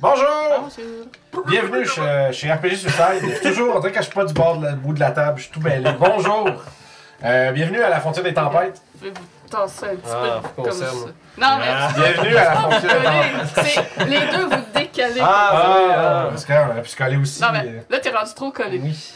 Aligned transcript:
Bonjour! 0.00 0.24
Bonjour. 1.32 1.46
Bienvenue 1.46 1.84
chez, 1.84 2.32
chez 2.32 2.50
RPG 2.50 2.74
Suicide. 2.74 3.20
Je 3.22 3.28
suis 3.32 3.48
toujours, 3.48 3.76
on 3.76 3.80
dirait 3.80 3.92
que 3.92 3.98
je 3.98 4.04
suis 4.04 4.14
pas 4.14 4.24
du 4.24 4.32
bord 4.32 4.56
de 4.56 4.64
la, 4.64 4.72
bout 4.72 4.94
de 4.94 5.00
la 5.00 5.10
table, 5.10 5.36
je 5.36 5.42
suis 5.42 5.52
tout 5.52 5.60
mêlé. 5.60 5.90
Bonjour! 5.98 6.48
Euh, 7.22 7.52
bienvenue 7.52 7.82
à 7.82 7.90
la 7.90 8.00
frontière 8.00 8.24
des 8.24 8.32
tempêtes. 8.32 8.80
Pouvez-vous 8.98 9.20
tasser 9.50 9.86
un 9.86 9.96
petit 9.96 10.10
Ah, 10.10 10.40
peu 10.40 10.48
faut 10.48 10.62
qu'on 10.62 10.62
comme 10.62 10.72
ça. 10.72 10.86
Non, 11.36 11.56
mais 11.58 11.66
Ah. 11.68 11.88
Bienvenue 11.94 12.36
à 12.36 12.44
la 12.44 12.50
frontière 12.52 12.80
des 13.00 13.06
tempêtes. 13.06 13.66
c'est 13.96 14.04
les 14.06 14.20
deux 14.20 14.44
vous 14.46 14.62
décalez. 14.74 15.20
Ah, 15.20 15.50
Ah, 15.52 15.74
oui, 15.76 15.92
ah. 15.94 16.26
parce 16.30 16.44
qu'on 16.46 16.70
aurait 16.70 16.82
pu 16.82 16.88
se 16.88 16.96
coller 16.96 17.16
aussi. 17.18 17.42
non, 17.42 17.48
euh, 17.48 17.52
mais 17.62 17.82
là, 17.90 17.98
t'es 17.98 18.10
rendu 18.10 18.34
trop 18.34 18.50
collé. 18.50 18.80
Oui. 18.82 19.12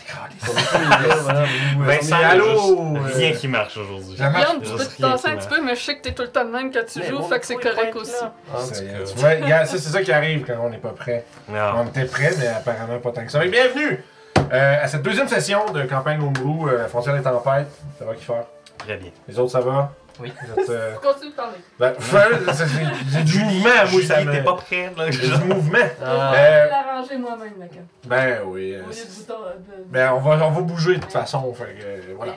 Vincent, 1.78 2.16
allô! 2.22 2.96
euh, 2.96 3.00
Rien 3.14 3.32
qui 3.32 3.48
marche 3.48 3.76
aujourd'hui. 3.78 4.18
Ça 4.18 4.28
marche. 4.28 4.48
Yann, 4.50 4.60
tu 4.60 4.70
peux 4.70 4.84
te 4.84 4.94
qui 4.96 5.04
un 5.04 5.36
petit 5.36 5.48
peu, 5.48 5.62
mais 5.62 5.74
je 5.74 5.80
sais 5.80 5.96
que 5.96 6.02
t'es 6.02 6.12
tout 6.12 6.22
le 6.22 6.28
temps 6.30 6.44
de 6.44 6.50
même 6.50 6.70
quand 6.70 6.84
tu 6.86 6.98
Mais 6.98 7.06
joues, 7.08 7.22
fait 7.22 7.40
que 7.40 7.46
c'est 7.46 7.54
correct 7.56 7.96
aussi. 7.96 8.12
là. 8.20 8.32
En 8.54 8.58
tout 8.68 8.74
C'est 8.74 8.84
cas. 8.84 8.92
tu 9.06 9.18
vois, 9.18 9.28
regarde, 9.30 9.66
ça, 9.66 9.78
c'est 9.78 9.88
ça 9.90 10.02
qui 10.02 10.12
arrive 10.12 10.44
quand 10.46 10.56
on 10.62 10.68
n'est 10.68 10.76
pas 10.76 10.90
prêt. 10.90 11.24
On 11.48 11.86
était 11.86 12.04
prêt, 12.04 12.32
mais 12.38 12.48
apparemment 12.48 12.98
pas 12.98 13.12
tant 13.12 13.24
que 13.24 13.30
ça. 13.32 13.40
Que 13.40 13.48
bienvenue 13.48 14.04
euh, 14.52 14.76
à 14.84 14.88
cette 14.88 15.02
deuxième 15.02 15.28
session 15.28 15.70
de 15.72 15.82
campagne 15.84 16.20
Homebrew, 16.20 16.68
euh, 16.68 16.86
frontière 16.88 17.14
des 17.16 17.22
tempêtes. 17.22 17.68
Ça 17.98 18.04
va 18.04 18.14
qui 18.14 18.24
faire? 18.24 18.44
Très 18.78 18.96
bien. 18.96 19.10
Les 19.28 19.38
autres, 19.38 19.52
ça 19.52 19.60
va? 19.60 19.92
Oui. 20.20 20.32
Vous 20.54 20.60
êtes, 20.62 20.70
euh, 20.70 20.94
Continue 21.02 21.30
de 21.30 21.34
parler. 21.36 21.56
ben, 21.78 21.92
J'ai 23.12 23.22
du 23.24 23.38
mouvement, 23.38 23.68
moi, 23.90 24.02
ça 24.06 24.14
Julie, 24.20 24.26
me... 24.26 24.32
t'es 24.32 24.44
pas 24.44 24.54
prêt, 24.54 24.92
là? 24.96 25.10
J'ai 25.10 25.26
du 25.28 25.44
mouvement. 25.44 25.78
Ah. 26.04 26.32
Je 26.34 26.38
Euh, 26.38 26.64
vais 26.64 26.70
l'arranger 26.70 27.16
moi-même, 27.18 27.52
la 27.58 27.66
cam. 27.66 27.84
Ben 28.06 28.38
oui. 28.46 28.74
euh, 28.74 28.82
Au 28.84 28.88
lieu 28.88 28.94
de 28.94 29.84
Ben, 29.86 30.12
on 30.14 30.20
va, 30.20 30.46
on 30.46 30.50
va 30.50 30.60
bouger 30.60 30.96
de 30.96 31.00
toute 31.00 31.12
façon. 31.12 31.52
Fait 31.54 31.64
que, 31.64 31.84
euh, 31.84 32.14
voilà. 32.16 32.32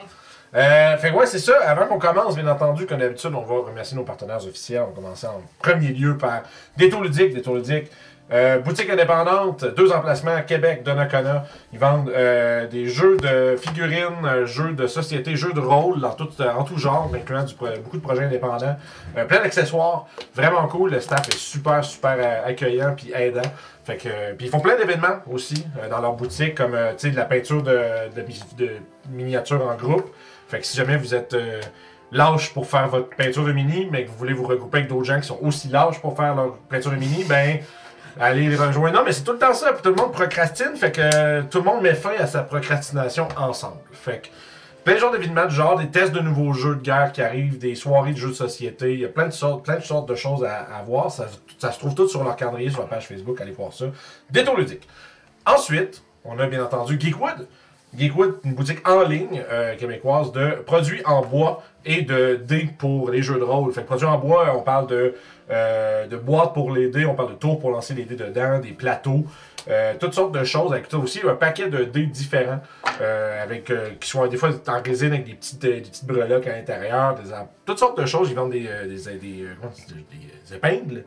Euh, 0.56 0.98
fait 0.98 1.12
que 1.12 1.16
ouais, 1.16 1.26
c'est 1.28 1.40
ça. 1.40 1.54
Avant 1.68 1.86
qu'on 1.88 2.00
commence, 2.00 2.36
bien 2.36 2.48
entendu, 2.48 2.86
comme 2.88 3.00
d'habitude, 3.00 3.32
on 3.36 3.42
va 3.42 3.68
remercier 3.70 3.98
nos 3.98 4.06
partenaires 4.06 4.38
officiels. 4.38 4.82
On 4.82 4.88
va 4.88 4.94
commencer 4.96 5.28
en 5.28 5.42
premier 5.62 5.90
lieu 5.90 6.18
par 6.18 6.42
Détour 6.78 7.04
Ludique. 7.04 7.34
Détour 7.36 7.56
Ludique. 7.56 7.92
Euh, 8.30 8.60
boutique 8.60 8.90
indépendante, 8.90 9.64
deux 9.64 9.94
emplacements 9.94 10.36
à 10.36 10.42
Québec, 10.42 10.84
Donnacona. 10.84 11.46
Ils 11.72 11.80
vendent 11.80 12.10
euh, 12.10 12.68
des 12.68 12.88
jeux 12.90 13.16
de 13.16 13.56
figurines, 13.56 14.26
euh, 14.26 14.46
jeux 14.46 14.74
de 14.74 14.86
société, 14.86 15.38
jeux 15.38 15.54
de 15.54 15.62
rôle 15.62 16.04
en 16.04 16.12
tout 16.12 16.78
genre, 16.78 17.10
incluant 17.16 17.46
beaucoup 17.84 17.96
de 17.98 18.02
projets 18.02 18.26
indépendants. 18.26 18.76
Plein 19.16 19.40
d'accessoires, 19.40 20.08
vraiment 20.36 20.68
cool. 20.68 20.92
Le 20.92 21.00
staff 21.00 21.30
est 21.30 21.38
super, 21.38 21.84
super 21.86 22.18
accueillant 22.46 22.96
puis 22.98 23.14
aidant. 23.16 23.50
Puis 23.86 23.98
ils 24.42 24.50
font 24.50 24.60
plein 24.60 24.76
d'événements 24.76 25.20
aussi 25.32 25.66
dans 25.90 26.02
leur 26.02 26.14
boutique, 26.14 26.56
comme 26.56 26.74
de 26.74 27.16
la 27.16 27.26
peinture 27.26 27.64
de, 27.64 27.80
de, 28.14 28.22
mi- 28.24 28.44
de 28.58 28.70
miniatures 29.10 29.66
en 29.66 29.76
groupe. 29.76 30.14
Si 30.62 30.76
jamais 30.76 30.98
vous 30.98 31.16
êtes 31.16 31.34
lâche 32.12 32.54
pour 32.54 32.68
faire 32.68 32.90
votre 32.90 33.10
peinture 33.10 33.46
de 33.46 33.54
mini, 33.54 33.88
mais 33.90 34.04
que 34.04 34.10
vous 34.10 34.18
voulez 34.18 34.34
vous 34.34 34.46
regrouper 34.46 34.80
avec 34.80 34.90
d'autres 34.90 35.06
gens 35.06 35.20
qui 35.22 35.28
sont 35.28 35.40
aussi 35.42 35.70
lâches 35.70 36.00
pour 36.02 36.16
faire 36.18 36.36
leur 36.36 36.54
peinture 36.70 36.92
de 36.92 36.98
mini, 36.98 37.24
ben 37.24 37.60
allez 38.20 38.48
les 38.50 38.56
rejoindre. 38.56 38.98
Non, 38.98 39.04
mais 39.06 39.12
c'est 39.12 39.24
tout 39.24 39.34
le 39.34 39.38
temps 39.38 39.54
ça, 39.54 39.74
puis 39.74 39.82
tout 39.82 39.90
le 39.90 39.96
monde 39.96 40.12
procrastine, 40.12 40.76
fait 40.76 40.92
que 40.92 41.02
euh, 41.02 41.42
tout 41.50 41.60
le 41.60 41.64
monde 41.64 41.82
met 41.82 41.94
fin 41.94 42.14
à 42.20 42.28
sa 42.28 42.44
procrastination 42.44 43.28
ensemble. 43.38 43.78
Fait 43.92 44.24
que 44.24 44.28
plein 44.84 44.96
de 44.96 45.00
genres 45.00 45.12
d'événements 45.12 45.50
genre, 45.50 45.78
des 45.78 45.88
tests 45.88 46.14
de 46.14 46.20
nouveaux 46.20 46.54
jeux 46.54 46.76
de 46.76 46.82
guerre 46.82 47.12
qui 47.12 47.22
arrivent, 47.22 47.58
des 47.58 47.76
soirées 47.76 48.14
de 48.14 48.18
jeux 48.18 48.30
de 48.30 48.34
société, 48.34 48.94
il 48.94 49.00
y 49.02 49.06
a 49.06 49.10
plein 49.10 49.28
de 49.28 49.34
sortes, 49.34 49.66
plein 49.66 49.76
de 49.76 49.84
sortes 49.84 50.08
de 50.08 50.16
choses 50.16 50.44
à, 50.44 50.60
à 50.78 50.82
voir. 50.84 51.12
Ça, 51.12 51.28
ça 51.58 51.72
se 51.72 51.80
trouve 51.80 51.96
tout 51.96 52.08
sur 52.08 52.24
leur 52.24 52.36
calendrier, 52.36 52.70
sur 52.70 52.82
la 52.82 52.88
page 52.88 53.08
Facebook, 53.08 53.40
allez 53.42 53.52
voir 53.52 53.74
ça. 53.74 53.86
Détour 54.30 54.58
ludique. 54.58 54.88
Ensuite, 55.46 56.04
on 56.24 56.38
a 56.40 56.48
bien 56.48 56.64
entendu 56.64 57.00
Geekwood. 57.00 57.48
Geekwood, 57.98 58.40
une 58.44 58.54
boutique 58.54 58.88
en 58.88 59.04
ligne 59.04 59.44
euh, 59.50 59.76
québécoise 59.76 60.32
de 60.32 60.62
produits 60.66 61.02
en 61.06 61.22
bois 61.22 61.64
et 61.86 62.02
de 62.02 62.36
dés 62.36 62.70
pour 62.78 63.10
les 63.10 63.22
jeux 63.22 63.40
de 63.40 63.44
rôle. 63.44 63.72
Fait 63.72 63.82
que 63.82 63.88
produits 63.88 64.08
en 64.08 64.18
bois, 64.18 64.54
on 64.56 64.62
parle 64.62 64.88
de, 64.88 65.16
euh, 65.50 66.08
de 66.08 66.18
boîtes 66.18 66.54
pour 66.54 66.72
les 66.72 66.90
dés, 66.90 67.06
on 67.06 67.16
parle 67.16 67.30
de 67.30 67.36
tours 67.36 67.60
pour 67.60 67.72
lancer 67.72 67.94
les 67.94 68.04
dés 68.04 68.16
dedans, 68.16 68.60
des 68.60 68.72
plateaux, 68.72 69.26
euh, 69.70 69.94
toutes 70.00 70.14
sortes 70.14 70.34
de 70.34 70.44
choses. 70.44 70.74
Avec 70.74 70.88
ça 70.90 70.98
aussi 70.98 71.22
un 71.28 71.36
paquet 71.36 71.70
de 71.70 71.84
dés 71.86 72.06
différents, 72.06 72.60
euh, 73.02 73.44
avec 73.44 73.72
qui 74.00 74.10
sont 74.10 74.26
des 74.28 74.38
fois 74.38 74.50
en 74.68 74.82
résine 74.82 75.14
avec 75.14 75.26
des 75.26 75.34
petites, 75.34 75.62
des 75.62 75.82
petites 75.82 76.06
breloques 76.06 76.48
à 76.48 76.56
l'intérieur, 76.56 77.16
des, 77.16 77.32
toutes 77.66 77.80
sortes 77.80 78.00
de 78.00 78.06
choses. 78.06 78.30
Ils 78.30 78.36
vendent 78.36 78.52
des, 78.52 78.68
des, 78.88 79.18
des, 79.18 80.56
épingles, 80.56 81.04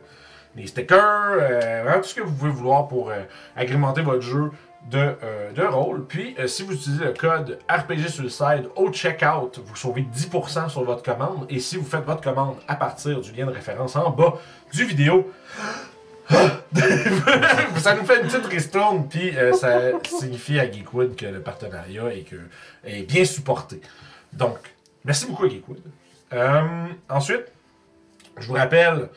des 0.55 0.67
stickers, 0.67 1.35
vraiment 1.83 2.01
tout 2.01 2.09
ce 2.09 2.15
que 2.15 2.21
vous 2.21 2.33
pouvez 2.33 2.51
vouloir 2.51 2.87
pour 2.87 3.11
agrémenter 3.55 4.01
votre 4.01 4.21
jeu 4.21 4.49
de, 4.89 5.15
euh, 5.23 5.51
de 5.51 5.63
rôle. 5.63 6.05
Puis, 6.05 6.35
euh, 6.39 6.47
si 6.47 6.63
vous 6.63 6.73
utilisez 6.73 7.05
le 7.05 7.13
code 7.13 7.59
RPG 7.69 8.09
Suicide 8.09 8.69
au 8.75 8.91
checkout, 8.91 9.59
vous 9.63 9.75
sauvez 9.75 10.01
10% 10.01 10.69
sur 10.69 10.83
votre 10.83 11.03
commande. 11.03 11.45
Et 11.49 11.59
si 11.59 11.77
vous 11.77 11.85
faites 11.85 12.05
votre 12.05 12.21
commande 12.21 12.55
à 12.67 12.75
partir 12.75 13.21
du 13.21 13.31
lien 13.31 13.45
de 13.45 13.51
référence 13.51 13.95
en 13.95 14.09
bas 14.09 14.39
du 14.73 14.85
vidéo, 14.85 15.31
ça 16.29 17.95
nous 17.95 18.05
fait 18.05 18.21
une 18.21 18.27
petite 18.27 18.45
ristourne, 18.45 19.07
puis 19.09 19.37
euh, 19.37 19.51
ça 19.53 19.99
signifie 20.05 20.59
à 20.59 20.71
Geekwood 20.71 21.15
que 21.15 21.25
le 21.25 21.41
partenariat 21.41 22.13
est, 22.13 22.21
que, 22.21 22.37
est 22.85 23.03
bien 23.03 23.25
supporté. 23.25 23.81
Donc, 24.31 24.57
merci 25.03 25.25
beaucoup 25.25 25.45
à 25.45 25.49
Geekwood. 25.49 25.81
Ensuite, 27.09 27.51
je 28.37 28.47
vous 28.47 28.53
rappelle, 28.53 29.09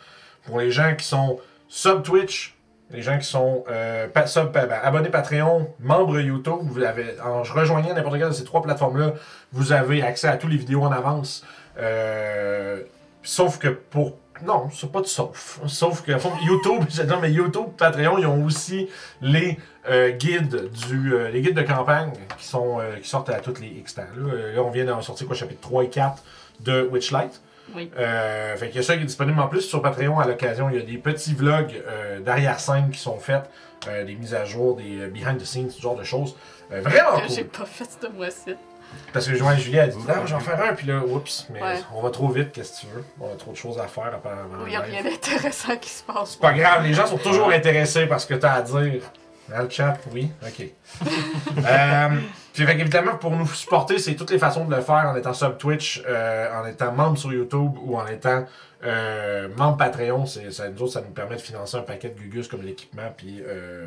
pour 0.45 0.59
les 0.59 0.73
gens 0.73 0.95
qui 0.97 1.07
sont 1.07 1.39
sub 1.69 2.03
Twitch, 2.03 2.54
les 2.95 3.03
gens 3.03 3.19
qui 3.19 3.27
sont 3.27 3.65
euh, 3.69 4.07
ben, 4.09 4.69
abonnés 4.83 5.09
Patreon, 5.09 5.69
membres 5.81 6.21
YouTube, 6.21 6.61
vous 6.63 6.83
avez, 6.83 7.17
en 7.21 7.43
rejoignant 7.43 7.93
n'importe 7.93 8.19
quelle 8.19 8.29
de 8.29 8.33
ces 8.33 8.45
trois 8.45 8.63
plateformes-là, 8.63 9.15
vous 9.53 9.73
avez 9.73 10.03
accès 10.03 10.29
à 10.29 10.37
toutes 10.37 10.51
les 10.51 10.57
vidéos 10.57 10.83
en 10.83 10.93
avance. 10.93 11.45
Euh, 11.79 12.83
sauf 13.23 13.59
que 13.59 13.69
pour. 13.69 14.19
Non, 14.45 14.69
c'est 14.73 14.91
pas 14.91 15.01
de 15.01 15.07
sauf. 15.07 15.61
Sauf 15.67 16.03
que 16.03 16.13
YouTube, 16.45 16.85
mais 17.23 17.33
Patreon, 17.77 18.19
ils 18.19 18.27
ont 18.27 18.45
aussi 18.45 18.89
les 19.21 19.59
euh, 19.89 20.09
les 20.09 21.41
guides 21.41 21.55
de 21.55 21.63
campagne 21.63 22.13
qui, 22.39 22.47
sont, 22.47 22.79
qui 23.03 23.09
sortent 23.09 23.31
à 23.31 23.41
toutes 23.41 23.61
les 23.61 23.69
X 23.69 23.95
temps. 23.95 24.03
Là, 24.17 24.53
là, 24.55 24.63
on 24.63 24.71
vient 24.71 24.85
d'en 24.85 25.01
sortir 25.03 25.27
quoi, 25.27 25.37
chapitre 25.37 25.61
3 25.61 25.85
et 25.85 25.89
4 25.89 26.23
de 26.61 26.89
Witchlight. 26.91 27.41
Oui. 27.75 27.91
Euh, 27.97 28.57
fait 28.57 28.67
qu'il 28.69 28.77
y 28.77 28.81
a 28.81 28.83
ça 28.83 28.97
qui 28.97 29.03
est 29.03 29.07
disponible 29.07 29.41
en 29.41 29.49
plus 29.49 29.63
sur 29.63 29.81
Patreon 29.83 30.19
à 30.21 30.27
l'occasion. 30.27 30.69
Il 30.71 30.77
y 30.77 30.79
a 30.79 30.85
des 30.85 30.99
petits 30.99 31.35
vlogs 31.35 31.83
euh, 31.87 32.21
d'arrière-scène 32.21 32.91
qui 32.91 32.99
sont 32.99 33.19
faits, 33.19 33.45
euh, 33.89 34.05
des 34.05 34.15
mises 34.15 34.35
à 34.35 34.45
jour, 34.45 34.77
des 34.77 35.07
behind 35.09 35.39
the 35.39 35.45
scenes, 35.45 35.71
ce 35.71 35.81
genre 35.81 35.97
de 35.97 36.05
choses. 36.05 36.37
Vraiment 36.71 37.19
Que 37.21 37.29
j'ai 37.29 37.43
cool. 37.45 37.61
pas 37.61 37.65
fait 37.67 37.85
ce 38.01 38.07
mois-ci. 38.09 38.55
Parce 39.13 39.27
que 39.27 39.35
Joanne 39.35 39.59
Julie 39.59 39.79
a 39.81 39.87
dit 39.89 39.97
Ah, 40.09 40.21
je 40.25 40.31
vais 40.31 40.35
en 40.35 40.41
faire 40.41 40.63
un, 40.63 40.75
puis 40.75 40.87
là, 40.87 40.99
oups, 41.05 41.47
mais 41.51 41.61
Ouais. 41.63 41.79
on 41.95 42.01
va 42.03 42.11
trop 42.11 42.29
vite, 42.29 42.53
qu'est-ce 42.53 42.81
que 42.83 42.87
tu 42.87 42.93
veux? 42.95 43.05
On 43.21 43.33
a 43.33 43.37
trop 43.37 43.51
de 43.53 43.57
choses 43.57 43.79
à 43.79 43.87
faire 43.89 44.13
apparemment. 44.15 44.65
Il 44.67 44.73
y 44.73 44.77
a 44.77 44.81
rien 44.81 45.03
d'intéressant 45.03 45.77
qui 45.79 45.91
se 45.91 46.03
passe. 46.05 46.33
C'est 46.33 46.41
pas 46.41 46.53
grave, 46.53 46.85
les 46.85 46.93
gens 46.95 47.07
sont 47.07 47.17
toujours 47.19 47.51
intéressés 47.51 48.07
par 48.07 48.21
ce 48.21 48.27
que 48.27 48.35
tu 48.35 48.47
as 48.47 48.53
à 48.53 48.63
dire. 48.63 49.03
Dans 49.49 49.63
le 49.63 49.69
chat, 49.69 49.99
oui, 50.13 50.31
ok. 50.43 50.67
euh, 51.67 52.09
puis 52.55 52.65
fait 52.65 52.81
évidemment, 52.81 53.17
pour 53.17 53.33
nous 53.33 53.49
supporter, 53.49 53.99
c'est 53.99 54.15
toutes 54.15 54.31
les 54.31 54.39
façons 54.39 54.65
de 54.65 54.75
le 54.75 54.81
faire 54.81 55.07
en 55.13 55.17
étant 55.17 55.35
sub 55.35 55.59
Twitch, 55.59 56.03
euh, 56.07 56.49
en 56.63 56.67
étant 56.67 56.93
membre 56.93 57.19
sur 57.19 57.33
YouTube 57.33 57.73
ou 57.83 57.99
en 57.99 58.07
étant 58.07 58.45
euh, 58.85 59.49
membre 59.57 59.77
Patreon. 59.77 60.25
C'est, 60.27 60.53
ça, 60.53 60.69
nous 60.69 60.83
autres, 60.83 60.93
ça 60.93 61.01
nous 61.01 61.13
permet 61.13 61.35
de 61.35 61.41
financer 61.41 61.77
un 61.77 61.83
paquet 61.83 62.11
de 62.11 62.19
gugus 62.19 62.47
comme 62.47 62.63
l'équipement, 62.63 63.13
puis 63.17 63.43
euh, 63.45 63.87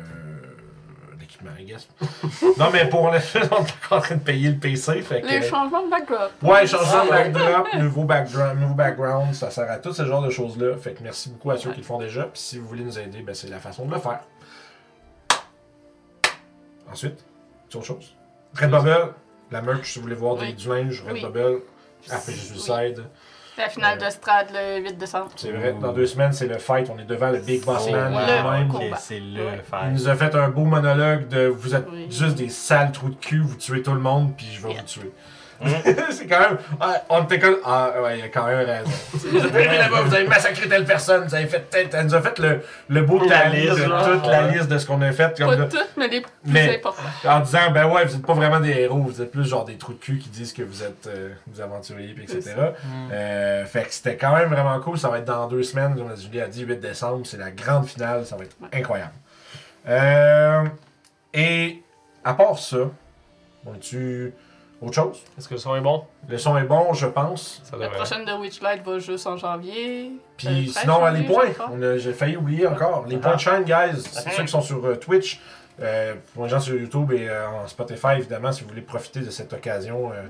l'équipement, 1.18 1.52
I 1.58 1.64
guess. 1.64 1.88
non, 2.58 2.66
mais 2.70 2.86
pour 2.90 3.10
le 3.10 3.18
on 3.50 3.64
est 3.64 3.96
en 3.96 4.00
train 4.00 4.16
de 4.16 4.20
payer 4.20 4.50
le 4.50 4.58
PC. 4.58 5.00
Fait 5.00 5.22
que, 5.22 5.26
Les 5.26 5.42
changements 5.42 5.86
de 5.86 5.90
backdrop. 5.90 6.30
Ouais, 6.42 6.66
changement 6.66 7.06
de 7.06 7.10
backdrop, 7.10 7.74
nouveau 7.74 8.04
background, 8.04 8.60
nouveau 8.60 8.74
background, 8.74 9.34
ça 9.34 9.50
sert 9.50 9.70
à 9.70 9.78
tout 9.78 9.94
ce 9.94 10.04
genre 10.04 10.22
de 10.22 10.30
choses-là. 10.30 10.76
Fait 10.76 10.92
que 10.92 11.02
merci 11.02 11.30
beaucoup 11.30 11.50
à 11.52 11.56
ceux 11.56 11.70
qui 11.70 11.78
le 11.78 11.86
font 11.86 11.98
déjà. 11.98 12.24
Puis 12.24 12.42
si 12.42 12.58
vous 12.58 12.66
voulez 12.66 12.84
nous 12.84 12.98
aider, 12.98 13.22
ben 13.22 13.34
c'est 13.34 13.48
la 13.48 13.60
façon 13.60 13.86
de 13.86 13.94
le 13.94 14.00
faire. 14.00 14.20
Ensuite, 16.92 17.24
c'est 17.68 17.76
autre 17.76 17.86
chose. 17.86 18.14
Redbubble, 18.54 19.12
la 19.50 19.62
merch, 19.62 19.92
si 19.92 19.98
vous 19.98 20.04
voulez 20.04 20.14
voir 20.16 20.36
des- 20.36 20.46
Oui. 20.46 20.54
du 20.54 20.68
linge, 20.68 21.04
Oui. 21.06 21.20
Redbubble, 21.22 21.62
RPG 22.08 22.32
Suicide. 22.32 23.04
La 23.56 23.68
finale 23.68 23.98
de 23.98 24.08
Strad 24.08 24.46
le 24.52 24.80
8 24.84 24.96
décembre. 24.96 25.32
C'est 25.34 25.50
vrai, 25.50 25.72
dans 25.80 25.92
deux 25.92 26.06
semaines, 26.06 26.32
c'est 26.32 26.46
le 26.46 26.58
fight. 26.58 26.88
On 26.94 26.98
est 26.98 27.04
devant 27.04 27.30
le 27.30 27.38
Big 27.40 27.64
Boss 27.64 27.90
Man 27.90 28.12
lui-même. 28.12 28.68
combat. 28.68 28.96
C'est 28.96 29.18
le 29.18 29.44
Ouais. 29.46 29.62
Il 29.86 29.92
nous 29.94 30.08
a 30.08 30.14
fait 30.14 30.32
un 30.36 30.48
beau 30.48 30.64
monologue 30.64 31.26
de 31.26 31.46
vous 31.48 31.74
êtes 31.74 31.86
Oui. 31.90 32.06
juste 32.08 32.36
des 32.36 32.50
sales 32.50 32.92
trous 32.92 33.08
de 33.10 33.16
cul, 33.16 33.40
vous 33.40 33.56
tuez 33.56 33.82
tout 33.82 33.92
le 33.94 33.98
monde, 34.00 34.34
puis 34.36 34.46
je 34.52 34.62
vais 34.62 34.70
Yeah. 34.74 34.80
vous 34.82 34.86
tuer. 34.86 35.12
c'est 36.10 36.26
quand 36.26 36.38
même. 36.40 36.58
ouais, 36.80 36.96
on 37.08 37.24
était 37.24 37.38
comme. 37.38 37.56
Ah, 37.64 37.92
ouais, 38.02 38.18
il 38.18 38.24
a 38.24 38.28
quand 38.28 38.46
même 38.46 38.64
raison. 38.64 38.90
vous 39.12 39.38
arrivés 39.38 39.78
là-bas, 39.78 40.02
vous 40.02 40.14
avez 40.14 40.26
massacré 40.26 40.68
telle 40.68 40.84
personne, 40.84 41.24
vous 41.26 41.34
avez 41.34 41.46
fait 41.46 41.68
telle. 41.68 41.88
Elle 41.92 42.06
nous 42.06 42.14
a 42.14 42.22
fait 42.22 42.38
le, 42.38 42.60
le 42.88 43.02
beau 43.02 43.18
La 43.28 43.40
tally 43.42 43.66
de 43.66 43.74
toute 43.74 44.26
la 44.26 44.48
liste 44.48 44.68
de 44.68 44.78
ce 44.78 44.86
qu'on 44.86 45.00
a 45.02 45.10
fait. 45.12 45.36
Comme 45.36 45.48
Pas 45.48 45.56
de- 45.56 45.64
toutes, 45.64 45.90
mais 45.96 46.08
les 46.08 46.20
plus 46.20 46.30
Mais- 46.44 46.76
importants. 46.76 47.02
en 47.24 47.40
disant, 47.40 47.70
ben 47.72 47.86
ouais, 47.86 48.04
vous 48.04 48.14
êtes 48.14 48.24
pas 48.26 48.34
vraiment 48.34 48.60
des 48.60 48.70
héros, 48.70 48.98
vous 49.02 49.20
êtes 49.20 49.32
plus 49.32 49.44
genre 49.44 49.64
des 49.64 49.76
trous 49.76 49.94
de 49.94 49.98
cul 49.98 50.18
qui 50.18 50.28
disent 50.28 50.52
que 50.52 50.62
vous 50.62 50.82
êtes 50.82 51.06
euh, 51.08 51.30
vous 51.48 51.60
aventuriers, 51.60 52.14
etc. 52.22 52.54
Mm. 52.56 53.08
Euh, 53.12 53.64
fait 53.66 53.82
que 53.82 53.92
c'était 53.94 54.16
quand 54.16 54.34
même 54.36 54.48
vraiment 54.50 54.78
cool. 54.80 54.98
Ça 54.98 55.08
va 55.08 55.18
être 55.18 55.24
dans 55.24 55.46
deux 55.48 55.62
semaines. 55.64 55.96
Comme 55.96 56.16
Julie 56.16 56.40
a 56.40 56.46
dit, 56.46 56.62
8 56.64 56.76
décembre, 56.80 57.26
c'est 57.26 57.36
la 57.38 57.50
grande 57.50 57.86
finale. 57.86 58.24
Ça 58.26 58.36
va 58.36 58.44
être 58.44 58.56
incroyable. 58.72 59.12
Euh, 59.88 60.64
et 61.34 61.82
à 62.24 62.34
part 62.34 62.58
ça, 62.58 62.76
on 63.66 63.74
est-tu 63.74 64.32
Autre 64.80 64.94
chose? 64.94 65.22
Est-ce 65.36 65.48
que 65.48 65.54
le 65.54 65.60
son 65.60 65.74
est 65.74 65.80
bon? 65.80 66.04
Le 66.28 66.38
son 66.38 66.56
est 66.56 66.62
bon, 66.64 66.92
je 66.94 67.06
pense. 67.06 67.60
Ça 67.64 67.76
La 67.76 67.88
prochaine 67.88 68.24
de 68.24 68.32
Witchlight 68.32 68.84
va 68.84 68.98
juste 69.00 69.26
en 69.26 69.36
janvier. 69.36 70.12
Puis 70.36 70.46
Euh, 70.46 70.52
13 70.72 70.78
sinon, 70.82 71.06
les 71.06 71.22
points, 71.24 71.96
j'ai 71.96 72.12
failli 72.12 72.36
oublier 72.36 72.66
encore. 72.66 73.04
Les 73.08 73.16
points 73.16 73.34
de 73.34 73.40
shine, 73.40 73.64
guys, 73.64 74.00
c'est 74.00 74.30
ceux 74.30 74.42
qui 74.44 74.48
sont 74.48 74.60
sur 74.60 74.84
euh, 74.86 74.94
Twitch. 74.96 75.40
Euh, 75.80 76.14
pour 76.34 76.44
les 76.44 76.50
gens 76.50 76.58
sur 76.60 76.74
YouTube 76.74 77.12
et 77.12 77.28
euh, 77.28 77.48
en 77.48 77.66
Spotify, 77.68 78.14
évidemment, 78.18 78.50
si 78.52 78.62
vous 78.62 78.68
voulez 78.68 78.82
profiter 78.82 79.20
de 79.20 79.30
cette 79.30 79.52
occasion, 79.52 80.10
euh, 80.12 80.22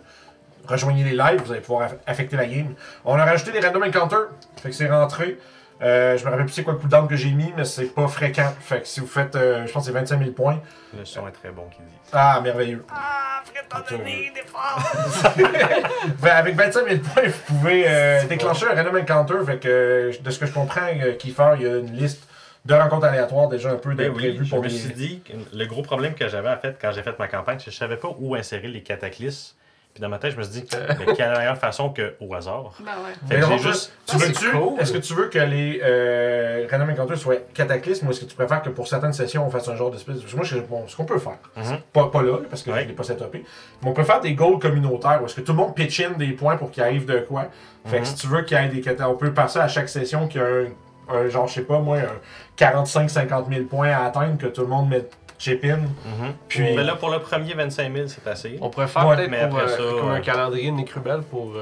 rejoignez 0.66 1.04
les 1.04 1.12
lives, 1.16 1.42
vous 1.42 1.52
allez 1.52 1.60
pouvoir 1.62 1.88
aff- 1.90 1.96
affecter 2.06 2.36
la 2.36 2.46
game. 2.46 2.74
On 3.04 3.14
a 3.18 3.24
rajouté 3.24 3.52
des 3.52 3.60
random 3.60 3.82
encounters, 3.84 4.28
fait 4.56 4.68
que 4.70 4.74
c'est 4.74 4.90
rentré. 4.90 5.38
Euh, 5.80 6.16
je 6.18 6.24
me 6.24 6.30
rappelle 6.30 6.46
plus 6.46 6.54
c'est 6.54 6.64
quoi 6.64 6.72
le 6.72 6.78
cooldown 6.78 7.06
que 7.06 7.16
j'ai 7.16 7.30
mis, 7.30 7.52
mais 7.56 7.64
c'est 7.64 7.94
pas 7.94 8.08
fréquent. 8.08 8.52
Fait 8.60 8.80
que 8.80 8.88
si 8.88 9.00
vous 9.00 9.06
faites, 9.06 9.36
euh, 9.36 9.66
je 9.66 9.72
pense 9.72 9.84
que 9.86 9.92
c'est 9.92 9.98
25 9.98 10.18
000 10.18 10.32
points. 10.32 10.60
Le 10.96 11.04
son 11.04 11.26
est 11.28 11.32
très 11.32 11.50
bon, 11.50 11.68
qu'il 11.68 11.84
dit. 11.84 11.92
Ah, 12.12 12.40
merveilleux. 12.42 12.84
Ah, 12.90 13.42
Fred, 13.44 13.64
t'as 13.68 13.96
donné 13.96 14.32
des! 14.34 14.42
Ben, 16.20 16.30
avec 16.30 16.56
25 16.56 16.88
000 16.88 17.00
points, 17.00 17.22
vous 17.26 17.54
pouvez 17.54 17.84
euh, 17.86 18.24
déclencher 18.24 18.66
un 18.66 18.74
random 18.74 18.96
encounter. 18.96 19.34
Fait 19.46 19.58
que, 19.58 19.68
euh, 19.68 20.12
de 20.20 20.30
ce 20.30 20.38
que 20.38 20.46
je 20.46 20.52
comprends, 20.52 20.88
euh, 21.00 21.12
Kiefer, 21.14 21.54
il 21.56 21.62
y 21.62 21.66
a 21.66 21.78
une 21.78 21.92
liste 21.92 22.28
de 22.64 22.74
rencontres 22.74 23.06
aléatoires 23.06 23.48
déjà 23.48 23.70
un 23.70 23.76
peu 23.76 23.94
Ben 23.94 24.12
prévues 24.12 24.40
oui, 24.40 24.44
je 24.44 24.50
pour 24.50 24.62
me 24.62 24.68
suis 24.68 24.92
dit, 24.92 25.22
le 25.54 25.64
gros 25.66 25.82
problème 25.82 26.14
que 26.14 26.28
j'avais 26.28 26.50
en 26.50 26.56
fait 26.56 26.76
quand 26.80 26.92
j'ai 26.92 27.02
fait 27.02 27.18
ma 27.18 27.28
campagne, 27.28 27.58
c'est 27.58 27.66
que 27.66 27.70
je 27.70 27.76
savais 27.76 27.96
pas 27.96 28.14
où 28.18 28.34
insérer 28.34 28.68
les 28.68 28.82
cataclysmes. 28.82 29.54
Puis 29.98 30.02
dans 30.04 30.10
ma 30.10 30.18
tête, 30.20 30.30
je 30.30 30.36
me 30.36 30.44
suis 30.44 30.60
dit, 30.62 30.64
mais 31.04 31.12
quelle 31.16 31.36
meilleure 31.36 31.58
façon 31.58 31.92
qu'au 31.92 32.32
hasard? 32.32 32.70
Ben 32.78 32.92
ouais. 33.04 33.12
Fait 33.28 33.34
que 33.34 33.40
Mais 33.40 33.46
j'ai 33.48 33.52
en 33.54 33.58
juste. 33.58 33.92
Tu 34.06 34.16
veux-tu, 34.16 34.50
cool. 34.52 34.78
est-ce 34.80 34.92
que 34.92 34.98
tu 34.98 35.12
veux 35.12 35.26
que 35.28 35.40
les 35.40 35.80
euh, 35.82 36.68
random 36.70 36.90
encounters 36.90 37.18
soient 37.18 37.34
cataclysmes 37.52 38.06
ou 38.06 38.10
est-ce 38.12 38.20
que 38.20 38.26
tu 38.26 38.36
préfères 38.36 38.62
que 38.62 38.68
pour 38.68 38.86
certaines 38.86 39.12
sessions 39.12 39.44
on 39.44 39.50
fasse 39.50 39.66
un 39.66 39.74
genre 39.74 39.90
d'espèce. 39.90 40.20
Parce 40.20 40.30
que 40.30 40.36
moi, 40.36 40.44
je, 40.44 40.58
bon, 40.58 40.86
ce 40.86 40.94
qu'on 40.94 41.04
peut 41.04 41.18
faire, 41.18 41.38
Mhm. 41.56 41.78
pas, 41.92 42.06
pas 42.12 42.22
là, 42.22 42.38
parce 42.48 42.62
que 42.62 42.70
Ouais. 42.70 42.84
je 42.84 42.88
l'ai 42.90 42.94
pas 42.94 43.02
setupé, 43.02 43.44
mais 43.82 43.88
on 43.90 43.92
peut 43.92 44.04
faire 44.04 44.20
des 44.20 44.34
goals 44.34 44.60
communautaires 44.60 45.18
où 45.20 45.26
est-ce 45.26 45.34
que 45.34 45.40
tout 45.40 45.50
le 45.50 45.58
monde 45.58 45.74
pitch 45.74 45.98
in 45.98 46.10
des 46.12 46.28
points 46.30 46.56
pour 46.56 46.70
qu'il 46.70 46.84
arrive 46.84 47.04
de 47.04 47.18
quoi. 47.18 47.46
Fait 47.86 47.96
que 47.96 48.02
Mhm. 48.02 48.04
si 48.04 48.14
tu 48.14 48.26
veux 48.28 48.42
qu'il 48.42 48.56
y 48.56 48.64
ait 48.64 48.68
des 48.68 48.80
catastrophes, 48.80 49.16
on 49.16 49.18
peut 49.18 49.34
passer 49.34 49.58
à 49.58 49.66
chaque 49.66 49.88
session 49.88 50.28
qu'il 50.28 50.40
y 50.40 50.44
a 50.44 50.46
un, 50.46 51.16
un 51.16 51.28
genre, 51.28 51.48
je 51.48 51.54
sais 51.54 51.62
pas 51.62 51.80
moi, 51.80 51.96
un 51.96 52.20
45-50 52.56 53.48
000 53.52 53.64
points 53.64 53.90
à 53.90 54.04
atteindre 54.04 54.38
que 54.38 54.46
tout 54.46 54.60
le 54.60 54.68
monde 54.68 54.90
met 54.90 55.04
chip 55.38 55.64
in. 55.64 55.76
Mhm. 55.78 56.32
Puis- 56.48 56.74
Mais 56.76 56.84
là, 56.84 56.94
pour 56.96 57.10
le 57.10 57.20
premier 57.20 57.54
25 57.54 57.94
000, 57.94 58.08
c'est 58.08 58.26
assez. 58.28 58.58
On 58.60 58.70
pourrait 58.70 58.86
faire 58.88 59.06
Ouais, 59.06 59.16
peut-être 59.16 59.30
mais 59.30 59.48
pour, 59.48 59.58
après 59.58 59.72
euh, 59.72 59.76
ça, 59.92 59.98
comme 60.00 60.10
euh, 60.10 60.14
un 60.14 60.20
calendrier 60.20 60.70
de 60.70 60.76
Nécrubel 60.76 61.20
pour. 61.22 61.52
Euh... 61.56 61.60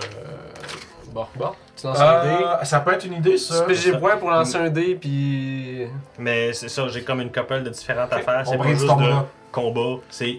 Bon, 1.13 1.27
bon. 1.37 1.53
Tu 1.81 1.87
lances 1.87 2.01
un 2.01 2.25
dé? 2.25 2.45
Ça 2.65 2.81
peut 2.81 2.93
être 2.93 3.05
une 3.07 3.15
idée, 3.15 3.33
Tu 3.33 3.39
ça. 3.39 3.63
piges 3.65 3.85
des 3.85 3.99
points 3.99 4.17
pour 4.17 4.31
lancer 4.31 4.57
un 4.57 4.69
dé, 4.71 4.95
puis. 5.01 5.87
Mais 6.19 6.53
c'est 6.53 6.69
ça, 6.69 6.87
j'ai 6.89 7.03
comme 7.03 7.21
une 7.21 7.33
couple 7.33 7.63
de 7.63 7.71
différentes 7.71 8.13
affaires. 8.13 8.43
On 8.47 8.51
C'est 8.51 8.59
pas 8.59 8.69
juste 8.69 8.85
de. 8.85 9.13
Combat, 9.57 10.01
c'est 10.11 10.39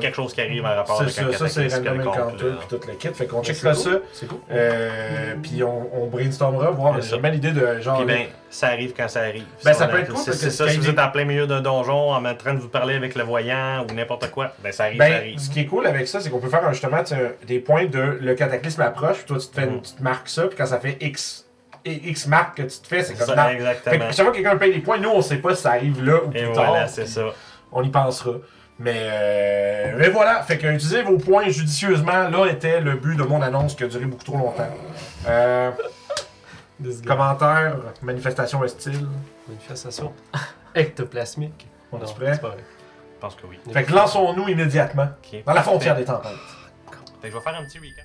quelque 0.00 0.14
chose 0.14 0.32
qui 0.34 0.40
arrive 0.40 0.64
en 0.64 0.74
rapport 0.74 1.00
avec 1.00 1.16
un 1.18 1.32
ça, 1.32 1.38
ça 1.38 1.48
c'est 1.48 1.68
cataclysme 1.68 1.88
random 1.88 2.08
encounter 2.08 2.44
puis 2.58 2.68
tout 2.78 2.86
le 2.88 2.94
kit. 2.94 3.08
Fait 3.14 3.26
qu'on 3.26 3.42
checkera 3.42 3.74
c'est 3.74 3.82
ça. 3.84 3.90
cool. 3.90 4.02
C'est 4.12 4.26
cool. 4.26 4.38
Euh, 4.50 5.34
puis 5.42 5.62
on, 5.62 6.06
brainstormera, 6.10 6.70
voir. 6.70 6.96
C'est 7.00 7.10
J'ai 7.10 7.18
bien 7.18 7.30
l'idée 7.30 7.52
de 7.52 7.80
genre. 7.80 7.98
Puis 7.98 8.06
ben, 8.06 8.26
ça 8.50 8.68
arrive 8.68 8.92
quand 8.96 9.08
ça 9.08 9.20
arrive. 9.20 9.44
Ben, 9.64 9.72
Si 9.72 9.78
ça 9.78 9.88
peut 9.88 9.98
être 10.00 10.08
cool, 10.08 10.16
C'est 10.16 10.30
parce 10.30 10.38
que 10.38 10.50
c'est 10.50 10.50
ça, 10.50 10.68
si 10.68 10.78
vous 10.78 10.88
êtes 10.88 10.98
en 10.98 11.10
plein 11.10 11.24
milieu 11.24 11.46
d'un 11.46 11.60
donjon, 11.60 12.12
en 12.12 12.34
train 12.34 12.54
de 12.54 12.58
vous 12.60 12.68
parler 12.68 12.94
avec 12.94 13.14
le 13.14 13.22
voyant 13.24 13.84
ou 13.88 13.94
n'importe 13.94 14.30
quoi, 14.30 14.52
ben 14.62 14.72
ça 14.72 14.84
arrive, 14.84 14.98
ça 15.00 15.08
ben, 15.08 15.14
arrive. 15.14 15.38
ce 15.38 15.50
qui 15.50 15.60
est 15.60 15.66
cool 15.66 15.86
avec 15.86 16.08
ça, 16.08 16.20
c'est 16.20 16.30
qu'on 16.30 16.40
peut 16.40 16.48
faire 16.48 16.72
justement 16.72 17.02
des 17.46 17.58
points 17.60 17.86
de 17.86 18.18
le 18.20 18.34
cataclysme 18.34 18.80
approche, 18.82 19.18
puis 19.18 19.26
toi 19.26 19.38
tu 19.38 19.48
te, 19.48 19.54
fais, 19.60 19.66
Mhm. 19.66 19.82
tu 19.82 19.92
te 19.92 20.02
marques 20.02 20.28
ça, 20.28 20.46
puis 20.46 20.56
quand 20.56 20.66
ça 20.66 20.78
fait 20.80 20.96
X, 21.00 21.44
X 21.84 22.26
marques 22.26 22.56
que 22.58 22.62
tu 22.62 22.78
te 22.80 22.86
fais, 22.86 23.02
c'est 23.02 23.14
comme 23.14 23.26
Ça, 23.28 23.36
non. 23.36 23.44
Fait 23.44 23.54
exactement. 23.54 24.06
que 24.08 24.14
chaque 24.14 24.24
fois 24.26 24.30
que 24.32 24.36
quelqu'un 24.40 24.56
paye 24.56 24.72
des 24.74 24.80
points, 24.80 24.98
nous 24.98 25.10
on 25.10 25.22
sait 25.22 25.36
pas 25.36 25.54
si 25.54 25.62
ça 25.62 25.70
arrive 25.70 26.04
là 26.04 26.16
ou 26.24 26.30
Et 26.34 26.42
plus 26.42 26.52
voilà, 26.52 26.80
tard. 26.80 26.88
c'est 26.88 27.06
ça. 27.06 27.22
On 27.72 27.82
y 27.82 27.90
pensera. 27.90 28.32
Mais, 28.78 28.94
euh, 28.96 29.96
mais 29.98 30.08
voilà, 30.08 30.42
fait 30.42 30.56
que 30.56 30.66
utiliser 30.68 31.02
vos 31.02 31.18
points 31.18 31.48
judicieusement, 31.48 32.28
là 32.28 32.46
était 32.46 32.80
le 32.80 32.94
but 32.94 33.16
de 33.16 33.24
mon 33.24 33.42
annonce 33.42 33.74
qui 33.74 33.82
a 33.82 33.88
duré 33.88 34.04
beaucoup 34.04 34.24
trop 34.24 34.36
longtemps. 34.36 34.68
Euh, 35.26 35.72
commentaires, 37.06 37.76
manifestations 38.02 38.60
hostiles. 38.60 39.06
Manifestation 39.48 40.12
ectoplasmique. 40.74 41.66
On 41.90 41.98
est 41.98 42.14
prêt? 42.14 42.34
Je 42.34 43.20
pense 43.20 43.34
que 43.34 43.46
oui. 43.46 43.58
Fait 43.72 43.82
que 43.82 43.92
lançons-nous 43.92 44.48
immédiatement 44.48 45.08
dans 45.44 45.52
la 45.52 45.62
frontière 45.62 45.96
des 45.96 46.04
tempêtes. 46.04 46.30
Fait 47.20 47.28
que 47.28 47.34
je 47.34 47.36
vais 47.36 47.42
faire 47.42 47.60
un 47.60 47.64
petit 47.64 47.78
recap. 47.78 48.04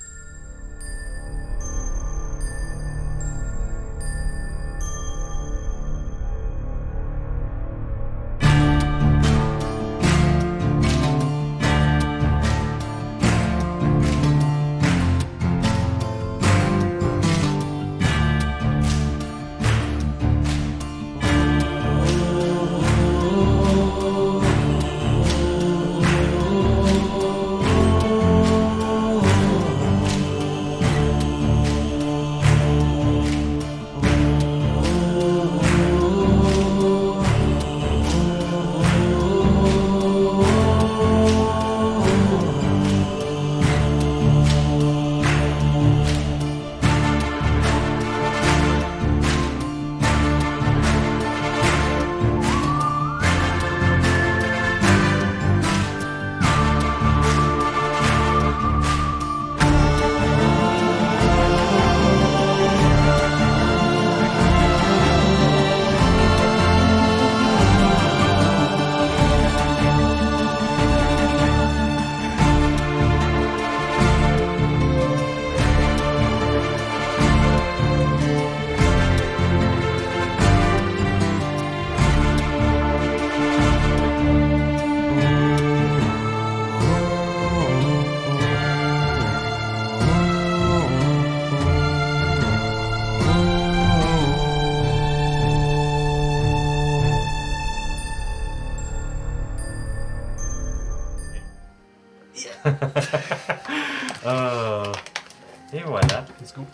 Et 105.74 105.80
voilà. 105.80 106.24
Let's 106.40 106.54
go. 106.54 106.64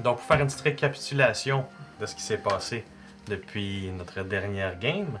Donc, 0.00 0.16
pour 0.16 0.24
faire 0.26 0.40
une 0.40 0.46
petite 0.46 0.60
récapitulation 0.62 1.64
de 2.00 2.06
ce 2.06 2.14
qui 2.14 2.22
s'est 2.22 2.38
passé 2.38 2.84
depuis 3.28 3.90
notre 3.96 4.22
dernière 4.22 4.78
game, 4.78 5.18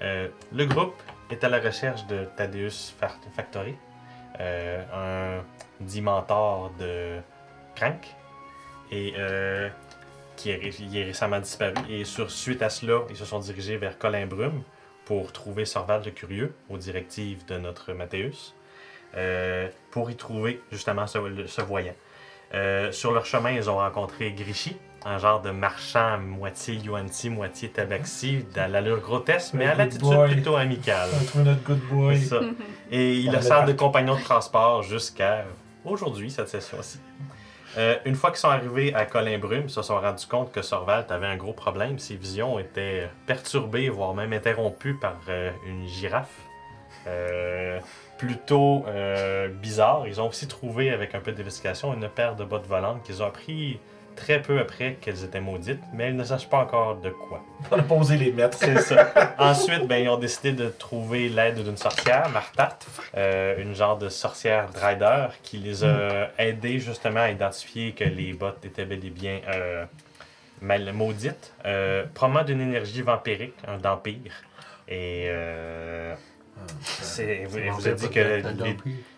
euh, 0.00 0.28
le 0.52 0.66
groupe 0.66 0.94
est 1.30 1.42
à 1.44 1.48
la 1.48 1.58
recherche 1.60 2.06
de 2.06 2.24
Thaddeus 2.36 2.94
Fa- 2.98 3.16
Factory, 3.34 3.74
euh, 4.40 5.38
un 5.40 5.42
dit 5.80 6.00
mentor 6.00 6.70
de 6.78 7.18
Crank, 7.74 8.06
et 8.90 9.14
euh, 9.16 9.68
qui 10.36 10.50
est, 10.50 10.56
ré- 10.56 10.74
il 10.78 10.96
est 10.96 11.04
récemment 11.04 11.40
disparu. 11.40 11.74
Et 11.88 12.04
sur, 12.04 12.30
suite 12.30 12.62
à 12.62 12.70
cela, 12.70 13.00
ils 13.10 13.16
se 13.16 13.24
sont 13.24 13.40
dirigés 13.40 13.76
vers 13.76 13.98
Colin 13.98 14.26
Brume 14.26 14.62
pour 15.04 15.32
trouver 15.32 15.64
Sorval 15.64 16.02
de 16.02 16.10
Curieux, 16.10 16.54
aux 16.68 16.78
directives 16.78 17.44
de 17.46 17.58
notre 17.58 17.92
Mathéus, 17.92 18.54
pour 19.90 20.10
y 20.10 20.16
trouver 20.16 20.60
justement 20.70 21.06
ce, 21.06 21.18
le- 21.18 21.46
ce 21.48 21.60
voyant. 21.60 21.94
Euh, 22.54 22.92
sur 22.92 23.12
leur 23.12 23.26
chemin, 23.26 23.50
ils 23.50 23.70
ont 23.70 23.76
rencontré 23.76 24.32
Grishy, 24.32 24.76
un 25.04 25.18
genre 25.18 25.40
de 25.40 25.50
marchand 25.50 26.18
moitié 26.18 26.74
Yuan-Ti, 26.74 27.30
moitié 27.30 27.70
Tabaxi, 27.70 28.44
à 28.56 28.68
l'allure 28.68 29.00
grotesque, 29.00 29.54
mais 29.54 29.66
à 29.66 29.74
l'attitude 29.74 30.24
plutôt 30.30 30.56
amicale. 30.56 31.08
On 31.34 31.40
notre 31.40 31.62
good 31.62 31.80
boy. 31.90 32.18
C'est 32.18 32.26
ça. 32.26 32.40
Et 32.90 33.18
il 33.18 33.34
est 33.34 33.42
servi 33.42 33.72
de 33.72 33.78
compagnon 33.78 34.16
de 34.16 34.22
transport 34.22 34.82
jusqu'à 34.82 35.44
aujourd'hui, 35.84 36.30
cette 36.30 36.48
session-ci. 36.48 36.98
Euh, 37.78 37.96
une 38.04 38.14
fois 38.14 38.30
qu'ils 38.30 38.40
sont 38.40 38.50
arrivés 38.50 38.94
à 38.94 39.06
Colin 39.06 39.38
Brume, 39.38 39.64
ils 39.64 39.70
se 39.70 39.80
sont 39.80 39.98
rendus 39.98 40.26
compte 40.26 40.52
que 40.52 40.60
Sorvalt 40.60 41.10
avait 41.10 41.26
un 41.26 41.36
gros 41.36 41.54
problème. 41.54 41.98
Ses 41.98 42.16
visions 42.16 42.58
étaient 42.58 43.08
perturbées, 43.26 43.88
voire 43.88 44.14
même 44.14 44.32
interrompues 44.32 44.94
par 44.94 45.16
euh, 45.28 45.50
une 45.66 45.86
girafe 45.86 46.28
euh, 47.06 47.80
plutôt 48.26 48.84
euh, 48.86 49.48
bizarres. 49.48 50.06
Ils 50.06 50.20
ont 50.20 50.28
aussi 50.28 50.46
trouvé, 50.46 50.90
avec 50.90 51.16
un 51.16 51.18
peu 51.18 51.32
d'investigation, 51.32 51.92
une 51.92 52.08
paire 52.08 52.36
de 52.36 52.44
bottes 52.44 52.66
volantes 52.68 53.02
qu'ils 53.02 53.20
ont 53.20 53.26
appris 53.26 53.80
très 54.14 54.40
peu 54.40 54.60
après 54.60 54.96
qu'elles 55.00 55.24
étaient 55.24 55.40
maudites, 55.40 55.82
mais 55.92 56.10
ils 56.10 56.16
ne 56.16 56.22
sachent 56.22 56.48
pas 56.48 56.58
encore 56.58 57.00
de 57.00 57.10
quoi. 57.10 57.42
On 57.72 57.78
a 57.80 57.82
posé 57.82 58.16
les 58.16 58.30
mettre. 58.30 58.58
C'est 58.58 58.78
ça. 58.78 59.34
Ensuite, 59.38 59.88
ben, 59.88 59.96
ils 59.96 60.08
ont 60.08 60.18
décidé 60.18 60.52
de 60.52 60.68
trouver 60.68 61.28
l'aide 61.28 61.64
d'une 61.64 61.76
sorcière, 61.76 62.28
Martha, 62.28 62.78
euh, 63.16 63.60
une 63.60 63.74
genre 63.74 63.98
de 63.98 64.08
sorcière 64.08 64.68
Drider, 64.68 65.28
qui 65.42 65.56
les 65.58 65.82
a 65.82 66.30
aidés 66.38 66.78
justement 66.78 67.20
à 67.20 67.30
identifier 67.30 67.90
que 67.90 68.04
les 68.04 68.34
bottes 68.34 68.64
étaient 68.64 68.84
bel 68.84 69.04
et 69.04 69.10
bien 69.10 69.40
euh, 69.52 69.84
mal 70.60 70.92
maudites, 70.92 71.54
euh, 71.64 72.04
probablement 72.14 72.44
d'une 72.44 72.60
énergie 72.60 73.02
vampirique, 73.02 73.54
un 73.66 73.78
vampire. 73.78 74.32
Et 74.88 75.28
c'est, 77.00 77.44
vous, 77.48 77.58
vous 77.74 77.88
a 77.88 77.92
dit 77.92 78.08
que 78.08 78.20
les- 78.20 78.42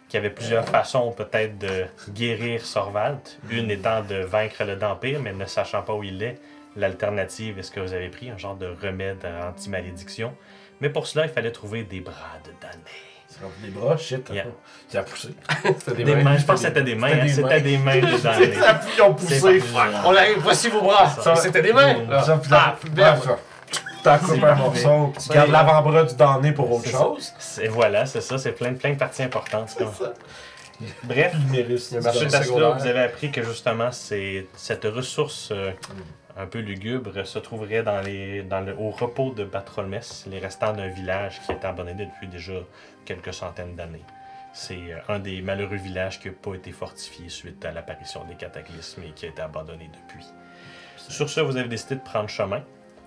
qu'il 0.08 0.14
y 0.14 0.16
avait 0.18 0.30
plusieurs 0.34 0.68
façons 0.68 1.12
peut-être 1.12 1.58
de 1.58 1.86
guérir 2.10 2.64
Sorvalt. 2.64 3.38
Une 3.50 3.70
étant 3.70 4.02
de 4.02 4.16
vaincre 4.16 4.64
le 4.64 4.76
Dampire, 4.76 5.20
mais 5.20 5.32
ne 5.32 5.46
sachant 5.46 5.82
pas 5.82 5.94
où 5.94 6.02
il 6.04 6.22
est. 6.22 6.38
L'alternative 6.76 7.58
est 7.58 7.62
ce 7.62 7.70
que 7.70 7.80
vous 7.80 7.92
avez 7.92 8.08
pris, 8.08 8.30
un 8.30 8.36
genre 8.38 8.56
de 8.56 8.66
remède 8.82 9.24
anti-malédiction. 9.48 10.34
Mais 10.80 10.90
pour 10.90 11.06
cela, 11.06 11.24
il 11.26 11.30
fallait 11.30 11.52
trouver 11.52 11.84
des 11.84 12.00
bras 12.00 12.38
de 12.44 12.50
damnés. 12.60 13.52
Des 13.62 13.68
bras, 13.70 13.96
shit. 13.96 14.28
Yeah. 14.30 14.44
Ça 14.88 15.00
a 15.00 15.02
poussé. 15.02 15.28
C'était 15.84 16.04
Des 16.04 16.14
mains, 16.16 16.36
je 16.36 16.44
pense 16.44 16.60
que 16.60 16.68
c'était 16.68 16.82
des 16.82 16.94
mains. 16.94 17.08
C'était 17.08 17.20
hein, 17.20 17.24
des 17.24 17.32
C'était 17.32 17.48
mains. 17.48 17.60
des 17.60 17.78
mains 17.78 17.96
de 18.16 18.22
damnés. 18.22 18.56
A 18.62 18.80
Ils 18.96 19.02
ont 19.02 19.14
poussé. 19.14 19.62
On 20.04 20.14
arrive, 20.14 20.38
voici 20.38 20.68
vos 20.68 20.80
bras. 20.82 21.08
Ça- 21.10 21.34
C'était 21.36 21.62
des 21.62 21.72
mains. 21.72 21.96
Ah, 22.10 22.76
bien. 22.92 23.14
bref, 23.14 23.28
T'as 24.04 24.18
coupé 24.18 24.44
un 24.44 24.54
morceau, 24.54 25.14
tu 25.18 25.30
gardes 25.30 25.50
l'avant-bras 25.50 26.04
du 26.04 26.14
damné 26.14 26.52
pour 26.52 26.70
autre 26.70 26.88
chose. 26.88 27.32
C'est 27.38 27.68
voilà, 27.68 28.04
c'est 28.04 28.20
ça, 28.20 28.36
c'est 28.36 28.52
plein, 28.52 28.74
plein 28.74 28.90
de 28.90 28.98
parties 28.98 29.22
importantes. 29.22 29.74
Bref, 31.04 31.34
Suite 32.12 32.34
à 32.34 32.42
cela, 32.42 32.70
vous 32.70 32.86
avez 32.86 33.00
appris 33.00 33.30
que 33.30 33.42
justement, 33.42 33.90
cette 33.92 34.84
ressource 34.84 35.48
euh, 35.52 35.70
un 36.36 36.46
peu 36.46 36.58
lugubre 36.58 37.24
se 37.24 37.38
trouverait 37.38 37.82
dans 37.82 38.00
les, 38.00 38.42
dans 38.42 38.60
le, 38.60 38.76
au 38.76 38.90
repos 38.90 39.32
de 39.32 39.44
Batrolmes, 39.44 40.00
les 40.26 40.38
restants 40.38 40.72
d'un 40.74 40.88
village 40.88 41.40
qui 41.46 41.52
est 41.52 41.64
abandonné 41.64 42.06
depuis 42.06 42.26
déjà 42.26 42.54
quelques 43.06 43.32
centaines 43.32 43.74
d'années. 43.74 44.04
C'est 44.52 44.74
euh, 44.74 44.98
un 45.08 45.18
des 45.18 45.40
malheureux 45.40 45.76
villages 45.76 46.20
qui 46.20 46.28
n'a 46.28 46.34
pas 46.34 46.54
été 46.54 46.72
fortifié 46.72 47.30
suite 47.30 47.64
à 47.64 47.72
l'apparition 47.72 48.22
des 48.24 48.34
cataclysmes 48.34 49.02
et 49.04 49.12
qui 49.12 49.24
a 49.24 49.28
été 49.28 49.40
abandonné 49.40 49.90
depuis. 50.02 50.26
Sur 50.96 51.30
ce, 51.30 51.40
vous 51.40 51.56
avez 51.56 51.68
décidé 51.68 51.94
de 51.96 52.00
prendre 52.00 52.28
chemin, 52.28 52.62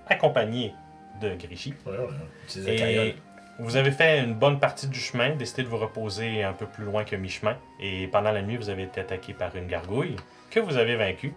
accompagné 0.09 0.73
de 1.21 1.35
Grichy. 1.35 1.73
Ouais, 1.85 1.97
ouais. 1.97 2.71
Et 2.71 3.15
vous 3.59 3.75
avez 3.75 3.91
fait 3.91 4.23
une 4.23 4.35
bonne 4.35 4.59
partie 4.59 4.87
du 4.87 4.99
chemin, 4.99 5.35
décidé 5.35 5.63
de 5.63 5.67
vous 5.67 5.77
reposer 5.77 6.43
un 6.43 6.53
peu 6.53 6.67
plus 6.67 6.85
loin 6.85 7.03
que 7.03 7.15
mi-chemin. 7.15 7.57
Et 7.79 8.07
pendant 8.07 8.31
la 8.31 8.41
nuit, 8.41 8.57
vous 8.57 8.69
avez 8.69 8.83
été 8.83 9.01
attaqué 9.01 9.33
par 9.33 9.55
une 9.55 9.67
gargouille 9.67 10.15
que 10.51 10.59
vous 10.59 10.77
avez 10.77 10.95
vaincue. 10.95 11.33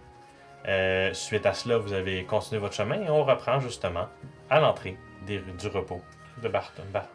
Euh, 0.68 1.14
suite 1.14 1.46
à 1.46 1.54
cela, 1.54 1.78
vous 1.78 1.94
avez 1.94 2.24
continué 2.24 2.60
votre 2.60 2.74
chemin 2.74 3.00
et 3.00 3.08
on 3.08 3.24
reprend 3.24 3.60
justement 3.60 4.08
à 4.50 4.60
l'entrée 4.60 4.98
des 5.26 5.38
du 5.38 5.68
repos 5.68 6.02
de 6.42 6.48
Bart 6.48 6.72
Bar-. 6.92 7.08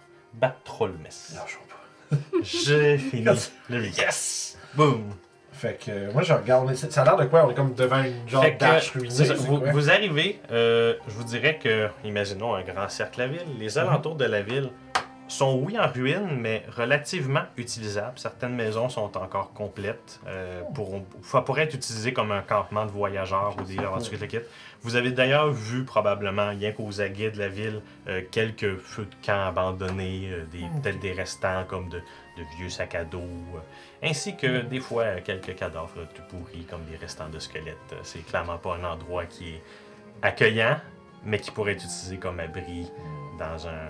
Lâchons 1.35 1.59
pas. 1.69 2.17
J'ai 2.41 2.97
fini 2.97 3.23
Yes! 3.69 4.57
Boom! 4.73 5.13
Fait 5.55 5.79
que 5.79 5.89
euh, 5.89 6.11
moi 6.11 6.21
je 6.21 6.33
regarde, 6.33 6.73
ça 6.75 6.91
ça 6.91 7.01
a 7.01 7.05
l'air 7.05 7.15
de 7.15 7.25
quoi? 7.25 7.45
On 7.45 7.51
est 7.51 7.53
comme 7.53 7.73
devant 7.73 8.03
une 8.03 8.27
genre 8.27 8.43
d'arche 8.59 8.91
ruinée. 8.91 9.71
vous 9.71 9.89
arrivez, 9.89 10.41
euh, 10.51 10.95
je 11.07 11.13
vous 11.13 11.23
dirais 11.23 11.57
que, 11.57 11.87
imaginons 12.03 12.55
un 12.55 12.61
grand 12.61 12.89
cercle 12.89 13.21
à 13.21 13.27
ville, 13.27 13.45
les 13.57 13.77
alentours 13.77 14.15
de 14.15 14.25
la 14.25 14.41
ville 14.41 14.69
sont 15.27 15.59
oui 15.63 15.77
en 15.79 15.87
ruine, 15.87 16.37
mais 16.39 16.63
relativement 16.75 17.43
utilisables. 17.57 18.19
Certaines 18.19 18.55
maisons 18.55 18.89
sont 18.89 19.17
encore 19.17 19.53
complètes, 19.53 20.19
euh, 20.27 20.61
pour, 20.73 21.59
être 21.59 21.73
utilisées 21.73 22.13
comme 22.13 22.31
un 22.31 22.41
campement 22.41 22.85
de 22.85 22.91
voyageurs 22.91 23.55
ou 23.59 23.63
des 23.63 23.79
aventuriers 23.79 24.17
de 24.17 24.21
la 24.21 24.27
quête. 24.27 24.49
Vous 24.81 24.95
avez 24.95 25.11
d'ailleurs 25.11 25.51
vu 25.51 25.83
probablement, 25.83 26.49
rien 26.49 26.71
qu'aux 26.71 27.01
aguets 27.01 27.31
de 27.31 27.39
la 27.39 27.47
ville, 27.47 27.81
euh, 28.07 28.21
quelques 28.29 28.77
feux 28.77 29.05
de 29.05 29.25
camp 29.25 29.47
abandonnés, 29.47 30.29
euh, 30.31 30.45
des- 30.51 30.65
peut-être 30.81 30.99
des 30.99 31.13
restants 31.13 31.63
comme 31.67 31.89
de, 31.89 31.97
de 31.97 32.43
vieux 32.57 32.69
sacs 32.69 32.93
à 32.95 33.03
dos, 33.03 33.19
euh, 33.19 33.59
ainsi 34.03 34.35
que 34.37 34.61
des 34.61 34.79
fois 34.79 35.21
quelques 35.21 35.55
cadavres 35.55 36.07
tout 36.13 36.21
pourris 36.29 36.65
comme 36.69 36.83
des 36.85 36.97
restants 36.97 37.29
de 37.29 37.39
squelettes. 37.39 37.95
C'est 38.03 38.23
clairement 38.25 38.57
pas 38.57 38.75
un 38.75 38.83
endroit 38.83 39.25
qui 39.25 39.55
est 39.55 39.63
accueillant, 40.21 40.77
mais 41.23 41.39
qui 41.39 41.49
pourrait 41.49 41.71
être 41.71 41.83
utilisé 41.83 42.17
comme 42.17 42.39
abri 42.39 42.91
dans 43.39 43.67
un, 43.67 43.89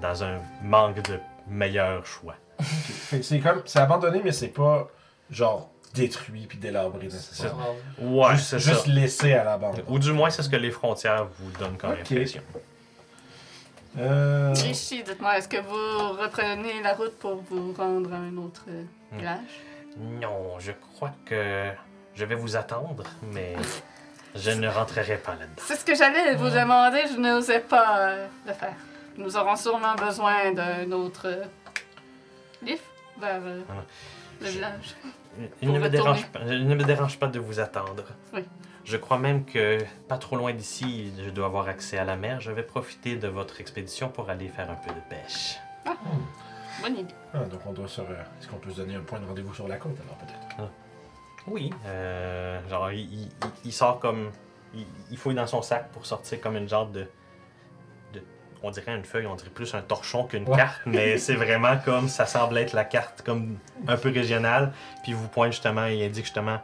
dans 0.00 0.24
un 0.24 0.38
manque 0.62 1.02
de 1.08 1.18
meilleurs 1.48 2.04
choix. 2.06 2.34
C'est 3.22 3.40
comme, 3.40 3.62
c'est 3.66 3.78
abandonné, 3.80 4.20
mais 4.24 4.32
c'est 4.32 4.48
pas 4.48 4.88
genre 5.30 5.70
détruit 5.94 6.46
puis 6.46 6.58
délabré 6.58 7.04
nécessairement. 7.04 7.74
Ouais, 8.00 8.34
juste 8.34 8.48
c'est 8.48 8.58
juste 8.58 8.86
ça. 8.86 8.90
laissé 8.92 9.32
à 9.34 9.44
l'abandon. 9.44 9.82
Ou 9.88 9.98
du 9.98 10.12
moins, 10.12 10.28
c'est 10.30 10.42
ce 10.42 10.48
que 10.48 10.56
les 10.56 10.70
frontières 10.70 11.26
vous 11.38 11.50
donnent 11.58 11.76
comme 11.76 11.92
Ok. 11.92 12.00
impression. 12.12 12.42
Euh... 13.98 14.52
Rishi, 14.54 15.02
dites-moi, 15.02 15.38
est-ce 15.38 15.48
que 15.48 15.56
vous 15.58 16.22
reprenez 16.22 16.82
la 16.82 16.92
route 16.94 17.16
pour 17.18 17.36
vous 17.50 17.72
rendre 17.72 18.12
à 18.12 18.16
un 18.16 18.36
autre 18.36 18.64
euh, 18.68 18.82
Hmm. 19.12 19.18
village? 19.18 19.60
Non, 19.98 20.58
je 20.58 20.72
crois 20.72 21.12
que 21.24 21.70
je 22.14 22.24
vais 22.24 22.34
vous 22.34 22.56
attendre, 22.56 23.04
mais 23.32 23.54
je 24.36 24.50
ne 24.50 24.68
rentrerai 24.68 25.16
pas 25.18 25.32
là-dedans. 25.32 25.62
C'est 25.66 25.76
ce 25.76 25.84
que 25.84 25.94
j'allais 25.94 26.34
vous 26.36 26.48
demander, 26.50 27.02
je 27.12 27.18
n'osais 27.18 27.60
pas 27.60 27.98
euh, 27.98 28.26
le 28.46 28.52
faire. 28.52 28.74
Nous 29.16 29.36
aurons 29.36 29.56
sûrement 29.56 29.94
besoin 29.94 30.52
d'un 30.52 30.90
autre 30.92 31.26
euh, 31.26 31.44
lift 32.62 32.84
vers 33.20 33.40
euh, 33.42 33.62
Voilà. 33.66 33.82
le 34.40 34.46
village. 34.48 34.94
Il 35.62 35.70
ne, 35.72 35.78
me 35.78 35.84
retourner. 35.84 35.90
dérange 35.90 36.26
pas, 36.28 36.40
il 36.46 36.66
ne 36.66 36.74
me 36.74 36.84
dérange 36.84 37.18
pas 37.18 37.26
de 37.26 37.38
vous 37.38 37.60
attendre. 37.60 38.04
Oui. 38.32 38.44
Je 38.84 38.96
crois 38.96 39.18
même 39.18 39.44
que 39.44 39.78
pas 40.08 40.16
trop 40.16 40.36
loin 40.36 40.52
d'ici, 40.52 41.12
je 41.22 41.28
dois 41.30 41.46
avoir 41.46 41.68
accès 41.68 41.98
à 41.98 42.04
la 42.04 42.16
mer. 42.16 42.40
Je 42.40 42.52
vais 42.52 42.62
profiter 42.62 43.16
de 43.16 43.26
votre 43.28 43.60
expédition 43.60 44.08
pour 44.08 44.30
aller 44.30 44.48
faire 44.48 44.70
un 44.70 44.76
peu 44.76 44.94
de 44.94 45.00
pêche. 45.10 45.56
Bonne 46.82 46.96
idée. 46.98 47.14
Ah, 47.34 47.38
donc 47.40 47.60
on 47.66 47.72
doit 47.72 47.88
se... 47.88 48.00
re- 48.00 48.04
Est-ce 48.40 48.48
qu'on 48.48 48.56
peut 48.58 48.70
se 48.70 48.76
donner 48.76 48.94
un 48.94 49.00
point 49.00 49.18
de 49.18 49.26
rendez-vous 49.26 49.54
sur 49.54 49.66
la 49.66 49.76
côte 49.76 49.96
alors 50.04 50.16
peut-être? 50.18 50.45
Oui. 51.46 51.70
Euh, 51.86 52.60
genre, 52.68 52.90
il, 52.92 53.00
il- 53.22 53.28
il 53.64 53.72
sort 53.72 53.98
comme. 54.00 54.30
Il, 54.74 54.84
il 55.10 55.16
fouille 55.16 55.34
dans 55.34 55.46
son 55.46 55.62
sac 55.62 55.90
pour 55.92 56.04
sortir 56.06 56.40
comme 56.40 56.56
une 56.56 56.68
genre 56.68 56.86
de. 56.86 57.06
de- 58.12 58.22
on 58.62 58.70
dirait 58.70 58.94
une 58.94 59.04
feuille, 59.04 59.26
on 59.26 59.34
dirait 59.36 59.50
plus 59.50 59.74
un 59.74 59.80
torchon 59.82 60.24
qu'une 60.24 60.48
Ouais. 60.48 60.56
carte, 60.56 60.80
mais 60.86 61.18
c'est 61.24 61.34
vraiment 61.36 61.76
comme. 61.84 62.08
Ça 62.08 62.26
semble 62.26 62.58
être 62.58 62.72
la 62.72 62.84
carte 62.84 63.22
comme 63.22 63.58
un 63.86 63.96
peu 63.96 64.10
régionale. 64.10 64.72
Puis 65.02 65.12
il 65.12 65.14
vous 65.14 65.28
pointe 65.28 65.52
justement, 65.52 65.86
il 65.86 66.02
indique 66.02 66.24
justement. 66.24 66.58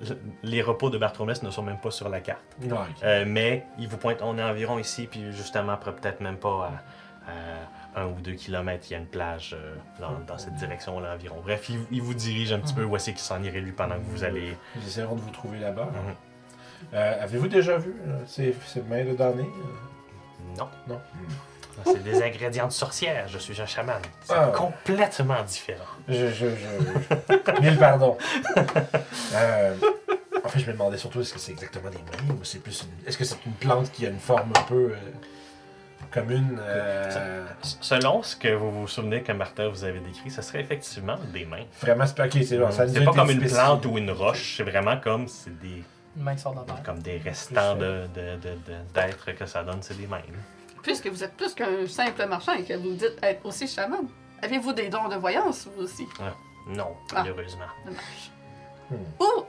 le- 0.00 0.18
Les 0.42 0.62
repos 0.62 0.90
de 0.90 0.98
Bartholomès 0.98 1.42
ne 1.42 1.50
sont 1.50 1.62
même 1.62 1.78
pas 1.80 1.90
sur 1.90 2.08
la 2.08 2.20
carte. 2.20 2.42
Ouais. 2.62 2.76
Euh, 3.02 3.24
mais 3.26 3.64
il 3.78 3.88
vous 3.88 3.98
pointe, 3.98 4.18
on 4.22 4.36
est 4.38 4.42
environ 4.42 4.78
ici, 4.78 5.06
puis 5.06 5.32
justement, 5.32 5.72
après 5.72 5.92
peut-être 5.94 6.20
même 6.20 6.36
pas 6.38 6.70
à, 7.28 7.30
à 7.30 7.34
un 7.96 8.06
ou 8.06 8.20
deux 8.20 8.32
kilomètres, 8.32 8.86
il 8.90 8.92
y 8.92 8.96
a 8.96 8.98
une 8.98 9.06
plage 9.06 9.54
euh, 9.58 9.74
dans, 10.00 10.18
dans 10.26 10.38
cette 10.38 10.54
direction-là 10.54 11.14
environ. 11.14 11.36
Bref, 11.44 11.68
il, 11.68 11.78
il 11.90 12.02
vous 12.02 12.14
dirige 12.14 12.52
un 12.52 12.58
petit 12.58 12.74
peu 12.74 12.84
où 12.84 12.96
est-ce 12.96 13.10
qu'il 13.10 13.18
s'en 13.18 13.42
irait 13.42 13.60
lui 13.60 13.72
pendant 13.72 13.96
que 13.96 14.04
vous 14.06 14.24
allez. 14.24 14.56
Nous 14.76 14.86
essaierons 14.86 15.14
de 15.14 15.20
vous 15.20 15.30
trouver 15.30 15.58
là-bas. 15.60 15.86
Mhm. 15.92 16.14
Euh, 16.94 17.22
Avez-vous 17.22 17.48
déjà 17.48 17.78
vu 17.78 17.94
euh, 18.06 18.18
ces, 18.26 18.54
ces 18.66 18.82
mains 18.82 19.04
de 19.04 19.14
damnés? 19.14 19.42
euh? 19.44 20.58
Non, 20.58 20.68
Non. 20.86 21.00
c'est 21.84 22.02
des 22.04 22.22
ingrédients 22.22 22.66
de 22.66 22.72
sorcière, 22.72 23.26
je 23.28 23.38
suis 23.38 23.60
un 23.60 23.66
chaman. 23.66 24.00
C'est 24.22 24.34
Ah. 24.34 24.52
complètement 24.54 25.42
différent. 25.42 25.84
Je, 26.08 26.28
je, 26.28 26.46
je... 26.48 27.60
Mille 27.62 27.78
pardons. 27.78 28.16
Euh, 29.34 29.74
en 30.44 30.48
fait, 30.48 30.58
je 30.60 30.66
me 30.66 30.72
demandais 30.72 30.98
surtout 30.98 31.20
est-ce 31.20 31.32
que 31.32 31.38
c'est 31.40 31.52
exactement 31.52 31.90
des 31.90 31.96
mains 31.98 32.34
ou 32.34 32.44
c'est 32.44 32.58
plus 32.58 32.82
une... 32.82 33.08
Est-ce 33.08 33.16
que 33.16 33.24
c'est 33.24 33.44
une 33.46 33.52
plante 33.52 33.90
qui 33.92 34.06
a 34.06 34.10
une 34.10 34.18
forme 34.20 34.52
un 34.56 34.62
peu 34.62 34.92
euh, 34.92 34.96
commune 36.14 36.58
euh, 36.60 37.44
Selon 37.80 38.22
ce 38.22 38.36
que 38.36 38.48
vous 38.54 38.70
vous 38.70 38.88
souvenez 38.88 39.22
que 39.22 39.32
Martha 39.32 39.68
vous 39.68 39.84
avez 39.84 39.98
décrit, 40.00 40.30
ce 40.30 40.40
serait 40.42 40.60
effectivement 40.60 41.16
des 41.32 41.44
mains. 41.44 41.64
Vraiment, 41.80 42.06
c'est 42.06 42.20
ok, 42.20 42.44
c'est 42.44 42.58
bon, 42.58 42.70
ça 42.70 42.86
pas 42.86 43.12
comme 43.12 43.30
une 43.30 43.40
plante 43.46 43.84
ou 43.86 43.98
une 43.98 44.10
roche, 44.10 44.54
c'est 44.56 44.62
vraiment 44.62 44.96
comme 44.98 45.26
c'est 45.28 45.58
des 45.60 45.82
Une 46.16 46.22
main 46.22 46.34
qui 46.34 46.42
sort 46.42 46.52
de 46.54 46.60
la 46.60 46.64
terre. 46.64 46.82
comme 46.84 47.00
des 47.00 47.18
restants 47.18 47.74
de, 47.76 48.06
de, 48.14 48.36
de- 48.36 48.58
de- 48.66 48.92
d'êtres 48.94 49.32
que 49.32 49.46
ça 49.46 49.62
donne, 49.64 49.82
c'est 49.82 49.98
des 49.98 50.06
mains. 50.06 50.20
Puisque 50.82 51.06
vous 51.08 51.24
êtes 51.24 51.34
plus 51.36 51.54
qu'un 51.54 51.86
simple 51.86 52.26
marchand 52.26 52.52
et 52.52 52.62
que 52.64 52.74
vous 52.74 52.92
dites 52.94 53.16
être 53.22 53.44
aussi 53.46 53.66
chaman, 53.66 54.06
avez-vous 54.42 54.72
des 54.72 54.88
dons 54.88 55.08
de 55.08 55.16
voyance, 55.16 55.66
vous 55.74 55.82
aussi? 55.84 56.06
Non, 56.68 56.92
Ah. 57.14 57.22
malheureusement. 57.22 57.64
Dommage. 57.84 58.30
Hmm. 58.90 58.96
Ou, 59.22 59.44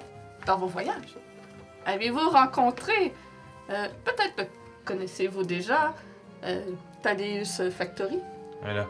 dans 0.45 0.57
vos 0.57 0.67
voyages, 0.67 1.15
avez-vous 1.85 2.29
rencontré, 2.29 3.13
euh, 3.69 3.87
peut-être 4.05 4.49
connaissez-vous 4.85 5.43
déjà, 5.43 5.93
euh, 6.45 6.63
Thaddeus 7.01 7.69
Factory? 7.71 8.19
Voilà. 8.61 8.87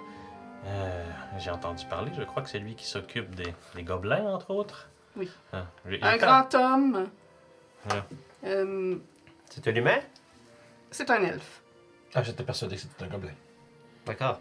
Euh, 0.65 1.05
j'ai 1.39 1.51
entendu 1.51 1.85
parler, 1.85 2.11
je 2.17 2.23
crois 2.23 2.41
que 2.43 2.49
c'est 2.49 2.59
lui 2.59 2.75
qui 2.75 2.85
s'occupe 2.85 3.33
des, 3.35 3.53
des 3.75 3.83
gobelins, 3.83 4.25
entre 4.33 4.51
autres. 4.51 4.89
Oui. 5.15 5.29
Ah, 5.53 5.65
Un 6.01 6.17
grand 6.17 6.53
homme. 6.55 7.09
Voilà. 7.85 8.05
Euh, 8.45 8.95
C'est 9.49 9.67
un 9.67 9.75
humain? 9.75 9.99
c'est 10.91 11.09
un 11.09 11.23
elfe. 11.23 11.61
Ah, 12.13 12.23
j'étais 12.23 12.43
persuadé 12.43 12.75
que 12.75 12.81
c'était 12.81 13.03
un 13.03 13.07
gobelin. 13.07 13.33
D'accord. 14.05 14.39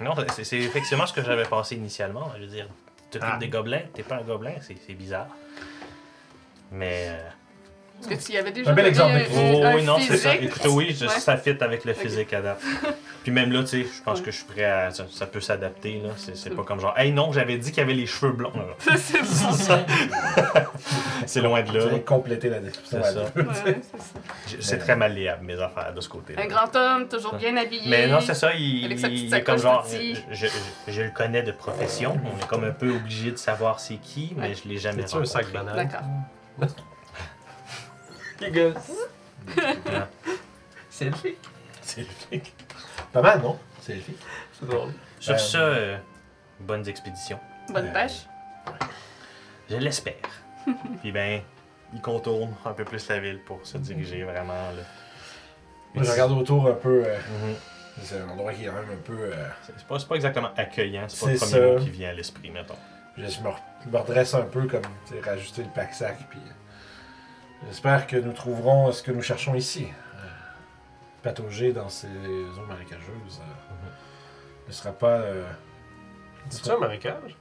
Non, 0.00 0.14
c'est- 0.28 0.56
effectivement 0.58 1.06
ce 1.06 1.12
que 1.12 1.22
j'avais 1.22 1.44
pensé 1.44 1.76
initialement. 1.76 2.30
Je 2.36 2.40
veux 2.42 2.46
dire, 2.48 2.66
tu 3.10 3.18
t'occupes 3.18 3.30
Ah. 3.34 3.38
des 3.38 3.48
gobelins, 3.48 3.82
t'es 3.94 4.02
pas 4.02 4.16
un 4.16 4.22
gobelin, 4.22 4.54
c'est 4.60 4.76
c'est 4.86 4.94
bizarre. 4.94 5.28
Mais. 6.70 7.06
euh, 7.08 7.28
Est-ce 8.00 8.08
que 8.08 8.26
tu 8.26 8.32
y 8.32 8.38
avais 8.38 8.52
déjà 8.52 8.70
Un 8.70 8.74
bel 8.74 8.86
exemple 8.86 9.14
de- 9.18 9.24
Oh, 9.34 9.64
un 9.64 9.74
oui, 9.74 9.82
non, 9.84 9.98
c'est 9.98 10.16
ça. 10.16 10.34
Écoute, 10.36 10.62
oui, 10.70 10.96
je- 10.98 11.06
Ouais. 11.06 11.18
ça 11.18 11.36
fit 11.36 11.56
avec 11.60 11.84
le 11.84 11.94
physique 11.94 12.32
à 12.32 12.40
date. 12.40 12.60
Puis 13.24 13.32
même 13.32 13.50
là, 13.52 13.60
tu 13.62 13.66
sais, 13.66 13.82
je 13.82 14.02
pense 14.02 14.18
Ouais. 14.20 14.24
que 14.26 14.30
je 14.30 14.36
suis 14.36 14.46
prêt 14.46 14.64
à. 14.64 14.90
Ça, 14.92 15.04
ça 15.10 15.26
peut 15.26 15.40
s'adapter, 15.40 16.00
là. 16.02 16.10
C'est 16.16 16.36
c'est 16.36 16.50
pas 16.50 16.62
comme 16.62 16.80
genre, 16.80 16.94
hey 16.96 17.10
non, 17.12 17.32
j'avais 17.32 17.58
dit 17.58 17.70
qu'il 17.70 17.78
y 17.78 17.82
avait 17.82 17.92
les 17.94 18.06
cheveux 18.06 18.32
blonds. 18.32 18.52
là. 18.54 18.96
c'est 18.96 19.20
bon. 19.20 19.84
C'est 21.26 21.40
loin 21.42 21.60
de 21.62 21.68
Tu 21.70 21.76
là. 21.76 21.86
viens 21.86 21.98
compléter 21.98 22.48
la 22.48 22.60
description. 22.60 23.00
C'est 23.02 23.12
ça. 23.12 23.24
c'est 24.46 24.62
ça. 24.62 24.76
Très 24.78 24.96
malléable, 24.96 25.44
mes 25.44 25.60
affaires, 25.60 25.92
de 25.92 26.00
ce 26.00 26.08
côté-là. 26.08 26.40
Un 26.42 26.46
grand 26.46 26.74
homme, 26.76 27.08
toujours 27.08 27.34
bien 27.34 27.56
habillé. 27.56 27.82
Mais 27.90 28.06
non, 28.06 28.20
c'est 28.20 28.34
ça, 28.34 28.52
il, 28.54 28.84
Avec 28.84 28.98
sa 29.00 29.08
il- 29.08 29.14
petite 29.14 29.30
il 29.30 29.34
est 29.34 29.42
comme 29.42 29.58
genre. 29.58 29.84
Je, 29.90 30.46
je- 30.46 30.46
je 30.92 31.02
le 31.02 31.10
connais 31.10 31.42
de 31.42 31.52
profession. 31.52 32.18
On 32.24 32.38
est 32.42 32.46
comme 32.46 32.64
un 32.64 32.70
peu 32.70 32.90
obligé 32.94 33.32
de 33.32 33.36
savoir 33.36 33.80
c'est 33.80 33.96
qui, 33.96 34.32
mais 34.36 34.48
Ouais. 34.50 34.54
je 34.54 34.68
l'ai 34.68 34.78
jamais 34.78 35.02
C'est 35.06 35.16
un 35.16 35.24
sac 35.24 35.46
rencontré. 35.46 35.64
banal? 35.66 35.76
D'accord. 36.58 36.76
Les. 38.40 38.50
Non. 38.50 38.74
C'est 40.90 41.06
elfique. 41.06 41.38
C'est 41.82 42.00
elfique. 42.02 42.54
Pas 43.12 43.22
mal, 43.22 43.40
non? 43.42 43.58
C'est 43.80 43.92
elfique. 43.94 44.18
C'est 44.52 44.66
drôle. 44.68 44.92
Sur 45.20 45.34
Euh, 45.34 45.38
ça, 45.38 45.58
euh, 45.58 45.96
bonnes 46.60 46.86
expéditions. 46.88 47.38
Bonne 47.70 47.86
Euh, 47.86 47.92
pêche. 47.92 48.26
Je 49.70 49.76
l'espère. 49.76 50.14
Puis 51.00 51.12
ben, 51.12 51.40
il 51.94 52.00
contourne 52.00 52.54
un 52.64 52.72
peu 52.72 52.84
plus 52.84 53.06
la 53.08 53.18
ville 53.20 53.40
pour 53.44 53.60
se 53.66 53.78
diriger 53.78 54.22
vraiment 54.24 54.52
là. 54.54 54.82
Moi, 55.94 56.04
je 56.04 56.10
regarde 56.10 56.32
autour 56.32 56.68
un 56.68 56.72
peu. 56.74 57.04
euh, 57.06 57.16
Mhm. 57.18 57.54
c'est 58.02 58.20
un 58.20 58.28
endroit 58.28 58.52
qui 58.52 58.64
est 58.64 58.66
quand 58.66 58.74
même 58.74 58.90
un 58.92 59.02
peu. 59.02 59.18
euh, 59.18 59.48
C'est 59.62 59.72
c'est 59.78 59.86
pas, 59.86 59.98
c'est 59.98 60.08
pas 60.08 60.14
exactement 60.16 60.50
accueillant, 60.56 61.04
c'est 61.08 61.24
pas 61.24 61.32
le 61.32 61.38
C'est 61.38 61.46
premier 61.50 61.66
ça. 61.66 61.72
mot 61.78 61.84
qui 61.84 61.90
vient 61.90 62.10
à 62.10 62.12
l'esprit, 62.12 62.50
mettons. 62.50 62.76
je 63.16 63.22
me, 63.22 63.48
re- 63.48 63.56
me 63.90 63.98
redresse 63.98 64.34
un 64.34 64.42
peu, 64.42 64.66
comme 64.66 64.82
tu 65.06 65.14
sais, 65.14 65.20
rajouter 65.20 65.62
le 65.62 65.70
pack-sac. 65.70 66.18
Puis. 66.30 66.38
euh, 66.46 66.52
J'espère 67.66 68.06
que 68.06 68.16
nous 68.16 68.32
trouverons 68.32 68.92
ce 68.92 69.02
que 69.02 69.10
nous 69.10 69.22
cherchons 69.22 69.54
ici. 69.54 69.86
Euh, 70.16 70.18
patauger 71.22 71.72
dans 71.72 71.88
ces 71.88 72.06
eaux 72.06 72.66
marécageuses 72.68 73.40
euh, 73.40 73.88
ne 74.68 74.72
sera 74.72 74.92
pas. 74.92 75.08
euh, 75.18 75.44
C'est-tu 76.50 76.70
un 76.70 76.78
marécage? 76.78 77.36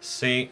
C'est. 0.00 0.50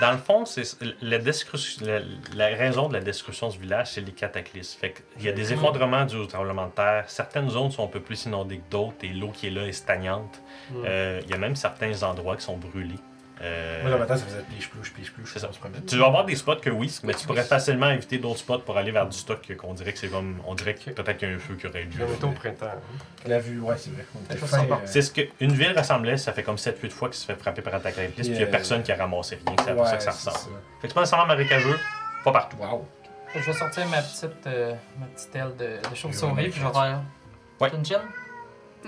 Dans 0.00 0.12
le 0.12 0.18
fond, 0.18 0.44
c'est 0.44 0.62
la, 1.00 1.18
descru- 1.18 1.82
la, 1.82 2.00
la 2.34 2.54
raison 2.54 2.88
de 2.88 2.92
la 2.92 3.00
destruction 3.00 3.48
du 3.48 3.58
village, 3.58 3.92
c'est 3.92 4.02
les 4.02 4.12
cataclysmes. 4.12 4.78
Fait 4.78 4.92
qu'il 5.14 5.24
y 5.24 5.28
a 5.30 5.32
des 5.32 5.54
effondrements 5.54 6.04
dus 6.04 6.16
au 6.16 6.26
tremblement 6.26 6.66
de 6.66 6.72
terre. 6.72 7.04
Certaines 7.08 7.48
zones 7.48 7.70
sont 7.70 7.84
un 7.84 7.88
peu 7.88 8.00
plus 8.00 8.26
inondées 8.26 8.58
que 8.58 8.70
d'autres 8.70 8.96
et 9.04 9.08
l'eau 9.08 9.30
qui 9.30 9.46
est 9.46 9.50
là 9.50 9.62
est 9.66 9.72
stagnante. 9.72 10.42
Euh, 10.84 11.22
Il 11.24 11.30
y 11.30 11.32
a 11.32 11.38
même 11.38 11.56
certains 11.56 12.02
endroits 12.02 12.36
qui 12.36 12.42
sont 12.42 12.58
brûlés. 12.58 12.98
Euh, 13.42 13.82
Moi, 13.82 13.90
le 13.90 13.98
matin, 13.98 14.16
ça 14.16 14.24
faisait 14.24 14.42
pliche-plouche, 14.42 14.92
pliche-plouche. 14.94 15.30
C'est 15.32 15.40
ça. 15.40 15.48
on 15.50 15.52
se 15.52 15.58
promène. 15.58 15.84
Tu 15.84 15.98
vas 15.98 16.06
avoir 16.06 16.24
des 16.24 16.36
spots 16.36 16.56
que 16.56 16.70
oui, 16.70 16.90
mais 17.04 17.12
tu 17.12 17.26
pourrais 17.26 17.44
facilement 17.44 17.90
éviter 17.90 18.16
d'autres 18.18 18.38
spots 18.38 18.60
pour 18.60 18.78
aller 18.78 18.90
vers 18.92 19.06
du 19.06 19.16
stock 19.16 19.40
qu'on 19.56 19.74
dirait 19.74 19.92
que 19.92 19.98
c'est 19.98 20.08
comme. 20.08 20.40
On 20.46 20.54
dirait 20.54 20.74
que 20.74 20.90
peut-être 20.90 21.18
qu'il 21.18 21.28
y 21.28 21.32
a 21.32 21.34
un 21.34 21.38
feu 21.38 21.54
qui 21.54 21.66
aurait 21.66 21.82
eu 21.82 21.86
lieu. 21.86 22.06
On 22.22 22.26
au 22.28 22.32
printemps. 22.32 22.66
La 23.26 23.38
vue, 23.38 23.60
ouais, 23.60 23.74
c'est 23.76 23.90
vrai. 23.90 24.04
Ça 24.46 24.60
euh, 24.62 24.74
C'est 24.86 25.02
ce 25.02 25.12
qu'une 25.12 25.52
ville 25.52 25.74
ressemblait, 25.76 26.16
ça 26.16 26.32
fait 26.32 26.42
comme 26.42 26.56
7-8 26.56 26.90
fois 26.90 27.08
qu'il 27.08 27.18
se 27.18 27.26
fait 27.26 27.34
frapper 27.36 27.60
par 27.60 27.74
un 27.74 27.80
cataclysme, 27.80 28.12
puis 28.14 28.26
il 28.26 28.30
n'y 28.32 28.36
a 28.38 28.40
Yeah. 28.40 28.50
personne 28.50 28.82
qui 28.82 28.92
a 28.92 28.96
ramassé 28.96 29.38
rien, 29.46 29.56
c'est 29.64 29.74
peu 29.76 29.84
ça 29.84 29.96
que 29.96 30.02
ça 30.02 30.10
ressemble. 30.12 30.36
Fait 30.36 30.42
que 30.42 30.88
c'est 30.88 30.94
pas 30.94 31.00
nécessairement 31.00 31.26
marécageux, 31.26 31.78
pas 32.24 32.32
partout. 32.32 32.56
Wow. 32.58 32.86
Je 33.34 33.40
vais 33.40 33.52
sortir 33.52 33.86
ma 33.88 34.00
petite, 34.00 34.46
euh, 34.46 34.72
ma 34.98 35.06
petite 35.06 35.36
aile 35.36 35.56
de, 35.58 35.90
de 35.90 35.94
chauve-souris, 35.94 36.48
puis 36.48 36.60
je 36.60 36.66
vais 36.66 36.72
faire. 36.72 37.02
Ouais. 37.60 37.70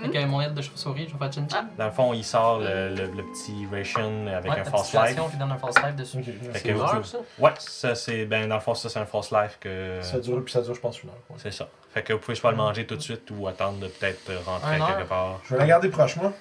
Avec 0.03 0.15
euh, 0.15 0.25
mon 0.27 0.41
aile 0.41 0.53
de 0.53 0.61
chauve-souris, 0.61 1.07
je 1.07 1.13
vais 1.13 1.19
faire 1.19 1.33
chin 1.33 1.47
chin. 1.49 1.67
Dans 1.77 1.85
le 1.85 1.91
fond, 1.91 2.13
il 2.13 2.23
sort 2.23 2.59
le, 2.59 2.89
le- 2.95 3.05
le 3.07 3.23
petit 3.31 3.67
ration 3.71 4.27
avec 4.27 4.51
ouais, 4.51 4.59
un 4.59 4.63
false 4.63 4.93
life. 4.93 5.01
station, 5.03 5.29
puis 5.29 5.37
donne 5.37 5.51
un 5.51 5.57
false 5.57 5.75
life 5.83 5.95
dessus. 5.95 6.17
Ok, 6.17 6.23
Fait 6.25 6.31
merci. 6.41 6.51
que 6.51 6.59
C'est 6.59 6.71
heure, 6.79 6.91
pouvez- 6.91 7.03
ça? 7.03 7.17
Ouais, 7.39 7.51
ça 7.59 7.95
c'est. 7.95 8.25
Ben, 8.25 8.47
dans 8.47 8.55
le 8.55 8.61
fond, 8.61 8.73
ça 8.75 8.89
c'est 8.89 8.99
un 8.99 9.05
false 9.05 9.31
life 9.31 9.57
que. 9.59 9.99
Ça 10.01 10.19
dure, 10.19 10.43
puis 10.43 10.51
ça 10.53 10.61
dure, 10.61 10.73
je 10.75 10.79
pense, 10.79 11.01
une 11.03 11.09
heure. 11.09 11.15
ouais. 11.29 11.35
C'est 11.39 11.51
ça. 11.51 11.67
Fait 11.93 12.03
que 12.03 12.13
vous 12.13 12.19
pouvez 12.19 12.35
soit 12.35 12.51
le 12.51 12.57
manger 12.57 12.85
tout 12.85 12.95
de 12.95 13.01
suite 13.01 13.29
ou 13.31 13.47
attendre 13.47 13.79
de 13.79 13.87
peut-être 13.87 14.31
rentrer 14.45 14.75
Un 14.75 14.81
heure? 14.81 14.87
quelque 14.97 15.09
part. 15.09 15.39
Je 15.45 15.53
vais 15.55 15.59
la 15.59 15.65
garder 15.67 15.89
proche, 15.89 16.15
moi. 16.17 16.31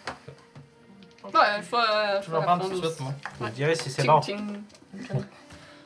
Ouais, 1.25 1.33
je 1.61 1.71
vais, 1.71 1.77
euh, 1.77 2.23
Je 2.23 2.31
vais 2.31 2.41
prendre 2.43 2.69
tout 2.71 2.81
de 2.81 2.87
suite, 2.87 3.01
moi. 3.01 3.13
Vous 3.39 3.45
me 3.47 3.51
direz 3.51 3.75
si 3.75 3.91
c'est 3.91 4.05
bon. 4.07 4.21
ting. 4.21 4.63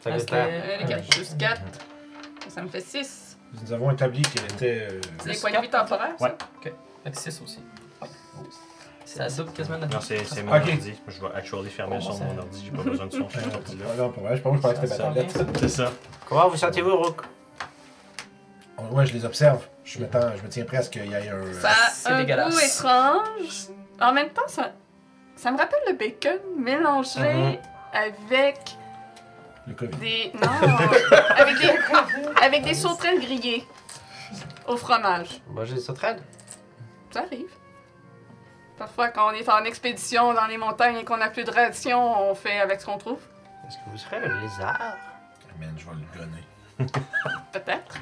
Ça 0.03 0.11
la- 0.11 0.16
Euh, 0.16 0.99
plus 1.11 1.35
4. 1.38 1.61
Ça 2.49 2.62
me 2.62 2.68
fait 2.68 2.81
6. 2.81 3.38
Nous 3.62 3.73
avons 3.73 3.90
établi 3.90 4.23
qu'elle 4.23 4.44
était. 4.44 4.88
euh, 4.90 5.01
C'est 5.20 5.31
des 5.33 5.38
points 5.38 5.51
de 5.53 5.61
vie 5.62 5.70
temporaires, 5.70 6.14
ça? 6.18 6.25
Ouais. 6.25 6.73
Fait 7.05 7.11
que 7.11 7.19
6 7.19 7.41
aussi. 7.43 7.59
Ça 9.05 9.29
double 9.29 9.53
quasiment 9.53 9.79
de 9.79 9.87
Non, 9.87 10.01
c'est 10.01 10.43
mon 10.43 10.53
Ok. 10.57 10.62
ordi. 10.69 10.95
Je 11.09 11.21
vais 11.21 11.27
actually 11.35 11.71
fermer 11.71 12.01
ça- 12.01 12.11
mon 12.25 12.38
ordi. 12.38 12.65
J'ai 12.65 12.71
pas 12.71 12.83
besoin 12.83 13.07
de 13.07 13.12
son 13.12 13.29
sur 13.29 13.41
cet 13.41 13.55
ordi-là. 13.55 13.85
euh, 13.88 13.97
non, 13.97 14.11
pour 14.11 14.23
vrai, 14.23 14.37
je 14.37 14.43
pense 14.43 14.57
je 14.57 14.62
que 14.69 14.75
c'était 14.75 14.87
Ça 14.87 15.11
ma 15.11 15.15
sent 15.15 15.27
tablette. 15.35 15.59
C'est 15.61 15.69
ça. 15.69 15.93
Comment 16.29 16.49
vous 16.49 16.57
sentez-vous, 16.57 16.97
Rook? 16.97 17.23
Ouais, 18.91 19.05
je 19.07 19.12
les 19.12 19.25
observe. 19.25 19.67
Je 19.85 19.99
me, 19.99 20.09
tends- 20.09 20.35
je 20.37 20.43
me 20.43 20.49
tiens 20.49 20.65
presque 20.65 20.93
qu'il 20.93 21.07
y 21.07 21.12
ait 21.12 21.29
un. 21.29 21.53
Ça 21.61 21.69
a 21.71 21.91
C'est 21.93 22.09
un 22.09 22.19
dégueulasse. 22.19 22.55
goût 22.55 22.61
étrange. 22.61 23.69
En 24.01 24.12
même 24.12 24.31
temps, 24.31 24.49
ça, 24.49 24.73
ça 25.37 25.51
me 25.51 25.59
rappelle 25.59 25.81
le 25.88 25.95
bacon 25.95 26.38
mélangé 26.57 27.21
Mhm. 27.21 27.57
avec 27.93 28.59
Le 29.67 29.75
Covid. 29.75 29.97
des... 29.99 30.33
Non! 30.35 30.49
avec 31.37 31.59
des, 31.59 31.71
avec 32.43 32.62
des 32.65 32.75
sauterelles 32.75 33.21
grillées 33.21 33.65
au 34.67 34.77
fromage. 34.77 35.43
Manger 35.51 35.75
des 35.75 35.81
sauterelles? 35.81 36.21
Ça 37.12 37.20
arrive. 37.20 37.51
Parfois, 38.79 39.09
quand 39.09 39.29
on 39.29 39.33
est 39.33 39.48
en 39.48 39.64
expédition 39.64 40.33
dans 40.35 40.46
les 40.46 40.57
montagnes 40.59 40.96
et 40.96 41.05
qu'on 41.05 41.18
n'a 41.18 41.29
plus 41.31 41.44
de 41.44 41.51
ration, 41.51 42.31
on 42.31 42.35
fait 42.35 42.59
avec 42.59 42.81
ce 42.81 42.87
qu'on 42.87 42.98
trouve. 42.98 43.20
Est-ce 43.68 43.77
que 43.77 43.90
vous 43.90 43.98
serez 43.98 44.16
un 44.16 44.40
lézard? 44.40 44.79
Man, 45.61 45.75
je 45.79 45.85
vais 45.85 45.90
le 45.92 46.18
gonner. 46.18 46.90
Peut-être. 47.53 47.94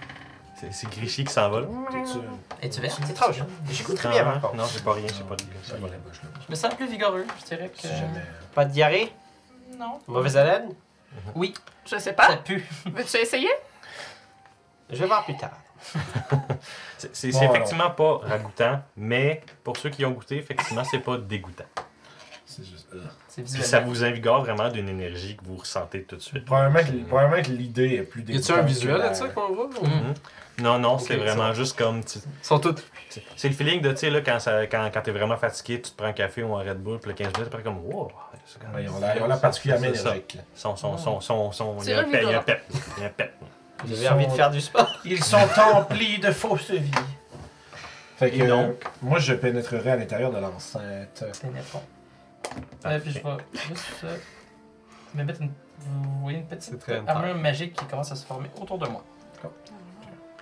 C'est- 0.56 0.72
C'est 0.72 0.88
Grichy 0.90 1.24
qui 1.24 1.32
s'en 1.32 1.50
va 1.50 1.60
là. 1.60 1.66
T'es-tu- 1.90 2.18
Es-tu 2.62 2.80
verte? 2.80 3.00
C'est 3.04 3.10
étrange. 3.10 3.40
hein? 3.40 3.46
J'écoute 3.70 3.96
très 3.96 4.10
bien, 4.10 4.40
non, 4.54 4.64
j'ai 4.66 4.80
pas 4.80 4.92
rien, 4.92 5.06
j'ai 5.08 5.24
pas 5.24 5.34
de. 5.36 5.42
Ça. 5.64 5.74
Je 5.76 6.50
me 6.50 6.54
sens 6.54 6.74
plus 6.74 6.86
vigoureux, 6.86 7.26
je 7.40 7.44
dirais 7.46 7.68
que. 7.70 7.78
Si 7.80 7.88
jamais. 7.88 8.22
Pas 8.54 8.64
de 8.64 8.70
diarrhée? 8.70 9.12
Non. 9.76 9.98
Mauvaise 10.06 10.36
haleine? 10.36 10.74
Oui, 11.34 11.52
Je 11.84 11.90
sais 11.90 12.00
ça 12.00 12.12
pas. 12.12 12.36
pue. 12.36 12.64
Veux-tu 12.86 13.16
essayer? 13.16 13.50
Je 14.90 14.96
vais 14.96 15.06
voir 15.06 15.24
plus 15.24 15.36
tard. 15.36 15.56
C'est 17.12 17.30
Bon, 17.32 17.40
alors. 17.40 17.54
effectivement 17.56 17.90
pas 17.90 18.18
ragoûtant, 18.22 18.82
mais 18.96 19.42
pour 19.64 19.76
ceux 19.76 19.88
qui 19.90 20.04
ont 20.04 20.10
goûté, 20.10 20.36
effectivement, 20.38 20.84
c'est 20.84 20.98
pas 20.98 21.16
dégoûtant. 21.16 21.64
C'est 22.44 22.64
juste. 22.64 22.88
C'est 23.28 23.42
Puis 23.42 23.52
ça 23.52 23.58
visuellement. 23.58 23.88
vous 23.88 24.04
invigore 24.04 24.44
vraiment 24.44 24.68
d'une 24.68 24.88
énergie 24.88 25.36
que 25.36 25.44
vous 25.44 25.56
ressentez 25.56 26.02
tout 26.02 26.16
de 26.16 26.20
suite. 26.20 26.44
Probablement 26.44 26.80
que, 26.84 27.06
probablement 27.08 27.42
que 27.42 27.50
l'idée 27.50 27.94
est 27.94 28.02
plus 28.02 28.20
Y 28.22 28.24
a-tu 28.24 28.32
dégoûtante 28.32 28.58
un 28.58 28.62
visuel 28.62 29.08
de 29.08 29.14
ça 29.14 29.28
qu'on 29.28 29.52
voit? 29.54 29.68
Mhm. 29.82 30.14
Non, 30.60 30.78
non, 30.78 30.98
c'est 30.98 31.16
vraiment 31.16 31.54
juste 31.54 31.78
comme. 31.78 32.02
sont 32.42 32.58
toutes. 32.58 32.84
C'est 33.36 33.48
le 33.48 33.54
feeling 33.54 33.80
de, 33.80 33.92
tu 33.92 33.98
sais, 33.98 34.10
là, 34.10 34.20
quand, 34.20 34.38
ça- 34.40 34.66
quand, 34.66 34.90
quand 34.92 35.00
t'es 35.00 35.10
vraiment 35.12 35.36
fatigué, 35.36 35.80
tu 35.80 35.90
te 35.92 35.96
prends 35.96 36.08
un 36.08 36.12
café 36.12 36.42
ou 36.42 36.54
un 36.56 36.62
Red 36.64 36.78
Bull, 36.82 36.98
puis 36.98 37.10
le 37.10 37.16
15 37.16 37.32
minutes, 37.34 37.46
après, 37.46 37.62
comme, 37.62 37.78
wow. 37.84 38.10
c'est 38.44 38.58
quand 38.60 38.66
même- 38.68 38.76
Ouais, 38.76 38.82
ils 39.16 39.22
ont 39.22 39.26
l'air- 39.28 39.40
particulièrement 39.40 39.86
C'est 39.92 39.96
ça. 39.98 40.08
énergiques. 40.10 40.38
Son, 40.54 40.76
son, 40.76 40.98
son, 40.98 41.20
son, 41.20 41.52
son, 41.52 41.78
il 41.82 41.90
y 41.90 41.92
a 41.94 42.00
un 42.00 42.04
pep, 42.04 42.22
il 42.24 42.30
y 42.30 42.34
a 42.34 43.06
un 43.06 43.10
pep. 43.10 43.32
Il 43.86 43.94
y 44.02 44.06
a 44.06 44.12
un 44.12 44.16
pep. 44.16 44.24
Vous 44.24 44.24
Ils 44.24 44.24
avez 44.24 44.24
envie 44.24 44.24
de 44.26 44.30
sont- 44.30 44.36
faire 44.36 44.50
du 44.50 44.60
sport? 44.60 45.00
Ils 45.04 45.24
sont 45.24 45.38
emplis 45.74 46.18
de 46.18 46.30
fausses 46.32 46.70
vies. 46.70 46.90
Fait 48.16 48.30
que, 48.30 48.36
Et 48.36 48.46
donc? 48.46 48.66
euh, 48.84 48.88
moi, 49.02 49.18
je 49.18 49.32
pénétrerai 49.32 49.92
à 49.92 49.96
l'intérieur 49.96 50.30
de 50.30 50.38
l'enceinte. 50.38 51.24
Pénétrons. 51.40 51.82
Euh, 52.86 52.98
puis 52.98 53.12
je 53.12 53.18
vais 53.20 53.36
juste 53.68 54.04
euh, 54.04 54.16
me 55.14 55.24
mettre 55.24 55.40
une. 55.42 55.52
Vous 55.78 56.20
voyez 56.20 56.38
une 56.38 56.46
petite 56.46 56.62
C'est 56.72 56.78
très 56.78 57.02
armure 57.06 57.34
magique 57.36 57.74
qui 57.74 57.84
commence 57.86 58.12
à 58.12 58.16
se 58.16 58.26
former 58.26 58.50
autour 58.60 58.78
de 58.78 58.86
moi. 58.88 59.02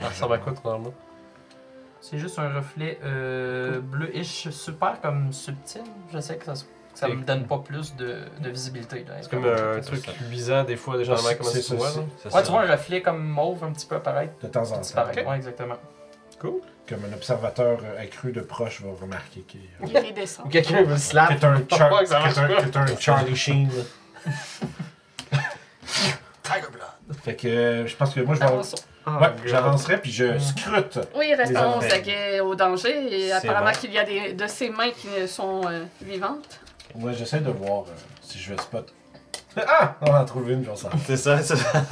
Ça 0.00 0.08
ressemble 0.08 0.34
à 0.34 0.38
quoi, 0.38 0.52
ton 0.52 0.70
armure? 0.72 0.92
C'est 2.00 2.18
juste 2.18 2.38
un 2.38 2.52
reflet 2.54 2.98
euh, 3.04 3.80
bleu-ish 3.80 4.50
super 4.50 5.00
comme 5.00 5.32
subtil. 5.32 5.82
Je 6.12 6.18
sais 6.20 6.36
que 6.36 6.44
ça, 6.44 6.54
se- 6.56 6.64
ça 6.98 7.08
me 7.08 7.22
donne 7.22 7.46
pas 7.46 7.58
plus 7.58 7.94
de, 7.94 8.16
de 8.40 8.50
visibilité. 8.50 9.04
C'est 9.20 9.30
comme 9.30 9.44
un 9.46 9.80
truc 9.80 10.04
ça. 10.04 10.12
luisant, 10.28 10.64
des 10.64 10.76
fois, 10.76 10.96
déjà, 10.98 11.16
c'est- 11.16 11.36
comment 11.38 11.50
là. 11.50 11.90
C'est 12.22 12.34
Ouais, 12.34 12.42
tu 12.42 12.50
vois 12.50 12.62
un 12.62 12.70
reflet 12.72 13.00
comme 13.02 13.22
mauve 13.24 13.62
un 13.62 13.72
petit 13.72 13.86
peu 13.86 13.94
apparaître. 13.96 14.32
De 14.42 14.48
temps 14.48 14.70
en 14.72 14.80
temps. 14.80 15.04
Ouais, 15.28 15.36
exactement. 15.36 15.76
Comme 16.40 17.04
un 17.04 17.12
observateur 17.12 17.78
euh, 17.84 18.02
accru 18.02 18.32
de 18.32 18.40
proche 18.40 18.80
va 18.80 18.88
remarquer 19.00 19.40
qu'il 19.42 19.60
Il 19.86 19.96
redescend. 19.96 20.46
Ou 20.46 20.48
quelqu'un 20.48 20.82
veut 20.82 20.96
slap. 20.96 21.38
t'es 21.38 21.44
un- 21.44 22.96
Charlie 22.98 23.36
Sheen. 23.36 23.68
Tiger 26.42 26.60
Blood. 26.72 27.18
Fait 27.22 27.36
que 27.36 27.48
euh, 27.48 27.86
je 27.86 27.96
pense 27.96 28.14
que 28.14 28.20
moi, 28.20 28.34
je 28.34 28.40
vais. 28.40 28.46
Oh, 28.50 29.10
Ouais, 29.20 29.28
j'avancerai 29.46 29.98
puis 30.00 30.12
je 30.12 30.38
scrute. 30.38 30.98
Oui, 31.16 31.32
saguets 31.88 32.40
au 32.40 32.54
danger 32.54 33.06
et 33.10 33.32
apparemment 33.32 33.70
bon. 33.70 33.78
qu'il 33.78 33.92
y 33.92 33.98
a 33.98 34.04
des, 34.04 34.32
de 34.34 34.46
ces 34.46 34.68
mains 34.68 34.90
qui 34.90 35.08
sont 35.26 35.62
euh, 35.66 35.84
vivantes. 36.02 36.60
Ouais, 36.98 37.14
j'essaie 37.14 37.40
de 37.40 37.50
voir 37.50 37.82
euh, 37.82 37.92
si 38.22 38.38
je 38.38 38.54
vais 38.54 38.60
spot. 38.60 38.92
Ah! 39.66 39.96
On 40.02 40.14
en 40.14 40.24
trouve 40.24 40.50
une, 40.50 40.60
puis 40.62 40.70
on 40.70 40.76
s'en 40.76 40.90
C'est 41.04 41.16
ça, 41.16 41.40
c'est 41.42 41.56
ça. 41.56 41.82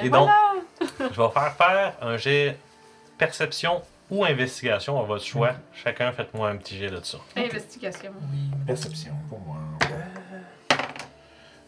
Et, 0.00 0.06
Et 0.06 0.10
donc- 0.10 0.28
voilà! 0.28 1.08
Je 1.12 1.20
vais 1.20 1.30
faire 1.30 1.52
faire 1.56 1.94
un 2.00 2.16
jet 2.16 2.58
perception 3.18 3.82
ou 4.10 4.24
investigation 4.24 5.00
à 5.00 5.02
votre 5.02 5.24
choix. 5.24 5.52
Chacun, 5.72 6.12
faites-moi 6.12 6.48
un 6.48 6.56
petit 6.56 6.76
jet 6.78 6.90
de 6.90 7.00
ça. 7.02 7.18
Investigation. 7.36 8.12
Oui. 8.32 8.50
Perception 8.66 9.14
pour 9.28 9.40
moi. 9.40 9.56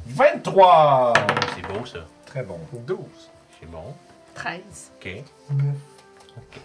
23! 0.07 1.13
C'est 1.57 1.67
beau, 1.67 1.87
ça. 1.87 2.01
Très 2.27 2.43
bon. 2.43 2.61
12. 2.73 2.99
C'est 3.59 3.71
bon. 3.71 3.95
13. 4.35 4.93
OK. 5.01 5.09
OK. 5.51 6.61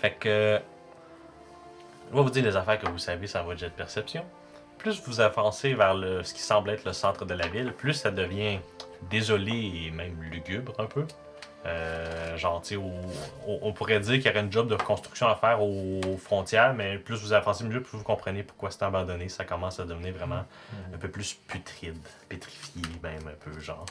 Fait 0.00 0.12
que. 0.12 0.60
Je 2.10 2.16
vais 2.16 2.22
vous 2.22 2.30
dire 2.30 2.44
les 2.44 2.56
affaires 2.56 2.78
que 2.78 2.88
vous 2.88 2.98
savez, 2.98 3.26
ça 3.26 3.42
va 3.42 3.56
jet 3.56 3.66
de 3.66 3.70
perception. 3.72 4.24
Plus 4.84 5.00
vous 5.06 5.20
avancez 5.22 5.72
vers 5.72 5.94
le, 5.94 6.22
ce 6.22 6.34
qui 6.34 6.42
semble 6.42 6.68
être 6.68 6.84
le 6.84 6.92
centre 6.92 7.24
de 7.24 7.32
la 7.32 7.46
ville, 7.46 7.72
plus 7.72 7.94
ça 7.94 8.10
devient 8.10 8.58
désolé 9.08 9.86
et 9.86 9.90
même 9.90 10.22
lugubre 10.24 10.74
un 10.78 10.84
peu. 10.84 11.06
Euh, 11.64 12.36
genre, 12.36 12.60
tu 12.60 12.78
on 13.46 13.72
pourrait 13.72 13.98
dire 14.00 14.16
qu'il 14.16 14.26
y 14.26 14.28
aurait 14.28 14.40
une 14.40 14.52
job 14.52 14.68
de 14.68 14.74
reconstruction 14.74 15.26
à 15.26 15.36
faire 15.36 15.62
aux 15.62 16.18
frontières, 16.18 16.74
mais 16.74 16.98
plus 16.98 17.14
vous 17.16 17.32
avancez 17.32 17.64
mieux, 17.64 17.80
plus 17.82 17.96
vous 17.96 18.04
comprenez 18.04 18.42
pourquoi 18.42 18.70
c'est 18.70 18.82
abandonné. 18.82 19.30
Ça 19.30 19.46
commence 19.46 19.80
à 19.80 19.86
devenir 19.86 20.12
vraiment 20.12 20.44
un 20.94 20.98
peu 20.98 21.08
plus 21.08 21.32
putride, 21.32 21.96
pétrifié 22.28 22.82
même 23.02 23.26
un 23.26 23.42
peu, 23.42 23.58
genre. 23.60 23.86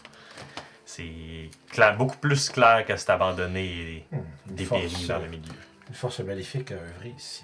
C'est 0.86 1.50
clair, 1.72 1.98
beaucoup 1.98 2.18
plus 2.18 2.50
clair 2.52 2.86
que 2.86 2.96
c'est 2.98 3.10
abandonné 3.10 3.66
et 3.66 4.06
Hmm. 4.12 4.20
Dépéri 4.46 5.08
dans 5.08 5.16
euh, 5.16 5.20
le 5.24 5.28
milieu. 5.30 5.54
Une 5.90 5.96
force 5.96 6.20
maléfique 6.20 6.72
à 6.72 6.76
œuvrer 6.76 7.16
ici. 7.18 7.44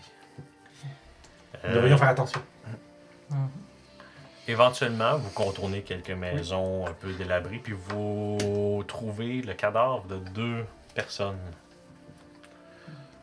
Nous 1.64 1.70
Euh, 1.72 1.74
devrions 1.74 1.98
faire 1.98 2.10
attention. 2.10 2.40
Éventuellement, 4.48 5.18
vous 5.18 5.30
contournez 5.30 5.82
quelques 5.84 6.10
maisons 6.12 6.88
un 6.88 6.94
peu 6.94 7.14
délabrées, 7.14 7.60
puis 7.64 7.76
vous 7.90 8.84
trouvez 8.88 9.42
le 9.42 9.54
cadavre 9.54 10.04
de 10.08 10.18
deux 10.18 10.66
personnes. 10.96 11.38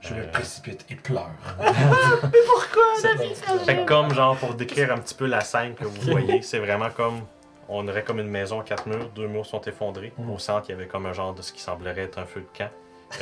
Je 0.03 0.15
me 0.15 0.21
Euh, 0.23 0.31
précipite 0.31 0.87
et 0.89 0.95
pleure. 0.95 1.31
Fait 3.65 3.77
que 3.79 3.85
comme 3.87 4.15
genre 4.15 4.37
pour 4.37 4.55
décrire 4.55 4.93
un 4.93 4.99
petit 4.99 5.15
peu 5.15 5.27
la 5.27 5.41
scène 5.41 5.75
que 5.75 5.85
vous 5.85 6.01
voyez, 6.13 6.43
c'est 6.43 6.61
vraiment 6.61 6.91
comme 6.91 7.23
on 7.69 7.89
aurait 7.89 8.05
comme 8.05 8.21
une 8.21 8.29
maison 8.29 8.61
à 8.61 8.63
quatre 8.63 8.87
murs, 8.87 9.09
deux 9.11 9.27
murs 9.27 9.47
sont 9.47 9.61
effondrés. 9.63 10.13
Mm. 10.19 10.31
Au 10.31 10.39
centre, 10.39 10.67
il 10.69 10.73
y 10.73 10.75
avait 10.75 10.87
comme 10.87 11.07
un 11.07 11.13
genre 11.13 11.35
de 11.35 11.43
ce 11.43 11.53
qui 11.53 11.61
semblerait 11.61 12.03
être 12.03 12.19
un 12.19 12.27
feu 12.27 12.43
de 12.43 12.57
camp. 12.59 12.71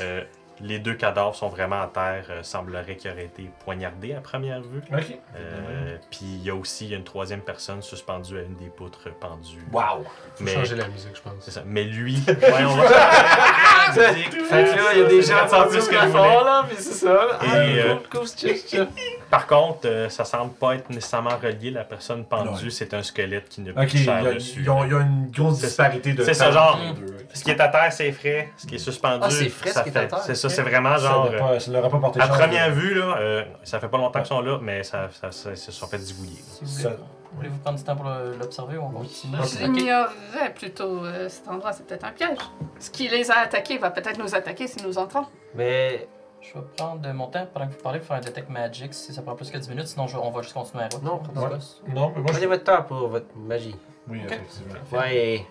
Euh, 0.01 0.23
les 0.61 0.79
deux 0.79 0.95
cadavres 0.95 1.35
sont 1.35 1.49
vraiment 1.49 1.83
à 1.83 1.87
terre, 1.89 2.27
euh, 2.31 2.43
semblerait 2.43 2.97
qu'ils 2.97 3.11
auraient 3.11 3.25
été 3.25 3.51
poignardés 3.65 4.15
à 4.15 4.21
première 4.21 4.61
vue. 4.61 4.81
Ok. 4.93 5.19
Euh, 5.37 5.97
Puis 6.11 6.21
il 6.23 6.43
y 6.43 6.51
a 6.51 6.55
aussi 6.55 6.91
une 6.91 7.05
troisième 7.05 7.41
personne 7.41 7.83
suspendue 7.83 8.39
à 8.39 8.43
une 8.43 8.55
des 8.57 8.69
poutres 8.69 9.13
pendues. 9.19 9.65
Wow! 9.73 10.05
Faut 10.37 10.45
Mais- 10.45 10.55
changer 10.55 10.77
la 10.77 10.89
musique, 10.89 11.17
je 11.17 11.21
pense. 11.23 11.33
C'est 11.41 11.51
ça. 11.51 11.63
Mais 11.67 11.85
lui, 11.85 12.15
ouais, 12.29 12.37
on 12.41 12.77
va 12.77 12.89
changer 13.87 14.01
la 14.01 14.13
musique. 14.13 14.33
Fait 14.45 14.65
que 14.65 14.77
là, 14.77 14.93
il 14.95 14.99
y 15.01 15.05
a 15.05 15.09
des 15.09 15.23
gens 15.23 15.45
en 15.53 15.67
plus 15.69 15.79
plus 15.79 15.89
que 15.89 16.07
fort, 16.09 16.45
là, 16.45 16.65
pis 16.69 16.77
c'est 16.79 16.93
ça. 17.07 17.13
là. 17.13 17.39
Et, 17.43 17.47
Ah, 17.51 17.57
euh, 17.57 17.95
cool, 18.11 18.21
cool. 18.21 18.87
Par 19.35 19.47
contre, 19.47 19.81
euh, 19.87 20.09
ça 20.09 20.25
semble 20.25 20.53
pas 20.53 20.77
être 20.77 20.89
nécessairement 20.91 21.37
relié. 21.43 21.71
La 21.71 21.85
personne 21.85 22.25
pendue, 22.25 22.71
c'est 22.71 22.95
un 22.95 23.03
squelette 23.03 23.49
qui 23.49 23.63
ne 23.63 23.73
il 23.73 23.85
y, 24.01 24.05
chair 24.05 24.23
dessus. 24.35 24.61
il 24.61 24.65
y 24.67 24.69
a 24.69 25.01
une 25.01 25.31
grosse 25.31 25.59
disparité 25.61 26.13
de 26.13 26.23
c'est 26.23 26.35
ce 26.35 26.53
genre. 26.53 26.79
Ce 27.33 27.43
qui 27.43 27.51
est 27.51 27.61
à 27.61 27.69
terre, 27.69 27.93
c'est 27.93 28.13
frais. 28.13 28.51
Ce 28.57 28.67
qui 28.67 28.77
est 28.77 28.79
suspendu, 28.79 29.25
Ah, 29.25 29.31
c'est 29.31 29.49
frais, 29.49 29.71
ça 29.71 29.83
fait. 29.83 30.09
C'est 30.25 30.35
ça, 30.37 30.49
c'est 30.49 30.63
vraiment 30.63 30.97
genre. 30.99 31.27
ça 31.27 31.33
n'a 31.33 31.39
pas, 31.39 31.61
ça 31.61 31.89
pas 31.89 31.99
porté 31.99 32.21
à 32.21 32.29
première 32.29 32.71
vue, 32.71 32.95
là, 32.95 33.17
euh, 33.19 33.45
ça 33.65 33.81
fait 33.81 33.89
pas 33.89 33.99
longtemps 33.99 34.21
qu'ils 34.21 34.29
sont 34.29 34.41
là, 34.41 34.59
mais 34.63 34.83
ça, 34.85 35.09
ça, 35.21 35.33
ça- 35.33 35.57
se 35.57 35.73
sont 35.73 35.87
fait 35.89 35.99
Ça- 35.99 36.89
voulez, 36.91 36.97
voulez-vous 37.37 37.59
prendre 37.59 37.79
du 37.79 37.85
temps 37.85 37.97
pour 37.97 38.09
l'observer 38.41 38.77
ou 38.77 38.83
on 38.85 38.89
va 38.91 38.99
continuer? 39.01 39.39
J'ignorerais 39.45 40.55
plutôt 40.55 41.05
euh, 41.05 41.29
cet 41.29 41.49
endroit, 41.49 41.73
c'est 41.73 41.87
peut-être 41.87 42.05
un 42.05 42.13
piège. 42.13 42.39
Ce 42.79 42.91
qui 42.91 43.09
les 43.09 43.31
a 43.31 43.39
attaqués 43.41 43.79
va 43.79 43.91
peut-être 43.91 44.19
nous 44.19 44.35
attaquer 44.35 44.67
si 44.69 44.83
nous 44.85 44.97
entrons. 44.99 45.27
Mais 45.55 46.07
Je 46.47 46.59
vais 46.59 46.65
prendre 46.77 47.13
mon 47.13 47.27
temps 47.29 47.47
pendant 47.53 47.67
que 47.67 47.73
vous 47.73 47.79
parlez 47.83 47.99
pour 48.01 48.09
faire 48.09 48.17
un 48.19 48.21
Detect 48.21 48.49
Magic 48.51 48.93
si 48.93 49.15
ça 49.15 49.23
prend 49.23 49.35
plus 49.35 49.51
que 49.51 49.57
10 49.59 49.69
minutes, 49.71 49.87
sinon 49.89 50.07
je- 50.07 50.17
on 50.19 50.31
va 50.31 50.43
juste 50.43 50.53
continuer 50.55 50.85
la 50.85 50.89
route. 50.95 51.03
Non, 51.03 51.21
ouais. 51.43 51.59
Non, 51.95 52.13
mais 52.15 52.21
moi, 52.21 52.27
je... 52.29 52.33
prenez 52.33 52.47
votre 52.47 52.65
temps 52.65 52.83
pour 52.83 53.09
votre 53.09 53.35
magie. 53.35 53.75
Oui, 54.09 54.21
Ok. 54.27 54.33
effectivement. 54.33 54.75
Ouais. 54.99 55.47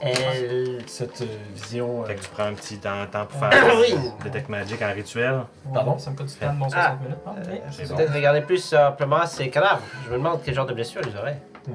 Elle. 0.00 0.82
Cette 0.88 1.22
euh, 1.22 1.26
vision... 1.54 2.02
euh, 2.02 2.06
Fait 2.06 2.16
que 2.16 2.20
tu 2.22 2.28
prends 2.30 2.44
un 2.44 2.52
petit 2.54 2.78
temps, 2.78 3.06
temps 3.10 3.24
pour 3.26 3.38
Ah, 3.42 3.50
faire 3.50 3.76
oui. 3.78 3.94
le 4.24 4.30
Deck 4.30 4.48
Magic 4.48 4.82
en 4.82 4.92
rituel. 4.92 5.40
Pardon? 5.72 5.96
Ça 5.98 6.10
me 6.10 6.16
coûte 6.16 6.26
du 6.26 6.34
temps 6.34 6.52
de 6.52 6.58
mon 6.58 6.66
Ah. 6.74 6.98
60 6.98 7.00
minutes. 7.00 7.18
Euh, 7.26 7.58
C'est 7.70 7.94
Peut-être 7.94 8.12
regarder 8.12 8.40
plus 8.42 8.58
simplement 8.58 9.24
ces 9.24 9.48
cadavres. 9.48 9.80
Je 10.04 10.10
me 10.10 10.16
demande 10.18 10.40
quel 10.44 10.54
genre 10.54 10.66
de 10.66 10.74
blessure 10.74 11.00
ils 11.08 11.16
auraient. 11.16 11.40
hmm. 11.68 11.72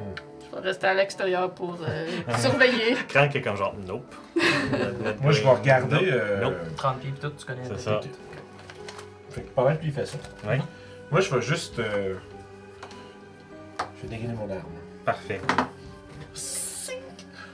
Rester 0.53 0.87
à 0.87 0.93
l'extérieur 0.93 1.51
pour 1.51 1.77
euh, 1.87 2.07
surveiller. 2.37 2.95
Crank 3.07 3.35
est 3.35 3.41
comme 3.41 3.55
genre, 3.55 3.73
nope. 3.87 4.13
Moi, 5.21 5.31
je 5.31 5.41
vais 5.41 5.49
regarder... 5.49 5.95
Nope. 5.95 6.03
euh, 6.11 6.41
Nope. 6.41 6.55
30 6.75 6.99
pieds 6.99 7.11
pis 7.11 7.19
tout, 7.19 7.29
tu 7.31 7.45
connais. 7.45 7.61
C'est 7.65 7.79
ça. 7.79 7.99
Fait 9.29 9.41
que 9.41 9.49
pendant 9.51 9.75
que 9.75 9.83
lui 9.83 9.91
fait 9.91 10.05
ça, 10.05 10.17
Ouais. 10.47 10.59
moi, 11.09 11.21
je 11.21 11.33
vais 11.33 11.41
juste... 11.41 11.79
euh, 11.79 12.15
Je 13.97 14.01
vais 14.07 14.15
dégainer 14.15 14.33
mon 14.33 14.49
arme. 14.49 14.61
Parfait. 15.05 15.39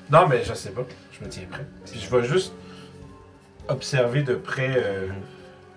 Non, 0.10 0.28
mais 0.28 0.44
je 0.44 0.54
sais 0.54 0.72
pas. 0.72 0.82
Je 1.12 1.24
me 1.26 1.30
tiens 1.30 1.44
prêt. 1.50 1.66
Puis 1.90 2.00
je 2.00 2.10
vais 2.16 2.24
juste 2.26 2.54
observer 3.68 4.24
de 4.24 4.36
près. 4.36 4.74
euh, 4.78 5.08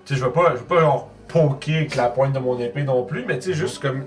Tu 0.04 0.14
sais, 0.14 0.20
je 0.20 0.24
vais 0.24 0.32
pas, 0.32 0.50
je 0.54 0.60
vais 0.60 0.64
pas 0.66 0.80
genre 0.80 1.10
poker 1.28 1.76
avec 1.76 1.94
la 1.96 2.08
pointe 2.08 2.32
de 2.32 2.38
mon 2.38 2.58
épée 2.60 2.82
non 2.84 3.04
plus, 3.04 3.24
mais 3.24 3.38
tu 3.38 3.50
sais, 3.50 3.54
juste 3.54 3.80
comme. 3.82 4.06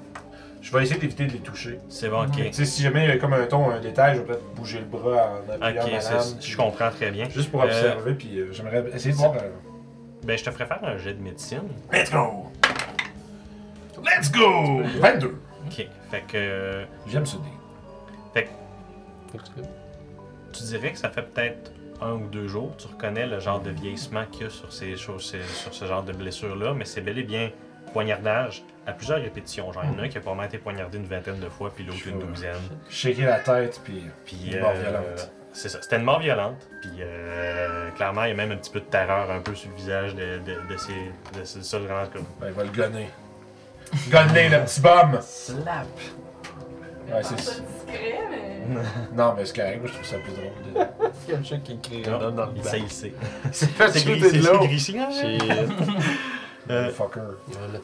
Je 0.63 0.71
vais 0.71 0.83
essayer 0.83 0.97
d'éviter 0.99 1.25
de 1.27 1.33
les 1.33 1.39
toucher. 1.39 1.77
C'est 1.89 2.07
bon, 2.09 2.23
ok. 2.25 2.31
Tu 2.37 2.53
sais, 2.53 2.65
si 2.65 2.81
jamais 2.81 3.03
il 3.03 3.09
y 3.09 3.11
a 3.11 3.17
comme 3.17 3.33
un 3.33 3.45
ton, 3.45 3.69
un 3.69 3.79
détail, 3.81 4.15
je 4.15 4.21
vais 4.21 4.27
peut-être 4.27 4.53
bouger 4.55 4.79
le 4.79 4.85
bras 4.85 5.33
en 5.45 5.51
appuyant 5.61 5.83
Ok, 5.85 5.91
ma 5.91 5.99
c'est- 6.01 6.13
lame. 6.13 6.23
je 6.41 6.57
comprends 6.57 6.89
très 6.89 7.11
bien. 7.11 7.27
Juste 7.29 7.51
pour 7.51 7.61
Euh, 7.61 7.65
observer, 7.65 8.13
puis 8.13 8.39
euh, 8.39 8.51
j'aimerais 8.53 8.83
essayer 8.95 9.11
de 9.11 9.17
voir. 9.17 9.33
euh, 9.33 9.49
Ben, 10.23 10.37
je 10.37 10.43
te 10.45 10.51
ferais 10.51 10.65
faire 10.65 10.79
un 10.83 10.97
jet 10.97 11.13
de 11.15 11.21
médecine. 11.21 11.63
Let's 11.91 12.09
go! 12.09 12.45
Let's 14.05 14.31
go! 14.31 14.81
22. 15.01 15.35
Ok. 15.67 15.85
Fait 16.09 16.21
que. 16.27 16.85
J'aime 17.07 17.25
ce 17.25 17.35
dé. 17.37 17.43
Tu 20.53 20.63
dirais 20.65 20.91
que 20.91 20.99
ça 20.99 21.09
fait 21.09 21.23
peut-être 21.23 21.71
un 21.99 22.13
ou 22.13 22.27
deux 22.27 22.47
jours. 22.47 22.73
Tu 22.77 22.85
reconnais 22.87 23.25
le 23.25 23.39
genre 23.39 23.59
de 23.59 23.71
vieillissement 23.71 24.23
qu'il 24.31 24.43
y 24.43 24.45
a 24.45 24.49
sur, 24.51 24.71
ces 24.71 24.95
choses, 24.95 25.31
ces- 25.31 25.41
sur 25.61 25.73
ce 25.73 25.85
genre 25.85 26.03
de 26.03 26.13
blessures-là, 26.13 26.73
mais 26.75 26.85
c'est 26.85 27.01
bel 27.01 27.17
et 27.17 27.23
bien 27.23 27.49
poignardage 27.91 28.63
à 28.85 28.91
plusieurs 28.93 29.19
répétitions. 29.21 29.71
Genre, 29.71 29.83
il 29.85 29.91
y 29.93 29.95
en 29.95 29.99
a 29.99 30.05
un 30.05 30.09
qui 30.09 30.17
a 30.17 30.21
probablement 30.21 30.47
été 30.47 30.57
poignardé 30.57 30.97
une 30.97 31.05
vingtaine 31.05 31.39
de 31.39 31.49
fois, 31.49 31.71
puis 31.73 31.83
l'autre 31.85 32.07
une 32.07 32.19
douzaine. 32.19 32.55
Shaker 32.89 33.25
la 33.29 33.39
tête, 33.39 33.79
puis. 33.83 34.03
Puis, 34.25 34.51
Une 34.53 34.59
mort 34.61 34.71
euh, 34.75 34.81
violente. 34.81 35.31
C'est 35.53 35.69
ça. 35.69 35.81
C'était 35.81 35.97
une 35.97 36.03
mort 36.03 36.19
violente. 36.19 36.57
Puis, 36.81 36.91
euh, 36.99 37.89
clairement, 37.91 38.23
il 38.23 38.29
y 38.29 38.31
a 38.31 38.35
même 38.35 38.51
un 38.51 38.57
petit 38.57 38.71
peu 38.71 38.79
de 38.79 38.85
terreur 38.85 39.29
un 39.31 39.39
peu 39.39 39.53
sur 39.55 39.69
le 39.69 39.75
visage 39.75 40.15
de, 40.15 40.39
de, 40.39 40.73
de 40.73 40.77
ces. 40.77 41.39
de 41.39 41.45
ces 41.45 41.61
ça, 41.63 41.79
vraiment 41.79 42.07
comme. 42.11 42.25
Ben, 42.41 42.47
il 42.47 42.53
va 42.53 42.63
le 42.63 42.69
gonner. 42.71 43.07
Gonner, 44.09 44.49
le 44.49 44.63
petit 44.65 44.81
bum! 44.81 45.19
Slap. 45.21 45.85
Ouais, 47.11 47.21
c'est 47.21 47.35
discret, 47.35 48.19
mais. 48.31 48.61
Non, 49.15 49.33
mais 49.37 49.45
c'est 49.45 49.55
correct, 49.57 49.79
moi 49.81 49.87
je 49.89 49.93
trouve 49.93 50.05
ça 50.05 50.17
plus 50.17 50.31
drôle. 50.31 50.73
de- 50.73 51.27
Quelqu'un 51.27 51.59
qui 51.59 51.73
écrit 51.73 52.01
Non, 52.09 52.17
dans 52.17 52.31
dans 52.31 52.45
le 52.47 52.51
il 52.55 52.61
bac. 52.63 52.71
sait, 52.71 52.79
il 52.79 52.89
sait. 52.89 53.13
C'est 53.51 53.69
C'est 53.89 54.05
gris, 54.05 54.19
de 54.21 54.29
c'est 54.29 54.37
l'eau. 54.37 54.63
hein? 54.63 55.09
Euh, 56.69 56.89
fucker. 56.91 57.19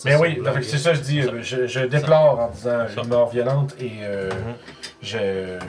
Mais 0.06 0.16
oui, 0.16 0.36
le 0.36 0.44
donc, 0.44 0.54
blog. 0.54 0.64
c'est 0.64 0.78
ça 0.78 0.92
que 0.92 0.98
je 0.98 1.02
dis. 1.02 1.22
euh, 1.22 1.42
Je, 1.42 1.68
je 1.68 1.82
déplore 1.82 2.40
en 2.40 2.48
disant 2.50 2.88
Ça. 2.88 3.02
une 3.02 3.10
mort 3.10 3.30
violente 3.30 3.76
et 3.80 3.92
euh, 4.04 4.30
Mhm. 4.32 4.54
je. 5.02 5.60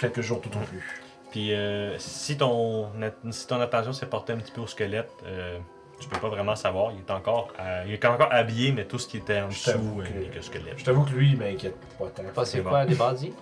quelques 0.00 0.20
jours 0.20 0.40
tout 0.40 0.50
au 0.56 0.60
plus. 0.60 0.82
Puis 1.30 1.54
euh, 1.54 1.96
si, 1.98 2.36
ton, 2.36 2.88
si 3.30 3.46
ton 3.46 3.60
attention 3.60 3.92
s'est 3.92 4.06
portée 4.06 4.32
un 4.32 4.38
petit 4.38 4.52
peu 4.52 4.62
au 4.62 4.66
squelette, 4.66 5.10
euh, 5.26 5.58
tu 6.00 6.08
peux 6.08 6.18
pas 6.18 6.28
vraiment 6.28 6.56
savoir. 6.56 6.92
Il 6.92 6.98
est 6.98 7.10
encore, 7.10 7.48
euh, 7.60 7.84
il 7.86 7.92
est 7.94 8.04
encore 8.04 8.32
habillé, 8.32 8.72
mais 8.72 8.84
tout 8.84 8.98
ce 8.98 9.06
qui 9.08 9.18
était 9.18 9.40
en 9.40 9.50
Je 9.50 9.70
dessous 9.70 10.00
euh, 10.00 10.28
que- 10.34 10.40
squelette. 10.40 10.74
Je 10.78 10.84
t'avoue 10.84 11.04
que 11.04 11.10
lui, 11.10 11.30
il 11.32 11.38
m'inquiète 11.38 11.76
pas 11.98 12.06
tant. 12.14 12.22
Pas 12.34 12.44
c'est 12.44 12.58
C'est 12.58 12.62
quoi, 12.64 12.84
des 12.84 12.94
bandits? 12.94 13.32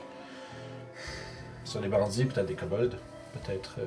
Sur 1.64 1.80
les 1.80 1.88
bandits, 1.88 2.24
peut-être 2.26 2.46
des 2.46 2.54
kobolds. 2.54 2.96
Peut-être. 3.42 3.77
euh, 3.79 3.85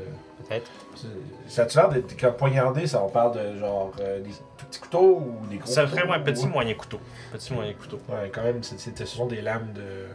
Peut-être. 0.47 0.69
c'est- 0.95 1.07
ça 1.49 1.63
a-tu 1.63 1.77
l'air 1.77 1.89
d'être. 1.89 2.19
Quand 2.19 2.31
poignardé, 2.33 2.85
ça, 2.87 3.01
on 3.03 3.09
parle 3.09 3.37
de 3.37 3.57
genre 3.57 3.91
euh, 3.99 4.19
des 4.19 4.31
petits 4.57 4.79
couteaux 4.79 5.17
ou 5.19 5.47
des 5.49 5.57
gros 5.57 5.67
Ça 5.71 5.85
couteaux 5.85 5.97
ferait 5.97 6.13
un 6.13 6.19
petit 6.19 6.45
ou- 6.45 6.49
moyen 6.49 6.73
couteau. 6.75 6.99
Petit 7.31 7.53
moyen 7.53 7.73
couteau. 7.73 7.99
Ouais, 8.09 8.29
quand 8.33 8.43
même, 8.43 8.61
c'est- 8.63 8.77
c'est- 8.79 8.97
ce 8.97 9.05
sont 9.05 9.25
des 9.27 9.41
lames 9.41 9.71
de. 9.73 10.07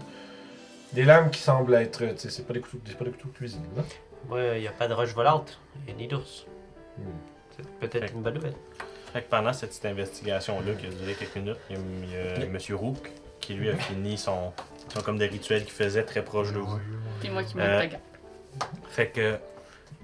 Des 0.92 1.04
lames 1.04 1.30
qui 1.30 1.40
semblent 1.40 1.74
être. 1.74 1.98
tu 1.98 2.18
sais, 2.18 2.30
C'est 2.30 2.46
pas 2.46 2.52
des 2.52 2.60
couteaux, 2.60 2.78
c'est 2.86 2.98
pas 2.98 3.04
des 3.06 3.10
couteaux 3.12 3.28
de 3.28 3.34
cuisine, 3.34 3.64
là. 3.76 3.82
Ouais, 4.30 4.58
il 4.58 4.60
n'y 4.62 4.68
a 4.68 4.72
pas 4.72 4.86
de 4.88 4.94
roche 4.94 5.14
volante. 5.14 5.58
A 5.88 5.92
ni 5.92 6.06
d'ours. 6.06 6.46
Hmm. 6.98 7.02
C'est 7.56 7.66
peut-être 7.90 8.08
Fait- 8.08 8.14
une 8.14 8.22
bonne 8.22 8.34
nouvelle. 8.34 8.54
Fait 9.12 9.22
que 9.22 9.28
pendant 9.28 9.52
cette 9.52 9.70
petite 9.70 9.84
investigation-là 9.86 10.72
qui 10.74 10.86
a 10.86 10.90
duré 10.90 11.14
quelques 11.14 11.36
minutes, 11.36 11.58
il 11.70 11.76
y 11.76 12.16
a, 12.16 12.34
il 12.36 12.40
y 12.42 12.44
a 12.44 12.48
Monsieur 12.48 12.76
Rook 12.76 13.10
qui 13.40 13.54
lui 13.54 13.68
a 13.70 13.76
fini 13.76 14.16
son, 14.16 14.52
son 14.88 15.00
comme 15.02 15.18
des 15.18 15.26
rituels 15.26 15.64
qu'il 15.64 15.72
faisait 15.72 16.04
très 16.04 16.22
proche 16.22 16.52
de 16.52 16.58
vous. 16.60 16.78
Puis 17.20 17.28
moi 17.30 17.42
qui 17.42 17.56
me 17.56 17.62
Euh. 17.62 17.80
Fait 18.90 19.08
que 19.08 19.38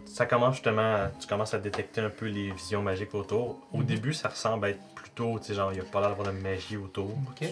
ça 0.07 0.27
commence 0.27 0.55
justement, 0.55 1.09
tu 1.21 1.27
commences 1.27 1.55
à 1.55 1.59
détecter 1.59 2.01
un 2.01 2.11
peu 2.11 2.27
les 2.27 2.51
visions 2.53 2.83
magiques 2.83 3.15
autour. 3.15 3.59
Au 3.73 3.83
début, 3.83 4.13
ça 4.15 4.29
ressemble 4.29 4.67
à 4.67 4.71
être 4.71 4.81
plutôt, 4.95 5.39
tu 5.39 5.47
sais, 5.47 5.55
genre, 5.55 5.73
il 5.73 5.81
n'y 5.81 5.87
a 5.87 5.91
pas 5.91 6.01
l'air 6.01 6.09
d'avoir 6.11 6.29
de 6.33 6.39
magie 6.39 6.77
autour. 6.77 7.11
Tu- 7.37 7.47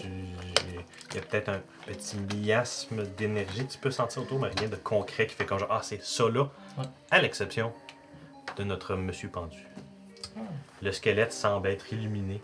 Il 1.09 1.15
y 1.15 1.19
a 1.19 1.21
peut-être 1.21 1.49
un 1.49 1.59
petit 1.85 2.17
miasme 2.35 3.03
d'énergie 3.17 3.65
que 3.65 3.71
tu 3.71 3.77
peux 3.77 3.91
sentir 3.91 4.23
autour, 4.23 4.39
mais 4.39 4.49
rien 4.57 4.67
de 4.67 4.75
concret 4.75 5.27
qui 5.27 5.35
fait 5.35 5.45
comme 5.45 5.59
genre, 5.59 5.69
ah, 5.71 5.79
c'est 5.83 6.03
ça 6.03 6.23
là. 6.29 6.43
Ouais. 6.77 6.83
À 7.11 7.21
l'exception 7.21 7.71
de 8.57 8.63
notre 8.63 8.95
monsieur 8.95 9.29
pendu. 9.29 9.65
Le 10.81 10.91
squelette 10.91 11.31
semble 11.33 11.69
être 11.69 11.91
illuminé 11.93 12.41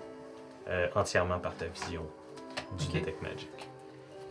euh, 0.69 0.87
entièrement 0.95 1.39
par 1.39 1.55
ta 1.55 1.65
vision 1.65 2.05
du 2.77 2.85
Ok. 2.85 2.93
Detect 2.93 3.21
Magic. 3.21 3.49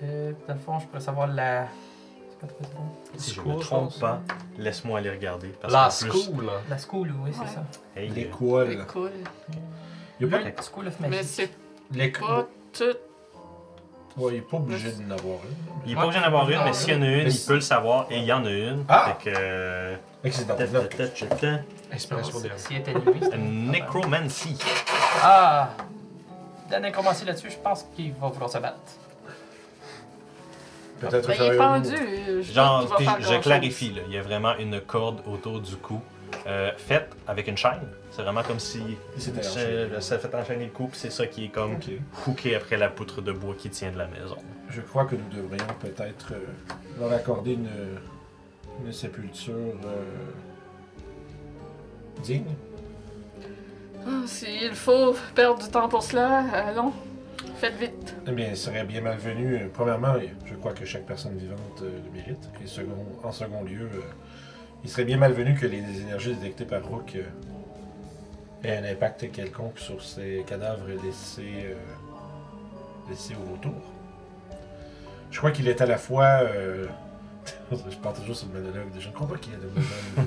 Euh, 0.03 0.33
dans 0.49 0.55
le 0.55 0.61
fond, 0.61 0.79
je 0.79 0.87
pourrais 0.87 1.01
savoir 1.01 1.27
la. 1.29 1.67
Si 3.16 3.31
je 3.35 3.40
School, 3.40 3.55
me 3.55 3.61
trompe 3.61 3.98
pas, 4.00 4.20
laisse-moi 4.59 4.98
aller 4.98 5.11
regarder. 5.11 5.48
Parce 5.61 5.72
La 5.72 5.88
plus, 6.11 6.22
school. 6.22 6.50
La 6.68 6.78
school, 6.78 7.12
oui, 7.24 7.31
c'est 7.33 7.40
Ouais. 7.40 7.46
ça. 7.46 7.64
hey, 8.00 8.11
euh, 8.11 8.14
L'école. 8.14 8.87
Cool. 8.87 9.11
Il 10.20 10.26
y 10.26 10.35
a 10.35 10.38
pas. 10.38 10.44
La 10.44 10.50
School 10.62 10.88
of 10.88 10.94
Mais 11.00 11.22
c'est 11.22 11.50
L'école. 11.92 12.26
pas 12.44 12.48
tout. 12.72 12.96
Ouais, 14.20 14.33
il 14.35 14.38
est 14.38 14.40
pas 14.42 14.57
obligé 14.59 14.92
d'en 14.92 15.14
avoir 15.14 15.37
une. 15.44 15.87
il 15.87 15.92
est 15.92 15.94
pas 15.94 16.05
obligé 16.05 16.20
d'en 16.20 16.26
avoir 16.26 16.50
une, 16.50 16.62
mais 16.64 16.72
s'il 16.74 16.92
y 16.92 16.96
en 16.96 17.02
a 17.02 17.07
une, 17.07 17.24
Mais 17.24 17.33
il 17.33 17.46
peut 17.46 17.55
le 17.55 17.61
savoir 17.62 18.07
et 18.11 18.18
il 18.18 18.24
y 18.24 18.33
en 18.33 18.44
a 18.44 18.50
une. 18.50 18.85
Ah! 18.88 19.16
Fait 19.22 19.31
que. 19.31 19.37
euh, 19.38 19.96
Fait 20.22 20.31
que 20.31 20.37
c'est 20.37 20.44
dans 20.46 20.55
ta- 20.55 20.66
tes 20.66 20.72
ta- 20.72 20.78
notes. 20.83 20.96
ta- 20.96 21.09
ta- 21.09 21.37
ta- 21.37 21.61
Inspiration 21.92 22.40
des 22.40 22.50
Si 22.57 22.74
elle 22.74 22.83
est 22.83 22.88
animée, 22.88 23.20
c'est 23.22 23.37
une 23.37 23.70
Necromancy. 23.70 24.59
Ah! 25.22 25.70
La 26.70 26.81
nécromancie 26.81 27.24
là-dessus, 27.24 27.50
je 27.50 27.59
pense 27.59 27.85
qu'il 27.94 28.12
va 28.14 28.28
vouloir 28.28 28.50
se 28.50 28.59
battre. 28.59 28.78
Peut-être 31.11 31.27
Ben, 31.29 31.35
il 31.35 31.37
faire 31.37 31.47
est 31.47 31.53
une- 31.53 31.59
pendu. 31.59 32.43
Je 32.43 32.53
Genre, 32.53 32.97
je 33.21 33.41
clarifie, 33.41 33.91
là, 33.93 34.03
il 34.09 34.15
y 34.15 34.19
a 34.19 34.23
vraiment 34.23 34.57
une 34.59 34.81
corde 34.81 35.21
autour 35.27 35.61
du 35.61 35.77
cou, 35.77 36.01
euh, 36.47 36.71
faite 36.77 37.11
avec 37.27 37.49
une 37.49 37.57
chaîne. 37.57 37.81
C'est 38.11 38.23
vraiment 38.23 38.43
comme 38.43 38.59
si 38.59 38.81
ça 40.01 40.19
fait 40.19 40.35
enchaîner 40.35 40.65
le 40.67 40.71
cou, 40.71 40.87
puis 40.88 40.99
c'est 40.99 41.11
ça 41.11 41.27
qui 41.27 41.47
est 41.47 41.49
comme 41.49 41.75
Ok. 41.77 41.88
hooké 42.29 42.55
après 42.57 42.77
la 42.77 42.88
poutre 42.88 43.21
de 43.23 43.33
bois 43.33 43.55
qui 43.59 43.71
tient 43.71 43.91
de 43.91 43.99
la 43.99 44.07
maison. 44.07 44.37
Je 44.69 44.81
crois 44.81 45.05
que 45.07 45.17
nous 45.17 45.29
devrions 45.43 45.67
peut-être 45.81 46.33
euh, 46.33 46.38
leur 47.01 47.12
accorder 47.12 47.53
une, 47.55 47.69
une 48.87 48.93
sépulture 48.93 49.55
euh, 49.85 50.03
digne. 52.23 52.55
Ah, 54.07 54.11
S'il 54.27 54.75
faut 54.75 55.15
perdre 55.35 55.62
du 55.65 55.71
temps 55.71 55.88
pour 55.88 56.03
cela, 56.03 56.45
allons. 56.53 56.93
Faites 57.62 57.77
vite. 57.79 58.16
Eh 58.27 58.33
bien, 58.33 58.48
il 58.48 58.57
serait 58.57 58.83
bien 58.83 59.01
malvenu. 59.03 59.55
euh, 59.55 59.68
Premièrement, 59.72 60.14
je 60.44 60.55
crois 60.57 60.72
que 60.72 60.85
chaque 60.85 61.07
personne 61.07 61.37
vivante 61.38 61.61
euh, 61.83 61.96
le 62.05 62.11
mérite. 62.11 62.51
Et 62.61 62.66
second, 62.66 63.07
en 63.22 63.31
second 63.31 63.62
lieu, 63.62 63.83
euh, 63.94 64.01
il 64.83 64.90
serait 64.90 65.05
bien 65.05 65.16
malvenu 65.16 65.55
que 65.55 65.66
les 65.66 66.01
énergies 66.01 66.35
détectées 66.35 66.64
par 66.64 66.83
Rook 66.85 67.14
euh, 67.14 67.22
aient 68.64 68.79
un 68.79 68.85
impact 68.85 69.31
quelconque 69.31 69.79
sur 69.79 70.03
ces 70.03 70.42
cadavres 70.44 70.88
laissés, 71.05 71.66
euh, 71.66 71.75
laissés 73.09 73.35
au 73.37 73.53
retour. 73.53 73.81
Je 75.31 75.38
crois 75.38 75.53
qu'il 75.53 75.68
est 75.68 75.81
à 75.81 75.87
la 75.87 75.98
fois. 75.98 76.40
euh, 76.42 76.87
je 77.70 77.96
parle 77.98 78.16
toujours 78.16 78.35
sur 78.35 78.48
le 78.53 78.61
monologue. 78.61 78.88
Je 78.98 79.07
ne 79.09 79.12
crois 79.14 79.29
pas 79.29 79.37
qu'il 79.37 79.53
y 79.53 79.55
ait 79.55 79.59
de 79.61 79.68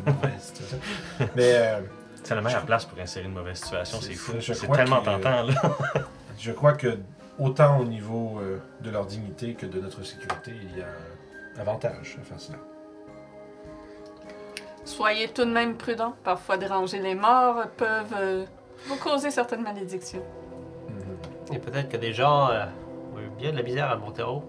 mauvaises, 0.10 0.41
situations. 0.41 0.80
Mais 1.36 1.52
euh, 1.56 1.82
C'est 2.24 2.34
la 2.34 2.41
meilleure 2.41 2.62
Je- 2.62 2.65
place 2.65 2.86
pour 2.86 2.98
insérer 2.98 3.26
une 3.26 3.34
mauvaise 3.34 3.58
situation, 3.58 3.98
C'est 4.00 4.13
fou. 4.13 4.32
je 4.39 4.54
C'est 4.54 4.67
tellement 4.71 5.02
tentant, 5.02 5.43
là. 5.43 5.54
je 6.39 6.52
crois 6.54 6.71
que 6.74 6.98
autant 7.39 7.80
au 7.80 7.86
niveau 7.86 8.39
euh, 8.39 8.60
de 8.82 8.89
leur 8.89 9.06
dignité 9.06 9.54
que 9.54 9.65
de 9.65 9.80
notre 9.80 10.04
sécurité, 10.04 10.52
il 10.62 10.78
y 10.78 10.82
a 10.82 10.86
un 11.58 11.60
avantage 11.62 12.17
à 12.21 12.24
faire 12.24 12.39
cela. 12.39 12.58
Soyez 14.84 15.28
tout 15.30 15.45
de 15.45 15.52
même 15.52 15.76
prudents. 15.78 16.13
Parfois, 16.24 16.58
déranger 16.58 17.00
les 17.00 17.15
morts 17.15 17.65
peuvent 17.78 18.13
euh, 18.17 18.45
vous 18.88 18.98
causer 18.98 19.32
certaines 19.32 19.63
malédictions. 19.63 20.24
Mhm. 20.89 21.56
Et 21.56 21.60
peut-être 21.60 21.89
que 21.89 21.98
des 21.98 22.13
gens 22.13 22.50
euh, 22.52 22.65
ont 23.15 23.19
eu 23.19 23.30
bien 23.38 23.52
de 23.52 23.58
la 23.58 23.63
misère 23.63 23.89
à 23.89 23.98
monter 23.98 24.21
en 24.24 24.36
haut. 24.38 24.43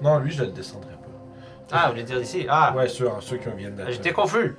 Non, 0.00 0.18
lui, 0.18 0.30
je 0.30 0.42
ne 0.42 0.46
le 0.48 0.52
descendrai 0.52 0.92
pas. 0.92 0.96
Ah, 1.72 1.84
vous 1.86 1.92
voulez 1.92 2.04
dire 2.04 2.18
d'ici? 2.18 2.46
Ah, 2.48 2.72
Ouais, 2.76 2.88
ceux, 2.88 3.08
ceux 3.20 3.36
qui 3.38 3.48
viennent 3.50 3.74
d'être. 3.74 3.90
j'étais 3.90 4.12
confus. 4.12 4.56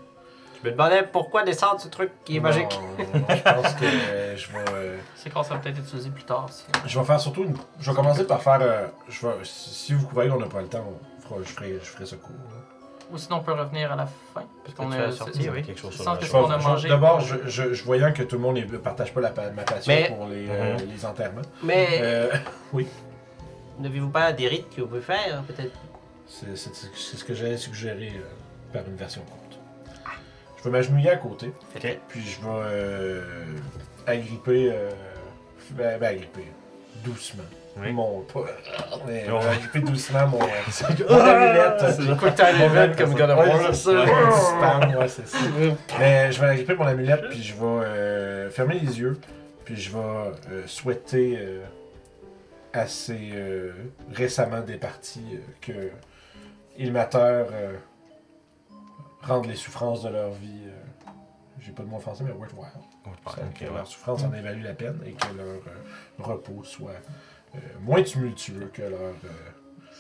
Je 0.64 0.68
me 0.68 0.72
demandais 0.72 1.04
pourquoi 1.04 1.44
descendre 1.44 1.80
ce 1.80 1.88
truc 1.88 2.12
qui 2.26 2.38
est 2.38 2.40
magique. 2.40 2.80
Non, 2.98 3.06
non, 3.14 3.20
non, 3.20 3.36
je 3.36 3.42
pense 3.44 3.74
que 3.76 3.86
euh, 3.86 4.36
je 4.38 4.48
vais. 4.52 4.66
euh, 4.74 4.98
C'est 5.16 5.30
qu'on 5.32 5.44
sera 5.44 5.58
peut-être 5.60 5.78
utilisé 5.80 6.10
plus 6.10 6.24
tard. 6.24 6.48
si- 6.52 6.64
je 6.86 7.00
vais 7.00 7.06
faire 7.06 7.20
surtout 7.20 7.44
une. 7.44 7.56
Je 7.80 7.90
vais 7.92 7.96
commencer 7.96 8.26
par 8.26 8.42
faire. 8.42 8.60
euh, 8.62 8.88
je 9.08 9.28
vais, 9.28 9.34
si 9.44 9.70
si 9.70 9.94
vous 9.94 10.08
voyez 10.12 10.30
qu'on 10.30 10.40
n'a 10.40 10.48
pas 10.48 10.62
le 10.62 10.68
temps, 10.68 10.84
on 10.88 11.22
fera- 11.22 11.40
je, 11.44 11.50
ferai, 11.50 11.74
je 11.74 11.90
ferai 11.90 12.06
ce 12.06 12.16
cours. 12.16 12.32
là. 12.50 12.56
Ou 13.12 13.18
sinon, 13.18 13.38
on 13.38 13.40
peut 13.40 13.54
revenir 13.54 13.90
à 13.92 13.96
la 13.96 14.06
fin. 14.06 14.44
Parce 14.66 14.76
qu'on 14.76 14.92
a 14.92 15.12
sorti, 15.12 15.44
c'est- 15.44 15.50
oui. 15.50 15.64
Quelque 15.64 15.80
chose 15.80 15.94
sur 15.94 16.04
Sans 16.04 16.16
que 16.18 16.24
Je 16.24 16.28
ce 16.28 16.32
qu'on 16.32 16.46
vais- 16.48 16.56
a 16.56 16.60
je- 16.60 16.68
mangé. 16.68 16.90
D'abord, 16.90 17.20
je, 17.22 17.36
je, 17.46 17.74
je 17.74 17.84
voyant 17.86 18.12
que 18.12 18.24
tout 18.24 18.36
le 18.36 18.42
monde 18.42 18.58
ne 18.58 18.78
partage 18.78 19.14
pas 19.14 19.22
la, 19.22 19.30
pa- 19.30 19.50
ma 19.52 19.64
passion 19.64 19.94
Mais- 19.94 20.10
pour 20.10 20.28
les, 20.28 20.50
euh, 20.50 20.74
Mhm. 20.74 20.90
les 20.94 21.06
enterrements. 21.06 21.42
Mais 21.64 21.88
Euh, 22.02 22.30
n'avez-vous 23.80 24.10
pas 24.10 24.34
des 24.34 24.48
rites 24.48 24.76
que 24.76 24.82
vous 24.82 24.88
pouvez 24.88 25.02
faire, 25.02 25.42
peut-être? 25.44 25.78
C'est 26.28 26.58
c'est- 26.58 26.74
c'est 26.76 27.16
ce 27.18 27.24
que 27.24 27.34
j'allais 27.34 27.56
suggérer 27.58 28.12
euh, 28.18 28.74
par 28.74 28.82
une 28.88 28.96
version 28.98 29.22
courte. 29.22 29.47
Je 30.58 30.64
vais 30.64 30.70
m'agenouiller 30.72 31.12
à 31.12 31.18
côté, 31.18 31.52
puis 32.10 32.22
je 32.22 32.40
vais 32.42 32.48
euh, 32.50 33.24
agripper, 34.06 34.72
euh, 34.74 34.90
ben, 35.72 36.00
ben, 36.00 36.08
agripper 36.16 36.52
doucement. 37.04 37.44
Oui. 37.80 37.92
Mon, 37.92 38.22
pas, 38.22 38.46
mais, 39.06 39.26
Oh. 39.32 39.36
euh, 39.36 39.52
agripper 39.52 39.80
doucement 39.82 40.26
mon, 40.28 40.40
mon 40.40 41.20
amulette. 41.20 41.78
Time 42.36 42.58
Mon 42.58 42.66
event 42.66 42.96
comme 42.98 43.14
God 43.14 43.30
of 43.30 43.38
War. 43.38 43.60
c'est 43.68 43.74
ça. 43.76 43.92
Ouais, 43.92 44.32
spam, 44.32 44.96
ouais, 44.96 45.08
c'est 45.08 45.28
ça. 45.28 45.38
Mais 46.00 46.32
je 46.32 46.42
vais 46.42 46.48
agripper 46.48 46.74
mon 46.76 46.86
amulette, 46.88 47.30
puis 47.30 47.44
je 47.44 47.54
vais 47.54 48.50
fermer 48.50 48.80
les 48.80 49.00
yeux, 49.00 49.20
puis 49.64 49.76
je 49.80 49.92
vais 49.96 50.66
souhaiter 50.66 51.38
assez 52.74 53.34
récemment 54.14 54.62
départis 54.62 55.26
euh, 55.34 55.38
que 55.62 55.92
Ilmater 56.78 57.18
euh, 57.52 57.74
rende 59.22 59.46
les 59.46 59.56
souffrances 59.56 60.04
de 60.04 60.10
leur 60.10 60.32
vie, 60.32 60.64
euh, 60.68 61.10
j'ai 61.60 61.72
pas 61.72 61.84
de 61.84 61.88
mot 61.90 62.00
français, 62.00 62.24
mais 62.26 62.32
worthwhile. 62.32 62.68
Ça, 63.28 63.42
que 63.58 63.66
leur 63.66 63.88
souffrance 63.88 64.24
en 64.24 64.34
évalue 64.34 64.64
la 64.64 64.74
peine 64.74 65.00
et 65.06 65.12
que 65.12 65.28
leur 65.36 65.46
euh, 65.48 65.60
repos 66.20 66.64
soit 66.64 66.92
euh, 67.56 67.60
moins 67.82 68.04
tumultueux 68.04 68.70
que 68.74 68.82
leur, 68.82 69.00
euh, 69.00 69.14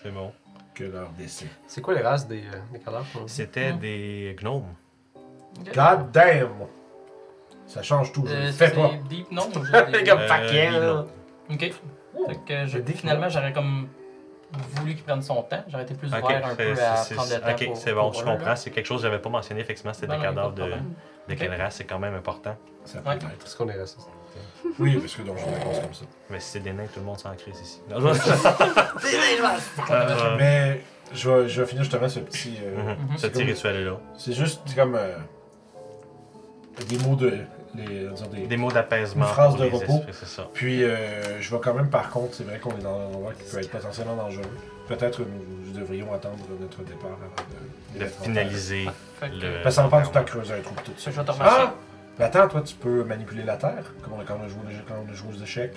C'est 0.03 0.11
bon. 0.11 0.31
que 0.75 0.83
leur 0.83 1.09
décès. 1.11 1.47
C'est 1.67 1.81
quoi 1.81 1.93
les 1.95 2.01
races 2.01 2.27
des, 2.27 2.41
euh, 2.41 2.57
des 2.73 2.79
cadavres 2.79 3.05
qu'on- 3.13 3.27
C'était 3.27 3.73
des 3.73 4.35
gnomes. 4.39 4.73
God 5.73 6.11
damn! 6.11 6.49
Ça 7.65 7.81
change 7.81 8.11
tout, 8.13 8.25
je 8.27 8.33
Euh, 8.33 8.51
fais 8.51 8.69
c'est 8.69 8.75
pas. 8.75 8.91
Deep 9.09 9.31
non 9.31 9.49
j'ai 9.53 9.59
des... 10.03 10.27
paquet, 10.27 10.69
Euh, 10.73 10.93
là. 10.95 11.05
Ok. 11.49 11.59
Fait 11.59 12.39
que 12.45 12.65
je- 12.67 12.79
finalement, 12.93 13.29
j'aurais 13.29 13.53
comme 13.53 13.89
voulu 14.51 14.95
qu'il 14.95 15.03
prenne 15.03 15.21
son 15.21 15.41
temps. 15.43 15.63
J'aurais 15.67 15.83
été 15.83 15.93
plus 15.93 16.13
Ok, 16.13 16.23
ouvert 16.23 16.45
un 16.45 16.49
c'est- 16.51 16.55
peu 16.55 16.71
à 16.81 16.93
prendre 17.15 17.33
le 17.33 17.39
temps 17.41 17.65
ok, 17.71 17.77
c'est 17.77 17.93
bon, 17.93 18.01
pour 18.11 18.13
je 18.13 18.23
comprends. 18.25 18.45
là. 18.45 18.55
C'est 18.55 18.71
quelque 18.71 18.85
chose 18.85 19.01
que 19.01 19.07
j'avais 19.07 19.19
pas 19.21 19.29
mentionné, 19.29 19.61
effectivement, 19.61 19.93
c'était 19.93 20.07
Non, 20.07 20.13
des 20.13 20.19
non, 20.19 20.25
cadavres 20.29 20.53
de 20.53 20.63
de, 21.27 21.33
quelle 21.35 21.53
race, 21.61 21.75
c'est 21.75 21.83
quand 21.83 21.99
même 21.99 22.13
important. 22.15 22.55
Ça 22.85 22.99
peut 23.01 23.09
Ouais. 23.09 23.15
être. 23.17 23.27
Parce 23.39 23.53
qu'on 23.55 23.67
est 23.67 23.77
raciste. 23.77 24.07
Oui, 24.79 24.97
parce 24.97 25.15
que 25.15 25.23
donc 25.23 25.37
je 25.39 25.45
réponse 25.45 25.79
comme 25.81 25.93
ça. 25.93 26.05
Mais 26.29 26.39
si 26.39 26.51
c'est 26.51 26.59
des 26.61 26.71
nains, 26.71 26.85
tout 26.93 26.99
le 27.01 27.05
monde 27.05 27.19
s'en 27.19 27.33
crise 27.35 27.59
ici. 27.59 27.81
Euh, 27.91 28.13
Euh, 29.89 30.35
Mais 30.37 30.81
je 31.13 31.29
vais, 31.29 31.49
je 31.49 31.61
vais 31.61 31.67
finir 31.67 31.83
justement 31.83 32.07
ce 32.09 32.19
petit. 32.19 32.57
euh, 32.63 32.77
mhm, 32.95 33.09
Mhm. 33.11 33.17
Ce 33.17 33.27
petit 33.27 33.43
rituel-là. 33.43 33.97
C'est 34.17 34.33
juste 34.33 34.61
comme 34.75 34.95
euh, 34.95 35.17
des 36.87 36.97
mots 36.99 37.15
de. 37.15 37.39
Les, 37.77 38.39
des- 38.41 38.47
Des 38.47 38.57
mots 38.57 38.71
d'apaisement. 38.71 39.25
Une 39.25 39.31
phrase 39.31 39.55
de 39.55 39.65
repos. 39.65 39.77
esprits, 39.99 40.01
C'est 40.13 40.27
ça. 40.27 40.47
Puis 40.53 40.83
euh, 40.83 41.39
je 41.39 41.51
vais 41.55 41.61
quand 41.61 41.73
même, 41.75 41.89
par 41.89 42.09
contre, 42.09 42.33
c'est 42.33 42.43
vrai 42.43 42.57
qu'on 42.59 42.71
est 42.71 42.81
dans 42.83 42.99
un 42.99 43.05
endroit 43.05 43.33
qui 43.33 43.49
peut 43.51 43.59
être 43.59 43.69
potentiellement 43.69 44.15
dangereux. 44.15 44.41
Peut-être 44.87 45.19
nous, 45.21 45.65
nous 45.65 45.71
devrions 45.77 46.11
attendre 46.13 46.37
notre 46.59 46.81
départ 46.83 47.11
avant 47.11 47.99
de, 47.99 47.99
De 47.99 48.05
finaliser 48.09 48.85
que- 49.21 49.25
le. 49.27 49.61
Parce 49.61 49.65
que 49.65 49.71
ça 49.71 49.81
va 49.83 49.87
prendre 49.89 50.05
du 50.07 50.11
temps 50.11 50.21
de 50.21 50.25
creuser 50.29 50.53
un 50.55 50.61
trou 50.61 50.75
tout 50.83 50.91
de 50.91 50.97
Je 50.97 51.01
suite. 51.01 51.15
vais 51.15 51.23
te 51.23 51.31
remercier. 51.31 51.59
Ah! 51.67 51.73
Mais 52.19 52.25
attends, 52.25 52.47
toi, 52.47 52.61
tu 52.61 52.73
peux 52.75 53.03
manipuler 53.03 53.43
la 53.43 53.57
terre, 53.57 53.93
comme 54.01 54.13
on 54.13 54.19
a 54.21 54.23
quand 54.23 54.35
a 54.43 54.47
joué, 54.47 54.59
quand 54.87 54.95
on 55.07 55.11
a 55.11 55.13
joué 55.13 55.29
aux 55.37 55.43
échecs. 55.43 55.75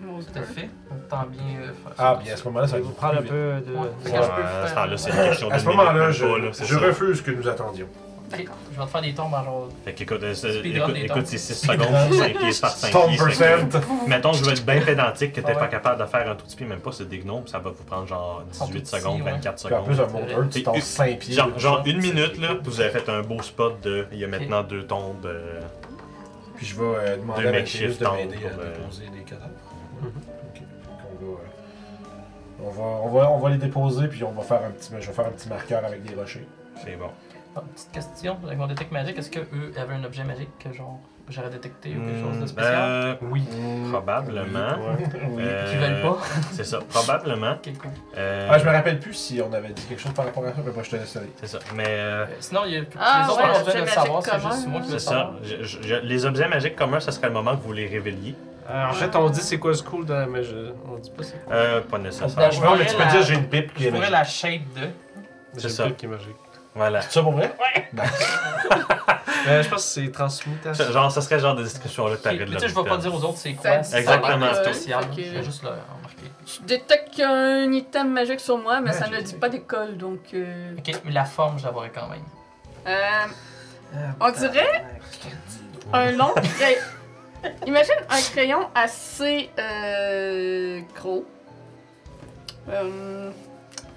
Tout 0.00 0.38
à 0.38 0.42
fait. 0.42 0.68
Tant 1.08 1.24
bien 1.26 1.60
euh, 1.62 1.66
faire 1.66 1.92
Ah, 1.96 2.18
bien 2.22 2.34
à 2.34 2.36
ce 2.36 2.44
moment-là, 2.44 2.66
ça 2.66 2.72
va 2.72 2.78
être 2.80 2.84
Vous 2.86 2.92
prendre 2.92 3.18
un 3.20 3.22
peu 3.22 3.28
de. 3.28 3.72
Ouais. 3.72 3.78
Ouais, 4.12 4.16
à 4.18 4.22
ce 4.22 4.66
faire- 4.66 4.74
temps-là, 4.74 4.96
c'est 4.98 5.10
une 5.10 5.16
question 5.16 5.50
À 5.50 5.54
de 5.56 5.60
ce 5.60 5.66
moment-là, 5.66 6.10
je, 6.10 6.24
même 6.26 6.52
je 6.52 6.76
refuse 6.76 7.22
que 7.22 7.30
nous 7.30 7.46
attendions. 7.48 7.86
Je 8.38 8.78
vais 8.80 8.84
te 8.86 8.90
faire 8.90 9.02
des 9.02 9.14
tombes 9.14 9.34
en 9.34 9.44
genre. 9.44 9.68
Fait 9.84 9.92
qu'écoute, 9.94 10.22
euh, 10.22 10.32
écoute, 10.64 10.92
des 10.94 11.00
écoute, 11.04 11.26
c'est 11.26 11.38
6 11.38 11.54
secondes, 11.54 12.12
5 12.12 12.36
pieds 12.38 12.50
par 12.60 12.70
5 12.70 12.88
Stone 12.88 13.08
pieds. 13.08 13.18
fait 13.18 13.56
percent. 13.70 13.80
que- 13.80 14.08
Mettons, 14.08 14.32
je 14.32 14.44
veux 14.44 14.52
être 14.52 14.64
bien 14.66 14.80
pédantique 14.80 15.32
que 15.32 15.40
t'es 15.40 15.46
ouais. 15.48 15.54
pas 15.54 15.68
capable 15.68 16.00
de 16.00 16.06
faire 16.06 16.30
un 16.30 16.34
tout 16.34 16.44
petit 16.44 16.56
pied, 16.56 16.66
même 16.66 16.80
pas 16.80 16.92
c'est 16.92 17.08
des 17.08 17.18
gnomes, 17.18 17.46
ça 17.46 17.58
va 17.58 17.70
vous 17.70 17.84
prendre 17.84 18.06
genre 18.06 18.42
sont 18.52 18.66
18 18.66 18.80
tout 18.82 18.86
secondes, 18.96 19.18
petits, 19.18 19.24
ouais. 19.24 19.32
24 19.32 19.64
Puis 19.66 19.74
en 19.74 19.82
plus, 19.82 19.94
secondes. 19.96 20.10
un 20.10 20.12
monteur, 20.20 20.48
tu 20.50 20.58
une- 20.60 20.80
5 20.80 21.18
pieds. 21.18 21.34
Genre, 21.56 21.82
une 21.86 21.98
minute, 22.00 22.38
là, 22.40 22.48
vous 22.62 22.80
avez 22.80 22.90
fait 22.90 23.08
un 23.08 23.22
beau 23.22 23.40
spot 23.42 23.80
de. 23.82 24.06
Il 24.12 24.18
y 24.18 24.24
a 24.24 24.28
maintenant 24.28 24.62
deux 24.62 24.84
tombes. 24.86 25.24
euh, 25.26 25.60
Puis 26.56 26.66
je 26.66 26.76
vais 26.76 26.82
euh, 26.84 27.16
demander 27.16 27.46
à 27.48 27.52
Mathieu 27.52 27.88
de 27.88 27.94
tombes 27.94 28.14
m'aider 28.16 28.36
à 28.46 28.48
pour, 28.50 28.60
euh, 28.62 28.72
déposer 28.78 29.02
des 29.12 29.22
cadavres. 29.24 29.50
Mhm. 30.02 30.08
Ok. 30.48 30.62
Donc, 30.86 31.00
on, 31.20 31.24
va, 31.24 31.32
euh, 31.32 32.62
on, 32.62 32.70
va, 32.70 32.82
on, 32.82 33.08
va, 33.08 33.30
on 33.32 33.38
va 33.38 33.50
les 33.50 33.56
déposer, 33.58 34.06
puis 34.08 34.22
on 34.24 34.32
va 34.32 34.42
faire 34.42 34.60
un 34.64 34.70
petit, 34.70 34.90
je 35.00 35.06
vais 35.06 35.12
faire 35.12 35.26
un 35.26 35.30
petit 35.30 35.48
marqueur 35.48 35.84
avec 35.84 36.02
des 36.04 36.14
rochers. 36.14 36.46
C'est 36.84 36.96
bon. 36.96 37.10
Ah, 37.56 37.62
petite 37.74 37.92
question, 37.92 38.36
avec 38.44 38.58
mon 38.58 38.66
détecte 38.66 38.90
magique, 38.92 39.18
est-ce 39.18 39.30
qu'eux 39.30 39.72
avaient 39.76 39.94
un 39.94 40.04
objet 40.04 40.24
magique 40.24 40.50
que 40.58 40.72
genre 40.72 40.98
J'aurais 41.30 41.48
détecté 41.48 41.88
ou 41.96 42.04
quelque 42.04 42.20
chose 42.20 42.36
de 42.38 42.44
Hmm, 42.44 42.46
spécial? 42.48 42.74
euh, 42.76 43.14
Oui. 43.22 43.44
probablement. 43.90 44.76
Oui. 45.30 45.42
Euh, 45.42 45.70
Qui 45.70 45.76
veulent 45.78 46.02
pas. 46.02 46.18
C'est 46.52 46.64
ça, 46.64 46.80
probablement. 46.86 47.52
Ok, 47.52 47.78
cool. 47.78 47.90
Euh, 48.18 48.46
Ah, 48.50 48.58
je 48.58 48.64
me 48.66 48.70
rappelle 48.70 49.00
plus 49.00 49.14
si 49.14 49.40
on 49.40 49.50
avait 49.54 49.70
dit 49.70 49.82
quelque 49.84 50.02
chose 50.02 50.12
par 50.12 50.26
rapport 50.26 50.44
à 50.44 50.48
ça, 50.48 50.56
mais 50.62 50.70
moi 50.72 50.82
je 50.82 50.90
te 50.90 50.96
laisse 50.96 51.16
aller. 51.16 51.32
C'est 51.40 51.46
ça. 51.46 51.60
Mais 51.74 51.84
euh, 51.86 52.24
Euh, 52.24 52.26
Sinon, 52.40 52.60
il 52.66 52.72
y 52.74 52.76
a 52.76 52.82
Ah, 53.00 53.22
les 53.26 53.32
autres 53.32 53.64
besoin 53.64 53.82
de 53.82 53.86
savoir, 53.88 54.20
magique 54.20 54.32
c'est 54.34 54.40
juste 54.40 54.64
commun, 54.64 54.72
moi 54.72 54.80
qui 54.82 54.90
c'est 54.90 54.98
ça. 54.98 55.30
Je- 55.42 55.62
je- 55.64 55.82
je- 55.82 55.94
les 55.94 56.26
objets 56.26 56.48
magiques 56.48 56.76
communs, 56.76 57.00
ça 57.00 57.10
serait 57.10 57.28
le 57.28 57.32
moment 57.32 57.56
que 57.56 57.62
vous 57.62 57.72
les 57.72 57.86
révéliez. 57.86 58.34
Euh, 58.68 58.86
en 58.86 58.92
fait, 58.92 59.16
on 59.16 59.30
dit 59.30 59.40
c'est 59.40 59.58
quoi 59.58 59.72
ce 59.72 59.82
cool, 59.82 60.04
dans- 60.04 60.26
mais 60.28 60.42
je... 60.42 60.72
on 60.86 60.96
dit 60.98 61.10
pas 61.10 61.22
c'est 61.22 61.42
quoi. 61.42 61.54
Euh, 61.54 61.80
pas 61.80 61.98
nécessaire. 61.98 62.50
Je 62.52 62.60
Non, 62.60 62.76
mais 62.76 62.84
tu 62.84 62.96
peux 62.96 63.02
la- 63.02 63.10
dire 63.10 63.22
j'ai 63.22 63.34
une 63.34 63.46
pipe 63.48 63.72
qui 63.72 63.86
est 63.86 63.88
pourrais 63.88 64.10
magique. 64.10 64.12
la 64.12 64.24
shape 64.24 64.74
de. 64.76 64.88
C'est 65.54 65.60
J'ai 65.62 65.68
ça. 65.70 65.84
le 65.84 65.88
pipe 65.88 65.96
qui 65.96 66.04
est 66.04 66.08
magique. 66.10 66.36
Voilà. 66.74 67.00
C'est 67.02 67.12
ça 67.12 67.22
pour 67.22 67.32
vrai? 67.32 67.54
Euh, 69.46 69.62
je 69.62 69.68
pense 69.68 69.84
que 69.84 69.88
c'est 70.02 70.10
transmutation. 70.10 70.90
Genre, 70.90 71.12
ça 71.12 71.20
serait 71.20 71.36
le 71.36 71.42
genre 71.42 71.54
de 71.54 71.62
description-là 71.62 72.16
que 72.16 72.28
Mais 72.28 72.38
de 72.38 72.44
tu 72.54 72.58
sais, 72.60 72.68
je 72.68 72.74
vais 72.74 72.84
pas 72.84 72.96
dire 72.96 73.14
aux 73.14 73.22
autres 73.24 73.38
c'est 73.38 73.52
quoi. 73.52 73.82
c'est 73.82 73.98
Exactement. 73.98 74.46
Euh, 74.46 74.62
spécial. 74.64 75.04
Je 75.16 75.20
vais 75.22 75.42
juste 75.44 75.62
le 75.62 75.68
remarquer. 75.68 76.30
Je 76.46 76.60
détecte 76.66 77.10
qu'il 77.10 77.20
y 77.20 77.22
a 77.22 77.30
un 77.30 77.72
item 77.72 78.10
magique 78.12 78.40
sur 78.40 78.58
moi, 78.58 78.80
mais 78.80 78.92
ça 78.92 79.06
ne 79.08 79.20
dit 79.20 79.34
pas 79.34 79.48
d'école, 79.48 79.96
donc. 79.96 80.20
euh, 80.34 80.74
Ok, 80.78 80.94
mais 81.04 81.12
la 81.12 81.24
forme, 81.24 81.58
je 81.58 81.64
la 81.64 81.70
verrai 81.70 81.90
quand 81.94 82.08
même. 82.08 82.22
euh, 82.86 83.26
on 84.20 84.30
dirait 84.30 84.84
un 85.92 86.10
long 86.12 86.34
crayon. 86.58 86.78
Imagine 87.66 87.94
un 88.10 88.20
crayon 88.32 88.68
assez 88.74 89.50
euh, 89.58 90.80
gros. 90.96 91.24
Euh, 92.70 93.30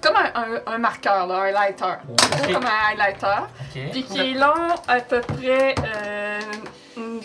comme 0.00 0.16
un, 0.16 0.32
un- 0.34 0.74
un 0.74 0.78
marqueur, 0.78 1.26
là, 1.26 1.34
un 1.36 1.42
highlighter. 1.44 1.94
Gros 2.06 2.14
Ok. 2.44 2.52
comme 2.52 2.64
un 2.66 2.90
highlighter. 2.92 3.38
Ok. 3.60 3.90
Puis 3.92 4.02
qui 4.04 4.20
est 4.20 4.34
long 4.34 4.74
à 4.86 5.00
peu 5.00 5.20
près 5.20 5.74
euh, 5.96 6.40
une- 6.96 7.20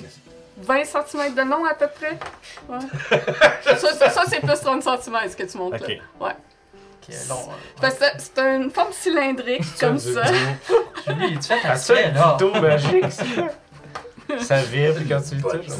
20 0.57 0.83
cm 0.85 1.33
de 1.35 1.41
long 1.41 1.65
à 1.65 1.73
peu 1.73 1.87
près. 1.87 2.17
Ouais. 2.69 2.79
ça, 3.77 3.91
ça, 3.93 4.09
ça, 4.09 4.23
c'est 4.29 4.39
plus 4.39 4.59
30 4.61 4.81
cm 4.83 5.17
ce 5.29 5.35
que 5.35 5.43
tu 5.43 5.57
montres 5.57 5.81
Ok. 5.81 5.87
là. 5.89 5.95
Euh, 7.09 7.15
Parce 7.81 7.95
que 7.95 8.05
c'est 8.17 8.39
une 8.39 8.71
forme 8.71 8.93
cylindrique 8.93 9.77
comme 9.79 9.97
ça. 9.99 10.23
Julie, 11.05 11.37
tu 11.37 11.47
fais 11.47 11.59
ta 11.61 11.71
Ah, 11.71 11.75
ça, 11.75 11.95
spell, 11.95 12.13
là. 12.13 12.37
dildo 12.39 12.61
magique, 12.61 13.11
ça. 13.11 13.23
Ça 14.39 14.55
vibre 14.63 15.01
quand 15.09 15.21
tu 15.21 15.35
le 15.35 15.41
touches. 15.41 15.77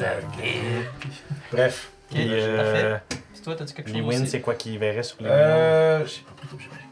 Bref. 1.52 1.90
Ok, 2.12 2.20
Et, 2.20 2.28
euh, 2.30 2.58
parfait. 2.98 3.04
Puis 3.32 3.42
toi, 3.42 3.56
t'as-tu 3.56 3.74
quelque 3.74 3.88
chose 3.88 3.96
les 3.96 4.02
wins, 4.04 4.26
c'est 4.28 4.42
quoi 4.42 4.54
qui 4.56 4.78
verrait 4.78 5.02
sur 5.02 5.16
les 5.22 5.30
Euh. 5.30 6.06
J'ai 6.06 6.22
pas 6.22 6.32
pris 6.38 6.48
d'objet 6.52 6.68
magique. 6.68 6.83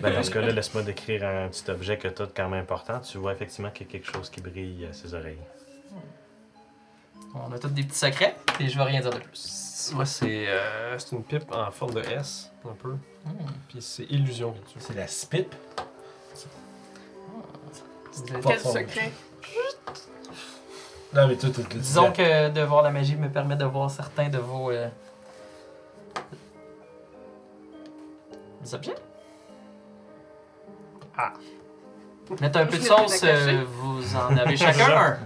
Ben, 0.00 0.12
dans 0.14 0.22
ce 0.22 0.30
cas-là, 0.30 0.50
laisse-moi 0.52 0.82
décrire 0.82 1.24
un 1.26 1.48
petit 1.48 1.70
objet 1.70 1.96
que 1.98 2.08
tu 2.08 2.22
as 2.22 2.26
quand 2.26 2.48
même 2.48 2.62
important. 2.62 3.00
Tu 3.00 3.18
vois 3.18 3.32
effectivement 3.32 3.70
qu'il 3.70 3.86
y 3.86 3.88
a 3.88 3.92
quelque 3.92 4.10
chose 4.10 4.28
qui 4.30 4.40
brille 4.40 4.86
à 4.90 4.92
ses 4.92 5.14
oreilles. 5.14 5.38
On 7.34 7.50
a 7.52 7.58
tous 7.58 7.68
des 7.68 7.82
petits 7.82 7.98
secrets, 7.98 8.36
et 8.60 8.68
je 8.68 8.76
vais 8.76 8.84
rien 8.84 9.00
dire 9.00 9.10
de 9.10 9.18
plus. 9.18 9.90
Moi, 9.94 10.04
c'est 10.04 10.48
euh, 10.48 10.98
c'est 10.98 11.12
une 11.16 11.24
pipe 11.24 11.50
en 11.50 11.70
forme 11.70 11.94
de 11.94 12.00
S, 12.00 12.50
un 12.68 12.74
peu. 12.74 12.90
Hmm. 13.24 13.46
Puis 13.68 13.80
c'est 13.80 14.04
illusion. 14.04 14.54
C'est 14.78 14.94
la 14.94 15.06
spip. 15.08 15.54
Vous 18.12 18.32
avez- 18.34 18.42
Quel 18.42 18.60
secret. 18.60 19.12
Non, 21.14 21.26
mais 21.28 21.36
tout, 21.36 21.48
tout, 21.50 21.62
tout. 21.62 21.78
Disons 21.78 22.12
que 22.12 22.50
de 22.50 22.60
voir 22.62 22.82
la 22.82 22.90
magie 22.90 23.16
me 23.16 23.28
permet 23.30 23.56
de 23.56 23.64
voir 23.64 23.90
certains 23.90 24.28
de 24.28 24.38
vos. 24.38 24.70
euh, 24.70 24.88
des 28.62 28.74
objets. 28.74 28.94
Ah. 31.16 31.32
Mettre 32.40 32.58
un 32.60 32.66
peu 32.66 32.78
de 32.78 32.82
sauce, 32.82 33.20
euh, 33.24 33.64
vous 33.66 34.16
en 34.16 34.36
avez 34.36 34.56
chacun 34.64 34.96
un. 34.96 35.18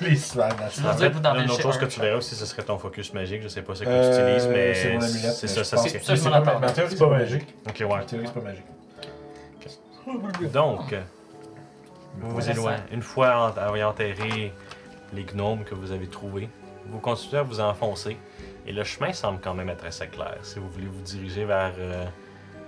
Les 0.00 0.16
semaines, 0.16 0.52
la. 0.58 0.66
En 0.92 0.96
que 0.96 1.12
vous 1.12 1.20
en 1.26 1.34
une 1.36 1.50
autre 1.50 1.60
chose 1.60 1.78
que 1.78 1.84
tu 1.84 2.00
verrais 2.00 2.16
aussi, 2.16 2.34
ce 2.34 2.46
serait 2.46 2.62
ton 2.62 2.78
focus 2.78 3.12
magique. 3.12 3.42
Je 3.42 3.48
sais 3.48 3.62
pas 3.62 3.74
ce 3.74 3.84
que 3.84 3.88
Euh, 3.88 4.16
tu 4.16 4.22
utilises, 4.22 4.48
mais 4.52 4.74
c'est 4.74 4.92
mon 4.94 5.02
amulette, 5.02 5.32
c'est 5.34 5.48
ça, 5.48 5.64
ça 5.64 5.76
c'est. 5.78 6.02
C'est 6.02 6.30
pas- 6.30 6.36
attendais. 6.36 6.66
ma 6.66 6.72
théorie, 6.72 6.90
c'est 6.90 6.98
pas 6.98 7.08
magique. 7.08 7.54
Ok, 7.68 7.76
ouais. 7.80 7.86
Ma 7.88 8.04
théorie, 8.04 8.26
c'est 8.26 8.34
pas 8.34 8.40
magique. 8.40 8.64
Donc, 10.52 10.94
vous 12.20 12.30
vous 12.30 12.50
éloignez. 12.50 12.78
Une 12.92 13.02
fois 13.02 13.54
ayant 13.74 13.90
enterré 13.90 14.52
les 15.12 15.24
gnomes 15.24 15.64
que 15.64 15.74
vous 15.74 15.92
avez 15.92 16.06
trouvés, 16.06 16.48
vous 16.86 16.98
continuez 17.00 17.38
à 17.38 17.42
vous 17.42 17.60
enfoncer. 17.60 18.16
Et 18.66 18.72
le 18.72 18.82
chemin 18.84 19.12
semble 19.12 19.40
quand 19.40 19.54
même 19.54 19.68
être 19.68 19.84
assez 19.84 20.06
clair. 20.08 20.36
Si 20.42 20.58
vous 20.58 20.68
voulez 20.70 20.86
vous 20.86 21.00
diriger 21.02 21.44
vers 21.44 21.72
euh, 21.78 22.04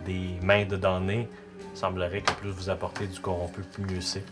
des 0.06 0.38
mains 0.42 0.64
de 0.64 0.76
damnés, 0.76 1.28
il 1.74 1.78
semblerait 1.78 2.20
que 2.22 2.32
plus 2.32 2.50
vous 2.50 2.70
apportez 2.70 3.06
du 3.06 3.18
corrompu, 3.20 3.60
plus 3.62 3.84
mieux 3.84 4.00
c'est. 4.00 4.24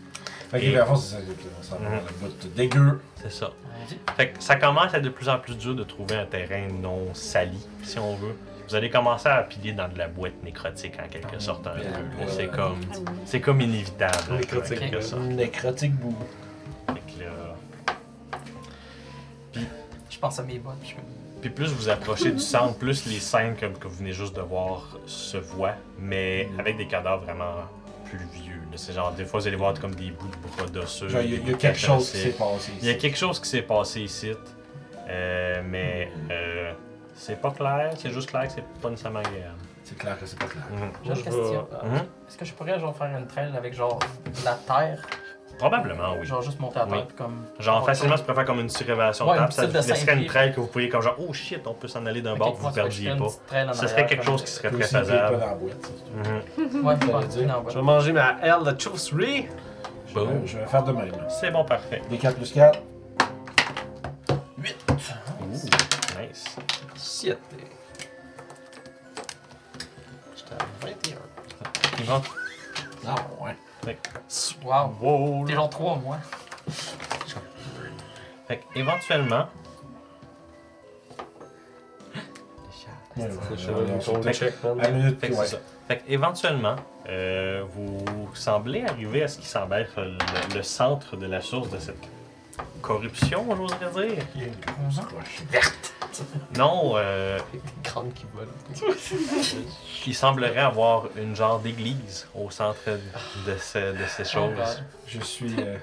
Ok, 0.53 0.61
Et- 0.63 0.71
mais 0.71 0.77
à 0.79 0.85
fond, 0.85 0.95
c'est 0.95 1.15
ça. 1.61 1.75
Va 1.77 1.89
Mhm. 1.89 1.95
dans 1.97 2.27
le 2.27 2.29
bout 2.29 2.47
dégueu. 2.55 3.01
C'est 3.21 3.31
ça. 3.31 3.51
Fait 4.15 4.29
que 4.31 4.41
ça 4.43 4.55
commence 4.55 4.93
à 4.93 4.97
être 4.97 5.03
de 5.03 5.09
plus 5.09 5.27
en 5.29 5.37
plus 5.39 5.55
dur 5.57 5.75
de 5.75 5.83
trouver 5.83 6.15
un 6.15 6.25
terrain 6.25 6.67
non 6.81 7.13
sali, 7.13 7.59
si 7.83 7.99
on 7.99 8.15
veut. 8.15 8.35
Vous 8.69 8.75
allez 8.75 8.89
commencer 8.89 9.29
à 9.29 9.43
piler 9.43 9.71
dans 9.71 9.87
de 9.87 9.97
la 9.97 10.07
boîte 10.09 10.43
nécrotique 10.43 10.93
en 11.03 11.07
quelque 11.07 11.39
sorte 11.39 11.65
un 11.67 11.71
peu. 11.71 11.83
là. 11.83 12.27
C'est 12.27 12.47
comme, 12.47 12.79
c'est 13.25 13.39
comme 13.41 13.61
inévitable. 13.61 14.13
un 14.23 14.27
peu, 14.27 14.33
en 14.33 14.37
Nécrotique, 14.39 14.79
quelque 14.79 15.01
sorte. 15.01 15.21
Nécrotique 15.23 15.93
boue. 15.95 16.15
Fait 16.87 16.93
que 17.17 17.23
là, 17.23 17.29
Je 20.09 20.19
pense 20.19 20.39
à 20.39 20.43
mes 20.43 20.57
bottes. 20.59 20.73
Je... 20.83 20.93
Puis 21.41 21.49
plus 21.51 21.67
vous 21.71 21.87
approchez 21.89 22.31
du 22.31 22.39
centre, 22.39 22.75
plus 22.77 23.05
les 23.05 23.19
scènes 23.19 23.55
comme 23.55 23.73
que 23.77 23.87
vous 23.87 23.97
venez 23.97 24.11
juste 24.11 24.35
de 24.35 24.41
voir 24.41 24.97
se 25.05 25.37
voient, 25.37 25.75
mais 25.99 26.49
avec 26.57 26.77
des 26.77 26.87
cadavres 26.87 27.23
vraiment 27.23 27.55
plus 28.05 28.17
vieux. 28.33 28.53
C'est 28.75 28.93
genre, 28.93 29.11
des 29.11 29.25
fois, 29.25 29.39
vous 29.39 29.47
allez 29.47 29.55
voir 29.55 29.73
comme 29.79 29.95
des 29.95 30.11
bouts 30.11 30.27
de 30.27 30.55
bras 30.55 30.67
d'osseux. 30.67 31.07
Il 31.23 31.31
y 31.31 31.35
a- 31.35 31.51
y 31.51 31.57
quelque 31.57 31.77
chose 31.79 32.11
qui 32.11 32.17
s'est 32.17 32.29
passé 32.31 32.71
Il 32.79 32.85
y 32.85 32.89
a 32.89 32.91
ici. 32.91 32.99
quelque 33.01 33.17
chose 33.17 33.39
qui 33.39 33.49
s'est 33.49 33.61
passé 33.63 34.01
ici, 34.01 34.31
euh, 35.09 35.61
mais 35.67 36.11
euh, 36.31 36.73
c'est 37.15 37.41
pas 37.41 37.51
clair, 37.51 37.91
c'est 37.97 38.11
juste 38.11 38.29
clair 38.29 38.47
que 38.47 38.53
c'est 38.53 38.63
pas 38.81 38.89
nécessairement 38.89 39.19
agréable. 39.19 39.55
C'est 39.83 39.97
clair 39.97 40.19
que 40.19 40.25
c'est 40.25 40.37
pas 40.37 40.45
clair. 40.47 40.63
J'ai 41.03 41.09
une 41.11 41.15
question. 41.23 41.67
Mhm. 41.83 41.95
Est-ce 42.27 42.37
que 42.37 42.45
je 42.45 42.53
pourrais 42.53 42.79
genre 42.79 42.95
faire 42.95 43.15
une 43.17 43.25
trail 43.27 43.51
avec 43.55 43.73
genre 43.73 43.99
de 44.25 44.45
la 44.45 44.53
terre? 44.55 45.01
Probablement, 45.57 46.15
oui. 46.19 46.25
Genre 46.27 46.41
juste 46.43 46.59
monter 46.59 46.79
à 46.79 46.85
Oui. 46.87 46.99
comme. 47.17 47.45
Genre, 47.59 47.83
facilement, 47.85 48.15
tu 48.15 48.23
peux 48.23 48.33
faire 48.33 48.45
comme 48.45 48.59
une 48.59 48.69
surévaluation 48.69 49.25
Ouais, 49.27 49.37
de 49.37 49.41
une 49.41 49.49
table, 49.49 49.53
ça 49.53 49.61
petite 49.63 49.73
de 49.87 49.93
laisserait 49.93 50.13
une 50.13 50.19
pieds. 50.19 50.27
trail 50.27 50.53
que 50.53 50.59
vous 50.59 50.67
pourriez 50.67 50.89
comme 50.89 51.01
genre, 51.01 51.15
oh 51.19 51.33
shit, 51.33 51.65
on 51.65 51.73
peut 51.73 51.87
s'en 51.87 52.05
aller 52.05 52.21
d'un 52.21 52.35
bord, 52.35 52.49
Ok, 52.49 52.57
vous 52.59 52.65
ne 52.67 52.71
que 52.71 52.75
perdiez 52.75 53.15
pas. 53.15 53.73
Ce 53.73 53.87
serait 53.87 54.05
quelque 54.05 54.23
chose 54.23 54.43
qui 54.43 54.51
serait 54.51 54.69
très 54.69 54.83
aussi, 54.83 54.93
il 54.93 54.97
est 54.97 54.99
pas 55.01 55.05
faisable. 55.05 55.39
dans 55.39 55.45
la 55.47 55.53
boîte. 55.55 55.91
Mhm. 56.15 56.85
Ouais, 56.85 56.95
dire. 57.27 57.63
Je 57.69 57.75
vais 57.75 57.81
manger 57.81 58.11
ma 58.11 58.37
L 58.41 58.63
de 58.63 58.79
chauve-souris. 58.79 59.47
Boom. 60.13 60.41
Je 60.45 60.57
vais 60.59 60.65
faire 60.67 60.83
de 60.83 60.91
même. 60.91 61.11
C'est 61.29 61.51
bon, 61.51 61.65
parfait. 61.65 62.01
Des 62.09 62.17
4 62.17 62.35
plus 62.37 62.51
4. 62.53 62.79
Ouh, 64.29 65.53
nice. 66.21 66.55
7. 66.95 67.37
J'étais 70.35 70.53
à 70.53 70.85
21. 70.85 72.03
Évent- 72.03 72.21
Ah, 73.07 73.15
ouais. 73.43 73.55
Wow. 74.63 74.95
Wow. 75.01 75.45
T'es 75.45 75.53
genre 75.53 75.69
3 75.69 75.95
moi. 76.03 76.17
Fait 78.47 78.59
que, 78.59 78.79
éventuellement, 78.79 79.47
fait 85.87 86.03
éventuellement, 86.07 86.75
euh, 87.09 87.63
vous 87.69 88.29
semblez 88.33 88.83
arriver 88.85 89.23
à 89.23 89.27
ce 89.27 89.39
qui 89.39 89.47
semble 89.47 89.75
être 89.75 89.99
le, 90.01 90.17
le 90.55 90.63
centre 90.63 91.17
de 91.17 91.25
la 91.25 91.41
source 91.41 91.69
de 91.69 91.79
cette 91.79 91.99
corruption, 92.81 93.45
j'oserais 93.55 94.07
dire. 94.15 94.23
Il 94.35 94.41
y 94.41 94.43
a 94.43 94.47
une 94.47 94.53
grosse 94.59 94.99
roche. 94.99 95.43
Non, 96.57 96.93
euh, 96.95 97.37
qui 98.15 98.25
vole. 98.33 98.47
il 100.07 100.15
semblerait 100.15 100.59
avoir 100.61 101.07
une 101.15 101.35
genre 101.35 101.59
d'église 101.59 102.27
au 102.33 102.49
centre 102.49 102.79
de, 103.45 103.55
ce- 103.57 103.91
de 103.93 104.05
ces 104.07 104.23
Oh, 104.23 104.25
choses. 104.25 104.55
God. 104.55 104.83
Je 105.07 105.19
suis. 105.21 105.55
euh, 105.59 105.77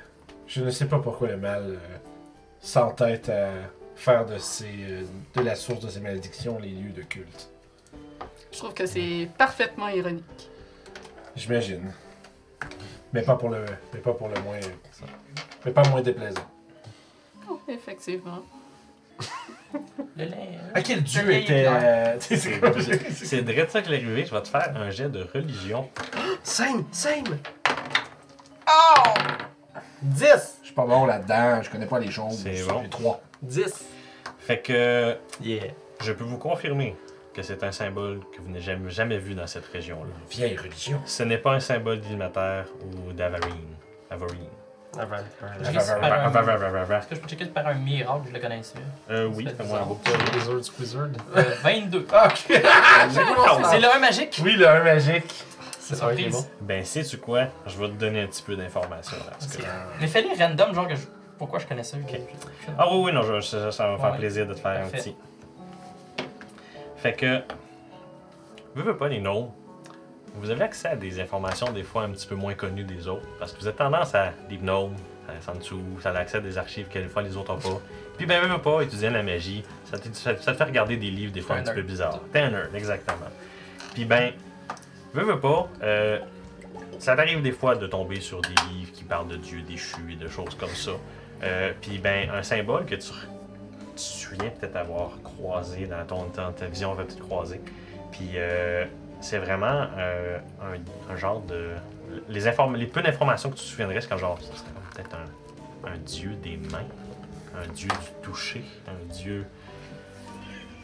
je 0.46 0.62
ne 0.62 0.70
sais 0.70 0.86
pas 0.86 0.98
pourquoi 0.98 1.28
le 1.28 1.36
mal 1.36 1.62
euh, 1.64 1.76
s'entête 2.60 3.28
à 3.28 3.50
faire 3.96 4.26
de, 4.26 4.38
ces, 4.38 4.64
euh, 4.88 5.02
de 5.36 5.40
la 5.42 5.54
source 5.54 5.80
de 5.80 5.88
ces 5.88 6.00
malédictions 6.00 6.58
les 6.58 6.70
lieux 6.70 6.90
de 6.92 7.02
culte. 7.02 7.48
Je 8.50 8.58
trouve 8.58 8.74
que 8.74 8.86
c'est 8.86 9.28
parfaitement 9.38 9.88
ironique. 9.88 10.50
J'imagine. 11.36 11.92
Mais 13.12 13.22
pas 13.22 13.36
pour 13.36 13.50
le. 13.50 13.64
Mais 13.92 14.00
pas 14.00 14.12
pour 14.12 14.28
le 14.28 14.40
moins. 14.42 14.58
Mais 15.64 15.70
pas 15.72 15.82
moins 15.88 16.00
déplaisant. 16.02 16.40
Oh, 17.50 17.60
effectivement. 17.68 18.42
Le 20.16 20.24
lait. 20.24 20.58
À 20.74 20.82
quel 20.82 21.02
dieu 21.02 21.22
lait 21.24 21.42
était. 21.42 21.64
euh, 21.68 22.16
tu 22.18 22.36
sais, 22.36 22.60
c'est 23.10 23.42
direct 23.42 23.70
ça 23.70 23.82
que 23.82 23.90
l'arrivée. 23.90 24.24
Je 24.24 24.34
vais 24.34 24.42
te 24.42 24.48
faire 24.48 24.72
un 24.76 24.90
jet 24.90 25.08
de 25.08 25.26
religion. 25.34 25.88
Same, 26.42 26.84
same. 26.92 27.38
10. 30.02 30.58
Je 30.60 30.66
suis 30.66 30.74
pas 30.74 30.84
bon 30.86 31.06
là-dedans, 31.06 31.62
je 31.62 31.70
connais 31.70 31.86
pas 31.86 31.98
les 31.98 32.10
choses. 32.10 32.40
C'est 32.42 32.54
J'ai 32.54 32.64
bon. 32.66 32.86
trois. 32.90 33.20
10. 33.42 33.84
Fait 34.40 34.60
que 34.60 35.16
Yeah. 35.40 35.64
je 36.02 36.12
peux 36.12 36.24
vous 36.24 36.38
confirmer 36.38 36.94
que 37.32 37.42
c'est 37.42 37.64
un 37.64 37.72
symbole 37.72 38.20
que 38.32 38.40
vous 38.40 38.48
n'avez 38.48 38.60
jamais, 38.62 38.90
jamais 38.90 39.18
vu 39.18 39.34
dans 39.34 39.46
cette 39.46 39.66
région-là. 39.66 40.12
Vieille 40.30 40.56
religion. 40.56 41.00
Ce 41.06 41.22
n'est 41.22 41.38
pas 41.38 41.52
un 41.54 41.60
symbole 41.60 42.00
d'Ilmater 42.00 42.64
ou 42.82 43.12
d'Avarine. 43.12 43.74
Avarine. 44.10 44.46
Euh, 44.98 45.60
Est-ce 47.00 47.06
que 47.08 47.14
je 47.14 47.20
peux 47.20 47.28
checker 47.28 47.46
par 47.46 47.66
un 47.66 47.74
miracle, 47.74 48.22
je 48.28 48.32
le 48.34 48.40
connaissais? 48.40 48.78
oui, 49.34 49.46
C'est 49.48 49.56
fais-moi 49.62 49.80
un 49.80 50.36
Wizard 50.38 50.64
Squizard. 50.64 51.08
Euh, 51.36 51.42
22. 51.62 52.06
Ah, 52.12 52.26
ok. 52.28 52.34
C'est 53.70 53.80
le 53.80 53.94
1 53.94 53.98
magique? 53.98 54.40
Oui, 54.44 54.52
le 54.56 54.68
1 54.68 54.82
magique. 54.82 55.44
C'est 55.80 55.96
surprise. 55.96 56.48
Ben, 56.60 56.84
sais-tu 56.84 57.18
quoi? 57.18 57.44
Je 57.66 57.76
vais 57.78 57.88
te 57.88 57.92
donner 57.94 58.22
un 58.22 58.26
petit 58.26 58.42
peu 58.42 58.56
d'informations 58.56 59.16
là. 59.18 59.32
parce 59.38 59.46
que- 59.56 59.62
Ok. 59.62 59.68
Mais 60.00 60.06
fais-les 60.06 60.34
random, 60.42 60.74
genre 60.74 60.88
que 60.88 60.94
je... 60.94 61.02
Pourquoi 61.36 61.58
je 61.58 61.66
connais 61.66 61.82
ça? 61.82 61.96
Ah 62.78 62.86
oui, 62.90 63.02
oui, 63.04 63.12
non, 63.12 63.22
je- 63.22 63.40
ça, 63.40 63.70
ça 63.72 63.86
va 63.88 63.92
me 63.94 63.98
faire 63.98 64.12
Ouais. 64.12 64.18
plaisir 64.18 64.46
de 64.46 64.54
te 64.54 64.60
faire 64.60 64.80
Parfait. 64.80 64.96
un 64.96 64.98
petit. 65.00 65.16
Fait 66.96 67.12
que. 67.12 67.42
Veux, 68.74 68.82
veux 68.84 68.96
pas 68.96 69.08
les 69.08 69.18
gnomes. 69.20 69.50
Vous 70.34 70.50
avez 70.50 70.62
accès 70.64 70.88
à 70.88 70.96
des 70.96 71.20
informations 71.20 71.70
des 71.72 71.82
fois 71.84 72.02
un 72.02 72.10
petit 72.10 72.26
peu 72.26 72.34
moins 72.34 72.54
connues 72.54 72.84
des 72.84 73.06
autres. 73.08 73.26
Parce 73.38 73.52
que 73.52 73.60
vous 73.60 73.66
avez 73.66 73.76
tendance 73.76 74.14
à 74.14 74.32
des 74.48 74.56
gnomes, 74.56 74.94
à 75.28 75.40
Sansu, 75.40 75.76
ça 76.02 76.10
a 76.10 76.18
accès 76.18 76.38
à 76.38 76.40
des 76.40 76.58
archives 76.58 76.88
que 76.88 76.98
des 76.98 77.08
fois 77.08 77.22
les 77.22 77.36
autres 77.36 77.52
ont 77.54 77.58
pas. 77.58 77.80
Puis 78.16 78.26
ben, 78.26 78.40
veux 78.46 78.58
pas, 78.58 78.82
étudier 78.82 79.10
la 79.10 79.22
magie, 79.22 79.64
ça 79.84 79.98
te, 79.98 80.08
ça- 80.14 80.36
ça 80.36 80.52
te 80.52 80.56
fait 80.56 80.64
regarder 80.64 80.96
des 80.96 81.10
livres 81.10 81.32
des 81.32 81.40
fois 81.40 81.56
Un 81.56 81.60
un 81.60 81.62
petit 81.62 81.74
peu 81.74 81.82
bizarres. 81.82 82.20
T'es 82.32 82.40
un 82.40 82.50
nerd, 82.50 82.74
exactement. 82.74 83.28
Puis 83.94 84.04
ben, 84.04 84.32
veux, 85.14 85.24
veux 85.24 85.40
pas, 85.40 85.68
euh, 85.82 86.18
ça 86.98 87.16
t'arrive 87.16 87.40
des 87.42 87.52
fois 87.52 87.76
de 87.76 87.86
tomber 87.86 88.20
sur 88.20 88.40
des 88.42 88.54
livres 88.72 88.92
qui 88.92 89.04
parlent 89.04 89.28
de 89.28 89.36
dieux 89.36 89.62
déchus 89.62 90.12
et 90.12 90.16
de 90.16 90.28
choses 90.28 90.54
comme 90.56 90.68
ça. 90.74 90.92
Euh, 91.42 91.72
Puis 91.80 91.98
ben, 91.98 92.28
un 92.30 92.42
symbole 92.42 92.84
que 92.86 92.94
tu, 92.96 93.08
tu 93.10 93.94
te 93.94 94.00
souviens 94.00 94.50
peut-être 94.50 94.76
avoir 94.76 95.10
croisé 95.22 95.86
dans 95.86 96.04
ton, 96.04 96.26
dans 96.36 96.52
ta 96.52 96.66
vision, 96.66 96.92
va 96.94 97.04
peut-être 97.04 97.20
croisé. 97.20 97.60
Puis 98.12 98.30
euh, 98.36 98.84
c'est 99.24 99.38
vraiment 99.38 99.86
euh, 99.98 100.38
un, 100.62 101.12
un 101.12 101.16
genre 101.16 101.40
de. 101.42 101.70
Les, 102.28 102.46
inform- 102.46 102.76
les 102.76 102.86
peu 102.86 103.00
d'informations 103.02 103.50
que 103.50 103.56
tu 103.56 103.62
te 103.62 103.68
souviendrais, 103.68 104.00
c'est 104.00 104.08
comme 104.08 104.18
genre, 104.18 104.38
ça 104.40 104.46
serait 104.58 104.70
comme 104.74 104.82
peut-être 104.94 105.16
un, 105.16 105.92
un 105.94 105.96
dieu 105.98 106.34
des 106.42 106.56
mains, 106.70 106.84
un 107.56 107.66
dieu 107.72 107.88
du 107.88 108.22
toucher, 108.22 108.64
un 108.86 109.12
dieu 109.12 109.44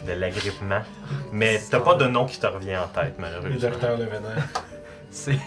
de 0.07 0.13
l'agrippement. 0.13 0.81
Mais 1.33 1.61
t'as 1.71 1.81
pas 1.81 1.95
de 1.95 2.07
nom 2.07 2.25
qui 2.25 2.41
te 2.41 2.47
revient 2.47 2.77
en 2.79 2.89
tête, 2.89 3.15
Le 3.19 3.23
malheureusement. 3.23 3.71
docteur 3.71 3.99
Le 3.99 4.05
Vénère. 4.05 4.49
C'est 5.11 5.39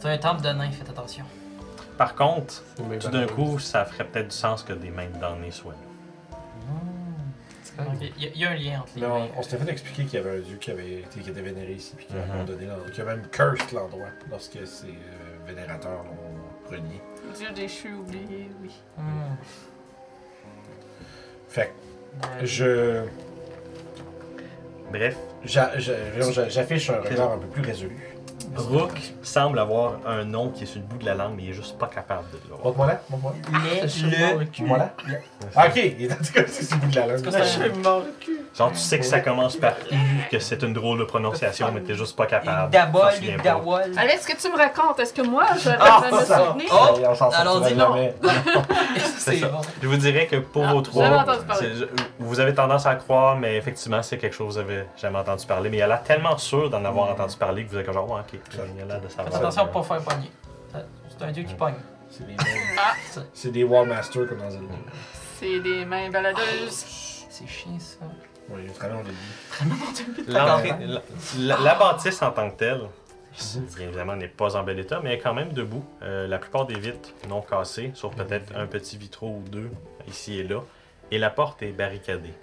c'est 0.00 0.08
un 0.10 0.18
temple 0.18 0.42
de 0.42 0.48
nains, 0.50 0.70
faites 0.72 0.90
attention. 0.90 1.24
Par 1.96 2.14
contre, 2.14 2.62
tout 3.00 3.08
d'un 3.08 3.26
coup, 3.26 3.58
ça 3.58 3.84
ferait 3.84 4.04
peut-être 4.04 4.28
du 4.28 4.36
sens 4.36 4.62
que 4.62 4.72
des 4.74 4.90
mains 4.90 5.06
damnées 5.20 5.50
soient 5.50 5.72
là. 5.72 5.78
Il 8.00 8.22
y, 8.22 8.26
a- 8.26 8.30
il 8.34 8.40
y 8.40 8.44
a 8.44 8.50
un 8.50 8.54
lien 8.54 8.80
entre 8.80 8.92
les 8.94 9.00
Mais 9.02 9.06
on, 9.08 9.28
on 9.38 9.42
s'était 9.42 9.64
fait 9.64 9.70
expliquer 9.72 10.04
qu'il 10.04 10.14
y 10.20 10.22
avait 10.22 10.38
un 10.38 10.40
dieu 10.40 10.56
qui 10.58 10.70
avait 10.70 10.92
été 11.00 11.20
qui 11.20 11.30
était 11.30 11.42
vénéré 11.42 11.72
ici, 11.72 11.94
puis 11.96 12.06
qui 12.06 12.12
a 12.14 12.24
Mhm. 12.24 12.30
abandonné 12.32 12.66
l'endroit, 12.66 12.90
qui 12.90 13.00
a 13.00 13.04
même 13.04 13.26
cursed 13.32 13.72
l'endroit 13.72 14.08
lorsque 14.30 14.64
ses 14.66 14.86
euh, 14.88 15.46
vénérateurs 15.46 16.04
l'ont 16.04 16.70
renié. 16.70 17.00
Dieu 17.36 17.50
déchu, 17.52 17.92
oublié, 17.94 18.48
oui. 18.62 18.70
Hmm. 18.96 19.34
Fait 21.48 21.72
que 22.40 22.46
je. 22.46 23.02
Bref, 24.90 25.16
j'a- 25.44 25.76
j'a- 25.78 26.20
j'a- 26.30 26.48
J'affiche 26.48 26.90
un 26.90 27.00
regard 27.00 27.32
un 27.32 27.38
peu 27.38 27.46
plus 27.48 27.62
résolu. 27.62 27.96
Rook 28.56 28.92
semble 29.22 29.58
avoir 29.58 29.94
un 30.06 30.24
nom 30.24 30.48
qui 30.50 30.64
est 30.64 30.66
sur 30.66 30.80
le 30.80 30.86
bout 30.86 30.98
de 30.98 31.04
la 31.06 31.14
langue, 31.14 31.34
mais 31.36 31.44
il 31.44 31.50
est 31.50 31.54
juste 31.54 31.78
pas 31.78 31.86
capable 31.86 32.24
de 32.30 32.36
le 32.36 32.48
voir. 32.48 32.60
Montre-moi 32.64 32.86
là, 32.86 33.00
montre-moi. 33.10 33.34
Le, 33.52 34.30
le, 34.32 34.38
Montre-moi 34.44 34.78
là. 34.78 34.90
Ah, 35.56 35.66
ok, 35.68 35.76
il 35.76 36.04
est 36.06 36.12
en 36.12 36.16
tout 36.16 36.32
cas, 36.32 36.42
c'est 36.46 36.64
sur 36.64 36.76
le 36.76 36.82
bout 36.82 36.90
de 36.90 36.96
la 36.96 37.06
langue. 37.06 37.16
C'est 37.24 37.30
quoi, 37.30 37.44
c'est 37.44 37.64
un- 37.64 37.82
mort 37.82 38.00
le 38.00 38.12
cul. 38.24 38.40
Genre, 38.56 38.70
tu 38.70 38.78
sais 38.78 38.98
que 39.00 39.04
ça 39.04 39.18
commence 39.18 39.56
par 39.56 39.72
U, 39.90 39.96
que 40.30 40.38
c'est 40.38 40.62
une 40.62 40.72
drôle 40.74 41.00
de 41.00 41.04
prononciation, 41.04 41.72
mais 41.74 41.80
t'es 41.80 41.94
juste 41.94 42.16
pas 42.16 42.26
capable. 42.26 42.70
Dabol, 42.70 43.02
T'en 43.02 43.10
souviens 43.10 43.36
pas. 43.36 43.42
Dawol. 43.42 43.82
Alex, 43.96 44.22
ce 44.22 44.32
que 44.32 44.40
tu 44.40 44.52
me 44.52 44.56
racontes, 44.56 45.00
est-ce 45.00 45.12
que 45.12 45.22
moi, 45.22 45.44
je 45.58 45.70
vais 45.70 45.76
Ah, 45.80 46.02
me 46.12 46.18
ça. 46.20 46.46
souvenir? 46.46 46.66
Oh! 46.72 47.30
Alors, 47.32 47.60
dis 47.62 47.74
non. 47.74 47.96
C'est 49.18 49.38
ça. 49.38 49.50
Je 49.82 49.88
vous 49.88 49.96
dirais 49.96 50.26
que 50.26 50.36
pour 50.36 50.64
Ah, 50.68 50.72
vos 50.72 50.82
trois, 50.82 51.24
vous 52.20 52.38
avez 52.40 52.54
tendance 52.54 52.86
à 52.86 52.94
croire, 52.94 53.36
mais 53.36 53.56
effectivement, 53.56 54.02
c'est 54.02 54.18
quelque 54.18 54.34
chose 54.36 54.46
que 54.48 54.52
vous 54.52 54.58
avez 54.58 54.84
jamais 54.96 55.18
entendu 55.18 55.44
parler. 55.46 55.68
Mais 55.68 55.78
il 55.78 55.82
a 55.82 55.88
l'air 55.88 56.02
tellement 56.04 56.38
sûr 56.38 56.70
d'en 56.70 56.84
avoir 56.84 57.10
entendu 57.10 57.36
parler 57.36 57.64
que 57.64 57.70
vous 57.72 57.78
êtes 57.78 57.84
comme 57.86 57.94
genre, 57.94 58.08
ouais, 58.10 58.20
ok, 58.36 59.02
de 59.02 59.08
savoir. 59.08 59.34
attention 59.36 59.68
pour 59.68 59.86
pas 59.86 60.00
faire 60.00 60.14
pogner. 60.16 60.30
C'est 61.08 61.24
un 61.24 61.32
dieu 61.32 61.44
qui 61.44 61.54
pogne. 61.54 61.74
C'est 62.10 62.26
des, 62.26 62.36
Ah, 62.78 62.94
c'est 63.32 63.50
des 63.50 63.64
Wallmasters 63.64 64.28
comme 64.28 64.38
dans 64.38 64.50
Zelda. 64.50 64.74
c'est 65.38 65.60
des 65.60 65.84
mains 65.84 66.10
baladeuses. 66.10 66.84
C'est 67.28 67.46
chiant 67.46 67.78
ça. 67.78 68.06
Oui, 68.50 68.66
vraiment, 68.66 69.00
on 69.00 70.32
l'a 70.32 71.58
la, 71.58 71.74
bâtisse 71.74 72.20
en 72.22 72.30
tant 72.30 72.50
que 72.50 72.56
telle, 72.56 72.82
bien 73.74 73.86
évidemment, 73.86 74.16
n'est 74.16 74.28
pas 74.28 74.54
en 74.54 74.62
bel 74.62 74.78
état, 74.78 75.00
mais 75.02 75.12
elle 75.12 75.18
est 75.18 75.22
quand 75.22 75.32
même 75.32 75.52
debout. 75.52 75.84
Euh, 76.02 76.26
la 76.26 76.38
plupart 76.38 76.66
des 76.66 76.78
vitres 76.78 77.10
non 77.28 77.40
cassées, 77.40 77.90
sauf 77.94 78.14
peut-être 78.14 78.54
un 78.54 78.66
petit 78.66 78.98
vitreau 78.98 79.40
ou 79.42 79.48
deux 79.48 79.70
ici 80.08 80.38
et 80.38 80.44
là. 80.44 80.60
Et 81.10 81.18
la 81.18 81.30
porte 81.30 81.62
est 81.62 81.72
barricadée. 81.72 82.34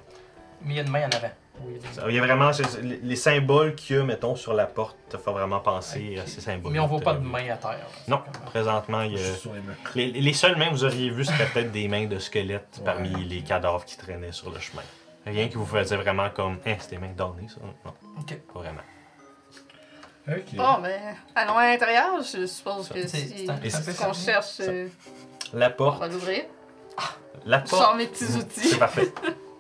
Mais 0.64 0.74
il 0.74 0.78
y 0.78 0.80
a 0.80 0.84
une 0.84 0.90
main 0.90 1.06
en 1.06 1.16
avant. 1.16 1.32
Oui, 1.66 1.80
il 2.10 2.16
y 2.16 2.20
a 2.20 2.22
vraiment 2.22 2.52
c'est- 2.54 2.82
les 2.82 2.98
les 2.98 3.16
symboles 3.16 3.76
qu'il 3.76 3.96
y 3.96 4.00
a, 4.00 4.04
mettons, 4.04 4.36
sur 4.36 4.54
la 4.54 4.66
porte, 4.66 4.96
te 5.10 5.18
font 5.18 5.32
vraiment 5.34 5.60
penser 5.60 6.18
à 6.20 6.26
ces 6.28 6.42
symboles. 6.42 6.72
Mais 6.72 6.80
on 6.80 6.88
voit 6.88 7.00
pas 7.02 7.14
de 7.14 7.20
main 7.20 7.50
à 7.50 7.58
terre. 7.58 7.88
Non, 8.08 8.22
C'est 8.26 8.32
comme- 8.40 8.46
présentement, 8.50 9.02
il 9.04 9.14
y 9.14 9.16
a... 9.18 9.20
Les 9.20 9.52
murs. 9.62 9.76
les, 9.96 10.08
les 10.22 10.34
seules 10.34 10.58
mains 10.58 10.68
que 10.68 10.72
vous 10.74 10.84
auriez 10.86 11.10
vues, 11.10 11.26
c'était 11.26 11.46
peut-être 11.46 11.72
des 11.72 11.88
mains 11.88 12.06
de 12.08 12.20
squelettes 12.20 12.78
Ouais. 12.80 12.86
parmi 12.86 13.10
les 13.26 13.42
cadavres 13.42 13.84
qui 13.86 13.98
traînaient 13.98 14.32
sur 14.32 14.50
le 14.52 14.60
chemin. 14.60 14.84
Rien 15.26 15.48
qui 15.50 15.56
vous 15.58 15.66
faisait 15.66 15.98
vraiment 15.98 16.30
comme, 16.32 16.58
hein, 16.66 16.76
c'est 16.80 16.92
des 16.92 16.98
mains 16.98 17.14
données, 17.16 17.48
ça. 17.48 17.58
Non, 17.62 17.94
Ok. 18.20 18.38
pas 18.54 18.60
vraiment. 18.60 18.82
Ok. 20.28 20.56
Bon, 20.56 20.80
ben, 20.82 21.00
allons 21.36 21.58
à 21.58 21.68
l'intérieur. 21.68 22.22
Je 22.22 22.46
suppose 22.46 22.90
que 22.90 23.08
C'est- 23.08 23.18
si 23.18 23.48
c'est 23.48 23.70
c'est 23.70 23.98
qu'on 23.98 24.14
cherche, 24.14 24.60
euh, 24.62 24.88
La 25.54 25.68
on 25.70 25.72
porte, 25.72 26.00
va 26.00 26.08
l'ouvrir. 26.08 26.44
la 27.46 27.62
Je 27.64 27.70
sors 27.70 27.80
porte, 27.80 27.98
mes 27.98 28.08
petits 28.08 28.26
c'est 28.26 28.38
outils. 28.40 28.76
parfait. 28.78 29.12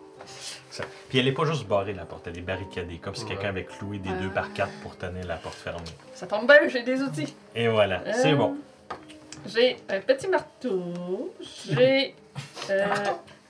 Ça. 0.71 0.83
Puis 1.09 1.19
elle 1.19 1.27
est 1.27 1.31
pas 1.33 1.45
juste 1.45 1.67
barrée, 1.67 1.93
la 1.93 2.05
porte, 2.05 2.25
elle 2.27 2.37
est 2.37 2.41
barricadée, 2.41 2.97
comme 2.97 3.13
si 3.13 3.23
Ouais. 3.23 3.29
quelqu'un 3.31 3.49
avait 3.49 3.65
cloué 3.65 3.97
des 3.99 4.09
deux 4.11 4.29
par 4.29 4.51
quatre 4.53 4.71
pour 4.81 4.97
tenir 4.97 5.25
la 5.27 5.35
porte 5.35 5.55
fermée. 5.55 5.83
Ça 6.15 6.25
tombe 6.25 6.47
bien, 6.47 6.67
j'ai 6.69 6.81
des 6.83 7.01
outils. 7.01 7.35
Et 7.55 7.67
voilà, 7.67 8.01
c'est 8.13 8.31
Euh, 8.31 8.35
bon. 8.35 8.55
J'ai 9.45 9.77
un 9.89 9.99
petit 9.99 10.27
marteau. 10.27 11.33
J'ai 11.69 12.15
euh, 12.69 12.85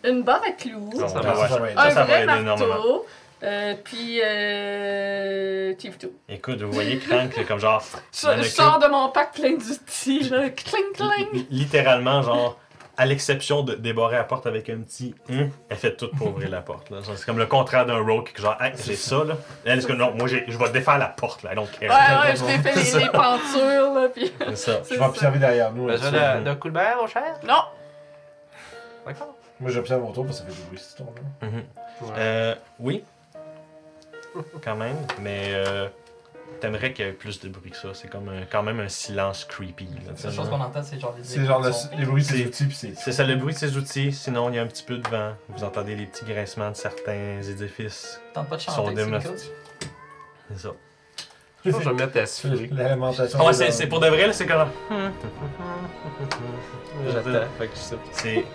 une 0.04 0.24
barre 0.24 0.42
à 0.48 0.52
clous. 0.52 0.90
Ça, 0.98 1.08
ça 1.10 1.20
va, 1.22 1.48
ça 1.48 1.58
va 1.60 1.68
aider. 1.70 1.76
ça, 1.80 1.86
un 1.86 1.90
ça 1.92 1.96
va 1.96 2.04
vrai 2.06 2.24
énormément. 2.24 2.58
marteau. 2.58 3.06
Euh, 3.44 3.74
puis, 3.84 4.20
euh, 4.24 5.74
Tifto. 5.74 6.12
Écoute, 6.30 6.62
vous 6.62 6.72
voyez 6.72 6.98
Crank, 7.00 7.32
c'est 7.36 7.44
comme 7.44 7.60
genre. 7.60 7.84
Je, 8.14 8.44
sors 8.44 8.80
de 8.80 8.88
mon 8.88 9.10
pack 9.10 9.34
plein 9.34 9.54
d'outils, 9.54 10.30
là. 10.30 10.50
Cling, 10.52 10.92
cling. 10.94 11.28
li- 11.34 11.48
littéralement, 11.50 12.22
genre, 12.22 12.58
à 12.98 13.06
l'exception 13.06 13.64
de 13.64 13.74
débarrer 13.76 14.18
la 14.18 14.24
porte 14.24 14.46
avec 14.48 14.70
un 14.70 14.80
petit 14.82 15.16
hum, 15.30 15.50
elle 15.70 15.78
fait 15.78 15.96
tout 15.96 16.10
pour 16.18 16.28
ouvrir 16.28 16.50
la 16.50 16.62
porte. 16.62 16.89
là. 16.89 16.98
C'est 17.04 17.26
comme 17.26 17.38
le 17.38 17.46
contraire 17.46 17.86
d'un 17.86 18.00
rogue, 18.00 18.30
qui 18.34 18.42
genre, 18.42 18.58
hey, 18.62 18.74
j'ai 18.86 18.96
ça, 18.96 19.24
là. 19.24 19.36
Elle, 19.66 19.80
est 19.80 19.88
que 19.88 19.94
non, 19.94 20.14
moi, 20.14 20.28
j'ai- 20.28 20.46
je 20.48 20.58
vais 20.58 20.70
défaire 20.70 20.98
la 20.98 21.08
porte, 21.08 21.44
là, 21.44 21.54
I 21.54 21.56
don't 21.56 21.68
Ouais, 21.82 21.88
ouais, 21.89 22.36
je 22.36 22.44
t'ai 22.44 22.58
fait 22.60 22.76
les, 22.98 23.04
les 23.06 23.10
pentures, 23.10 23.94
là. 23.94 24.08
Puis... 24.14 24.32
C'est 24.50 24.56
ça. 24.56 24.80
Je 24.89 24.96
vais 24.96 25.06
observer 25.06 25.39
derrière 25.39 25.72
nous. 25.72 25.88
Besoin 25.88 26.42
d'un 26.42 26.56
coup 26.56 26.70
de 26.70 26.74
bain, 26.74 26.96
mon 27.00 27.08
cher? 27.08 27.39
Non! 27.48 27.64
D'accord. 29.06 29.36
Moi, 29.60 29.72
j'observe 29.72 30.04
autour 30.08 30.26
parce 30.26 30.42
que 30.42 30.48
ça 30.48 30.52
fait 30.52 30.62
du 30.62 30.68
bruit, 30.68 30.78
cette 30.80 30.89
histoire-là. 30.89 31.48
Mhm. 31.48 31.64
Euh, 32.18 32.56
oui. 32.80 33.04
Quand 34.64 34.76
même, 34.76 34.96
mais 35.22 35.52
euh, 35.54 35.88
t'aimerais 36.62 36.93
qu'il 36.93 37.05
y 37.05 37.09
ait 37.09 37.12
plus 37.12 37.39
de 37.41 37.49
bruit 37.49 37.72
que 37.72 37.78
ça. 37.78 37.89
C'est 37.93 38.07
comme 38.09 38.30
un- 38.30 38.45
quand 38.49 38.64
même 38.64 38.80
un 38.80 38.88
silence 38.88 39.43
creepy. 39.45 39.88
La 40.07 40.16
seule 40.16 40.32
chose 40.34 40.49
qu'on 40.49 40.62
entend, 40.62 40.82
c'est 40.84 40.99
genre 40.99 41.14
les 41.18 41.24
C'est 41.24 41.45
genre 41.45 41.59
le- 41.62 41.70
écoutes 41.70 41.80
sont- 41.82 41.89
les 41.97 42.05
bruits 42.05 42.22
de 42.24 42.28
ses 42.28 42.38
C'est- 42.38 42.45
outils, 42.64 42.72
c'est. 42.74 42.95
C'est 42.95 43.12
ça 43.12 43.24
le 43.26 43.36
bruit 43.36 43.53
de 43.53 43.59
ses 43.59 43.76
outils. 43.78 44.12
Sinon, 44.14 44.49
il 44.49 44.55
y 44.55 44.59
a 44.59 44.62
un 44.62 44.68
petit 44.68 44.84
peu 44.84 44.97
de 44.97 45.09
vent. 45.09 45.34
Vous 45.49 45.64
entendez 45.64 45.95
les 45.95 46.05
petits 46.05 46.24
grincements 46.26 46.72
de 46.72 46.76
certains 46.76 47.41
édifices. 47.41 48.22
Tente 48.34 48.47
pas 48.47 48.55
de 48.55 48.62
chanter, 48.62 48.95
c'est 50.49 50.59
ça. 50.59 50.70
Je 51.64 51.70
pense 51.70 51.78
que 51.80 51.84
je 51.84 51.89
vais 51.89 51.93
me 51.93 51.99
mettre 51.99 52.18
à. 52.18 52.22
Ouais, 53.43 53.51
des- 53.51 53.53
c'est 53.53 53.72
c'est 53.72 53.88
pour 53.88 53.99
de 53.99 54.07
vrai, 54.07 54.28
là, 54.28 54.34
c'est 54.34 54.47
comme. 54.47 54.68
J'attends. 57.12 57.30
Fait 57.57 57.68
que 57.68 57.76
je 57.76 57.80
sais 57.80 57.95
pas. 57.95 58.01
C'est. 58.12 58.45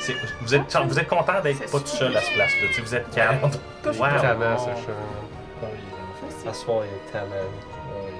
c'est- 0.00 0.14
Vous 0.42 0.54
êtes, 0.54 0.76
vous 0.86 0.98
êtes 0.98 1.08
content 1.08 1.40
d'être 1.42 1.58
C'est 1.58 1.70
pas 1.70 1.80
tout 1.80 1.86
seul 1.86 2.16
à 2.16 2.20
ce 2.22 2.32
place-là. 2.34 2.66
tu 2.68 2.74
sais, 2.74 2.80
Vous 2.82 2.94
êtes 2.94 3.10
calme. 3.10 3.38
Wow. 3.42 3.50
Tellement, 4.20 4.58
ce 4.58 4.64
chat. 4.66 4.92
Oui, 6.68 6.86
il 6.90 6.96
est 6.96 7.12
tellement. 7.12 7.34
Ouais, 7.34 8.12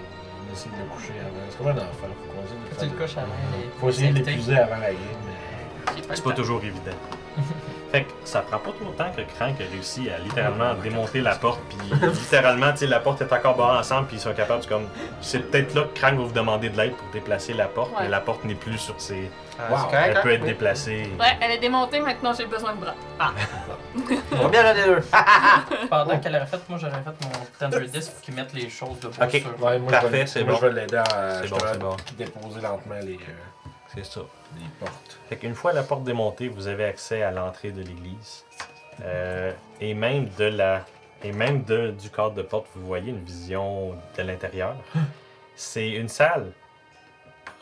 il 0.49 0.53
essaie 0.53 0.69
de 0.71 0.77
le 0.77 0.89
coucher 0.95 1.13
avant. 1.21 1.47
C'est 1.51 1.59
comme 1.59 1.69
un 1.69 1.73
enfant. 1.73 1.87
Faut 2.03 2.33
qu'on 2.33 2.45
essaie 2.45 2.55
de 2.55 2.61
le 2.61 2.69
Tu 2.69 2.85
le 2.85 2.91
faire. 2.91 3.07
couches 3.07 3.17
à 3.17 3.21
main. 3.23 3.59
les- 3.59 3.71
Faut 3.81 3.89
essayer 3.89 4.11
de 4.13 4.19
l'épuiser 4.19 4.57
avant 4.59 4.77
la 4.79 4.93
game. 4.93 5.23
mais- 5.27 6.15
C'est 6.15 6.25
pas 6.25 6.33
toujours 6.33 6.63
évident. 6.63 6.97
fait 7.91 8.05
que 8.05 8.11
ça 8.25 8.41
prend 8.43 8.59
pas 8.59 8.71
trop 8.71 8.91
de 8.91 8.97
temps 8.97 9.11
que 9.17 9.23
Crank 9.37 9.55
a 9.61 9.65
réussi 9.73 10.11
à 10.11 10.19
littéralement 10.19 10.75
démonter 10.75 11.21
la 11.21 11.35
porte, 11.37 11.61
puis 11.69 11.79
littéralement, 12.09 12.71
tu 12.73 12.79
sais, 12.79 12.87
la 12.87 13.01
porte 13.01 13.23
est 13.23 13.33
encore 13.33 13.57
barrée 13.57 13.79
ensemble, 13.79 14.07
puis 14.09 14.17
ils 14.17 14.21
sont 14.21 14.35
capables, 14.35 14.63
de 14.63 14.69
comme. 14.69 14.87
C'est 15.21 15.51
peut-être 15.51 15.75
là 15.75 15.83
que 15.83 15.99
Crank 15.99 16.15
va 16.15 16.25
vous 16.25 16.33
demander 16.33 16.69
de 16.69 16.77
l'aide 16.77 16.95
pour 16.95 17.09
déplacer 17.13 17.55
la 17.55 17.67
porte, 17.67 17.91
Ouais. 17.93 18.03
mais 18.03 18.09
la 18.09 18.21
porte 18.21 18.45
n'est 18.45 18.55
plus 18.55 18.79
sur 18.79 19.01
ses. 19.01 19.31
Ah, 19.61 19.63
Wow. 19.73 19.77
c'est 19.79 19.97
correct, 19.97 20.13
Elle 20.17 20.23
peut 20.23 20.29
hein? 20.29 20.33
être 20.35 20.45
déplacée. 20.45 21.11
Ouais, 21.19 21.37
elle 21.41 21.51
est 21.53 21.59
démontée, 21.59 21.99
maintenant 22.01 22.33
j'ai 22.33 22.47
besoin 22.47 22.75
de 22.75 22.81
bras. 22.81 22.95
On 24.33 24.37
va 24.37 24.49
bien 24.49 24.73
les 24.73 24.83
deux. 24.85 25.01
Pendant 25.91 26.19
qu'elle 26.19 26.37
aurait 26.37 26.47
fait, 26.47 26.61
moi 26.69 26.79
j'aurais 26.79 26.93
fait 27.03 27.25
mon 27.25 27.31
Thunder 27.71 27.87
Disc 27.89 28.13
pour 28.13 28.21
qu'ils 28.23 28.35
mettent 28.35 28.53
les 28.55 28.69
choses 28.71 29.01
de 29.01 29.09
Ok. 29.09 29.31
sur. 29.31 29.65
Ouais, 29.65 29.79
moi, 29.79 29.91
Parfait, 29.91 30.07
je 30.09 30.13
vais, 30.13 30.27
c'est 30.27 30.45
moi, 30.45 30.53
bon. 30.55 30.61
je 30.61 30.67
vais 30.67 30.81
l'aider 30.81 30.97
à 30.97 31.05
C'est 31.43 31.49
bon, 31.49 31.59
justement, 31.59 31.71
c'est 31.73 31.79
bon. 31.79 31.97
déposer 32.25 32.61
lentement 32.61 32.95
les. 33.03 33.15
euh, 33.15 33.69
C'est 33.95 34.05
ça. 34.05 34.21
Des 34.55 34.69
portes. 34.81 35.19
Fait 35.29 35.37
qu'une 35.37 35.55
fois 35.55 35.73
la 35.73 35.83
porte 35.83 36.05
démontée, 36.05 36.49
vous 36.49 36.67
avez 36.69 36.85
accès 36.85 37.23
à 37.23 37.31
l'entrée 37.31 37.71
de 37.71 37.83
l'église. 37.83 38.45
Euh, 39.05 39.53
et 39.81 39.95
même 39.95 40.29
de 40.39 40.45
la. 40.45 40.85
Et 41.23 41.33
même 41.33 41.65
de, 41.65 41.91
du 41.91 42.11
cadre 42.11 42.35
de 42.35 42.43
porte, 42.43 42.67
vous 42.77 42.87
voyez 42.87 43.11
une 43.11 43.25
vision 43.25 43.97
de 44.17 44.23
l'intérieur. 44.23 44.77
C'est 45.57 45.91
une 45.91 46.09
salle 46.09 46.53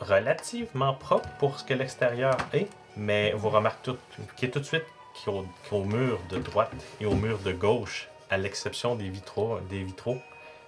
relativement 0.00 0.92
propre 0.92 1.28
pour 1.38 1.58
ce 1.58 1.64
que 1.64 1.72
l'extérieur 1.72 2.36
est, 2.52 2.68
mais 2.96 3.32
vous 3.32 3.48
remarquez 3.48 3.92
tout, 3.92 3.98
qui 4.36 4.44
est 4.44 4.50
tout 4.50 4.60
de 4.60 4.64
suite 4.64 4.84
qu'au 5.24 5.46
qu'au 5.70 5.84
mur 5.84 6.18
de 6.28 6.36
droite 6.38 6.70
et 7.00 7.06
au 7.06 7.14
mur 7.14 7.38
de 7.38 7.52
gauche, 7.52 8.08
à 8.28 8.36
l'exception 8.36 8.94
des 8.94 9.08
vitraux, 9.08 9.58
des 9.70 9.82
vitraux, 9.82 10.18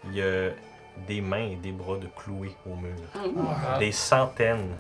il 0.07 0.15
y 0.15 0.23
a 0.23 0.51
des 1.07 1.21
mains 1.21 1.51
et 1.51 1.57
des 1.57 1.73
bras 1.73 1.97
de 1.97 2.07
cloués 2.17 2.57
au 2.67 2.75
mur. 2.75 2.97
Ah. 3.15 3.79
Des 3.79 3.93
centaines, 3.93 4.75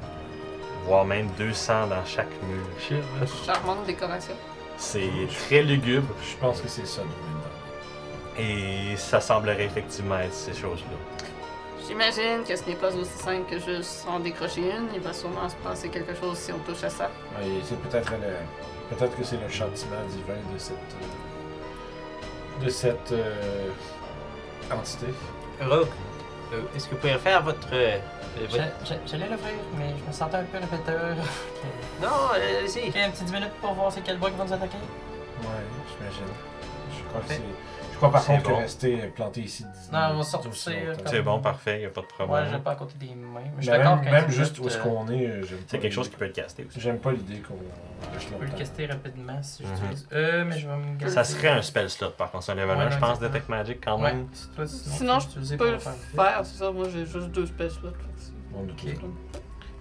voire 0.88 1.04
même 1.04 1.28
200 1.38 1.86
dans 1.88 2.04
chaque 2.04 2.32
mur. 2.42 2.98
Charmante 3.46 3.84
décoration. 3.86 4.34
C'est 4.76 5.10
très 5.46 5.62
lugubre 5.62 6.08
Je 6.22 6.36
pense 6.36 6.60
que 6.60 6.68
c'est 6.68 6.86
ça, 6.86 7.02
maintenant. 7.02 7.50
et 8.38 8.96
ça 8.96 9.20
semblerait 9.20 9.64
effectivement 9.66 10.18
être 10.18 10.32
ces 10.32 10.54
choses-là. 10.54 11.26
J'imagine 11.86 12.44
que 12.46 12.54
ce 12.54 12.64
n'est 12.68 12.74
pas 12.76 12.94
aussi 12.94 13.10
simple 13.18 13.48
que 13.50 13.58
juste 13.58 14.06
en 14.08 14.20
décrocher 14.20 14.60
une. 14.62 14.88
Il 14.94 15.00
va 15.00 15.12
sûrement 15.12 15.48
se 15.48 15.54
passer 15.56 15.88
quelque 15.88 16.14
chose 16.14 16.36
si 16.38 16.52
on 16.52 16.58
touche 16.58 16.84
à 16.84 16.90
ça. 16.90 17.10
Ouais, 17.38 17.46
c'est 17.64 17.80
peut-être 17.80 18.10
le. 18.12 18.94
Peut-être 18.96 19.16
que 19.16 19.24
c'est 19.24 19.40
le 19.40 19.48
châtiment 19.48 19.96
divin 20.10 20.38
de 20.52 20.58
cette. 20.58 20.74
euh, 22.62 22.64
de 22.64 22.70
cette. 22.70 23.12
euh, 23.12 23.70
entité. 24.72 25.06
Rogue, 25.62 25.88
euh, 26.52 26.60
est-ce 26.76 26.86
que 26.88 26.94
vous 26.94 27.00
pouvez 27.00 27.18
faire 27.18 27.42
votre. 27.42 27.68
J'allais 29.06 29.28
l'ouvrir, 29.28 29.54
mais 29.76 29.94
je 29.98 30.04
me 30.06 30.12
sentais 30.12 30.36
un 30.36 30.44
peu 30.44 30.58
répéteur. 30.58 31.16
Non, 32.00 32.08
euh, 32.34 32.60
allez-y. 32.60 32.88
Ok, 32.88 32.94
une 32.96 33.10
petite 33.10 33.24
10 33.24 33.32
minutes 33.32 33.52
pour 33.60 33.72
voir 33.72 33.90
c'est 33.92 34.02
quel 34.02 34.18
bug 34.18 34.30
qui 34.30 34.38
va 34.38 34.44
nous 34.44 34.52
attaquer. 34.52 34.76
Ouais, 34.76 35.64
j'imagine. 35.90 36.32
Je 36.96 37.02
crois 37.08 37.20
que 37.22 37.26
c'est. 37.28 37.42
Je 37.98 38.00
crois 38.00 38.12
par 38.12 38.22
C'est 38.22 38.32
contre 38.34 38.44
que 38.44 38.48
bon. 38.50 38.58
rester 38.58 38.96
planté 39.08 39.40
ici. 39.40 39.64
Non, 39.92 39.98
on 40.12 40.16
va 40.18 40.22
sortir, 40.22 40.52
euh, 40.68 40.94
C'est 41.06 41.20
bon, 41.20 41.40
parfait, 41.40 41.80
il 41.82 41.86
a 41.86 41.88
pas 41.88 42.00
de 42.02 42.06
Ouais, 42.06 42.12
problème. 42.26 42.48
j'ai 42.52 42.58
pas 42.60 42.70
à 42.70 42.76
côté 42.76 42.94
des 42.96 43.12
mains. 43.12 43.40
Mais 43.42 43.50
je 43.56 43.62
suis 43.62 43.70
Mais 43.72 43.78
d'accord 43.78 43.96
même, 43.96 44.04
qu'un 44.04 44.10
même 44.12 44.26
10 44.26 44.36
juste 44.36 44.58
où 44.60 44.68
est-ce 44.68 44.78
euh, 44.78 44.82
qu'on 44.82 45.08
est, 45.08 45.26
euh, 45.26 45.42
j'aime 45.42 45.58
C'est 45.66 45.80
quelque 45.80 45.92
chose 45.92 46.08
qui 46.08 46.14
peut 46.14 46.26
être 46.26 46.32
casté 46.36 46.64
aussi. 46.68 46.78
J'aime 46.80 47.00
pas 47.00 47.10
l'idée 47.10 47.40
qu'on 47.40 47.56
Je 48.16 48.26
peux 48.36 48.44
le 48.44 48.50
caster 48.52 48.86
rapidement 48.86 49.42
si 49.42 49.64
Mhm. 49.64 49.68
j'utilise. 49.74 50.08
Euh, 50.12 50.44
mais 50.44 50.56
je 50.60 50.68
vais 50.68 50.76
me 50.76 50.84
garder. 50.96 51.08
Ça 51.12 51.24
serait 51.24 51.48
un 51.48 51.60
spell 51.62 51.90
slot 51.90 52.10
par 52.10 52.30
contre, 52.30 52.44
c'est 52.44 52.52
un 52.52 52.54
level 52.54 52.76
Ouais, 52.78 52.84
1, 52.84 52.90
je 52.90 52.98
pense. 52.98 53.18
Detect 53.18 53.48
Magic 53.48 53.80
quand 53.84 54.00
Ouais, 54.00 54.12
même. 54.14 54.28
sinon, 54.64 55.18
je 55.18 55.56
peux 55.56 55.72
le 55.72 55.78
faire 55.80 55.92
c'est 56.44 56.56
ça. 56.58 56.70
Moi, 56.70 56.86
j'ai 56.94 57.04
juste 57.04 57.30
deux 57.32 57.46
spells 57.46 57.72
slots. 57.72 57.88
Ok. 58.54 58.94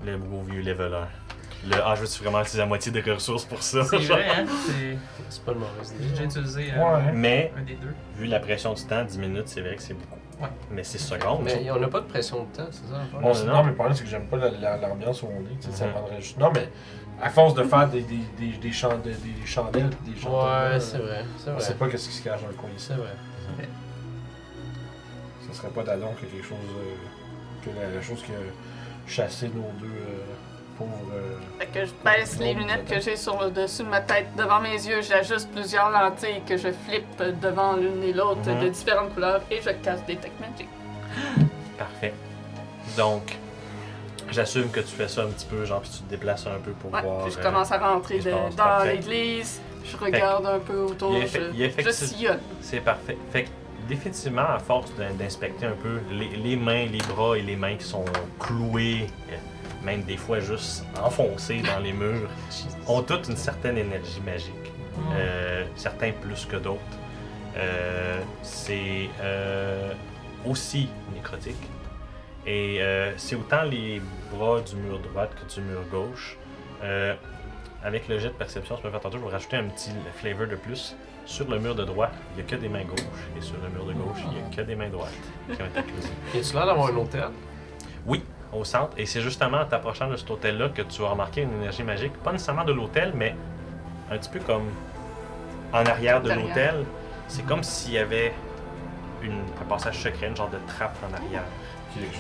Le 0.03 0.18
beau 0.18 0.41
vieux 0.41 0.61
level 0.63 0.91
1. 0.95 1.07
Le 1.66 1.76
Ah, 1.84 1.95
je 1.95 2.01
veux 2.01 2.08
vraiment 2.24 2.39
utiliser 2.41 2.60
la 2.60 2.66
moitié 2.66 2.91
des 2.91 3.01
ressources 3.01 3.45
pour 3.45 3.62
ça. 3.64 3.84
C'est 3.84 3.97
vrai, 3.97 4.28
hein? 4.30 4.45
C'est- 5.30 5.43
pas 5.43 5.53
le 5.53 5.60
mauvais 5.60 5.72
J'ai 5.99 6.05
idée. 6.08 6.24
utilisé 6.26 6.72
euh, 6.74 6.78
Ouais. 6.95 7.12
Mais, 7.14 7.51
un 7.58 7.62
des 7.64 7.76
deux. 7.76 7.93
vu 8.16 8.26
la 8.28 8.39
pression 8.39 8.74
du 8.74 8.84
temps, 8.84 9.03
10 9.03 9.18
minutes, 9.20 9.47
c'est 9.47 9.62
vrai 9.62 9.76
que 9.76 9.82
c'est 9.82 9.93
beaucoup. 9.93 10.16
Ouais. 10.41 10.49
Mais 10.72 10.84
c'est 10.84 10.97
secondes. 10.99 11.41
Mais 11.43 11.70
on 11.72 11.80
n'a 11.80 11.88
pas 11.88 11.99
de 12.01 12.05
pression 12.05 12.43
de 12.43 12.55
temps, 12.55 12.68
c'est 12.72 12.88
ça? 12.88 13.01
Bon, 13.12 13.34
non, 13.45 13.64
mais 13.64 13.70
le 13.70 13.76
problème, 13.76 13.95
c'est 13.95 14.03
que 14.03 14.10
j'aime 14.10 14.28
pas 14.28 14.38
la- 14.38 14.51
la- 14.51 14.78
l'ambiance 14.78 15.24
où 15.24 15.28
on 15.28 15.41
est. 15.45 15.60
tu 15.60 15.70
sais, 15.72 15.76
Ça 15.78 15.86
Mhm. 15.88 15.91
prendrait 15.93 16.22
juste. 16.22 16.38
Non, 16.38 16.51
mais 16.53 16.70
à 17.22 17.30
force 17.30 17.53
de 17.55 17.64
faire 17.64 17.88
des, 17.89 18.01
des, 18.01 18.20
des, 18.38 18.58
des, 18.58 18.72
chan- 18.72 18.97
des- 18.99 19.12
des 19.16 19.45
chandelles 19.45 19.89
des 20.05 20.16
chandelles. 20.20 20.74
Ouais, 20.74 20.80
c'est 20.80 20.97
vrai, 20.99 21.26
c'est 21.38 21.49
On 21.51 21.60
sait 21.60 21.66
vrai. 21.70 21.76
pas 21.80 21.88
qu'est-ce 21.89 22.08
qui 22.10 22.16
se 22.16 22.24
cache 22.24 22.41
dans 22.41 22.47
le 22.49 22.53
coin 22.53 22.70
ici. 22.76 22.88
C'est 22.89 22.93
vrai. 22.93 23.14
Ce 25.49 25.53
serait 25.58 25.70
pas 25.70 25.84
d'Adon 25.84 26.10
que 26.20 26.26
quelque 26.26 26.45
chose. 26.45 26.58
euh, 26.78 26.95
que 27.66 27.70
la, 27.78 27.89
la 27.95 28.01
chose 28.01 28.22
qui 28.24 28.32
a 28.32 28.36
chassé 29.08 29.47
nos 29.47 29.72
deux 29.80 29.88
euh, 29.88 30.24
pauvres. 30.78 30.91
euh, 31.14 31.26
Fait 31.74 31.80
que 31.82 31.86
je 31.86 31.91
baisse 32.03 32.39
les 32.39 32.53
lunettes 32.53 32.86
que 32.89 32.99
j'ai 32.99 33.15
sur 33.15 33.41
le 33.41 33.49
dessus 33.51 33.84
de 33.84 33.89
ma 33.89 34.01
tête 34.01 34.28
devant 34.38 34.59
mes 34.61 34.74
yeux, 34.74 35.01
j'ajuste 35.01 35.49
plusieurs 35.51 35.89
lentilles 35.89 36.41
que 36.47 36.55
je 36.57 36.70
flippe 36.72 37.22
devant 37.41 37.74
l'une 37.76 38.03
et 38.03 38.13
l'autre 38.13 38.41
Mhm. 38.49 38.63
de 38.63 38.70
différentes 38.70 39.13
couleurs 39.13 39.41
et 39.51 39.59
je 39.61 39.70
casse 39.72 40.05
des 40.05 40.15
Tech 40.15 40.32
Magic. 40.39 40.68
Parfait. 41.78 42.13
Donc, 42.95 43.36
j'assume 44.32 44.70
que 44.70 44.80
tu 44.80 44.88
fais 44.95 45.07
ça 45.07 45.24
un 45.24 45.28
petit 45.28 45.45
peu, 45.45 45.65
genre, 45.65 45.82
puis 45.82 45.89
tu 45.91 45.99
te 46.03 46.09
déplaces 46.09 46.45
un 46.47 46.59
peu 46.63 46.72
pour 46.72 46.91
Ouais, 46.93 47.01
voir. 47.01 47.24
puis 47.24 47.34
je 47.34 47.39
euh, 47.39 47.43
commence 47.43 47.72
à 47.72 47.78
rentrer 47.78 48.20
de- 48.20 48.32
dans 48.55 48.84
l'église, 48.84 49.61
je 49.86 49.97
regarde 49.97 50.45
un 50.45 50.59
peu 50.59 50.80
autour, 50.82 51.13
je, 51.22 51.91
sillonne. 51.91 52.39
C'est 52.61 52.80
parfait. 52.82 53.18
Fait 53.32 53.43
que, 53.43 53.49
définitivement, 53.89 54.47
à 54.55 54.59
force 54.59 54.91
d'in- 54.95 55.13
d'inspecter 55.13 55.65
un 55.65 55.76
peu 55.82 55.99
les, 56.11 56.30
les 56.30 56.55
mains, 56.55 56.86
les 56.86 56.99
bras 57.13 57.38
et 57.38 57.41
les 57.41 57.55
mains 57.55 57.76
qui 57.76 57.86
sont 57.86 58.05
cloués, 58.39 59.07
même 59.88 60.03
des 60.03 60.17
fois 60.17 60.39
juste 60.39 60.85
enfoncés 61.01 61.61
dans 61.61 61.79
les 61.79 61.93
murs, 61.93 62.29
ont 62.88 63.01
toutes 63.01 63.29
une 63.29 63.38
certaine 63.38 63.77
énergie 63.77 64.21
magique. 64.21 64.53
Euh, 65.13 65.63
certains 65.75 66.11
plus 66.11 66.45
que 66.45 66.57
d'autres. 66.57 66.81
Euh, 67.55 68.19
c'est 68.41 69.09
euh, 69.21 69.93
aussi 70.45 70.89
nécrotique. 71.13 71.63
Et 72.45 72.77
euh, 72.81 73.13
c'est 73.17 73.35
autant 73.35 73.63
les 73.63 74.01
bras 74.31 74.61
du 74.61 74.75
mur 74.75 74.99
droit 74.99 75.27
que 75.27 75.53
du 75.53 75.61
mur 75.61 75.81
gauche. 75.91 76.38
Euh, 76.83 77.15
avec 77.83 78.07
le 78.07 78.19
jet 78.19 78.29
de 78.29 78.33
perception, 78.33 78.75
je 78.77 78.81
peux 78.81 78.89
faire 78.89 78.99
tantôt, 78.99 79.17
je 79.19 79.23
vais 79.23 79.31
rajouter 79.31 79.57
un 79.57 79.65
petit 79.69 79.91
flavor 80.15 80.47
de 80.47 80.55
plus. 80.55 80.95
Sur 81.25 81.49
le 81.49 81.59
mur 81.59 81.75
de 81.75 81.83
droite, 81.83 82.13
il 82.31 82.35
n'y 82.38 82.41
a 82.41 82.51
que 82.51 82.55
des 82.55 82.69
mains 82.69 82.83
gauches. 82.85 83.23
Et 83.38 83.41
sur 83.41 83.55
le 83.61 83.69
mur 83.69 83.85
de 83.85 83.93
gauche, 83.93 84.19
il 84.31 84.38
n'y 84.38 84.45
a 84.45 84.55
que 84.55 84.61
des 84.61 84.75
mains 84.75 84.89
droites 84.89 85.11
qui 85.53 85.61
ont 85.61 85.65
été 85.65 85.83
closées. 85.83 86.09
Y 86.33 86.39
a-tu 86.39 86.53
l'air 86.53 86.65
d'avoir 86.65 86.88
un 86.88 86.95
hôtel? 86.97 87.29
Au 88.54 88.64
centre. 88.64 88.91
Et 88.98 89.06
c'est 89.06 89.22
justement 89.22 89.58
en 89.60 89.66
t'approchant 89.66 90.08
de 90.10 90.16
cet 90.16 90.30
hôtel-là 90.32 90.70
que 90.70 90.82
tu 90.82 91.02
vas 91.02 91.10
remarquer 91.10 91.41
une 91.41 91.54
énergie 91.62 91.84
magique. 91.84 92.14
Pas 92.24 92.32
nécessairement 92.32 92.64
de 92.64 92.72
l'hôtel, 92.74 93.12
mais 93.16 93.36
un 94.10 94.18
petit 94.18 94.30
peu 94.30 94.39
comme 94.39 94.70
en 95.74 95.86
arrière 95.86 96.22
de 96.22 96.32
l'hôtel. 96.32 96.86
C'est 97.28 97.45
comme 97.45 97.62
s'il 97.64 97.93
y 97.93 97.98
avait 97.98 98.34
une, 99.22 99.41
un 99.62 99.66
passage 99.68 100.00
secret, 100.02 100.28
une 100.28 100.36
genre 100.38 100.50
de 100.50 100.60
trappe 100.68 100.95
en 101.04 101.14
arrière. 101.14 101.43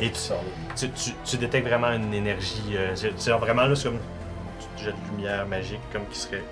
Et. 0.01 0.11
Tu, 0.75 0.89
tu, 0.91 1.11
tu 1.23 1.37
détectes 1.37 1.67
vraiment 1.67 1.91
une 1.91 2.13
énergie. 2.13 2.75
euh, 2.75 2.95
c'est 2.95 3.31
vraiment 3.31 3.63
là, 3.65 3.75
c'est 3.75 3.89
comme 3.89 3.99
tu 4.77 4.85
jettes 4.85 4.95
de 4.95 5.15
lumière 5.15 5.45
magique, 5.47 5.79
comme 5.93 6.05
qui 6.07 6.17
serait 6.19 6.43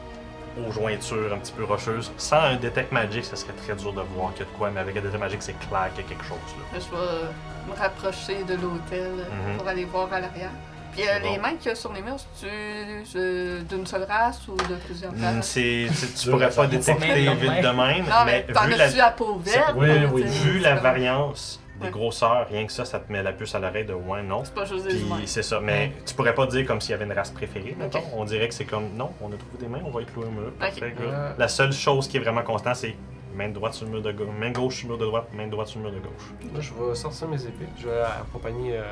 aux 0.66 0.72
jointures 0.72 1.34
un 1.34 1.38
petit 1.40 1.52
peu 1.52 1.64
rocheuses. 1.66 2.12
Sans 2.18 2.38
un 2.40 2.56
détect 2.56 2.92
magique, 2.92 3.26
ça 3.26 3.36
serait 3.36 3.54
très 3.54 3.76
dur 3.76 3.92
de 3.94 4.02
voir 4.16 4.32
qu'il 4.34 4.46
y 4.46 4.48
a 4.48 4.52
de 4.52 4.58
quoi, 4.58 4.70
mais 4.72 4.80
avec 4.80 4.96
un 4.96 5.02
détect 5.02 5.20
magique, 5.20 5.42
c'est 5.42 5.58
clair 5.68 5.90
qu'il 5.94 6.04
y 6.04 6.06
a 6.06 6.10
quelque 6.10 6.24
chose 6.24 6.38
là. 6.58 6.80
Je 6.80 6.96
vais 6.96 7.28
me 7.68 7.76
rapprocher 7.80 8.44
de 8.48 8.54
l'hôtel 8.56 9.12
Mhm. 9.12 9.58
pour 9.58 9.68
aller 9.68 9.86
voir 9.86 10.12
à 10.14 10.20
l'arrière. 10.20 10.52
Puis 10.94 11.04
euh, 11.08 11.20
les 11.20 11.36
bon. 11.36 11.42
mains 11.42 11.56
qu'il 11.60 11.68
y 11.68 11.72
a 11.72 11.76
sur 11.76 11.92
les 11.92 12.02
murs, 12.02 12.16
c'est 12.34 13.64
d'une 13.70 13.86
seule 13.86 14.04
race 14.04 14.48
ou 14.48 14.56
de 14.56 14.76
plusieurs 14.86 15.12
Hmm, 15.12 15.24
races? 15.38 15.48
c'est, 15.48 15.88
c'est- 15.94 16.24
tu 16.24 16.30
pourrais 16.32 16.50
pas 16.50 16.68
détecter 16.68 17.06
Mais- 17.08 17.20
vite 17.36 17.62
de 17.62 17.68
même, 17.68 18.06
Non, 18.06 18.24
mais 18.26 18.46
mais, 18.48 18.54
t'en 18.54 18.64
vu 18.66 18.76
la, 18.78 19.06
à 19.08 19.12
peau 19.12 19.36
verte? 19.44 19.74
Oui, 19.76 19.90
oui, 20.14 20.24
vu 20.24 20.60
la 20.60 20.76
comme- 20.76 20.84
variance 20.84 21.60
des 21.82 21.88
Ouais. 21.88 21.92
grosseurs, 21.92 22.48
rien 22.50 22.66
que 22.66 22.72
ça, 22.72 22.86
ça 22.86 23.00
te 23.02 23.12
met 23.12 23.22
la 23.22 23.34
puce 23.34 23.54
à 23.56 23.60
l'oreille 23.60 23.84
de 23.84 23.94
ouais, 23.94 24.24
non. 24.24 24.46
C'est 24.46 24.54
pas 24.54 24.64
juste 24.64 24.86
des 24.88 24.94
Puis 24.96 25.06
c'est 25.26 25.44
ça, 25.44 25.60
mais 25.60 25.92
tu 26.06 26.14
pourrais 26.14 26.34
pas 26.34 26.46
dire 26.48 26.66
comme 26.66 26.80
s'il 26.80 26.92
y 26.92 26.94
avait 26.94 27.04
une 27.04 27.12
race 27.12 27.32
préférée, 27.32 27.76
mettons. 27.78 28.00
Ok. 28.00 28.06
On 28.16 28.24
dirait 28.24 28.48
que 28.48 28.54
c'est 28.54 28.64
comme 28.64 28.94
non, 28.96 29.12
on 29.22 29.28
a 29.28 29.36
trouvé 29.36 29.58
des 29.60 29.68
mains, 29.68 29.82
on 29.86 29.90
va 29.90 30.02
clouer 30.06 30.28
un 30.28 30.32
mur. 30.32 30.52
Parfait, 30.58 30.94
good. 30.98 31.08
Euh. 31.10 31.34
La 31.38 31.50
seule 31.50 31.74
chose 31.74 32.08
qui 32.08 32.16
est 32.16 32.22
vraiment 32.22 32.44
constante, 32.44 32.78
c'est 32.78 32.96
main 33.36 33.50
droite 33.50 33.74
sur 33.74 33.86
le 33.86 33.92
mur 33.92 34.02
de 34.02 34.12
gauche, 34.12 34.28
main 34.40 34.52
gauche 34.52 34.76
sur 34.78 34.88
le 34.88 34.94
mur 34.94 35.00
de 35.00 35.06
droite, 35.06 35.28
main 35.34 35.48
droite 35.48 35.68
sur 35.68 35.80
le 35.82 35.90
mur 35.92 35.94
de 36.00 36.00
gauche. 36.06 36.34
Moi, 36.52 36.62
je 36.62 36.74
vais 36.74 36.96
sortir 36.96 37.28
mes 37.28 37.44
épées. 37.44 37.68
Je 37.78 37.88
vais 37.90 38.02
accompagner 38.02 38.78
euh. 38.78 38.84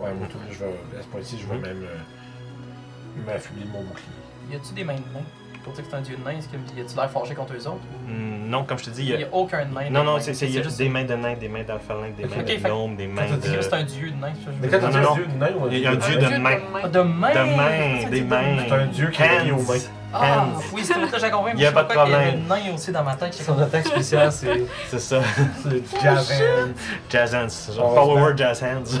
Ouais, 0.00 0.12
moi, 0.14 0.26
tout, 0.30 0.38
je 0.50 0.58
vais, 0.58 0.98
à 0.98 1.02
ce 1.02 1.06
point-ci, 1.08 1.38
je 1.38 1.46
vais 1.46 1.54
Mhm. 1.56 1.62
même 1.62 1.84
euh, 1.84 3.22
m'affubler 3.26 3.64
de 3.64 3.70
mon 3.70 3.82
bouclier. 3.82 4.06
Y 4.50 4.56
a-tu 4.56 4.74
des 4.74 4.84
mains 4.84 4.94
de 4.94 5.00
nains 5.12 5.24
Pour 5.64 5.72
dire 5.72 5.82
que 5.84 5.90
c'est 5.90 5.96
un 5.96 6.00
dieu 6.02 6.16
de 6.16 6.22
nains, 6.22 6.36
est-ce 6.38 6.46
que 6.48 6.56
y 6.76 6.80
a-tu 6.82 6.94
l'air 6.94 7.10
fâché 7.10 7.34
contre 7.34 7.54
eux 7.54 7.66
autres? 7.66 7.78
Ou... 8.06 8.10
Hmm, 8.12 8.50
non, 8.50 8.64
comme 8.64 8.78
je 8.78 8.84
te 8.84 8.90
dis, 8.90 9.00
il 9.02 9.08
y 9.08 9.12
Il 9.14 9.24
a... 9.24 9.26
a 9.26 9.30
aucun 9.32 9.64
nain. 9.64 9.88
Non, 9.90 10.00
de 10.00 10.04
non, 10.04 10.16
c'est 10.20 10.34
c'est- 10.34 10.46
il 10.46 10.54
y 10.54 10.58
a 10.58 10.62
juste 10.62 10.76
des 10.76 10.90
mains 10.90 11.04
de 11.04 11.14
nains, 11.14 11.34
des 11.34 11.48
mains 11.48 11.62
d'alphalin, 11.62 12.10
des 12.16 12.24
mains 12.24 12.40
Ok, 12.40 12.44
de 12.46 12.68
gnomes, 12.68 12.96
des 12.96 13.06
mains 13.06 13.22
Est-ce 13.24 13.34
dit 13.36 13.50
que 13.50 13.56
de... 13.56 13.60
c'est 13.62 13.72
un 13.74 13.82
dieu 13.82 14.10
de 14.10 14.16
nains 14.20 14.32
ça, 14.44 14.50
Mais 14.60 14.68
quand 14.68 14.78
dit 14.90 14.96
non. 14.98 15.10
un 15.10 15.14
dieu 15.14 15.26
de 15.26 15.38
nain, 15.38 15.48
on 15.58 15.64
a 15.66 15.72
Il 15.72 15.78
y 15.78 15.86
a 15.86 15.90
un 15.90 15.94
dieu 15.96 16.18
nain. 16.18 16.30
de 16.30 16.36
main. 16.38 16.56
Ah, 16.82 16.86
de 16.88 16.92
De 16.98 17.02
main, 17.02 18.08
des 18.10 18.16
c'est 18.18 18.24
mains. 18.24 18.56
C'est 18.68 18.74
un 18.74 18.86
dieu 18.86 19.08
qui 19.10 19.22
est 19.22 19.44
lié 19.44 19.52
aux 19.52 19.56
mains. 19.62 19.78
Ah, 20.16 20.46
oui, 20.72 20.82
c'est 20.84 20.92
tout, 20.94 21.00
j'ai 21.20 21.30
compris. 21.30 21.52
mais 21.56 21.62
Y 21.62 21.66
a 21.66 21.70
je 21.70 21.74
pas 21.74 21.80
sais 21.82 21.88
de 21.88 21.94
pas 21.94 22.04
qu'il 22.04 22.12
y 22.12 22.16
problème. 22.16 22.42
le 22.42 22.48
nain 22.68 22.74
aussi 22.74 22.92
dans 22.92 23.02
ma 23.02 23.14
tête. 23.16 23.34
Son 23.34 23.58
attaque 23.58 23.86
spéciale, 23.86 24.30
c'est. 24.30 24.62
C'est 24.88 25.00
ça. 25.00 25.20
C'est 25.62 26.00
jazz 26.02 26.30
hands. 26.30 26.74
Jazz 27.10 27.34
hands. 27.34 27.72
Genre 27.74 27.90
Oh, 27.90 27.94
Power 28.14 28.32
jazz 28.36 28.62
hands. 28.62 29.00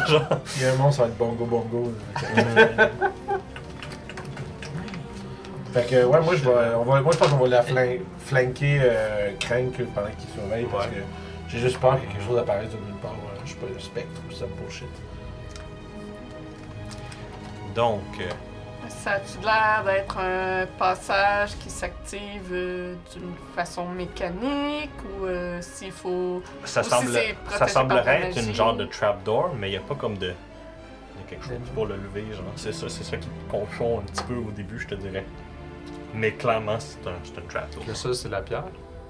Il 0.56 0.62
y 0.62 0.66
a 0.66 0.72
un 0.72 0.76
monstre, 0.76 1.02
être 1.04 1.16
bongo 1.16 1.44
bongo. 1.44 1.92
Fait 5.74 5.86
que, 5.90 6.04
ouais, 6.04 6.20
moi, 6.20 6.36
je 6.36 6.44
vais, 6.44 6.74
on 6.76 6.84
va, 6.84 7.00
moi, 7.00 7.12
je 7.12 7.18
pense 7.18 7.28
qu'on 7.28 7.36
va 7.36 7.48
la 7.48 7.62
flan- 7.62 7.98
flanquer 8.20 8.78
euh, 8.82 9.32
Crank 9.40 9.72
pendant 9.94 10.06
qu'il 10.10 10.28
surveille 10.30 10.66
parce 10.70 10.86
que 10.86 10.94
j'ai 11.48 11.58
juste 11.58 11.78
peur 11.80 11.96
que 12.00 12.06
quelque 12.06 12.22
chose 12.24 12.38
apparaisse 12.38 12.70
de 12.70 12.76
nulle 12.76 12.94
part. 13.02 13.10
ouais. 13.12 13.40
Je 13.44 13.50
suis 13.50 13.58
pas 13.58 13.66
le 13.72 13.78
spectre 13.80 14.20
ou 14.28 14.32
ça 14.32 14.44
bullshit. 14.46 14.86
Donc, 17.74 18.02
euh, 18.20 18.24
Ça 18.88 19.12
a-tu 19.14 19.38
l'air 19.42 19.82
d'être 19.84 20.16
un 20.18 20.66
passage 20.78 21.56
qui 21.58 21.68
s'active 21.70 22.50
euh, 22.52 22.94
d'une 23.12 23.32
façon 23.56 23.86
mécanique 23.88 24.90
ou 25.20 25.26
euh, 25.26 25.60
s'il 25.60 25.90
faut. 25.90 26.40
ça, 26.64 26.82
Ou 26.82 26.84
si 26.84 26.90
semble, 26.90 27.12
c'est 27.12 27.34
protégé 27.34 27.58
ça 27.58 27.66
semblerait 27.68 28.20
être 28.28 28.36
une 28.38 28.46
magie? 28.46 28.54
genre 28.54 28.76
de 28.76 28.84
trapdoor, 28.84 29.50
mais 29.58 29.68
il 29.68 29.72
n'y 29.72 29.76
a 29.76 29.80
pas 29.80 29.96
comme 29.96 30.16
de. 30.18 30.32
Il 31.16 31.20
y 31.20 31.26
a 31.26 31.30
quelque 31.30 31.44
chose 31.46 31.58
pour 31.74 31.86
le 31.86 31.96
lever, 31.96 32.24
genre. 32.32 32.44
C'est 32.54 32.72
ça, 32.72 32.88
c'est 32.88 33.02
ça 33.04 33.16
qui 33.16 33.26
te 33.26 33.50
confond 33.50 33.98
un 33.98 34.02
petit 34.02 34.22
peu 34.22 34.34
au 34.36 34.50
début, 34.52 34.78
je 34.78 34.86
te 34.86 34.94
dirais. 34.94 35.24
Mais 36.14 36.32
clairement, 36.32 36.78
c'est 36.78 37.06
un, 37.08 37.14
c'est 37.24 37.38
un 37.38 37.42
trap. 37.48 37.66
Le 37.86 37.94
sol, 37.94 38.14
c'est 38.14 38.28
la 38.28 38.40
pierre? 38.42 38.64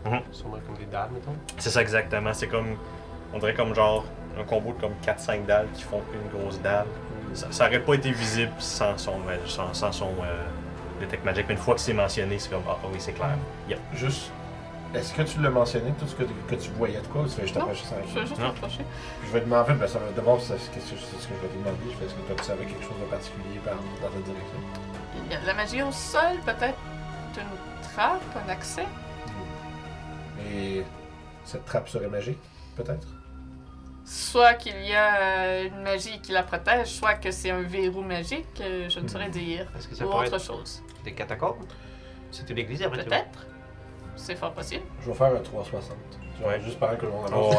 Mhm. 0.05 0.21
Sûrement 0.33 0.59
comme 0.67 0.77
des 0.77 0.87
dalles, 0.87 1.11
mettons? 1.13 1.35
C'est 1.59 1.71
ça 1.71 1.81
exactement. 1.83 2.33
C'est 2.35 2.49
comme. 2.49 2.77
On 3.33 3.39
dirait 3.39 3.55
comme 3.55 3.75
genre 3.75 4.05
un 4.39 4.45
combo 4.45 4.73
de 4.73 4.81
comme 4.81 4.95
4-5 5.05 5.45
dalles 5.47 5.69
qui 5.75 5.83
font 5.83 6.03
une 6.13 6.39
grosse 6.39 6.61
dalle. 6.61 6.87
Ça, 7.35 7.47
ça 7.51 7.67
aurait 7.67 7.81
pas 7.81 7.95
été 7.95 8.11
visible 8.13 8.53
sans 8.59 8.97
son, 8.97 9.15
euh, 9.29 9.37
sans, 9.47 9.75
sans 9.75 9.91
son 9.93 10.11
euh, 10.23 10.45
Detect 11.01 11.25
Magic, 11.25 11.47
mais 11.49 11.55
une 11.55 11.61
fois 11.61 11.75
que 11.75 11.81
c'est 11.81 11.93
mentionné, 11.93 12.39
c'est 12.39 12.51
comme 12.51 12.63
Ah 12.69 12.77
oui, 12.93 12.97
c'est 12.99 13.13
clair. 13.13 13.37
Yep. 13.69 13.79
Juste, 13.95 14.31
est-ce 14.95 15.13
que 15.15 15.23
tu 15.23 15.41
l'as 15.41 15.51
mentionné, 15.51 15.93
tout 15.99 16.07
ce 16.07 16.15
que, 16.15 16.23
que 16.23 16.55
tu 16.55 16.71
voyais 16.71 17.01
de 17.01 17.07
quoi, 17.09 17.23
ou 17.23 17.25
tu 17.25 17.31
fais 17.33 17.43
juste 17.43 17.57
Non, 17.57 17.63
approcher 17.63 17.85
ça 17.87 17.97
Je 18.09 18.15
vais 18.21 18.27
juste 18.27 18.39
Non. 18.41 18.47
m'approcher. 18.49 18.85
Je 19.27 19.33
vais 19.33 19.41
te 19.41 19.45
demander, 19.47 19.63
en 19.63 19.65
fait, 19.67 19.75
ben, 19.81 19.89
ça 19.89 19.99
va 19.99 20.05
d'abord, 20.15 20.41
c'est 20.41 20.59
ce 20.59 20.71
que, 20.71 20.79
c'est 20.81 20.95
ce 20.97 21.27
que 21.29 21.35
je 21.35 21.41
vais 21.43 21.49
te 21.49 21.59
demander. 21.59 21.79
Je 21.91 21.97
fais, 21.97 22.05
est-ce 22.05 22.15
que 22.15 22.39
tu 22.41 22.45
savais 22.45 22.65
quelque 22.67 22.85
chose 22.85 22.99
de 23.01 23.07
particulier 23.11 23.59
par, 23.65 23.75
dans 23.75 24.09
ta 24.15 24.21
direction? 24.21 24.59
Il 25.27 25.33
y 25.33 25.35
a 25.37 25.41
de 25.41 25.47
la 25.47 25.55
magie 25.55 25.83
au 25.83 25.91
sol, 25.91 26.39
peut-être? 26.47 26.79
Une 27.37 27.89
trappe, 27.95 28.23
un 28.47 28.49
accès? 28.51 28.85
Et 30.53 30.83
cette 31.45 31.65
trappe 31.65 31.89
serait 31.89 32.09
magique, 32.09 32.39
peut-être? 32.77 33.07
Soit 34.05 34.55
qu'il 34.55 34.85
y 34.85 34.93
a 34.93 35.17
euh, 35.17 35.69
une 35.69 35.83
magie 35.83 36.21
qui 36.21 36.33
la 36.33 36.43
protège, 36.43 36.89
soit 36.89 37.15
que 37.15 37.31
c'est 37.31 37.51
un 37.51 37.63
verrou 37.63 38.03
magique, 38.03 38.47
euh, 38.61 38.89
je 38.89 39.01
ne 39.01 39.09
saurais 39.09 39.31
dire. 39.31 39.67
Est-ce 39.79 39.89
que 39.89 39.95
ça 39.95 40.05
Ou 40.07 40.11
pourrait 40.11 40.27
autre 40.27 40.37
être 40.37 40.45
chose. 40.45 40.83
des 41.05 41.13
catacombes? 41.13 41.65
C'était 42.31 42.53
l'église 42.53 42.83
après 42.83 42.99
tout. 43.03 43.09
Peut-être. 43.09 43.47
C'est 44.17 44.37
fort 44.37 44.53
possible. 44.53 44.83
Je 45.03 45.09
vais 45.09 45.15
faire 45.15 45.35
un 45.35 45.41
360. 45.41 45.97
Je 46.37 46.43
vais 46.43 46.49
Ouais. 46.49 46.61
juste 46.61 46.79
pendant 46.79 46.97
que 46.97 47.07
l'on 47.07 47.25
avance. 47.25 47.57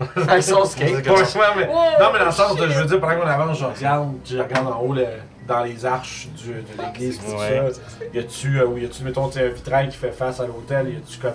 Avec 0.00 0.28
Ah, 0.28 0.40
son 0.42 0.64
skate. 0.64 1.04
Pas 1.04 1.24
choix, 1.24 1.54
mais... 1.56 1.66
Wow! 1.66 1.74
Non, 1.98 2.12
mais 2.12 2.18
dans 2.20 2.26
le 2.26 2.30
sens 2.30 2.54
de, 2.56 2.68
je 2.68 2.78
veux 2.80 2.86
dire, 2.86 3.00
pendant 3.00 3.16
qu'on 3.20 3.26
avance, 3.26 3.58
je 3.58 3.64
regarde, 3.64 4.14
je 4.24 4.38
regarde 4.38 4.66
en 4.68 4.78
haut, 4.80 4.92
le- 4.94 5.06
dans 5.48 5.64
les 5.64 5.84
arches 5.86 6.28
du- 6.36 6.52
de 6.52 6.82
l'église, 6.82 7.18
tout 7.18 7.32
Ouais. 7.32 7.70
ça. 7.72 7.80
Y 8.14 8.18
a-tu, 8.18 8.60
euh, 8.60 8.66
ou 8.66 8.78
y 8.78 8.84
a-tu, 8.84 9.02
mettons, 9.02 9.30
un 9.34 9.48
vitrail 9.48 9.88
qui 9.88 9.96
fait 9.96 10.12
face 10.12 10.38
à 10.40 10.46
l'hôtel? 10.46 10.90
Y 10.90 10.96
a-tu 10.98 11.18
comme. 11.18 11.32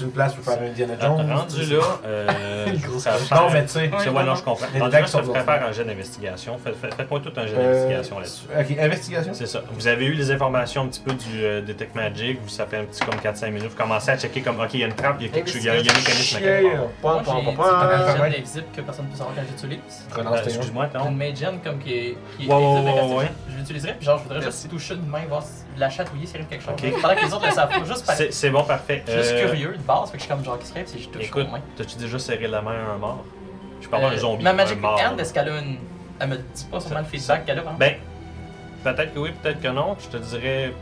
Une 0.00 0.10
place 0.10 0.34
pour 0.34 0.44
faire 0.44 0.60
un 0.62 0.66
Indiana 0.66 0.94
Jones? 1.00 1.32
Rendu 1.32 1.64
là, 1.74 1.82
euh, 2.06 2.66
ça 2.98 3.12
Non, 3.34 3.50
mais 3.52 3.62
tu 3.64 3.68
sais. 3.72 3.90
Ça, 4.02 4.10
ouais, 4.12 4.24
non, 4.24 4.34
je 4.34 4.42
comprends. 4.42 4.66
Les 4.74 4.80
Rendu 4.80 4.92
là, 4.92 5.00
dans- 5.02 5.34
faire 5.34 5.66
un 5.68 5.72
jet 5.72 5.84
d'investigation. 5.84 6.58
Faites- 6.58 6.76
faites- 6.80 6.94
Faites-moi 6.94 7.20
tout 7.20 7.32
un 7.36 7.46
jet 7.46 7.54
euh, 7.56 7.62
d'investigation 7.62 8.18
là-dessus. 8.18 8.44
Ok, 8.58 8.78
investigation? 8.78 9.32
C'est 9.34 9.46
ça. 9.46 9.62
Vous 9.72 9.86
avez 9.86 10.06
eu 10.06 10.12
les 10.14 10.30
informations 10.30 10.82
un 10.82 10.86
petit 10.88 11.00
peu 11.00 11.12
du 11.12 11.44
euh, 11.44 11.60
Detect 11.62 11.94
Magic, 11.94 12.38
vous 12.42 12.48
ça 12.48 12.66
fait 12.66 12.78
un 12.78 12.84
petit 12.84 13.00
comme 13.04 13.14
4-5 13.20 13.50
minutes, 13.50 13.70
vous 13.70 13.76
commencez 13.76 14.10
à 14.10 14.18
checker 14.18 14.40
comme 14.40 14.60
ok, 14.60 14.70
il 14.74 14.80
y 14.80 14.84
a 14.84 14.86
une 14.86 14.94
trappe, 14.94 15.16
il 15.20 15.26
y 15.26 15.28
a 15.28 15.32
quelque 15.32 15.50
chose, 15.50 15.62
il 15.62 15.66
y 15.66 15.68
a 15.68 15.72
un 15.72 15.76
mécanisme 15.76 16.36
à 16.36 16.40
quelque 16.40 16.76
part. 17.02 17.22
Moi, 17.22 17.22
j'ai 18.30 18.38
invisible 18.38 18.64
que 18.74 18.80
personne 18.80 19.06
ne 19.06 19.10
peut 19.10 19.16
savoir 19.16 19.34
quand 19.36 19.42
j'utilise. 19.48 19.78
Euh. 20.18 20.44
Excuse-moi, 20.44 20.88
non? 20.94 21.10
une 21.10 21.16
mage 21.16 21.44
comme 21.62 21.78
qui 21.78 21.92
est, 21.92 22.16
Ouais, 22.40 22.46
ouais, 22.54 22.80
ouais, 22.80 23.14
ouais. 23.16 23.30
Je 23.50 23.56
l'utiliserais, 23.56 23.94
puis 23.98 24.06
genre, 24.06 24.18
je 24.18 24.22
voudrais 24.24 24.42
juste 24.42 24.68
toucher 24.68 24.94
une 24.94 25.06
main, 25.08 25.22
voir 25.28 25.42
si 25.42 25.63
la 25.76 25.90
chatouiller, 25.90 26.26
s'il 26.26 26.36
arrive 26.36 26.48
quelque 26.48 26.64
chose. 26.64 26.74
Pendant 27.02 27.14
que 27.14 27.24
les 27.24 27.32
autres 27.34 27.46
le 27.46 27.52
savent 27.52 27.68
pas, 27.68 27.84
juste 27.84 28.06
parce 28.06 28.18
que 28.18 28.30
C'est 28.30 28.50
bon, 28.50 28.62
parfait. 28.64 29.02
je 29.06 29.10
suis 29.12 29.20
juste 29.20 29.32
Euh, 29.34 29.44
curieux 29.46 29.76
de 29.76 29.82
base, 29.82 30.10
fait 30.10 30.16
que 30.16 30.22
je 30.22 30.26
suis 30.26 30.28
comme 30.34 30.44
genre, 30.44 30.58
qu'est-ce 30.58 30.72
qu'il 30.72 30.80
y 30.82 30.84
a? 30.84 30.86
Si 30.86 31.02
je 31.02 31.08
touche 31.08 31.22
Écoute, 31.24 31.46
t'as-tu 31.76 31.96
déjà 31.96 32.18
serré 32.18 32.46
la 32.48 32.62
main 32.62 32.72
à 32.72 32.92
un 32.94 32.98
mort? 32.98 33.24
Je 33.80 33.86
avoir 33.86 34.10
Euh, 34.10 34.14
un 34.14 34.16
zombie, 34.18 34.44
Ma 34.44 34.52
Magic. 34.52 34.78
Hand, 34.82 35.20
est-ce 35.20 35.32
qu'elle 35.34 35.48
a 35.48 35.58
une. 35.60 35.76
Elle 36.20 36.28
me 36.28 36.36
dit 36.36 36.64
pas 36.70 36.80
sûrement 36.80 37.00
le 37.00 37.04
feedback 37.04 37.44
qu'elle 37.44 37.58
a, 37.58 37.62
hein? 37.62 37.74
Ben, 37.78 37.94
peut-être 38.82 39.12
que 39.12 39.18
oui, 39.18 39.30
peut-être 39.42 39.60
que 39.60 39.68
non. 39.68 39.96
Je 40.00 40.08
te 40.08 40.16
dirais. 40.16 40.72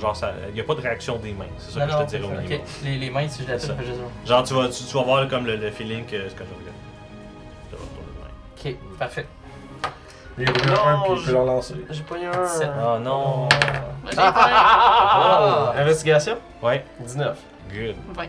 Genre, 0.00 0.16
il 0.48 0.54
n'y 0.54 0.60
a 0.60 0.64
pas 0.64 0.74
de 0.74 0.80
réaction 0.80 1.16
des 1.16 1.32
mains. 1.32 1.44
C'est 1.58 1.72
ça 1.72 1.80
Non, 1.80 1.86
que 1.86 1.92
non, 1.92 1.98
je 2.00 2.04
te 2.04 2.10
dirais 2.10 2.24
au 2.24 2.26
ok. 2.34 2.38
minimum. 2.42 2.60
Les, 2.84 2.98
les 2.98 3.10
mains, 3.10 3.28
si 3.28 3.42
je 3.44 3.48
la 3.52 3.58
touche. 3.58 3.70
Genre, 4.26 4.42
tu 4.42 4.54
vas, 4.54 4.68
tu, 4.68 4.84
tu 4.84 4.94
vas 4.94 5.02
voir 5.02 5.28
comme 5.28 5.46
le, 5.46 5.56
le 5.56 5.70
feeling 5.70 6.04
que. 6.04 6.28
Ce 6.28 6.34
que 6.34 6.44
je 6.44 6.50
regarde. 6.58 6.76
Je 7.70 7.76
vais 7.76 7.82
retourner 7.82 8.12
de 8.12 8.72
main. 8.72 8.74
Ok, 8.82 8.98
parfait. 8.98 9.26
Il 10.38 10.44
y 10.44 10.50
en 10.50 10.52
a 10.52 10.66
Non, 10.76 10.86
un, 10.86 11.02
puis 11.02 11.12
il 11.12 11.18
je- 11.18 11.26
peut 11.26 11.32
l'en 11.32 11.44
lancer. 11.44 11.74
J'ai 11.90 12.02
pas 12.02 12.16
eu 12.18 12.26
un. 12.26 12.30
Oh 12.96 12.98
non! 13.00 13.38
Moi, 13.38 13.48
j'ai 14.10 14.16
fait 14.16 14.22
Ah! 14.24 15.72
Investigation? 15.76 16.36
Ouais, 16.62 16.84
19. 17.00 17.38
good. 17.70 17.96
20. 18.14 18.22
Ouais. 18.22 18.28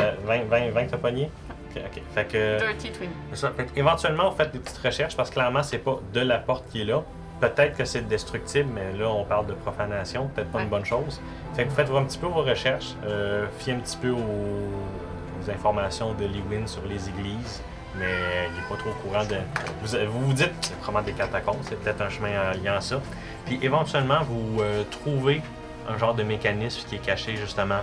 Euh, 0.00 0.12
20, 0.24 0.44
20, 0.48 0.70
20 0.70 0.86
t'as 0.86 0.96
pogné? 0.98 1.30
Ok, 1.74 1.82
ok. 1.86 2.02
Fait 2.14 2.24
que. 2.26 2.58
Dirty 2.58 2.90
Twin. 2.92 3.10
c'est 3.32 3.38
ça. 3.40 3.50
Fait 3.56 3.64
que 3.66 3.78
éventuellement, 3.78 4.30
vous 4.30 4.36
faites 4.36 4.52
des 4.52 4.58
petites 4.58 4.78
recherches 4.78 5.16
parce 5.16 5.30
que 5.30 5.34
clairement, 5.34 5.62
c'est 5.62 5.78
pas 5.78 5.96
de 6.12 6.20
la 6.20 6.38
porte 6.38 6.66
qui 6.70 6.82
est 6.82 6.84
là. 6.84 7.02
Peut-être 7.40 7.76
que 7.78 7.86
c'est 7.86 8.06
destructible, 8.06 8.68
mais 8.74 8.92
là, 8.98 9.08
on 9.08 9.24
parle 9.24 9.46
de 9.46 9.54
profanation, 9.54 10.28
peut-être 10.34 10.50
pas 10.50 10.58
Ouais. 10.58 10.64
une 10.64 10.70
bonne 10.70 10.84
chose. 10.84 11.20
Fait 11.54 11.64
que 11.64 11.70
vous 11.70 11.74
faites 11.74 11.88
un 11.90 12.04
petit 12.04 12.18
peu 12.18 12.26
vos 12.26 12.42
recherches, 12.42 12.94
euh, 13.06 13.46
fiez 13.58 13.72
un 13.72 13.78
petit 13.78 13.96
peu 13.96 14.10
aux, 14.10 14.16
aux 14.18 15.50
informations 15.50 16.12
de 16.12 16.24
Lewin 16.26 16.66
sur 16.66 16.82
les 16.86 17.08
églises, 17.08 17.62
mais 17.96 18.48
il 18.52 18.58
est 18.58 18.68
pas 18.68 18.76
trop 18.76 18.90
au 18.90 18.94
courant 18.94 19.24
de. 19.24 19.36
Vous 19.82 19.96
vous, 20.12 20.26
vous 20.26 20.32
dites, 20.32 20.52
c'est 20.60 20.76
probablement 20.78 21.06
des 21.06 21.12
catacombes, 21.18 21.58
c'est 21.62 21.78
peut-être 21.80 22.00
un 22.02 22.08
chemin 22.10 22.50
en 22.52 22.62
liant 22.62 22.80
ça. 22.80 23.00
Puis 23.46 23.58
éventuellement, 23.62 24.22
vous 24.22 24.60
euh, 24.60 24.84
trouvez 24.90 25.42
un 25.88 25.98
genre 25.98 26.14
de 26.14 26.22
mécanisme 26.22 26.86
qui 26.88 26.96
est 26.96 27.04
caché 27.04 27.36
justement 27.36 27.80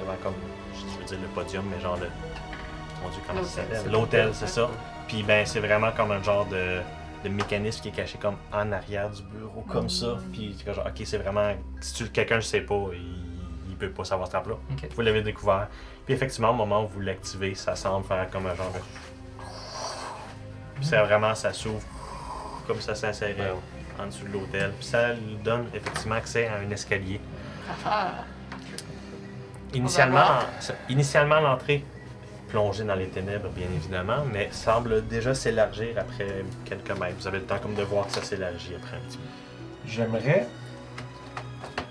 devant 0.00 0.16
comme, 0.22 0.34
je 0.74 0.98
veux 0.98 1.04
dire 1.04 1.18
le 1.20 1.28
podium, 1.28 1.64
mais 1.74 1.80
genre 1.80 1.96
le. 1.96 2.08
Mon 3.02 3.08
Dieu, 3.10 3.20
comment 3.26 3.42
ça 3.42 3.62
L'hôtel. 3.62 3.76
s'appelle? 3.76 3.92
L'hôtel, 3.92 4.30
c'est 4.32 4.48
ça. 4.48 4.68
Puis 5.08 5.22
ben, 5.22 5.44
c'est 5.46 5.60
vraiment 5.60 5.90
comme 5.92 6.10
un 6.12 6.22
genre 6.22 6.46
de, 6.46 6.80
de 7.24 7.28
mécanisme 7.28 7.82
qui 7.82 7.88
est 7.88 7.92
caché 7.92 8.18
comme 8.20 8.36
en 8.52 8.70
arrière 8.72 9.10
du 9.10 9.22
bureau, 9.22 9.64
comme 9.68 9.88
ça. 9.88 10.18
Puis 10.32 10.54
c'est 10.56 10.64
comme 10.64 10.74
genre, 10.74 10.86
ok, 10.86 11.02
c'est 11.04 11.18
vraiment. 11.18 11.52
Si 11.80 11.94
tu, 11.94 12.10
quelqu'un 12.10 12.36
ne 12.36 12.40
sait 12.42 12.60
pas, 12.60 12.80
il, 12.92 13.70
il 13.70 13.76
peut 13.76 13.90
pas 13.90 14.04
savoir 14.04 14.28
trappe-là. 14.28 14.54
Ok. 14.72 14.88
Vous 14.94 15.00
l'avez 15.00 15.22
découvert. 15.22 15.68
Puis 16.04 16.14
effectivement, 16.14 16.50
au 16.50 16.54
moment 16.54 16.84
où 16.84 16.88
vous 16.88 17.00
l'activez, 17.00 17.54
ça 17.54 17.74
semble 17.76 18.04
faire 18.06 18.28
comme 18.30 18.46
un 18.46 18.54
genre 18.54 18.70
de. 18.72 18.78
Puis 20.82 20.88
c'est 20.90 21.00
vraiment, 21.00 21.32
ça 21.36 21.52
s'ouvre 21.52 21.80
comme 22.66 22.80
ça 22.80 22.96
s'insérait 22.96 23.52
en 24.00 24.06
dessous 24.06 24.26
de 24.26 24.32
l'hôtel. 24.32 24.72
Puis 24.76 24.88
ça 24.88 25.12
lui 25.12 25.36
donne 25.44 25.66
effectivement 25.72 26.16
accès 26.16 26.48
à 26.48 26.56
un 26.56 26.68
escalier. 26.72 27.20
Ah, 27.86 28.14
Initialement, 29.74 30.40
ça- 30.58 30.74
initialement 30.88 31.38
l'entrée 31.38 31.84
plongée 32.48 32.82
dans 32.82 32.96
les 32.96 33.06
ténèbres, 33.06 33.48
bien 33.50 33.68
évidemment, 33.76 34.24
mais 34.32 34.48
semble 34.50 35.06
déjà 35.06 35.34
s'élargir 35.34 35.96
après 35.96 36.44
quelques 36.64 36.90
mètres. 36.98 37.14
Vous 37.20 37.28
avez 37.28 37.38
le 37.38 37.44
temps 37.44 37.60
comme 37.60 37.74
de 37.76 37.82
voir 37.84 38.08
que 38.08 38.12
ça 38.14 38.22
s'élargit 38.22 38.74
après 38.74 38.96
un 38.96 39.00
petit 39.08 39.18
peu. 39.18 39.24
J'aimerais 39.86 40.48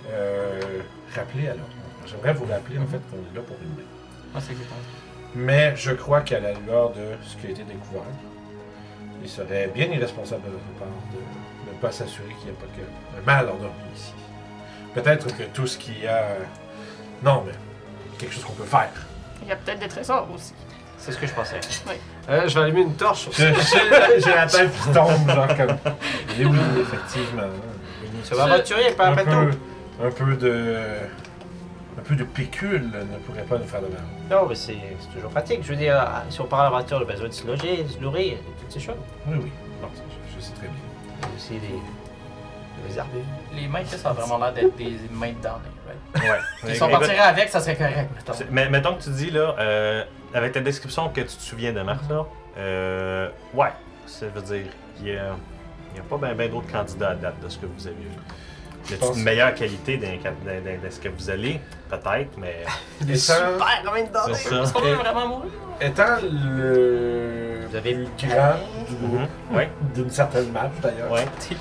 euh, 0.09 0.81
rappeler 1.15 1.47
alors. 1.47 1.65
J'aimerais 2.05 2.33
vous 2.33 2.45
rappeler 2.45 2.77
en 2.77 2.87
fait 2.87 2.99
qu'on 3.09 3.17
est 3.17 3.35
là 3.35 3.41
pour 3.47 3.55
une 3.63 3.69
main. 3.69 3.87
Moi, 4.33 4.41
c'est. 4.45 4.53
Mais 5.33 5.73
je 5.77 5.91
crois 5.91 6.21
qu'à 6.21 6.41
la 6.41 6.51
lueur 6.53 6.89
de 6.91 7.15
ce 7.23 7.37
qui 7.37 7.47
a 7.47 7.49
été 7.51 7.63
découvert, 7.63 8.03
il 9.23 9.29
serait 9.29 9.69
bien 9.73 9.85
irresponsable 9.87 10.43
de 10.43 10.49
notre 10.49 10.65
part 10.79 10.87
de 11.13 11.71
ne 11.71 11.77
pas 11.79 11.91
s'assurer 11.91 12.29
qu'il 12.39 12.51
n'y 12.51 12.57
a 12.57 12.59
pas 12.59 12.67
que 12.75 12.81
un 13.19 13.25
mal 13.25 13.45
endormi 13.49 13.73
ici. 13.95 14.13
Peut-être 14.93 15.27
que 15.37 15.43
tout 15.53 15.67
ce 15.67 15.77
qu'il 15.77 15.99
y 16.03 16.07
a. 16.07 16.25
Non, 17.23 17.43
mais 17.45 17.53
quelque 18.17 18.33
chose 18.33 18.43
qu'on 18.43 18.53
peut 18.53 18.63
faire. 18.65 18.89
il 19.41 19.47
y 19.47 19.51
a 19.51 19.55
peut-être 19.55 19.79
des 19.79 19.87
trésors 19.87 20.27
aussi. 20.33 20.53
C'est 20.97 21.11
ce 21.13 21.17
que 21.17 21.25
je 21.25 21.33
pensais. 21.33 21.59
Oui. 21.87 21.93
Euh, 22.29 22.47
je 22.47 22.53
vais 22.59 22.65
allumer 22.65 22.81
une 22.81 22.93
torche 22.95 23.21
sur 23.29 23.33
J'ai 23.33 24.35
la 24.35 24.45
tête 24.45 24.71
qui 24.71 24.89
tombe, 24.93 25.29
genre 25.29 25.47
comme. 25.57 25.77
Et 26.39 26.45
oui, 26.45 26.57
effectivement. 26.79 27.41
Ça 28.23 28.35
va 28.35 28.43
aventurer, 28.43 28.91
pas 28.91 29.07
Un 29.07 29.11
après 29.13 29.23
peu, 29.25 29.31
tout. 29.51 29.57
un 30.05 30.11
peu 30.11 30.35
de. 30.35 30.77
Un 31.97 32.01
peu 32.03 32.15
de 32.15 32.23
pécule 32.23 32.89
ne 32.91 33.17
pourrait 33.25 33.43
pas 33.43 33.57
nous 33.57 33.65
faire 33.67 33.81
de 33.81 33.87
mal. 33.87 34.01
Non, 34.29 34.47
mais 34.47 34.55
c'est 34.55 34.77
c'est 34.99 35.13
toujours 35.13 35.29
pratique. 35.31 35.59
Je 35.63 35.69
veux 35.69 35.75
dire, 35.75 35.95
ah, 35.99 36.23
si 36.29 36.39
on 36.41 36.45
part 36.45 36.61
à 36.61 36.63
l'aventure, 36.63 36.97
on 36.97 37.01
a 37.01 37.05
besoin 37.05 37.27
de 37.27 37.33
se 37.33 37.45
loger, 37.45 37.83
de 37.83 37.87
se 37.89 37.99
nourrir, 37.99 38.37
toutes 38.59 38.71
ces 38.71 38.79
choses. 38.79 38.95
Oui, 39.27 39.37
oui. 39.43 39.51
Non, 39.81 39.89
je, 39.93 40.35
je 40.39 40.41
sais 40.43 40.53
très 40.53 40.67
bien. 40.67 41.29
Aussi 41.35 41.53
des, 41.59 42.87
des 42.87 42.97
arbres. 42.99 43.11
Les 43.53 43.67
mains, 43.67 43.83
ça 43.85 44.09
a 44.09 44.13
vraiment 44.13 44.37
l'air 44.37 44.53
d'être 44.53 44.75
des 44.77 44.97
mains 45.11 45.33
de 45.33 45.41
damnés, 45.41 45.59
right? 45.85 46.23
Ouais. 46.63 46.73
Si 46.75 46.81
on 46.81 46.87
Écoute, 46.87 46.99
partirait 46.99 47.19
avec, 47.19 47.49
ça 47.49 47.59
serait 47.59 47.75
correct, 47.75 48.09
mettons. 48.15 48.33
c'est- 48.33 48.47
mais 48.49 48.69
mettons 48.69 48.95
que 48.95 49.03
tu 49.03 49.09
dis 49.11 49.29
là, 49.31 49.55
euh, 49.59 50.03
avec 50.33 50.53
ta 50.53 50.61
description 50.61 51.09
que 51.09 51.21
tu 51.21 51.27
te 51.27 51.41
souviens 51.41 51.73
de 51.73 51.81
Marthe, 51.81 52.09
là, 52.09 52.25
euh, 52.57 53.29
ouais, 53.53 53.71
ça 54.05 54.27
veut 54.27 54.41
dire, 54.41 54.65
il 55.01 55.07
y 55.07 55.11
a, 55.17 55.35
il 55.93 55.97
y 55.97 55.99
a 55.99 56.03
pas 56.03 56.33
bien 56.33 56.47
d'autres 56.47 56.71
candidats 56.71 57.09
à 57.09 57.15
date 57.15 57.39
de 57.43 57.49
ce 57.49 57.57
que 57.57 57.65
vous 57.65 57.85
avez 57.87 57.95
vu. 57.97 58.07
Y 58.89 58.93
a 58.93 58.97
pense- 58.97 59.15
une 59.17 59.23
meilleure 59.23 59.53
qualité 59.53 59.97
de 59.97 60.05
ce 60.89 60.99
que 60.99 61.09
vous 61.09 61.29
allez, 61.29 61.59
peut-être, 61.89 62.37
mais 62.37 62.63
Étant, 63.01 63.15
Super, 63.17 63.81
combien 63.85 64.03
de 64.03 64.09
c'est 64.35 64.49
ça. 64.49 64.61
Est-ce 64.63 64.73
qu'on 64.73 64.81
veut 64.81 64.93
vraiment 64.95 65.27
mourir? 65.27 65.51
étant 65.79 66.15
le 66.21 67.67
Vous 67.69 67.75
avez- 67.75 67.93
plus 68.17 68.27
grand 68.27 68.53
du 68.87 68.95
groupe. 68.95 69.29
Ouais, 69.53 69.69
d'une 69.95 70.09
certaine 70.09 70.51
map 70.51 70.69
d'ailleurs. 70.81 71.11
ouais. 71.11 71.25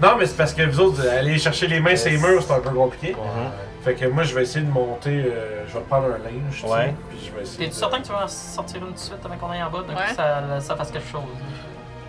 Non, 0.00 0.14
mais 0.16 0.26
c'est 0.26 0.36
parce 0.36 0.54
que 0.54 0.62
vous 0.62 0.78
autres, 0.78 1.04
aller 1.08 1.36
chercher 1.38 1.66
les 1.66 1.80
mains 1.80 1.96
ces 1.96 2.16
murs, 2.16 2.40
c'est 2.40 2.52
un 2.52 2.60
peu 2.60 2.70
compliqué. 2.70 3.14
Mhm. 3.14 3.50
Fait 3.84 3.94
que 3.94 4.06
moi, 4.06 4.22
je 4.22 4.32
vais 4.32 4.42
essayer 4.42 4.64
de 4.64 4.70
monter. 4.70 5.24
euh, 5.26 5.64
je 5.66 5.74
vais 5.74 5.80
prendre 5.80 6.06
un 6.06 6.18
linge, 6.18 6.64
Ouais. 6.64 6.94
puis 7.08 7.18
je 7.26 7.32
vais 7.36 7.42
essayer. 7.42 7.58
T'es-tu 7.58 7.70
de- 7.70 7.74
certain 7.74 7.98
que 8.00 8.06
tu 8.06 8.12
vas 8.12 8.22
en 8.24 8.28
sortir 8.28 8.76
une 8.76 8.86
tout 8.88 8.92
de 8.92 8.98
suite 8.98 9.16
avant 9.24 9.36
qu'on 9.36 9.50
aille 9.50 9.62
en 9.64 9.70
bas? 9.70 9.78
D'un 9.78 9.94
coup, 9.94 9.98
Ouais. 10.00 10.14
ça, 10.14 10.60
ça 10.60 10.76
fasse 10.76 10.92
quelque 10.92 11.08
chose? 11.10 11.22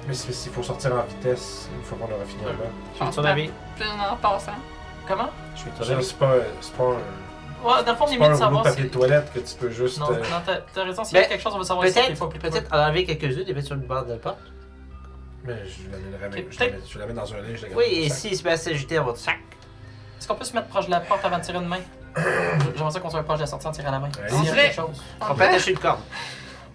Mais 0.09 0.15
c'est- 0.15 0.31
s'il 0.33 0.51
faut 0.51 0.63
sortir 0.63 0.91
en 0.93 1.03
vitesse, 1.03 1.69
une 1.77 1.83
fois 1.83 1.97
qu'on 1.99 2.13
aura 2.13 2.25
fini 2.25 2.43
là. 2.43 2.51
Je 2.99 3.05
suis 3.05 3.15
ton 3.15 3.23
avis. 3.23 3.49
En 4.11 4.15
passant. 4.17 4.51
Comment? 5.07 5.29
Je 5.55 5.59
suis 5.61 5.69
ton 5.71 5.83
avis. 5.89 6.03
C'est 6.03 6.17
pas, 6.17 6.33
c'est 6.61 6.73
pas 6.73 6.83
un, 6.83 6.87
Ouais, 7.61 7.83
dans 7.83 7.91
le 7.91 7.97
fond, 7.97 8.05
on 8.05 8.07
est 8.07 8.11
c'est 8.11 8.15
mieux 8.15 8.19
pas 8.19 8.27
de 8.29 8.29
un 8.29 8.29
rouleau 8.29 8.33
de 8.33 8.37
savoir 8.37 8.63
papier 8.63 8.83
si. 8.83 8.89
de 8.89 8.93
toilette 8.93 9.33
que 9.33 9.39
tu 9.39 9.55
peux 9.55 9.69
juste. 9.69 9.99
Non, 9.99 10.11
euh, 10.11 10.15
non 10.17 10.41
t'as 10.73 10.83
raison, 10.83 11.03
s'il 11.03 11.15
y 11.15 11.19
a 11.19 11.21
Mais 11.23 11.27
quelque 11.27 11.41
chose, 11.43 11.53
on 11.53 11.57
va 11.59 11.63
savoir 11.65 11.85
si 11.87 11.93
c'est 11.93 12.01
Peut-être 12.05 12.19
pas 12.19 12.27
plus 12.27 12.39
peut-être 12.39 12.73
en 12.73 12.77
enlever 12.87 13.05
quelques-unes 13.05 13.43
et 13.47 13.53
mettre 13.53 13.67
sur 13.67 13.75
le 13.75 13.81
bord 13.81 14.05
de 14.05 14.11
la 14.13 14.17
porte. 14.17 14.37
Mais 15.43 15.55
je 15.67 15.91
l'amènerai 15.91 16.25
avec. 16.25 16.47
Ok, 16.47 16.73
Je 16.89 16.99
l'amène- 16.99 17.15
dans 17.17 17.33
un 17.33 17.37
linge. 17.41 17.65
Oui, 17.75 17.83
et 17.91 18.01
mon 18.03 18.09
sac. 18.09 18.17
si 18.17 18.35
Sébastien 18.35 18.73
ajouté 18.73 18.97
à 18.97 19.01
votre 19.01 19.17
sac 19.19 19.39
Est-ce 20.17 20.27
qu'on 20.27 20.35
peut 20.35 20.43
se 20.45 20.53
mettre 20.53 20.67
proche 20.67 20.85
de 20.87 20.91
la 20.91 20.99
porte 21.01 21.23
avant 21.25 21.37
de 21.37 21.43
tirer 21.43 21.57
une 21.59 21.67
main? 21.67 21.79
J'aimerais 22.75 22.91
ça 22.91 22.99
qu'on 22.99 23.09
soit 23.09 23.23
proche 23.23 23.37
de 23.37 23.43
la 23.43 23.47
sortie 23.47 23.67
en 23.67 23.71
tirant 23.71 23.91
la 23.91 23.99
main. 23.99 24.09
Quelque 24.09 24.73
chose. 24.73 25.01
On 25.21 25.31
On 25.31 25.35
peut 25.35 25.43
attacher 25.43 25.71
une 25.71 25.79
corde. 25.79 25.99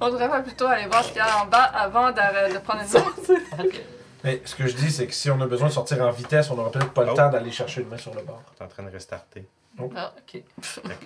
On 0.05 0.11
devrait 0.11 0.29
pas 0.29 0.41
plutôt 0.43 0.67
aller 0.67 0.87
voir 0.87 1.03
ce 1.05 1.09
qu'il 1.09 1.19
y 1.19 1.21
a 1.21 1.43
en 1.43 1.47
bas 1.47 1.63
avant 1.65 2.11
d'arr- 2.13 2.53
de 2.53 2.59
prendre 2.59 2.83
une 2.83 2.93
main. 2.93 3.05
En 3.53 3.57
fait, 3.57 3.85
Mais 4.25 4.41
ce 4.45 4.55
que 4.55 4.67
je 4.67 4.75
dis, 4.75 4.91
c'est 4.91 5.07
que 5.07 5.13
si 5.15 5.31
on 5.31 5.41
a 5.41 5.47
besoin 5.47 5.69
de 5.69 5.73
sortir 5.73 6.01
en 6.03 6.11
vitesse, 6.11 6.51
on 6.51 6.57
n'aura 6.57 6.71
peut-être 6.71 6.93
pas 6.93 7.05
le 7.05 7.11
Oh. 7.11 7.15
temps 7.15 7.29
d'aller 7.31 7.51
chercher 7.51 7.83
une 7.83 7.89
main 7.89 7.99
sur 7.99 8.15
le 8.15 8.23
bord. 8.23 8.43
T'es 8.57 8.65
en 8.65 8.69
train 8.69 8.83
de 8.83 8.91
restarter. 8.91 9.47
Ah, 9.97 10.13
ok. 10.17 10.41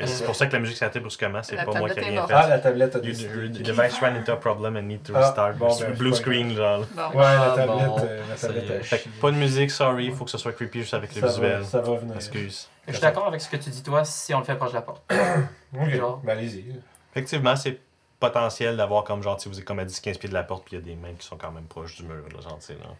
C'est 0.05 0.25
pour 0.27 0.37
ça 0.37 0.47
que 0.47 0.53
la 0.53 0.59
musique 0.59 0.77
s'est 0.77 0.85
arrêtée 0.85 1.01
brusquement, 1.01 1.43
c'est 1.43 1.57
pas 1.57 1.65
moi 1.79 1.89
qui 1.89 2.01
ai 2.01 2.03
rien 2.03 2.27
fait. 2.27 2.35
Ah, 2.35 2.49
la 2.49 2.59
tablette 2.59 2.95
a 2.97 2.99
You- 2.99 3.05
décidé. 3.07 3.49
device 3.49 3.99
ran 3.99 4.15
into 4.15 4.31
a 4.31 4.37
problem 4.37 4.77
and 4.77 4.83
need 4.83 5.03
to 5.03 5.13
Ah, 5.17 5.21
restart. 5.21 5.55
bon, 5.55 5.75
ben, 5.81 5.95
Blue 5.95 6.15
screen, 6.15 6.55
genre. 6.55 6.81
bon. 6.95 7.03
Ouais, 7.19 7.25
la 7.25 7.53
Ah, 7.53 7.55
tablette, 7.57 7.87
bon. 7.87 7.97
euh, 8.01 8.21
la 8.29 8.37
tablette 8.37 8.71
a 8.71 8.83
Fait 8.85 8.99
que 8.99 9.09
pas 9.23 9.31
de 9.31 9.37
musique, 9.37 9.71
sorry, 9.71 10.11
faut 10.11 10.27
que 10.27 10.31
ce 10.31 10.37
soit 10.37 10.53
creepy 10.53 10.81
juste 10.83 10.93
avec 10.93 11.15
le 11.15 11.21
Ça 11.23 11.27
visuel. 11.29 11.61
va, 11.61 11.65
ça 11.65 11.81
va 11.81 11.97
venir. 11.97 12.15
Excuse. 12.17 12.69
Je 12.87 12.93
suis 12.93 13.01
d'accord 13.01 13.27
avec 13.27 13.41
ce 13.41 13.49
que 13.49 13.57
tu 13.57 13.71
dis, 13.71 13.83
toi, 13.83 14.05
si 14.05 14.35
on 14.35 14.39
le 14.41 14.45
fait 14.45 14.55
proche 14.55 14.71
de 14.73 14.77
la 14.77 14.83
porte. 14.83 15.03
Ok, 15.75 15.89
Genre. 15.89 16.21
ben 16.23 16.37
allez-y. 16.37 16.67
Effectivement, 17.13 17.57
c'est 17.57 17.81
potentiel 18.21 18.77
d'avoir 18.77 19.05
comme 19.05 19.23
genre, 19.23 19.41
si 19.41 19.49
vous 19.49 19.59
êtes 19.59 19.65
comme 19.65 19.79
à 19.79 19.85
10-15 19.85 20.19
pieds 20.19 20.29
de 20.29 20.35
la 20.35 20.43
porte, 20.43 20.65
puis 20.65 20.77
il 20.77 20.79
y 20.81 20.83
a 20.83 20.85
des 20.85 20.97
mains 20.97 21.15
qui 21.15 21.27
sont 21.27 21.37
quand 21.37 21.53
même 21.53 21.67
proches 21.67 21.97
du 21.97 22.05
mur, 22.05 22.25
là, 22.35 22.41
genre, 22.41 22.59
là. 22.69 22.95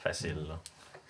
Facile, 0.00 0.46
là. 0.48 0.58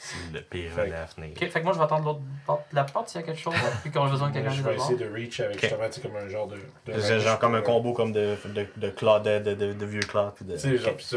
Si 0.01 0.15
le 0.33 0.41
pire 0.43 0.71
Fait- 0.71 0.85
venait 0.85 0.95
à 0.97 1.07
venir. 1.07 1.33
Ok, 1.37 1.49
fait 1.51 1.59
que 1.59 1.65
moi 1.65 1.73
je 1.73 1.79
vais 1.79 1.85
attendre 1.85 2.05
l'autre 2.05 2.21
porte 2.47 2.63
de 2.71 2.77
la 2.77 2.85
porte 2.85 3.09
s'il 3.09 3.21
y 3.21 3.25
a 3.25 3.27
quelque 3.27 3.41
chose, 3.41 3.53
puis 3.83 3.91
qu'on 3.91 4.05
a 4.07 4.09
besoin 4.09 4.29
de 4.29 4.35
quelqu'un 4.35 4.51
je 4.53 4.63
de 4.63 4.69
vais 4.69 4.77
essayer 4.77 4.97
de 4.97 5.13
reach 5.13 5.41
avec 5.41 5.57
Ok. 5.57 5.61
justement, 5.63 5.91
tu 5.91 6.01
comme 6.01 6.17
un 6.17 6.29
genre 6.29 6.47
de. 6.47 6.55
de 6.55 7.01
C'est 7.01 7.15
range 7.15 7.25
genre 7.25 7.39
comme 7.41 7.55
un 7.57 7.63
combo 7.63 7.93
comme 7.93 8.13
de, 8.13 8.37
de, 8.45 8.67
de, 8.77 8.91
de, 8.93 9.39
de, 9.41 9.55
de, 9.55 9.73
de 9.73 9.87
vieux 9.87 9.99
clods. 10.01 10.31
puis 10.37 10.45
de- 10.45 10.53
Tu 10.55 10.59
sais, 10.61 10.77
genre, 10.79 10.91
Ok. 10.93 10.97
pis 10.99 11.05
ça, 11.05 11.17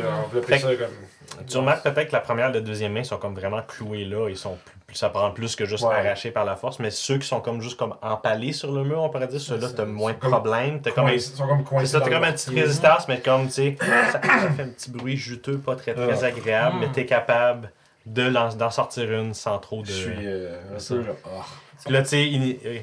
comme. 0.75 1.45
Tu 1.47 1.57
remarques 1.57 1.83
peut-être 1.83 2.07
que 2.07 2.13
la 2.13 2.21
première 2.21 2.49
et 2.49 2.53
la 2.53 2.61
deuxième 2.61 2.93
main 2.93 3.03
sont 3.03 3.17
comme 3.17 3.35
vraiment 3.35 3.61
clouées 3.61 4.05
là. 4.05 4.27
Ils 4.29 4.35
sont 4.35 4.57
plus- 4.87 4.95
ça 4.95 5.09
prend 5.09 5.29
plus 5.29 5.55
que 5.55 5.65
juste 5.65 5.83
Ouais. 5.85 5.93
arrachés 5.95 6.31
par 6.31 6.43
la 6.43 6.55
force. 6.55 6.79
Mais 6.79 6.89
ceux 6.89 7.19
qui 7.19 7.27
sont 7.27 7.39
comme 7.39 7.61
juste 7.61 7.77
comme 7.77 7.95
empalés 8.01 8.51
sur 8.51 8.71
le 8.71 8.83
mur, 8.83 9.03
on 9.03 9.09
pourrait 9.09 9.27
dire, 9.27 9.39
ceux-là, 9.39 9.67
C'est- 9.69 9.75
t'as 9.75 9.85
moins 9.85 10.13
de 10.13 10.17
problèmes. 10.17 10.81
T'as 10.81 10.89
comme 10.91 11.05
un- 11.05 11.11
Ils 11.11 11.21
sont 11.21 11.47
comme 11.47 11.59
C'est 11.59 11.63
coincés. 11.65 11.85
ça, 11.85 12.01
t'as 12.01 12.09
comme 12.09 12.23
une 12.23 12.33
petite 12.33 12.49
résistance, 12.49 13.07
mais 13.07 13.19
comme, 13.21 13.45
tu 13.45 13.51
sais, 13.53 13.77
ça, 13.79 14.11
ça 14.13 14.19
fait 14.19 14.63
un 14.63 14.67
petit 14.69 14.89
bruit 14.89 15.15
juteux, 15.17 15.59
pas 15.59 15.75
très 15.75 15.93
très 15.93 16.23
Ah. 16.23 16.25
agréable, 16.25 16.77
Mm. 16.77 16.79
mais 16.79 16.91
t'es 16.91 17.05
capable 17.05 17.71
de 18.05 18.23
l'en- 18.23 18.53
d'en 18.55 18.69
sortir 18.71 19.11
une 19.11 19.33
sans 19.33 19.59
trop 19.59 19.81
de. 19.81 19.87
Je 19.87 19.91
suis 19.93 20.11
euh, 20.27 20.75
un 20.75 20.79
Ça. 20.79 20.95
peu 20.95 21.03
genre. 21.03 21.15
ah. 21.25 21.45
Puis 21.85 21.93
là, 21.93 22.01
tu 22.03 22.09
sais, 22.09 22.25
ini- 22.25 22.59
euh, 22.65 22.79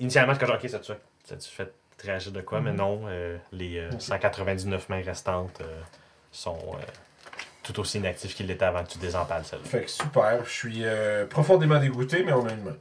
initialement, 0.00 0.34
c'est 0.34 0.44
comme, 0.44 0.54
ok, 0.54 0.68
ça 0.68 0.78
tu 0.78 0.92
ça 1.24 1.36
tu 1.36 1.48
fait 1.48 1.72
réagir 2.02 2.32
de 2.32 2.40
quoi, 2.42 2.60
mais 2.60 2.72
non, 2.72 3.02
euh, 3.06 3.38
les 3.52 3.78
euh, 3.78 3.90
Ok. 3.92 4.00
199 4.02 4.88
mains 4.88 5.02
restantes 5.02 5.60
euh, 5.60 5.80
sont 6.32 6.58
euh, 6.74 6.82
tout 7.62 7.78
aussi 7.80 7.98
inactives 7.98 8.34
qu'ils 8.34 8.46
l'étaient 8.46 8.64
avant 8.66 8.84
que 8.84 8.90
tu 8.90 8.98
désempales 8.98 9.44
celle-là. 9.44 9.64
Fait 9.64 9.82
que 9.84 9.90
super, 9.90 10.44
je 10.44 10.50
suis 10.50 10.80
euh, 10.84 11.26
profondément 11.26 11.78
dégoûté, 11.78 12.22
mais 12.24 12.32
on 12.32 12.46
a 12.46 12.52
une 12.52 12.62
main. 12.62 12.76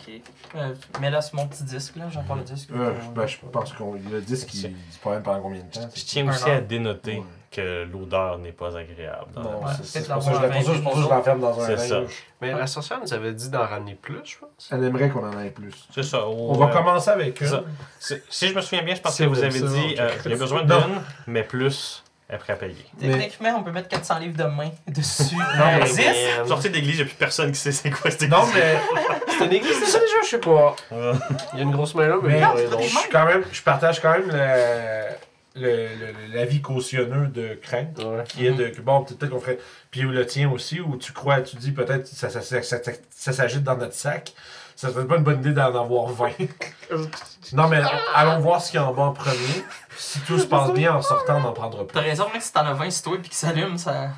Ok. 0.00 0.20
Euh, 0.56 0.74
mets 1.00 1.10
là 1.10 1.22
sur 1.22 1.36
mon 1.36 1.46
petit 1.46 1.62
disque, 1.64 1.96
là, 1.96 2.06
j'ai 2.10 2.18
encore 2.18 2.36
le 2.36 2.42
disque. 2.42 2.70
Euh, 2.72 2.92
ben, 3.14 3.26
je 3.26 3.36
pense 3.52 3.72
qu'on 3.74 3.94
le 3.94 4.20
disque, 4.20 4.52
il 4.54 4.74
promène 5.00 5.22
pendant 5.22 5.40
combien 5.40 5.62
de 5.62 5.70
temps 5.70 5.88
Je 5.94 6.02
tiens 6.04 6.28
aussi 6.28 6.50
à 6.50 6.60
dénoter 6.60 7.18
Ouais. 7.18 7.24
Que 7.54 7.84
l'odeur 7.84 8.38
n'est 8.38 8.52
pas 8.52 8.76
agréable. 8.76 9.26
dans 9.34 9.42
Non, 9.42 9.60
c'est- 9.82 10.06
pour 10.08 10.22
ça 10.22 10.32
que 10.32 11.00
je 11.02 11.08
l'enferme 11.08 11.40
dans 11.40 11.60
un 11.60 11.68
linge. 11.74 12.24
Mais 12.40 12.52
la 12.52 12.66
sorcière 12.66 12.98
nous 13.00 13.12
avait 13.14 13.32
dit 13.32 13.48
d'en 13.50 13.66
ramener 13.66 13.94
plus, 13.94 14.18
je 14.24 14.36
pense. 14.38 14.68
Elle 14.72 14.84
aimerait 14.84 15.08
qu'on 15.08 15.26
en 15.26 15.40
ait 15.40 15.50
plus. 15.50 15.72
C'est 15.94 16.02
ça. 16.02 16.26
On 16.26 16.52
va 16.54 16.66
commencer 16.68 17.10
avec 17.10 17.40
une. 17.40 17.62
Si 17.98 18.48
je 18.48 18.54
me 18.54 18.60
souviens 18.60 18.82
bien, 18.82 18.94
je 18.94 19.00
pense 19.00 19.16
que 19.16 19.24
vous 19.24 19.42
avez 19.42 19.58
ça, 19.58 19.66
dit 19.66 19.96
euh, 19.98 20.10
il 20.24 20.30
y 20.30 20.34
a 20.34 20.36
besoin 20.36 20.62
Non. 20.64 20.78
d'une, 20.80 21.00
mais 21.26 21.42
plus 21.42 22.02
après 22.28 22.54
à 22.54 22.56
payer. 22.56 22.84
Techniquement, 22.98 23.56
on 23.58 23.62
peut 23.62 23.70
mettre 23.70 23.88
400 23.88 24.18
livres 24.18 24.36
de 24.36 24.44
main 24.44 24.70
dessus. 24.88 25.36
Non, 25.36 25.42
Euh, 25.42 25.78
mais- 25.80 25.84
10? 25.86 25.96
man. 26.38 26.48
Sortie 26.48 26.70
d'église, 26.70 26.94
il 26.94 26.96
n'y 26.96 27.02
a 27.02 27.04
plus 27.06 27.14
personne 27.16 27.52
qui 27.52 27.58
sait 27.58 27.70
c'est 27.72 27.90
quoi 27.90 28.10
cette 28.10 28.28
Non, 28.28 28.42
église. 28.48 28.54
mais. 28.54 28.76
C'est 29.38 29.44
une 29.46 29.52
église, 29.52 29.78
c'est 29.78 29.86
ça 29.90 29.98
déjà, 30.00 30.14
je 30.24 30.28
sais 30.28 30.38
pas. 30.38 30.76
Euh, 30.92 31.14
Il 31.52 31.58
y 31.58 31.60
a 31.60 31.64
une 31.64 31.70
grosse 31.72 31.94
main 31.94 32.08
là, 32.08 32.16
mais. 32.22 32.40
Je 32.82 32.88
suis 32.88 33.10
quand 33.10 33.26
même, 33.26 33.44
je 33.52 33.62
partage 33.62 34.00
quand 34.00 34.10
même 34.12 34.28
le- 34.28 35.14
l'avis 35.54 36.60
cautionneux 36.60 37.26
de 37.28 37.54
Crank. 37.62 37.98
Ouais. 37.98 38.24
Qui 38.28 38.46
est 38.46 38.52
de 38.52 38.68
que 38.68 38.80
bon, 38.80 39.04
peut-être 39.04 39.30
qu'on 39.30 39.40
ferait. 39.40 39.58
Puis 39.90 40.02
le 40.02 40.26
tien 40.26 40.50
aussi, 40.50 40.80
où 40.80 40.96
tu 40.96 41.12
crois, 41.12 41.40
tu 41.42 41.56
dis 41.56 41.72
peut-être 41.72 42.06
ça, 42.06 42.30
ça, 42.30 42.40
ça, 42.42 42.62
ça, 42.62 42.82
ça- 42.82 42.92
ça 43.10 43.32
s'agite 43.32 43.62
dans 43.62 43.76
notre 43.76 43.94
sac. 43.94 44.32
Ça 44.76 44.90
serait 44.92 45.06
pas 45.06 45.16
une 45.16 45.22
bonne 45.22 45.38
idée 45.38 45.52
d'en 45.52 45.66
avoir 45.80 46.06
20. 46.08 46.30
non, 47.52 47.68
mais 47.68 47.80
allons 48.14 48.40
voir 48.40 48.60
ce 48.60 48.72
qu'il 48.72 48.80
y 48.80 48.82
en 48.82 48.92
bas 48.92 49.04
en 49.04 49.12
premier. 49.12 49.64
Si 49.96 50.18
tout 50.20 50.38
se 50.38 50.46
passe 50.46 50.72
bien 50.72 50.94
en 50.96 51.02
sortant, 51.02 51.40
on 51.40 51.48
en 51.48 51.52
prendra 51.52 51.84
T'as 51.84 52.00
plus. 52.00 52.08
raison, 52.10 52.26
mec, 52.32 52.42
si 52.42 52.52
t'en 52.52 52.66
as 52.66 52.72
20 52.72 52.90
sur 52.90 53.02
toi 53.12 53.18
et 53.22 53.28
qui 53.28 53.36
s'allume, 53.36 53.78
ça. 53.78 54.08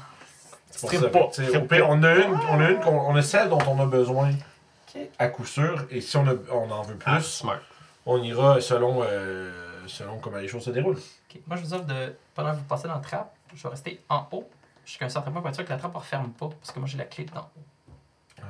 C'est 0.71 0.81
pour 0.81 0.89
Tripe 0.89 1.01
ça. 1.03 1.09
pas, 1.09 1.59
au 1.59 1.63
pire, 1.63 1.87
on 1.91 2.03
a 2.03 2.15
une, 2.15 2.35
on 2.51 2.61
a 2.61 2.71
une, 2.71 2.81
qu'on- 2.81 3.01
on 3.01 3.15
a 3.17 3.23
celle 3.23 3.51
dont 3.51 3.59
on 3.67 3.81
a 3.83 3.87
besoin 3.87 4.31
Ok. 4.31 5.03
à 5.19 5.29
coup 5.29 5.45
sûr. 5.45 5.85
Et 5.91 6.01
si 6.01 6.17
on, 6.17 6.27
a- 6.27 6.35
on 6.53 6.71
en 6.71 6.83
veut 6.83 6.95
plus, 6.97 7.11
Ah, 7.15 7.21
smart. 7.21 7.61
on 8.07 8.23
ira 8.23 8.61
selon, 8.63 9.03
euh, 9.03 9.51
selon 9.87 10.19
comment 10.19 10.39
les 10.39 10.49
choses 10.49 10.65
se 10.65 10.71
déroulent. 10.71 10.99
Moi, 11.47 11.57
je 11.57 11.63
vous 11.63 11.75
offre 11.75 11.85
de. 11.87 12.15
Pendant 12.35 12.53
que 12.53 12.57
vous 12.57 12.65
passez 12.65 12.89
dans 12.89 12.95
la 12.95 13.01
trappe, 13.01 13.35
je 13.55 13.63
vais 13.63 13.69
rester 13.69 14.01
en 14.09 14.27
haut 14.33 14.49
jusqu'à 14.85 15.07
un 15.07 15.09
certain 15.09 15.31
point 15.31 15.41
pour 15.41 15.49
être 15.51 15.57
sûr 15.57 15.65
que 15.65 15.71
la 15.71 15.79
trappe 15.79 15.95
ne 15.95 15.99
referme 15.99 16.31
pas, 16.33 16.49
parce 16.49 16.71
que 16.73 16.79
moi, 16.79 16.89
j'ai 16.89 16.99
la 16.99 17.05
clé 17.05 17.25
dedans. 17.25 17.49
Ah, 18.41 18.45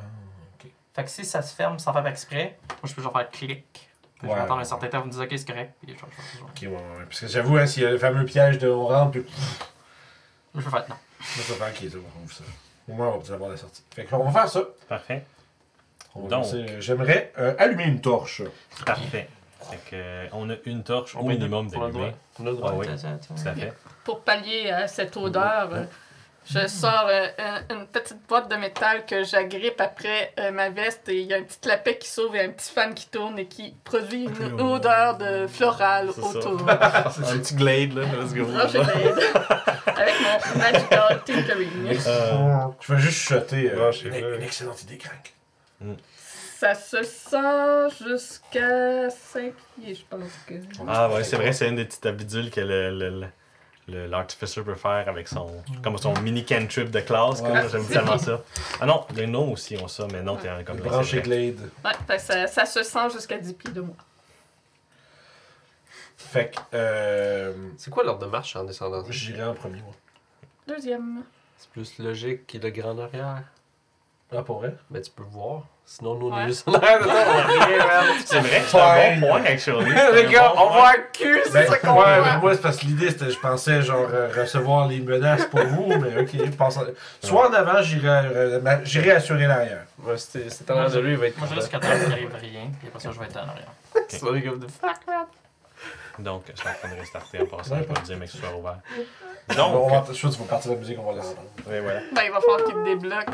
ok. 0.58 0.70
Fait 0.94 1.04
que 1.04 1.10
si 1.10 1.24
ça 1.24 1.42
se 1.42 1.54
ferme 1.54 1.78
sans 1.78 1.92
faire 1.92 2.06
exprès, 2.06 2.58
moi, 2.68 2.76
je 2.84 2.94
peux 2.94 3.02
genre 3.02 3.12
faire 3.12 3.30
clic. 3.30 3.64
Puis 4.18 4.28
Ouais. 4.28 4.30
Je 4.30 4.34
vais 4.38 4.40
attendre 4.44 4.60
un 4.60 4.64
certain 4.64 4.88
temps, 4.88 5.00
vous 5.00 5.06
me 5.06 5.10
dites, 5.12 5.20
ok, 5.20 5.28
c'est 5.30 5.46
correct. 5.46 5.74
Puis 5.82 5.88
je 5.88 5.92
vais- 5.92 5.98
je 6.10 6.16
vais- 6.16 6.22
je 6.32 6.38
vais- 6.38 6.72
Ok, 6.72 6.80
ouais, 6.80 6.98
ouais. 6.98 7.04
Parce 7.04 7.20
que 7.20 7.26
j'avoue, 7.26 7.56
hein, 7.58 7.66
s'il 7.66 7.82
y 7.82 7.86
a 7.86 7.90
le 7.90 7.98
fameux 7.98 8.24
piège 8.24 8.56
de 8.58 8.68
on 8.70 8.86
rentre, 8.86 9.10
puis. 9.12 9.24
Je 10.54 10.60
vais 10.60 10.70
faire 10.70 10.86
non. 10.88 10.94
Ok, 10.94 11.76
c'est 11.80 11.90
bon, 11.96 12.04
on 12.18 12.22
ouvre 12.24 12.32
ça. 12.32 12.44
Au 12.88 12.92
moins, 12.94 13.08
on 13.08 13.10
va 13.12 13.18
peut-être 13.18 13.32
avoir 13.32 13.50
la 13.50 13.56
sortie. 13.58 13.82
Fait 13.94 14.04
qu'on 14.04 14.24
va 14.24 14.30
faire 14.40 14.48
ça. 14.48 14.62
Parfait. 14.88 15.26
On 16.14 16.22
va 16.22 16.28
Donc. 16.28 16.46
J'aimerais 16.78 17.32
euh, 17.38 17.54
allumer 17.58 17.84
une 17.84 18.00
torche. 18.00 18.42
Parfait. 18.86 19.28
Fait 19.70 19.90
que, 19.90 19.96
euh, 19.96 20.26
on 20.32 20.48
a 20.50 20.54
une 20.64 20.82
torche 20.82 21.14
au 21.16 21.22
minimum 21.22 21.68
d'allumée. 21.68 22.12
On 22.40 22.46
a 22.46 22.50
le 22.50 22.56
droit. 22.56 22.70
Ah 22.72 22.76
oui, 22.78 22.86
Tiens, 22.86 22.96
tiens, 22.96 23.18
tiens. 23.20 23.36
tout 23.36 23.48
à 23.48 23.54
fait. 23.54 23.72
Pour 24.04 24.20
pallier 24.20 24.70
à 24.70 24.86
cette 24.86 25.16
odeur, 25.16 25.70
euh, 25.72 25.84
je 26.48 26.66
sors 26.68 27.06
euh, 27.08 27.26
un- 27.38 27.74
une 27.74 27.86
petite 27.88 28.18
boîte 28.28 28.48
de 28.48 28.54
métal 28.56 29.04
que 29.04 29.24
j'agrippe 29.24 29.80
après 29.80 30.32
euh, 30.38 30.52
ma 30.52 30.70
veste 30.70 31.08
et 31.08 31.20
il 31.20 31.26
y 31.26 31.34
a 31.34 31.38
un 31.38 31.42
petit 31.42 31.58
clapet 31.58 31.98
qui 31.98 32.08
s'ouvre 32.08 32.36
et 32.36 32.44
un 32.44 32.50
petit 32.50 32.70
fan 32.70 32.94
qui 32.94 33.08
tourne 33.08 33.36
et 33.40 33.46
qui 33.46 33.74
produit 33.82 34.28
une 34.40 34.60
odeur 34.60 35.18
de 35.18 35.48
florale 35.48 36.10
C'est 36.14 36.22
autour. 36.22 36.60
un 36.70 36.78
petit 37.38 37.54
glade, 37.56 37.94
là. 37.94 38.02
Let's 38.04 38.32
go. 38.34 38.46
Avec 39.96 40.14
mon 40.20 40.58
magical 40.60 41.22
tinkering. 41.24 41.98
Euh, 42.06 42.56
Je 42.80 42.92
vais 42.94 43.00
juste 43.00 43.18
chuter. 43.18 43.72
Euh, 43.72 43.90
une, 44.36 44.42
excellente 44.42 44.82
idée, 44.82 44.98
Crank. 44.98 45.32
Ça 46.58 46.74
se 46.74 47.02
sent 47.02 48.04
jusqu'à 48.06 49.10
5 49.10 49.52
pieds, 49.78 49.94
je 49.94 50.02
pense 50.08 50.30
que. 50.46 50.54
Ah 50.88 51.10
ouais, 51.10 51.22
c'est 51.22 51.36
vrai, 51.36 51.52
c'est 51.52 51.68
une 51.68 51.76
des 51.76 51.84
petites 51.84 52.06
bidules 52.08 52.50
que 52.50 52.60
le, 52.62 52.90
le, 52.98 53.10
le- 53.20 53.28
le- 53.88 54.06
l'artificer 54.06 54.62
peut 54.62 54.74
faire 54.74 55.06
avec 55.08 55.28
son, 55.28 55.62
comme 55.82 55.98
son 55.98 56.14
mini 56.20 56.44
cantrip 56.46 56.90
de 56.90 57.00
classe. 57.00 57.42
comme, 57.42 57.52
Ouais. 57.52 57.68
J'aime 57.70 57.86
tellement 57.86 58.16
ça. 58.18 58.42
Ah 58.80 58.86
non, 58.86 59.04
les 59.14 59.26
gnomes 59.26 59.52
aussi 59.52 59.76
ont 59.76 59.86
ça, 59.86 60.06
mais 60.10 60.22
non, 60.22 60.36
t'es 60.36 60.48
un- 60.48 60.64
comme 60.64 60.78
vrai. 60.78 61.20
Glade. 61.20 61.70
Ouais, 61.84 61.92
fait 62.06 62.18
ça, 62.18 62.46
ça 62.46 62.64
se 62.64 62.82
sent 62.82 63.10
jusqu'à 63.12 63.36
10 63.38 63.52
pieds 63.52 63.72
de 63.72 63.82
moi. 63.82 63.94
Fait 66.16 66.50
que. 66.50 66.58
Euh, 66.74 67.52
C'est 67.76 67.90
quoi 67.90 68.02
l'ordre 68.02 68.24
de 68.24 68.30
marche 68.30 68.56
en 68.56 68.64
descendant? 68.64 69.04
J'irai 69.10 69.44
en 69.44 69.54
premier, 69.54 69.80
moi. 69.82 69.92
Deuxième. 70.66 71.22
C'est 71.58 71.68
plus 71.70 71.98
logique 71.98 72.46
qu'il 72.46 72.62
y 72.62 72.66
ait 72.66 72.70
le 72.70 72.74
grand 72.82 72.98
arrière. 72.98 73.42
Ah, 74.34 74.42
pour 74.42 74.58
vrai? 74.60 74.74
Mais 74.90 75.00
tu 75.02 75.10
peux 75.10 75.22
voir. 75.22 75.62
Sinon, 75.88 76.16
nous, 76.16 76.26
on 76.28 76.34
Ouais. 76.34 76.46
man. 76.46 76.52
C'est 76.52 76.70
vrai, 78.40 78.62
c'est 78.66 78.76
Ouais. 78.76 78.82
un 78.82 79.20
bon 79.20 79.28
point, 79.28 79.44
actually. 79.44 79.90
Les 80.14 80.26
gars, 80.26 80.52
on 80.56 80.66
voit 80.70 80.88
un 80.90 81.02
cul, 81.12 81.40
c'est 81.44 81.52
Ben, 81.52 81.66
ça 81.68 81.78
qu'on 81.78 81.88
ouais, 81.90 81.94
voit. 82.18 82.22
mais 82.24 82.38
moi, 82.40 82.54
c'est 82.54 82.60
parce 82.60 82.76
que 82.78 82.86
l'idée, 82.86 83.08
c'était, 83.10 83.30
je 83.30 83.38
pensais, 83.38 83.82
genre, 83.82 84.08
euh, 84.12 84.28
recevoir 84.36 84.88
les 84.88 84.98
menaces 84.98 85.44
pour 85.46 85.60
vous, 85.64 85.86
mais 85.86 86.20
ok, 86.20 86.50
en- 86.78 86.84
Soit 87.22 87.48
en 87.50 87.52
avant, 87.52 87.80
j'irai, 87.82 88.08
euh, 88.08 88.60
assurer 89.16 89.46
l'arrière. 89.46 89.84
Ouais, 90.02 90.18
c'était 90.18 90.50
c'était 90.50 90.72
en 90.72 90.78
arrière 90.78 90.90
de 90.90 91.00
lui, 91.00 91.12
il 91.12 91.18
va 91.18 91.26
être 91.28 91.38
Moi, 91.38 91.46
je 91.50 91.54
reste 91.54 91.70
jusqu'à 91.70 91.78
temps 91.78 91.94
qu'il 92.04 92.12
arrive 92.12 92.34
rien, 92.40 92.62
puis 92.78 92.88
après 92.88 93.00
ça, 93.00 93.10
je 93.12 93.18
vais 93.20 93.26
être 93.26 93.36
en 93.36 93.48
arrière. 93.48 93.72
C'est 94.08 94.20
pas 94.20 94.32
des 94.32 94.42
gars 94.42 94.50
de 94.50 94.66
fuck, 94.66 95.06
man. 95.06 95.24
Donc, 96.18 96.44
je 96.54 96.58
suis 96.60 96.68
en 96.68 96.72
train 96.74 96.88
de 96.94 97.00
restarter 97.00 97.40
en 97.40 97.46
passant, 97.46 97.76
je 97.76 97.82
vais 97.94 98.00
dire, 98.02 98.16
mais 98.18 98.26
que 98.26 98.32
ce 98.32 98.38
soit 98.38 98.54
ouvert. 98.56 98.78
Donc, 99.48 99.56
Donc, 99.56 99.74
on 99.74 99.88
va, 99.90 100.04
je 100.08 100.12
suis 100.12 100.20
sûr 100.20 100.30
que 100.30 100.34
tu 100.36 100.40
vas 100.42 100.48
partir 100.48 100.70
de 100.70 100.74
la 100.76 100.80
musique, 100.80 100.98
on 100.98 101.12
va 101.12 101.20
laisser. 101.20 101.36
oui, 101.66 101.80
voilà. 101.80 102.00
Ben, 102.12 102.22
il 102.24 102.30
va 102.32 102.40
falloir 102.40 102.64
qu'il 102.64 102.74
te 102.74 102.84
débloque. 102.84 103.26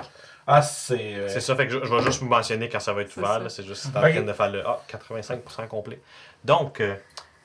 Ah, 0.46 0.60
c'est. 0.60 1.14
euh, 1.14 1.28
C'est 1.28 1.40
ça, 1.40 1.54
fait 1.56 1.66
que 1.68 1.72
je, 1.74 1.84
je 1.84 1.94
vais 1.94 2.02
juste 2.02 2.20
vous 2.20 2.28
mentionner 2.28 2.68
quand 2.68 2.80
ça 2.80 2.92
va 2.92 3.02
être 3.02 3.12
C'est 3.12 3.20
ouvert. 3.20 3.34
ça. 3.34 3.38
là, 3.38 3.48
C'est 3.48 3.62
juste 3.64 3.86
en 3.94 4.02
Ok. 4.02 4.10
train 4.10 4.22
de 4.22 4.32
faire 4.32 4.50
le 4.50 4.66
ah, 4.66 4.80
85% 4.90 5.68
complet. 5.68 6.00
Donc, 6.44 6.80
euh, 6.80 6.96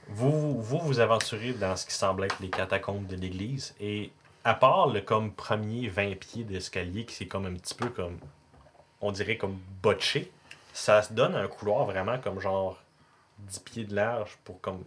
vous, 0.09 0.59
vous 0.61 0.79
vous 0.79 0.99
aventurez 0.99 1.51
dans 1.53 1.75
ce 1.75 1.85
qui 1.85 1.93
semble 1.93 2.23
être 2.25 2.38
les 2.39 2.49
catacombes 2.49 3.05
de 3.07 3.15
l'église. 3.15 3.75
Et 3.79 4.11
à 4.43 4.53
part 4.55 4.88
le 4.88 5.01
comme 5.01 5.31
premier 5.31 5.88
20 5.89 6.17
pieds 6.17 6.43
d'escalier 6.43 7.05
qui 7.05 7.13
c'est 7.13 7.27
comme 7.27 7.45
un 7.45 7.53
petit 7.53 7.75
peu 7.75 7.89
comme, 7.89 8.17
on 9.01 9.11
dirait 9.11 9.38
comme 9.38 9.57
botché, 9.83 10.31
ça 10.73 11.01
se 11.03 11.13
donne 11.13 11.35
un 11.35 11.47
couloir 11.47 11.85
vraiment 11.85 12.17
comme 12.17 12.39
genre 12.39 12.77
10 13.39 13.59
pieds 13.59 13.83
de 13.83 13.93
large 13.95 14.38
pour 14.43 14.59
comme 14.61 14.83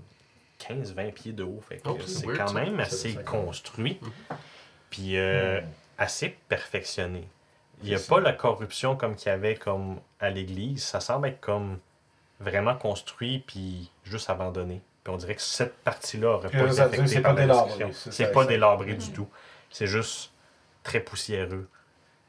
15-20 0.68 1.12
pieds 1.12 1.32
de 1.32 1.42
haut. 1.42 1.60
Fait 1.68 1.78
que 1.78 2.02
c'est 2.06 2.26
quand 2.26 2.52
même 2.52 2.76
Ça, 2.76 2.82
assez 2.82 3.12
ça, 3.12 3.22
construit. 3.22 3.98
Puis 4.90 5.16
euh, 5.18 5.60
assez 5.98 6.36
perfectionné. 6.48 7.26
Il 7.82 7.88
n'y 7.88 7.94
a 7.94 7.98
pas 7.98 8.20
la 8.20 8.32
corruption 8.32 8.94
comme 8.96 9.16
qu'il 9.16 9.28
y 9.28 9.32
avait 9.32 9.54
comme 9.56 10.00
à 10.18 10.28
l'église. 10.30 10.82
Ça 10.84 11.00
semble 11.00 11.28
être 11.28 11.40
comme 11.40 11.78
vraiment 12.40 12.74
construit 12.74 13.38
puis 13.46 13.90
juste 14.04 14.28
abandonné. 14.28 14.82
Puis 15.02 15.12
on 15.12 15.16
dirait 15.16 15.34
que 15.34 15.40
cette 15.42 15.76
partie-là 15.78 16.28
aurait 16.32 16.48
Puis, 16.50 16.58
pas 16.58 16.70
été 16.72 16.80
affectée 16.80 17.06
c'est 17.06 17.20
par 17.22 17.34
pas 17.34 17.40
la 17.40 17.46
délabré, 17.46 17.92
c'est 17.94 18.32
pas 18.32 18.44
délabré 18.44 18.94
du 18.94 19.06
Mhm. 19.08 19.12
tout. 19.14 19.28
C'est 19.70 19.86
juste 19.86 20.30
très 20.82 21.00
poussiéreux. 21.00 21.68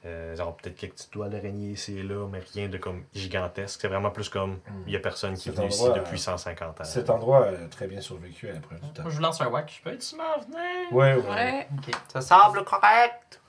Euh, 0.04 0.36
genre 0.36 0.56
peut-être 0.58 0.76
quelques 0.78 0.94
petites 0.94 1.12
toiles 1.12 1.30
d'araignée 1.30 1.72
ici 1.74 2.00
et 2.00 2.02
là, 2.02 2.28
mais 2.28 2.40
rien 2.54 2.68
de 2.68 2.78
comme 2.80 3.04
gigantesque. 3.14 3.80
C'est 3.82 3.88
vraiment 3.88 4.10
plus 4.10 4.30
comme 4.30 4.60
il 4.88 4.94
y 4.94 4.96
a 4.96 5.00
personne 5.00 5.36
qui 5.36 5.50
est 5.50 5.52
venu 5.52 5.68
ici 5.68 5.84
depuis 5.94 6.16
euh, 6.16 6.18
150 6.18 6.82
ans. 6.82 6.84
Cet 6.84 7.12
endroit 7.12 7.46
a 7.48 7.68
très 7.70 7.86
bien 7.86 8.02
survécu 8.02 8.50
à 8.50 8.54
l'épreuve 8.54 8.80
du 8.80 8.90
temps. 8.90 9.04
Moi, 9.04 9.12
je 9.12 9.18
vous 9.18 9.22
lance 9.22 9.40
un 9.42 9.48
whack. 9.48 9.72
Je 9.78 9.84
peux 9.84 9.94
être 9.96 10.14
m'en 10.18 10.40
venir? 10.40 10.92
Ouais, 10.92 11.14
ouais. 11.16 11.30
Ouais. 11.30 11.68
Ok. 11.78 11.94
Ça 12.12 12.22
semble 12.22 12.64
correct. 12.64 13.40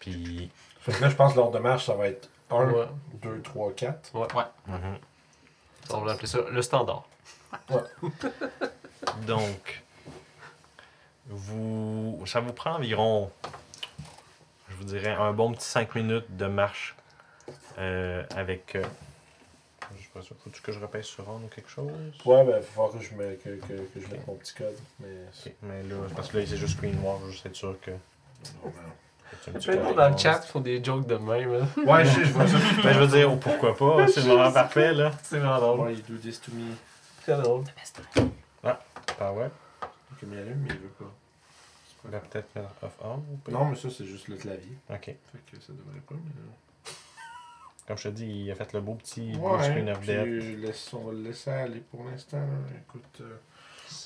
Puis 0.00 0.50
Fait 0.80 0.92
que 0.92 1.02
là, 1.02 1.10
je 1.10 1.16
pense 1.16 1.32
que 1.32 1.36
l'ordre 1.36 1.52
de 1.52 1.58
marche, 1.62 1.84
ça 1.84 1.94
va 1.94 2.06
être 2.08 2.30
1, 2.50 2.70
Ouais. 2.70 2.86
2, 3.14 3.42
3, 3.42 3.72
4. 3.72 4.12
mhm. 4.14 4.98
On 5.90 6.00
va 6.00 6.12
appeler 6.12 6.26
ça 6.28 6.38
le 6.50 6.62
standard. 6.62 7.04
Donc, 9.26 9.82
vous, 11.26 12.22
ça 12.26 12.40
vous 12.40 12.52
prend 12.52 12.76
environ, 12.76 13.30
je 14.76 14.82
vous 14.82 14.88
dirais, 14.88 15.14
un 15.14 15.32
bon 15.32 15.52
petit 15.52 15.66
5 15.66 15.94
minutes 15.94 16.36
de 16.36 16.46
marche 16.46 16.94
euh, 17.78 18.22
avec. 18.36 18.76
euh, 18.76 18.82
je 19.96 20.02
sais 20.02 20.10
pas 20.12 20.22
sûr, 20.22 20.36
faut-tu 20.42 20.60
que 20.60 20.72
je 20.72 20.78
repèse 20.80 21.06
sur 21.06 21.28
on 21.28 21.44
ou 21.44 21.48
quelque 21.48 21.70
chose? 21.70 21.90
Ouais, 22.24 22.44
ben, 22.44 22.56
il 22.58 22.62
falloir 22.62 22.92
que 22.92 23.00
je, 23.00 23.14
mette, 23.14 23.42
que, 23.42 23.50
que, 23.50 23.74
que 23.74 24.00
je 24.00 24.08
mette 24.08 24.26
mon 24.26 24.34
petit 24.34 24.54
code. 24.54 24.76
Mais 25.00 25.06
Ok, 25.46 25.52
mais 25.62 25.82
là, 25.84 25.96
parce 26.14 26.28
que 26.28 26.38
là, 26.38 26.44
c'est 26.46 26.56
juste 26.56 26.76
screen 26.76 27.00
noir, 27.00 27.18
juste 27.30 27.46
être 27.46 27.56
sûr 27.56 27.76
que. 27.80 27.92
Ouais, 27.92 28.72
c'est 29.44 29.50
un 29.50 29.52
Il 29.52 29.54
y 29.54 29.56
a 29.56 29.58
petit 29.58 29.68
plein 29.68 29.76
de 29.76 29.82
monde 29.82 29.96
dans 29.96 30.08
le 30.10 30.16
chat 30.16 30.40
font 30.40 30.60
des 30.60 30.84
jokes 30.84 31.06
de 31.06 31.16
même. 31.16 31.52
Là. 31.52 31.66
Ouais, 31.84 32.04
je 32.04 32.24
je 32.24 32.32
vois 32.32 32.46
ça. 32.46 32.56
Ben, 32.82 32.92
je 32.92 32.98
veux 32.98 33.06
dire, 33.06 33.32
oh, 33.32 33.36
pourquoi 33.36 33.74
pas, 33.76 34.08
c'est 34.08 34.20
le 34.20 34.28
moment 34.28 34.52
parfait, 34.52 34.92
là. 34.92 35.12
C'est 35.22 35.38
vraiment 35.38 35.58
drôle. 35.58 35.80
Ouais, 35.86 35.94
il 35.94 36.02
do 36.04 36.18
this 36.18 36.40
to 36.40 36.50
me. 36.52 36.74
Très 37.22 37.40
drôle. 37.40 37.64
Ah 39.18 39.32
ouais? 39.32 39.48
Il 40.22 40.38
allume, 40.38 40.58
mais 40.62 40.74
il 40.74 40.80
veut 40.80 40.88
pas. 40.88 41.12
On 42.06 42.10
va 42.10 42.20
peut-être 42.20 42.54
mettre 42.54 42.68
off 42.82 42.92
on 43.02 43.14
ou 43.16 43.36
pas? 43.44 43.52
Non, 43.52 43.64
mais 43.66 43.76
ça, 43.76 43.88
c'est 43.90 44.04
juste 44.06 44.28
le 44.28 44.36
clavier. 44.36 44.76
Ok. 44.90 45.04
Fait 45.04 45.16
que 45.50 45.60
ça 45.60 45.72
devrait 45.72 46.00
pas, 46.00 46.14
mais. 46.14 46.92
Comme 47.86 47.98
je 47.98 48.02
te 48.04 48.08
dis, 48.08 48.26
il 48.26 48.50
a 48.50 48.54
fait 48.56 48.72
le 48.72 48.80
beau 48.80 48.94
petit 48.94 49.30
blue 49.32 49.38
Ouais, 49.40 49.62
screen 49.62 49.88
of 49.90 49.98
puis 50.00 50.08
death. 50.08 50.58
laisse- 50.60 50.92
on 50.94 51.04
va 51.04 51.12
le 51.12 51.22
laisser 51.22 51.50
aller 51.50 51.80
pour 51.80 52.04
l'instant. 52.04 52.42
Écoute, 52.88 53.20
euh, 53.20 53.36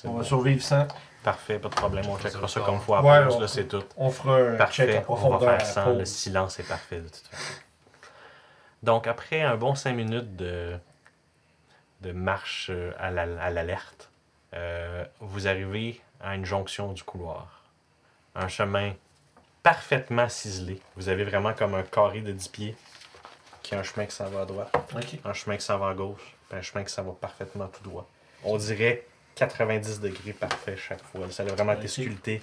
on 0.03 0.09
bon. 0.11 0.17
va 0.19 0.23
survivre 0.23 0.61
sans. 0.61 0.87
Parfait, 1.23 1.57
pas 1.59 1.69
de 1.69 1.73
problème, 1.75 2.05
on 2.07 2.17
checkera 2.19 2.47
ça 2.47 2.61
comme 2.61 2.79
faut 2.79 2.93
à 2.95 3.01
Ouais, 3.01 3.33
on- 3.35 3.39
là, 3.39 3.47
c'est 3.47 3.67
tout. 3.67 3.83
On 3.97 4.09
fera 4.11 4.37
un 4.37 4.51
check 4.51 4.57
Parfait, 4.57 5.05
on 5.07 5.29
va 5.37 5.57
faire 5.57 5.65
sans. 5.65 5.93
Le 5.93 6.05
silence 6.05 6.59
est 6.59 6.67
parfait 6.67 6.99
de 7.01 7.07
toute 7.07 7.27
façon. 7.27 7.53
Donc, 8.83 9.07
après 9.07 9.41
un 9.41 9.55
bon 9.57 9.73
5 9.75 9.93
minutes 9.93 10.35
de, 10.35 10.75
de 12.01 12.11
marche 12.11 12.69
euh, 12.71 12.91
à 12.99 13.09
la- 13.11 13.41
à 13.41 13.49
l'alerte, 13.51 14.09
euh, 14.53 15.05
vous 15.19 15.47
arrivez 15.47 16.01
à 16.19 16.35
une 16.35 16.45
jonction 16.45 16.93
du 16.93 17.03
couloir. 17.03 17.60
Un 18.35 18.47
chemin 18.47 18.93
parfaitement 19.63 20.27
ciselé. 20.29 20.81
Vous 20.95 21.09
avez 21.09 21.23
vraiment 21.23 21.53
comme 21.53 21.75
un 21.75 21.83
carré 21.83 22.21
de 22.21 22.31
10 22.31 22.47
pieds 22.49 22.75
qui 23.61 23.75
a 23.75 23.79
un 23.79 23.83
chemin 23.83 24.05
qui 24.05 24.15
s'en 24.15 24.29
va 24.29 24.41
à 24.41 24.45
droite, 24.45 24.73
un 25.25 25.33
chemin 25.33 25.55
qui 25.57 25.63
s'en 25.63 25.77
va 25.77 25.89
à 25.89 25.93
gauche, 25.93 26.35
puis 26.49 26.57
un 26.57 26.61
chemin 26.61 26.83
qui 26.83 26.91
s'en 26.93 27.03
va 27.03 27.11
parfaitement 27.11 27.67
tout 27.67 27.83
droit. 27.83 28.07
On 28.43 28.57
dirait 28.57 29.05
90 29.35 29.99
degrés 30.01 30.33
parfait 30.33 30.75
chaque 30.77 31.03
fois. 31.03 31.29
Ça 31.29 31.43
a 31.43 31.45
vraiment 31.47 31.73
été 31.73 31.87
sculpté 31.87 32.41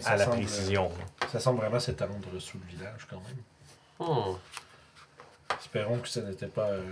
ça 0.00 0.10
à 0.10 0.16
la 0.16 0.24
semble- 0.24 0.36
précision. 0.38 0.90
Ça 1.30 1.38
semble 1.38 1.60
vraiment 1.60 1.78
s'étendre 1.80 2.38
sous 2.40 2.58
le 2.58 2.64
village 2.66 3.06
quand 3.08 3.20
même. 3.20 3.36
Hmm. 4.00 4.36
Espérons 5.60 5.98
que 5.98 6.08
ce 6.08 6.20
n'était 6.20 6.46
pas 6.48 6.66
euh, 6.68 6.82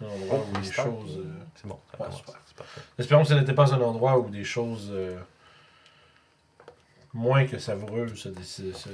un 0.00 0.06
endroit 0.06 0.38
Oh, 0.40 0.46
où 0.56 0.60
des 0.60 0.72
choses. 0.72 1.18
euh, 1.18 1.34
C'est 1.56 1.66
bon, 1.66 1.78
Ouais, 1.98 2.06
super. 2.10 2.34
Espérons 2.98 3.22
que 3.22 3.28
ce 3.28 3.34
n'était 3.34 3.52
pas 3.54 3.72
un 3.74 3.80
endroit 3.80 4.18
où 4.18 4.30
des 4.30 4.44
choses 4.44 4.88
euh, 4.92 5.18
moins 7.14 7.46
que 7.46 7.58
savoureuses 7.58 8.14
se, 8.14 8.28
dé- 8.28 8.42
se, 8.42 8.72
se- 8.72 8.88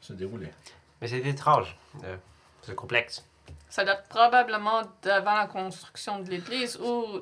se 0.00 0.12
déroulaient. 0.12 0.52
Mais 1.00 1.08
c'est 1.08 1.18
étrange. 1.18 1.76
Euh, 2.04 2.16
c'est 2.62 2.74
complexe. 2.74 3.24
Ça 3.68 3.84
date 3.84 4.08
probablement 4.08 4.82
d'avant 5.02 5.34
la 5.34 5.46
construction 5.46 6.20
de 6.20 6.30
l'église 6.30 6.78
ou 6.80 7.20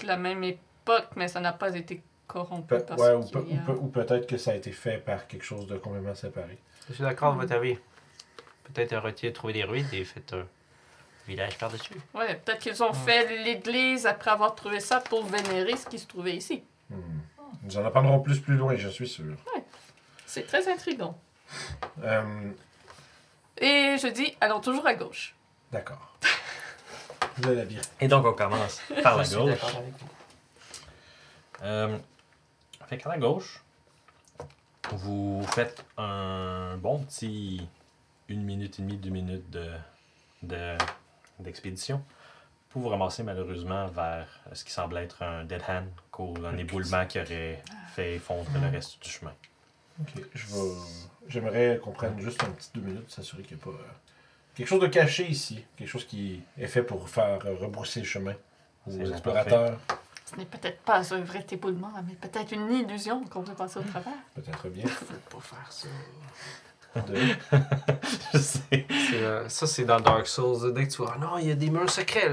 de 0.00 0.06
la 0.06 0.16
même 0.16 0.44
époque, 0.44 1.08
mais 1.16 1.28
ça 1.28 1.40
n'a 1.40 1.52
pas 1.52 1.74
été 1.74 2.02
corrompu. 2.26 2.68
Pe- 2.74 2.80
parce 2.86 3.00
ouais, 3.02 3.14
ou, 3.14 3.22
qu'il 3.22 3.32
pe- 3.32 3.48
y 3.48 3.56
a- 3.56 3.60
ou 3.60 3.64
pe- 3.64 3.78
ou 3.80 3.86
peut-être 3.88 4.26
que 4.26 4.36
ça 4.36 4.52
a 4.52 4.54
été 4.54 4.70
fait 4.72 4.98
par 4.98 5.26
quelque 5.26 5.44
chose 5.44 5.66
de 5.66 5.76
complètement 5.78 6.14
séparé. 6.14 6.58
Je 6.88 6.94
suis 6.94 7.02
d'accord 7.02 7.28
avec 7.34 7.42
votre 7.42 7.54
avis. 7.54 7.76
Peut-être 8.72 8.92
un 8.92 9.00
retier 9.00 9.32
trouver 9.32 9.54
des 9.54 9.64
ruines 9.64 9.88
et 9.92 10.04
fait 10.04 10.32
un 10.34 10.46
village 11.26 11.56
par-dessus. 11.58 11.94
Ouais, 12.14 12.34
peut-être 12.36 12.58
qu'ils 12.60 12.82
ont 12.82 12.92
fait 12.92 13.42
l'église 13.44 14.06
après 14.06 14.30
avoir 14.30 14.54
trouvé 14.54 14.80
ça 14.80 15.00
pour 15.00 15.24
vénérer 15.24 15.76
ce 15.76 15.86
qui 15.86 15.98
se 15.98 16.06
trouvait 16.06 16.36
ici. 16.36 16.62
Hmm. 16.90 16.96
Nous 17.64 17.76
en 17.78 17.84
apprendrons 17.84 18.20
plus 18.20 18.40
plus 18.40 18.56
loin, 18.56 18.76
je 18.76 18.88
suis 18.88 19.08
sûr. 19.08 19.34
C'est 20.28 20.46
très 20.46 20.70
intriguant. 20.70 21.18
Euh, 22.04 22.50
Et 23.56 23.96
je 24.00 24.08
dis, 24.08 24.36
allons 24.40 24.60
toujours 24.60 24.86
à 24.86 24.94
gauche. 24.94 25.34
D'accord. 25.72 26.14
Le 27.44 27.54
labyrinthe. 27.54 27.90
Et 28.00 28.08
donc, 28.08 28.26
on 28.26 28.32
commence 28.34 28.80
par 29.02 29.16
la 29.16 29.22
Je 29.22 29.28
suis 29.28 29.36
gauche. 29.38 29.50
d'accord 29.50 29.76
avec 29.76 29.92
vous. 29.98 30.08
Euh, 31.62 31.98
fait 32.86 32.98
qu'à 32.98 33.08
la 33.08 33.18
gauche, 33.18 33.62
vous 34.92 35.44
faites 35.54 35.84
un 35.96 36.76
bon 36.78 37.00
petit 37.04 37.66
une 38.28 38.42
minute 38.44 38.78
et 38.78 38.82
demie, 38.82 38.96
deux 38.96 39.10
minutes 39.10 39.48
de, 39.50 39.70
de- 40.42 40.76
d'expédition 41.38 42.02
pour 42.70 42.82
vous 42.82 42.88
ramasser 42.90 43.22
malheureusement 43.22 43.86
vers 43.88 44.26
ce 44.52 44.64
qui 44.64 44.70
semble 44.72 44.96
être 44.98 45.22
un 45.22 45.44
dead 45.44 45.62
hand, 45.68 45.88
cause 46.10 46.44
un 46.44 46.56
éboulement 46.58 47.06
qui 47.06 47.18
aurait 47.18 47.62
fait 47.94 48.18
fondre 48.18 48.50
le 48.60 48.68
reste 48.68 49.02
du 49.02 49.08
chemin. 49.08 49.32
Ok, 50.00 50.22
je 50.34 50.46
vais. 50.46 50.74
J'aimerais 51.28 51.80
qu'on 51.82 51.92
prenne 51.92 52.18
juste 52.20 52.42
un 52.42 52.50
petit 52.50 52.70
deux 52.74 52.80
minutes, 52.80 53.10
s'assurer 53.10 53.42
qu'il 53.42 53.56
n'y 53.56 53.62
a 53.62 53.66
pas 53.66 53.70
euh, 53.70 53.92
quelque 54.54 54.66
chose 54.66 54.80
de 54.80 54.86
caché 54.86 55.26
ici, 55.28 55.62
quelque 55.76 55.88
chose 55.88 56.06
qui 56.06 56.40
est 56.56 56.66
fait 56.66 56.82
pour 56.82 57.08
faire 57.08 57.44
euh, 57.44 57.54
rebrousser 57.56 58.00
le 58.00 58.06
chemin 58.06 58.34
aux 58.86 58.92
bon, 58.92 59.10
explorateurs. 59.10 59.78
Ce 60.24 60.36
n'est 60.36 60.46
peut-être 60.46 60.80
pas 60.80 61.14
un 61.14 61.20
vrai 61.20 61.44
éboulement, 61.50 61.92
mais 62.06 62.14
peut-être 62.14 62.52
une 62.52 62.72
illusion 62.72 63.24
qu'on 63.24 63.42
peut 63.42 63.54
passer 63.54 63.78
au 63.78 63.82
travers. 63.82 64.12
Peut-être 64.34 64.68
bien. 64.68 64.86
Faut 64.86 65.38
pas 65.38 65.40
faire 65.40 65.72
ça. 65.72 65.88
Je 68.32 68.38
sais. 68.38 68.86
Euh, 69.14 69.44
ça, 69.48 69.66
c'est 69.66 69.84
dans 69.84 70.00
Dark 70.00 70.26
Souls. 70.26 70.72
Dès 70.74 70.86
que 70.86 70.90
tu 70.92 70.98
vois, 71.02 71.14
Ah 71.16 71.18
non, 71.20 71.38
il 71.38 71.48
y 71.48 71.52
a 71.52 71.54
des 71.54 71.70
murs 71.70 71.88
secrets. 71.90 72.30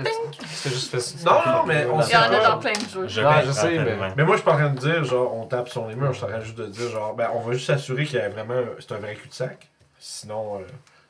C'est 0.48 0.70
juste 0.70 0.90
fait. 0.92 1.24
Non, 1.26 1.40
non, 1.46 1.64
mais 1.66 1.86
on 1.86 2.02
Il 2.02 2.10
y 2.12 2.16
en 2.16 2.22
a 2.22 2.40
dans 2.50 2.58
plein 2.60 2.74
de 2.74 2.90
jeux. 2.90 3.08
Je, 3.08 3.22
vais 3.22 3.46
je 3.46 3.52
sais, 3.52 3.78
mais-. 3.78 3.98
Mais 4.18 4.24
moi, 4.24 4.36
je 4.36 4.42
suis 4.42 4.46
pas 4.46 4.54
en 4.54 4.58
train 4.58 4.70
de 4.70 4.80
dire, 4.80 5.04
genre, 5.04 5.34
on 5.36 5.46
tape 5.46 5.70
sur 5.70 5.88
les 5.88 5.96
murs. 5.96 6.12
Je 6.14 6.18
suis 6.18 6.26
en 6.26 6.30
train 6.30 6.42
juste 6.42 6.58
de 6.58 6.66
dire, 6.68 6.90
genre, 6.90 7.14
ben, 7.16 7.30
on 7.34 7.42
va 7.42 7.54
juste 7.54 7.68
s'assurer 7.68 8.06
qu'il 8.06 8.18
y 8.18 8.22
a 8.22 8.30
vraiment. 8.30 8.62
C'est 8.80 8.94
un 8.94 8.98
vrai 9.00 9.16
cul-de-sac. 9.16 9.68
Sinon. 10.00 10.60
euh, 10.60 10.64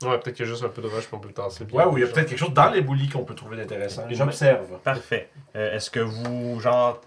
Ouais, 0.04 0.18
peut-être 0.20 0.36
qu'il 0.36 0.46
y 0.46 0.50
a 0.50 0.52
juste 0.52 0.64
un 0.64 0.70
peu 0.70 0.82
de 0.82 0.88
rush, 0.88 1.06
puis 1.06 1.14
on 1.16 1.20
peut 1.20 1.30
le 1.30 1.34
tasser. 1.34 1.64
bien. 1.66 1.80
Ouais, 1.80 1.86
ou 1.86 1.98
il 1.98 2.02
y 2.02 2.04
a 2.04 2.08
peut-être 2.08 2.28
quelque 2.30 2.38
chose 2.38 2.54
dans 2.54 2.70
les 2.70 2.82
boulis 2.82 3.08
qu'on 3.10 3.24
peut 3.24 3.34
trouver 3.36 3.56
d'intéressant. 3.58 4.04
J'observe. 4.10 4.78
Parfait. 4.84 5.30
Euh, 5.56 5.76
est-ce 5.76 5.90
que 5.90 6.00
vous, 6.02 6.60
genre, 6.60 7.00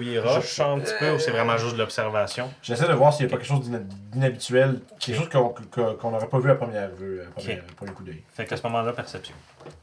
les 0.00 0.18
roches 0.20 0.60
un 0.60 0.78
petit 0.80 0.92
peu 0.98 1.12
ou 1.12 1.18
c'est 1.18 1.30
vraiment 1.30 1.56
juste 1.56 1.72
de 1.74 1.78
l'observation? 1.78 2.52
J'essaie 2.62 2.86
de 2.86 2.92
voir 2.92 3.12
s'il 3.14 3.26
n'y 3.26 3.32
a 3.32 3.36
pas 3.36 3.42
quelque 3.42 3.48
chose 3.48 3.70
d'inhabituel, 3.70 4.80
quelque 4.98 5.16
chose 5.18 5.28
qu'on 5.30 5.54
qu'on 5.96 6.10
n'aurait 6.10 6.28
pas 6.28 6.38
vu 6.38 6.50
à 6.50 6.54
première 6.56 6.90
vue, 6.90 7.22
à 7.22 7.30
première- 7.30 7.64
premier 7.76 7.92
coup 7.92 8.02
d'œil. 8.02 8.22
Fait 8.34 8.44
qu'à 8.44 8.56
ce 8.56 8.62
moment-là, 8.64 8.92
perception. 8.92 9.34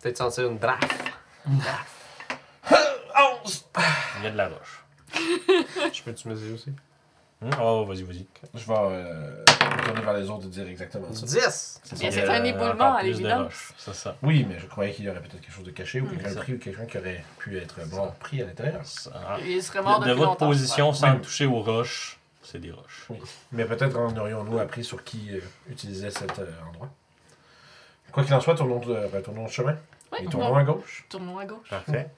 Peut-être 0.02 0.18
sentir 0.18 0.48
une 0.48 0.58
draft. 0.60 0.92
11! 3.44 3.66
Il 4.20 4.24
y 4.26 4.28
a 4.28 4.32
de 4.32 4.38
la 4.38 4.48
roche. 4.50 4.84
Je 5.94 6.04
peux-tu 6.04 6.28
mesurer 6.28 6.54
aussi? 6.54 6.72
Hmm? 7.40 7.50
Oh, 7.62 7.86
vas-y, 7.86 8.02
vas-y. 8.02 8.26
Je 8.56 8.66
vais 8.66 8.74
euh, 8.76 9.44
me 9.46 9.84
tourner 9.86 10.02
vers 10.02 10.14
les 10.18 10.28
autres 10.30 10.46
et 10.48 10.50
dire 10.50 10.68
exactement 10.68 11.14
ça. 11.14 11.26
10! 11.26 11.82
C'est 11.84 12.30
un 12.30 12.42
Euh, 12.42 12.44
éboulement, 12.46 12.96
à 12.96 13.04
l'évidence. 13.04 13.74
C'est 13.78 13.94
ça. 13.94 14.16
Oui, 14.24 14.44
mais 14.50 14.58
je 14.60 14.66
croyais 14.66 14.92
qu'il 14.92 15.06
y 15.06 15.10
aurait 15.10 15.20
peut-être 15.20 15.42
quelque 15.42 15.52
chose 15.54 15.64
de 15.66 15.70
caché 15.72 16.02
ou 16.02 16.06
Mm. 16.06 16.18
quelqu'un 16.18 16.36
pris 16.42 16.54
ou 16.54 16.58
quelqu'un 16.58 16.86
qui 16.86 16.98
aurait 16.98 17.24
pu 17.38 17.58
être 17.60 17.88
bon, 17.90 18.12
pris 18.20 18.42
à 18.42 18.46
l'intérieur. 18.46 18.82
Ah. 19.14 19.38
Il 19.46 19.62
serait 19.62 19.84
mort 19.84 20.00
De, 20.00 20.12
votre 20.14 20.30
longtemps. 20.32 20.48
position, 20.48 20.94
sans 20.94 21.14
Oui. 21.14 21.22
toucher 21.22 21.46
aux 21.46 21.60
roches, 21.62 22.18
c'est 22.42 22.60
des 22.60 22.72
roches. 22.72 23.08
Mais 23.52 23.66
peut-être 23.66 23.98
en 23.98 24.18
aurions-nous 24.18 24.58
appris 24.58 24.84
sur 24.84 25.04
qui 25.04 25.30
euh, 25.36 25.40
utilisait 25.70 26.10
cet 26.12 26.40
euh, 26.40 26.50
endroit. 26.70 26.90
Quoi 28.12 28.24
qu'il 28.24 28.34
en 28.34 28.42
soit, 28.42 28.56
tournons, 28.56 28.82
euh, 28.88 29.08
retournons 29.14 29.44
le 29.44 29.52
chemin. 29.52 29.78
Ouais, 30.12 30.24
Et 30.24 30.26
tournons 30.26 30.56
à 30.56 30.64
gauche. 30.64 31.06
Tournons 31.08 31.38
à 31.38 31.46
gauche. 31.46 31.70
Parfait. 31.70 32.10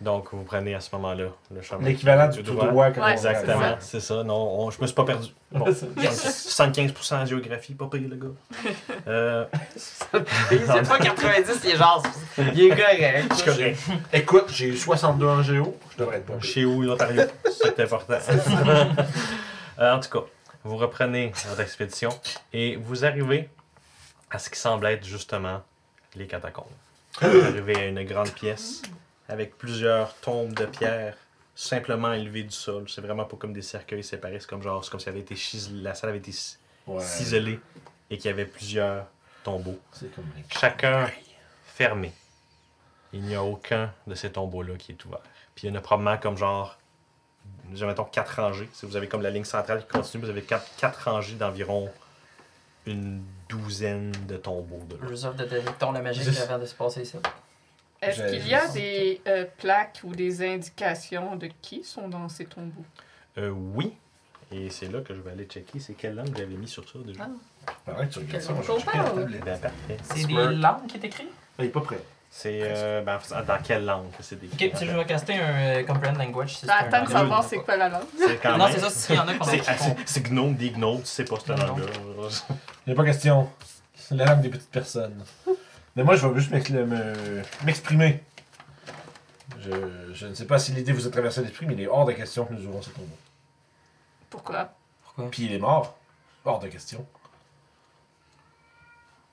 Donc, 0.00 0.28
vous 0.32 0.44
prenez 0.44 0.74
à 0.74 0.80
ce 0.80 0.88
moment-là 0.96 1.26
le 1.54 1.60
chemin. 1.62 1.84
L'équivalent 1.84 2.28
du 2.28 2.42
tout 2.42 2.54
droit. 2.54 2.68
droit. 2.68 2.90
quand 2.90 3.02
Ouais, 3.04 3.12
Exactement, 3.12 3.76
c'est 3.80 4.00
ça. 4.00 4.22
Non, 4.24 4.60
on- 4.60 4.70
je 4.70 4.80
me 4.80 4.86
suis 4.86 4.94
pas 4.94 5.04
perdu. 5.04 5.28
Bon, 5.52 5.66
75% 5.66 7.14
en 7.22 7.26
géographie, 7.26 7.74
pas 7.74 7.86
payé 7.86 8.06
le 8.08 8.16
gars. 8.16 8.28
Euh, 9.08 9.44
C'est 9.76 10.08
pas 10.12 10.98
90, 10.98 11.60
il 11.64 11.70
est 11.70 11.76
genre. 11.76 12.02
Il 12.38 12.60
est 12.62 12.68
correct. 12.70 13.32
c'est 13.34 13.44
correct. 13.44 13.78
Écoute, 14.12 14.44
j'ai 14.48 14.68
eu 14.68 14.76
62 14.76 15.26
en 15.26 15.42
géo. 15.42 15.76
Je 15.92 15.98
devrais 15.98 16.18
être 16.18 16.26
pas. 16.26 16.40
Chez 16.40 16.64
où, 16.64 16.82
l'Ontario? 16.82 17.22
C'est 17.50 17.78
important. 17.80 18.14
Euh, 19.78 19.94
en 19.94 20.00
tout 20.00 20.10
cas, 20.10 20.26
Vous 20.62 20.76
reprenez 20.76 21.32
votre 21.48 21.60
expédition 21.62 22.10
et 22.52 22.76
vous 22.76 23.04
arrivez 23.06 23.48
à 24.30 24.38
ce 24.38 24.50
qui 24.50 24.58
semble 24.58 24.84
être 24.86 25.04
justement 25.06 25.62
les 26.14 26.26
catacombes. 26.26 26.66
Vous 27.22 27.26
arrivez 27.46 27.76
à 27.76 27.86
une 27.86 28.04
grande 28.04 28.30
pièce 28.32 28.82
avec 29.30 29.56
plusieurs 29.56 30.14
tombes 30.16 30.52
de 30.54 30.66
pierre 30.66 31.16
simplement 31.54 32.12
élevées 32.12 32.42
du 32.42 32.54
sol. 32.54 32.84
C'est 32.88 33.00
vraiment 33.00 33.24
pas 33.24 33.36
comme 33.36 33.52
des 33.52 33.62
cercueils 33.62 34.02
séparés, 34.04 34.40
c'est 34.40 34.48
comme 34.48 34.62
genre, 34.62 34.84
c'est 34.84 34.90
comme 34.90 35.00
si 35.00 35.08
elle 35.08 35.14
avait 35.14 35.22
été 35.22 35.36
chisel- 35.36 35.82
la 35.82 35.94
salle 35.94 36.10
avait 36.10 36.18
été 36.18 36.32
Ouais. 36.86 37.00
ciselée 37.04 37.60
et 38.10 38.16
qu'il 38.18 38.26
y 38.30 38.32
avait 38.32 38.46
plusieurs 38.46 39.06
tombeaux. 39.44 39.78
C'est 39.92 40.12
comme 40.14 40.26
les- 40.36 40.44
Chacun 40.50 41.08
fermé. 41.66 42.12
Il 43.12 43.22
n'y 43.22 43.34
a 43.34 43.42
aucun 43.42 43.92
de 44.06 44.14
ces 44.14 44.30
tombeaux-là 44.32 44.76
qui 44.76 44.92
est 44.92 45.04
ouvert. 45.04 45.20
Puis 45.54 45.66
il 45.66 45.70
y 45.70 45.72
en 45.72 45.76
a 45.78 45.80
probablement 45.80 46.16
comme 46.18 46.36
genre, 46.36 46.78
je 47.74 47.84
mettons 47.84 48.04
quatre 48.04 48.36
rangées. 48.40 48.68
Si 48.72 48.86
vous 48.86 48.96
avez 48.96 49.08
comme 49.08 49.22
la 49.22 49.30
ligne 49.30 49.44
centrale 49.44 49.80
qui 49.82 49.88
continue, 49.88 50.24
vous 50.24 50.30
avez 50.30 50.42
quatre, 50.42 50.66
quatre 50.76 51.10
rangées 51.10 51.34
d'environ 51.34 51.90
une 52.86 53.22
douzaine 53.48 54.12
de 54.26 54.36
tombeaux. 54.36 54.82
De 54.88 54.96
là. 54.96 55.32
De 55.32 55.44
détecton 55.44 55.92
la 55.92 56.00
magie 56.00 56.22
Juste- 56.22 56.40
avant 56.40 56.58
de 56.58 56.66
se 56.66 56.74
passer 56.74 57.04
ça. 57.04 57.18
Est-ce 58.02 58.22
qu'il 58.30 58.48
y 58.48 58.54
a 58.54 58.66
des 58.68 59.20
euh, 59.26 59.44
plaques 59.58 60.00
ou 60.04 60.14
des 60.14 60.42
indications 60.42 61.36
de 61.36 61.50
qui 61.60 61.84
sont 61.84 62.08
dans 62.08 62.28
ces 62.28 62.46
tombeaux? 62.46 62.84
Euh, 63.38 63.50
oui. 63.50 63.92
Et 64.52 64.70
c'est 64.70 64.90
là 64.90 65.00
que 65.00 65.14
je 65.14 65.20
vais 65.20 65.30
aller 65.32 65.44
checker. 65.44 65.78
C'est 65.78 65.94
quelle 65.94 66.14
langue 66.16 66.34
avez 66.40 66.56
mis 66.56 66.66
sur 66.68 66.88
ça 66.88 66.98
déjà? 67.04 67.22
Ah. 67.22 67.72
Pendant 67.84 67.98
que 68.06 68.12
tu 68.12 68.18
regardes 68.20 68.42
ça, 68.42 68.52
Quel 68.54 68.66
moi, 68.66 68.78
je 68.78 68.84
checker 68.84 68.98
la 68.98 69.04
tablette. 69.04 69.44
Ben, 69.44 69.58
parfait. 69.60 69.96
C'est 70.02 70.26
des 70.26 70.34
langues 70.56 70.86
qui 70.88 70.96
est 70.96 71.04
écrit? 71.04 71.28
Il 71.58 71.64
est 71.66 71.68
pas 71.68 71.80
prêt. 71.80 72.00
C'est 72.32 72.60
euh, 72.62 73.02
ben, 73.02 73.18
dans 73.46 73.58
quelle 73.62 73.84
langue 73.84 74.10
que 74.16 74.22
c'est 74.22 74.36
des 74.40 74.46
Ok, 74.46 74.76
si 74.78 74.86
je 74.86 74.92
vais 74.92 75.04
caster 75.04 75.34
un 75.34 75.80
euh, 75.80 75.82
Comprehend 75.84 76.16
Language, 76.16 76.56
si 76.58 76.66
Ben, 76.66 76.74
attends 76.78 77.04
de 77.04 77.10
savoir 77.10 77.42
c'est 77.44 77.58
quoi 77.58 77.76
la 77.76 77.88
langue. 77.88 78.02
Non, 78.56 78.66
c'est 78.72 78.78
ça, 78.78 78.88
s'il 78.88 79.16
y 79.16 79.18
en 79.18 79.26
a 79.28 79.34
qu'on 79.34 79.44
C'est 79.44 79.58
qui 79.58 79.68
ah, 79.68 79.74
font. 79.74 79.96
c'est- 79.98 80.02
c'est 80.06 80.22
gnome, 80.22 80.54
des 80.54 80.70
gnomes, 80.70 81.00
tu 81.00 81.06
sais 81.06 81.24
pas 81.24 81.36
cette 81.38 81.48
langue-là. 81.48 81.86
Il 82.86 82.90
n'y 82.90 82.92
a 82.92 82.96
pas 82.96 83.04
question. 83.04 83.48
C'est 83.96 84.14
la 84.14 84.26
langue 84.26 84.40
des 84.42 84.48
petites 84.48 84.70
personnes. 84.70 85.22
Mais 85.96 86.04
moi, 86.04 86.16
je 86.16 86.26
vais 86.26 86.38
juste 86.40 86.50
m'ex- 86.52 86.70
me- 86.70 87.42
m'exprimer. 87.64 88.22
Je, 89.60 90.12
je 90.14 90.26
ne 90.26 90.34
sais 90.34 90.46
pas 90.46 90.58
si 90.58 90.72
l'idée 90.72 90.92
vous 90.92 91.06
a 91.06 91.10
traversé 91.10 91.42
l'esprit, 91.42 91.66
mais 91.66 91.74
il 91.74 91.80
est 91.82 91.86
hors 91.88 92.04
de 92.06 92.12
question 92.12 92.44
que 92.46 92.52
nous 92.54 92.64
ouvrons 92.66 92.80
ce 92.82 92.90
tombeau. 92.90 93.08
Pourquoi? 94.30 94.72
Pourquoi? 95.02 95.30
Puis 95.30 95.44
il 95.46 95.52
est 95.52 95.58
mort. 95.58 95.98
Hors 96.44 96.58
de 96.60 96.68
question. 96.68 97.04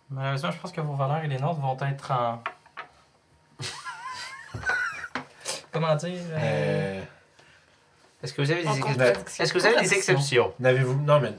Malheureusement, 0.09 0.51
je 0.51 0.57
pense 0.59 0.71
que 0.71 0.81
vos 0.81 0.95
valeurs 0.95 1.23
et 1.23 1.27
les 1.27 1.37
nôtres 1.37 1.59
vont 1.59 1.77
être 1.81 2.11
en. 2.11 2.41
Comment 5.71 5.95
dire 5.95 6.21
euh, 6.31 6.99
Euh, 7.01 7.03
Est-ce 8.23 8.33
que 8.33 8.41
vous 8.41 8.51
avez 8.51 8.63
des, 8.63 8.77
ex-. 8.77 9.39
Est-ce 9.39 9.53
que 9.53 9.59
vous 9.59 9.65
avez 9.65 9.79
des 9.81 9.93
exceptions? 9.93 10.53
N'avez-vous. 10.59 10.99
Non, 11.01 11.19
mais 11.19 11.33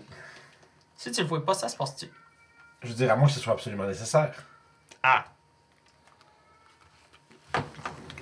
Si 0.96 1.10
tu 1.10 1.22
le 1.22 1.26
vois 1.26 1.44
pas, 1.44 1.54
ça 1.54 1.68
se 1.68 1.76
passe-tu? 1.76 2.08
Je 2.82 2.88
veux 2.88 2.94
dire, 2.94 3.10
à 3.12 3.16
moins 3.16 3.26
que 3.26 3.34
ce 3.34 3.40
soit 3.40 3.52
absolument 3.54 3.86
nécessaire. 3.86 4.32
Ah! 5.02 5.24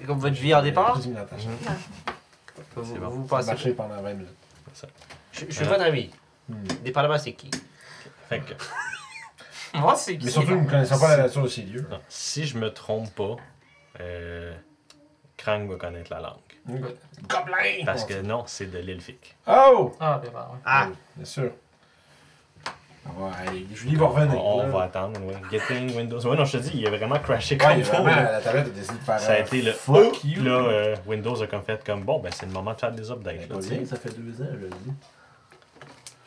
Comme 0.06 0.18
votre 0.18 0.36
vie 0.36 0.54
en 0.54 0.62
dépend? 0.62 0.92
Vas-y, 0.94 1.08
Natacha. 1.08 1.48
Vous, 2.74 2.84
C'est 2.84 2.98
bon. 3.00 3.08
vous 3.08 3.24
pensez. 3.24 3.48
marché 3.48 3.72
pendant 3.72 4.00
20 4.00 4.12
minutes. 4.14 4.36
Je, 5.32 5.46
je 5.48 5.52
suis 5.52 5.64
votre 5.64 5.82
ami. 5.82 6.10
Hmm. 6.48 6.62
Dépendamment 6.84 7.18
c'est 7.18 7.32
qui? 7.32 7.50
Fait 8.28 8.40
que, 8.40 8.54
Moi, 9.78 9.94
c'est 9.96 10.18
Mais 10.22 10.30
surtout, 10.30 10.52
nous 10.52 10.62
ne 10.64 10.70
connaissons 10.70 10.98
pas 10.98 11.16
la 11.16 11.24
nature 11.24 11.42
de 11.42 11.48
ces 11.48 11.62
lieux. 11.62 11.86
non, 11.90 12.00
si 12.08 12.46
je 12.46 12.56
me 12.56 12.72
trompe 12.72 13.12
pas, 13.14 13.36
euh, 14.00 14.54
Krang 15.36 15.68
va 15.68 15.76
connaître 15.76 16.10
la 16.12 16.20
langue. 16.20 16.82
Gobelin! 17.28 17.84
Parce 17.84 18.04
que 18.04 18.20
non, 18.22 18.44
c'est 18.46 18.66
de 18.66 18.78
l'elfique. 18.78 19.36
Oh! 19.46 19.94
Ah, 20.00 20.20
ben, 20.22 20.30
ouais. 20.30 20.58
Ah! 20.64 20.86
Oui, 20.90 20.96
Bien 21.16 21.24
sûr. 21.24 21.52
Aller. 23.48 23.66
Julie 23.74 23.96
va 23.96 24.06
revenir. 24.06 24.42
On, 24.44 24.62
on 24.64 24.68
va 24.68 24.82
attendre, 24.84 25.20
ouais. 25.24 25.34
Getting 25.50 25.96
Windows. 25.96 26.20
Ouais, 26.26 26.36
non, 26.36 26.44
je 26.44 26.58
te 26.58 26.62
dis, 26.62 26.70
il 26.74 26.86
a 26.86 26.90
vraiment 26.90 27.18
crashé 27.18 27.54
Ouais, 27.56 27.60
comme 27.60 27.70
il 27.72 27.78
y 27.78 27.82
a 27.82 27.84
faut. 27.84 28.02
vraiment, 28.02 28.16
là. 28.22 28.32
la 28.32 28.40
tablette 28.40 28.66
a 28.66 28.70
décidé 28.70 28.98
de 28.98 29.02
faire. 29.04 29.20
Ça 29.20 29.32
a 29.32 29.36
un 29.36 29.38
été 29.40 29.62
le 29.62 29.72
fuck 29.72 30.18
Puis 30.20 30.28
you. 30.30 30.44
là, 30.44 30.50
euh, 30.52 30.96
Windows 31.06 31.42
a 31.42 31.46
comme 31.46 31.62
fait 31.62 31.82
comme 31.84 32.02
bon, 32.02 32.18
ben 32.20 32.30
c'est 32.34 32.46
le 32.46 32.52
moment 32.52 32.72
de 32.74 32.78
faire 32.80 32.92
des 32.92 33.02
Ben, 33.02 33.10
updates. 33.12 33.48
là, 33.48 33.56
bien, 33.76 33.86
ça 33.86 33.96
fait 33.96 34.10
deux 34.18 34.42
ans, 34.42 34.48
je 34.52 34.58
le 34.58 34.68
dis. 34.68 34.92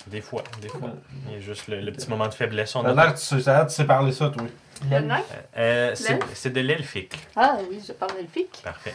Des 0.07 0.21
fois, 0.21 0.43
des 0.61 0.69
fois. 0.69 0.89
Il 1.27 1.33
y 1.33 1.37
a 1.37 1.39
juste 1.39 1.67
le, 1.67 1.81
le 1.81 1.91
petit 1.91 2.09
moment 2.09 2.27
de 2.27 2.33
faiblesse. 2.33 2.75
On 2.75 2.83
a- 2.85 2.93
l'air 2.93 3.13
que 3.13 3.19
tu 3.19 3.41
ça 3.41 3.51
a 3.51 3.55
l'air 3.57 3.65
de 3.65 3.71
sais 3.71 3.85
parler 3.85 4.11
ça, 4.11 4.29
toi. 4.29 4.43
Le 4.89 4.99
nain? 5.01 5.21
Euh, 5.57 5.93
c'est 6.33 6.49
de 6.51 6.61
l'elfique. 6.61 7.15
Ah 7.35 7.57
oui, 7.69 7.79
je 7.85 7.91
parle 7.93 8.13
elfique. 8.19 8.61
Parfait. 8.63 8.93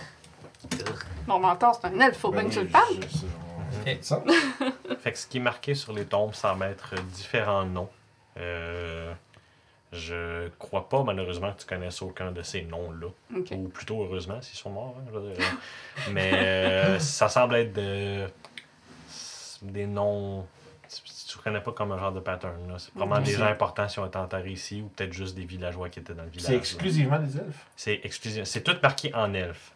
Mon 1.26 1.38
mentor, 1.38 1.78
c'est 1.80 1.88
un 1.88 2.00
elfe, 2.00 2.16
faut 2.18 2.30
bien 2.32 2.42
Ben 2.42 2.48
que 2.48 2.54
tu 2.54 2.60
le 2.60 2.66
parles. 2.68 2.96
Ça. 4.00 4.22
Fait 5.00 5.12
que 5.12 5.18
ce 5.18 5.26
qui 5.26 5.38
est 5.38 5.40
marqué 5.40 5.74
sur 5.74 5.92
les 5.92 6.04
tombes 6.06 6.34
semble 6.34 6.64
être 6.64 6.94
différents 7.12 7.64
noms. 7.64 7.90
Euh, 8.38 9.12
je 9.92 10.48
crois 10.58 10.88
pas, 10.88 11.02
malheureusement, 11.04 11.52
que 11.52 11.60
tu 11.60 11.66
connaisses 11.66 12.02
aucun 12.02 12.32
de 12.32 12.42
ces 12.42 12.62
noms-là. 12.62 13.08
Ou 13.52 13.68
plutôt, 13.68 14.02
heureusement, 14.02 14.40
s'ils 14.42 14.58
sont 14.58 14.70
morts. 14.70 14.96
hein. 14.98 15.20
Mais 16.10 16.32
euh, 16.34 16.98
ça 16.98 17.28
semble 17.28 17.54
être 17.56 17.72
de- 17.72 18.26
des 19.62 19.86
noms. 19.86 20.46
Tu 20.88 21.00
tu 21.26 21.38
reconnais 21.38 21.60
pas 21.60 21.72
comme 21.72 21.90
un 21.90 21.98
genre 21.98 22.12
de 22.12 22.20
pattern. 22.20 22.68
là. 22.68 22.78
C'est 22.78 22.92
probablement 22.94 23.24
des 23.26 23.32
gens 23.32 23.46
importants 23.46 23.86
qui 23.86 23.98
ont 23.98 24.06
été 24.06 24.18
enterrés 24.18 24.52
ici 24.52 24.82
ou 24.82 24.88
peut-être 24.88 25.12
juste 25.12 25.34
des 25.34 25.44
villageois 25.44 25.88
qui 25.88 25.98
étaient 25.98 26.14
dans 26.14 26.22
le 26.22 26.28
village. 26.28 26.46
C'est 26.46 26.52
là. 26.52 26.58
exclusivement 26.58 27.18
des 27.18 27.36
elfes? 27.38 27.66
C'est 27.74 28.00
exclusif. 28.04 28.44
C'est 28.44 28.62
tout 28.62 28.76
marqué 28.82 29.12
en 29.14 29.32
elfe. 29.34 29.73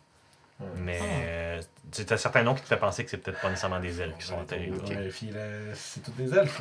Mais 0.76 0.98
euh, 1.02 1.60
tu 1.92 2.04
as 2.12 2.16
certains 2.16 2.42
noms 2.42 2.54
qui 2.54 2.62
te 2.62 2.66
fait 2.66 2.76
penser 2.76 3.04
que 3.04 3.10
c'est 3.10 3.18
peut-être 3.18 3.40
pas 3.40 3.48
nécessairement 3.48 3.78
des 3.78 4.00
elfes 4.00 4.18
qui 4.18 4.26
sont 4.26 4.34
enterrés. 4.34 4.72
Vérifier 4.84 5.30
la- 5.32 5.74
C'est 5.74 6.00
tous 6.02 6.10
des 6.12 6.34
elfes. 6.36 6.60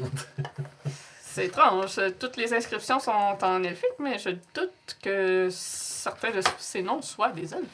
C'est 1.22 1.46
étrange. 1.48 2.00
Toutes 2.20 2.38
les 2.38 2.54
inscriptions 2.54 3.00
sont 3.00 3.12
en 3.12 3.64
elfique, 3.64 3.98
mais 4.00 4.18
je 4.20 4.30
doute 4.30 4.98
que 5.02 5.50
certains 5.52 6.32
de 6.32 6.42
ces 6.60 6.82
noms 6.84 7.02
soient 7.02 7.32
des 7.32 7.54
elfes. 7.54 7.66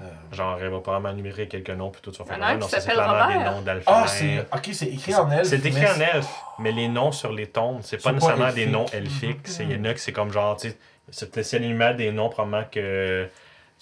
Euh, 0.00 0.04
Genre, 0.32 0.58
elle 0.60 0.68
va 0.70 0.80
probablement 0.80 1.12
numérer 1.14 1.46
quelques 1.46 1.70
noms, 1.70 1.90
tout, 1.90 2.10
tu 2.10 2.18
vas 2.18 2.24
faire 2.24 2.36
Il 2.36 2.40
y 2.40 2.42
en 2.42 2.46
a 2.46 2.48
un 2.48 2.54
ah, 2.54 2.56
non, 2.56 2.66
qui 2.66 2.72
ça, 2.72 2.80
c'est 2.80 2.90
clairement 2.92 3.26
des 3.28 3.34
Robert. 3.34 3.52
noms 3.52 3.62
d'alphabet. 3.62 3.98
Ah, 4.02 4.06
c'est. 4.08 4.40
Ok, 4.52 4.68
c'est 4.72 4.86
écrit 4.86 5.14
en 5.14 5.30
elfe. 5.30 5.46
C'est 5.48 5.64
écrit 5.64 5.80
mais 5.82 5.90
en 5.90 6.00
elfe, 6.00 6.30
mais 6.58 6.72
les 6.72 6.88
noms 6.88 7.12
sur 7.12 7.30
les 7.32 7.46
tombes, 7.46 7.80
c'est 7.82 7.98
pas 7.98 8.04
pas 8.10 8.12
nécessairement 8.12 8.52
des 8.52 8.66
noms 8.66 8.86
elfiques. 8.86 9.46
C'est- 9.46 9.64
Il 9.64 9.72
y 9.72 9.76
en 9.80 9.84
a 9.84 9.92
que 9.94 10.00
c'est 10.00 10.12
comme 10.12 10.32
genre, 10.32 10.56
tu 10.56 10.70
sais, 10.70 10.76
c'est 11.10 11.58
des 11.96 12.10
noms, 12.10 12.30
probablement 12.30 12.64
que 12.70 13.28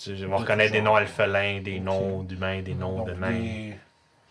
tu 0.02 0.14
vas 0.14 0.36
De 0.36 0.42
reconnaître 0.42 0.72
des 0.72 0.80
noms 0.82 0.94
alphelins, 0.96 1.60
des 1.60 1.80
noms 1.80 2.22
d'humains, 2.22 2.62
des 2.62 2.74
noms 2.74 2.98
Donc, 2.98 3.08
de 3.08 3.12
nains. 3.14 3.30
des... 3.30 3.76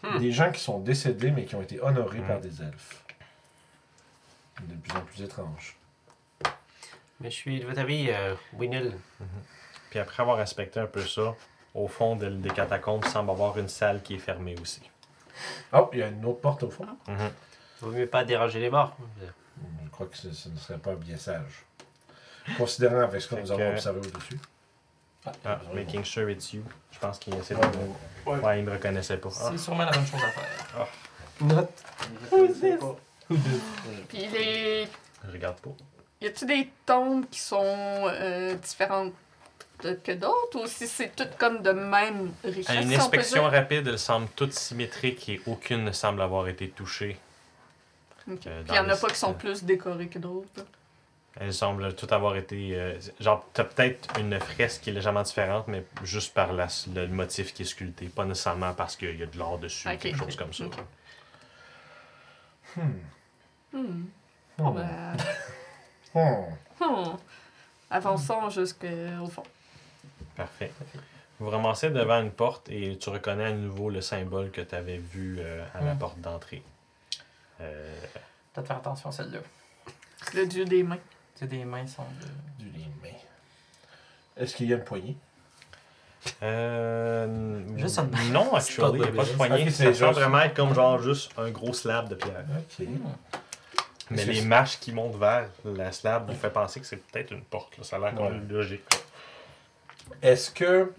Hmm. 0.01 0.17
des 0.17 0.31
gens 0.31 0.49
qui 0.51 0.61
sont 0.61 0.79
décédés 0.79 1.29
mais 1.31 1.43
qui 1.45 1.55
ont 1.55 1.61
été 1.61 1.81
honorés 1.81 2.19
Hmm. 2.19 2.27
par 2.27 2.39
des 2.39 2.61
elfes. 2.61 3.03
De 4.61 4.75
plus 4.75 4.97
en 4.97 5.01
plus 5.01 5.21
étrange. 5.23 5.75
Mais 7.19 7.29
je 7.29 7.35
suis 7.35 7.59
de 7.59 7.65
votre 7.65 7.79
avis, 7.79 8.07
euh, 8.09 8.33
Winel. 8.53 8.93
Puis 9.89 9.99
après 9.99 10.21
avoir 10.21 10.39
inspecté 10.39 10.79
un 10.79 10.85
peu 10.85 11.01
ça, 11.05 11.35
au 11.73 11.87
fond 11.87 12.15
de- 12.15 12.29
des 12.29 12.49
catacombes, 12.49 13.03
il 13.05 13.09
semble 13.11 13.29
avoir 13.31 13.57
une 13.57 13.67
salle 13.67 14.01
qui 14.01 14.15
est 14.15 14.19
fermée 14.19 14.55
aussi. 14.61 14.81
Oh, 15.73 15.89
il 15.93 15.99
y 15.99 16.03
a 16.03 16.07
une 16.07 16.23
autre 16.25 16.39
porte 16.41 16.63
au 16.63 16.69
fond. 16.69 16.85
Mhm. 17.07 17.29
Vaut 17.81 17.91
mieux 17.91 18.07
pas 18.07 18.23
déranger 18.23 18.59
les 18.59 18.69
morts. 18.69 18.95
Je 19.21 19.89
crois 19.89 20.07
que 20.07 20.15
ce, 20.17 20.31
ce 20.31 20.47
ne 20.49 20.57
serait 20.57 20.77
pas 20.79 20.95
bien 20.95 21.17
sage. 21.17 21.65
Considérant 22.57 23.01
avec 23.01 23.21
ce 23.21 23.27
que 23.27 23.35
Fait 23.35 23.41
nous 23.41 23.51
avons 23.51 23.59
que- 23.69 23.73
observé 23.73 23.99
au-dessus. 23.99 24.39
Ah, 25.25 25.31
Ah, 25.45 25.59
making 25.73 26.03
sure 26.05 26.29
it's 26.31 26.53
you. 26.53 26.63
Je 26.91 26.99
pense 26.99 27.19
qu'il 27.19 27.35
essaie 27.35 27.55
de. 27.55 27.59
Ouais, 27.59 27.67
Ouais, 28.35 28.39
ouais. 28.39 28.59
il 28.59 28.65
me 28.65 28.71
reconnaissait 28.71 29.17
pas. 29.17 29.29
Ah. 29.41 29.49
C'est 29.51 29.57
sûrement 29.57 29.85
la 29.85 29.91
bonne 29.91 30.05
chose 30.07 30.21
à 30.23 30.31
faire. 30.31 30.87
Note. 31.41 31.83
Puis 34.07 34.27
les. 34.27 34.87
Je 35.25 35.31
regarde 35.31 35.57
pas. 35.57 35.69
Y 36.21 36.27
a-tu 36.27 36.45
des 36.45 36.69
tombes 36.85 37.25
qui 37.29 37.39
sont 37.39 37.63
euh, 37.63 38.55
différentes 38.55 39.13
que 39.81 40.11
d'autres 40.11 40.61
ou 40.63 40.67
si 40.67 40.87
c'est 40.87 41.15
toutes 41.15 41.37
comme 41.37 41.61
de 41.61 41.71
même 41.71 42.31
richesse? 42.43 42.69
À 42.69 42.81
une 42.81 42.93
inspection 42.93 43.43
rapide, 43.43 43.87
elles 43.87 43.99
semblent 43.99 44.27
toutes 44.35 44.53
symétriques 44.53 45.29
et 45.29 45.41
aucune 45.47 45.85
ne 45.85 45.91
semble 45.93 46.21
avoir 46.21 46.47
été 46.49 46.69
touchée. 46.69 47.17
Ok. 48.29 48.45
euh, 48.47 48.63
Puis 48.65 48.75
y 48.75 48.79
en 48.79 48.83
dans 48.83 48.89
a 48.89 48.93
les 48.95 48.99
pas 48.99 49.07
qui 49.07 49.15
sont 49.15 49.33
plus 49.33 49.63
décorées 49.63 50.07
que 50.09 50.19
d'autres. 50.19 50.65
Elles 51.41 51.53
semblent 51.53 51.95
toutes 51.95 52.11
avoir 52.11 52.35
été. 52.35 52.75
euh, 52.75 52.99
genre, 53.19 53.45
t'as 53.53 53.63
peut-être 53.63 54.19
une 54.19 54.37
fresque 54.39 54.81
qui 54.81 54.89
est 54.89 54.93
légèrement 54.93 55.21
différente, 55.23 55.67
mais 55.69 55.85
juste 56.03 56.33
par 56.33 56.51
la- 56.51 56.67
le 56.93 57.07
motif 57.07 57.53
qui 57.53 57.61
est 57.61 57.65
sculpté. 57.65 58.07
Pas 58.07 58.25
nécessairement 58.25 58.73
parce 58.73 58.95
qu'il 58.97 59.17
y 59.17 59.23
a 59.23 59.25
de 59.25 59.37
l'or 59.37 59.57
dessus 59.57 59.87
ou 59.87 59.97
quelque 59.97 60.17
chose 60.17 60.35
comme 60.35 60.53
ça. 60.53 60.65
Ok. 60.65 60.75
Hmm. 62.75 62.81
Hmm. 63.73 64.05
Bon, 64.57 64.71
Hmm. 64.71 64.75
ben. 64.75 65.17
Hmm. 66.15 66.83
hmm. 66.83 67.17
Avançons 67.91 68.49
jusqu'au 68.49 69.27
fond. 69.31 69.43
Parfait. 70.35 70.71
Vous 71.39 71.49
ramassez 71.49 71.89
devant 71.91 72.19
une 72.21 72.31
porte 72.31 72.67
et 72.69 72.97
tu 72.97 73.09
reconnais 73.09 73.45
à 73.45 73.51
nouveau 73.51 73.89
le 73.89 74.01
symbole 74.01 74.51
que 74.51 74.61
tu 74.61 74.75
avais 74.75 74.97
vu 74.97 75.37
euh, 75.39 75.63
à 75.73 75.81
la 75.83 75.95
porte 75.95 76.19
d'entrée. 76.19 76.63
Euh, 77.61 77.95
Peut-être 78.53 78.67
faire 78.67 78.77
attention 78.77 79.09
à 79.09 79.11
celle-là. 79.13 79.39
Le 80.33 80.45
dieu 80.47 80.65
des 80.65 80.83
mains. 80.83 80.97
Tu 81.39 81.45
sais, 81.45 81.47
des 81.47 81.63
mains 81.63 81.87
sont 81.87 82.03
de. 82.21 82.63
Du 82.65 82.69
lit 82.77 82.83
de 82.83 83.07
main. 83.07 83.13
Est-ce 84.35 84.55
qu'il 84.55 84.67
y 84.67 84.73
a 84.73 84.75
une 84.75 84.83
poignée 84.83 85.15
Euh. 86.43 87.61
Juste 87.77 87.97
un- 87.99 88.09
Non, 88.31 88.49
pas 88.51 88.57
actually, 88.57 88.99
il 88.99 89.01
n'y 89.01 89.07
a 89.07 89.11
pas 89.11 89.23
de 89.23 89.29
poignée. 89.35 89.65
c'est 89.69 89.71
ça 89.71 89.85
juste- 89.87 89.99
semble 90.01 90.15
vraiment 90.15 90.41
être 90.41 90.53
comme 90.53 90.73
genre 90.73 91.01
juste 91.01 91.31
un 91.37 91.49
gros 91.49 91.73
slab 91.73 92.09
de 92.09 92.15
pierre. 92.15 92.43
Ok. 92.57 92.85
Mais 94.11 94.25
les 94.25 94.35
c'est- 94.41 94.45
marches 94.45 94.79
qui 94.79 94.91
montent 94.91 95.15
vers 95.15 95.47
la 95.63 95.91
slab 95.93 96.29
vous 96.29 96.35
fait 96.35 96.49
penser 96.49 96.81
que 96.81 96.85
c'est 96.85 96.97
peut-être 96.97 97.31
une 97.31 97.43
porte. 97.43 97.77
là. 97.77 97.83
Ça 97.85 97.95
a 97.95 97.99
l'air 97.99 98.15
quand 98.15 98.29
même 98.29 98.47
logique. 98.49 98.83
Est-ce 100.21 100.51
que. 100.51 100.91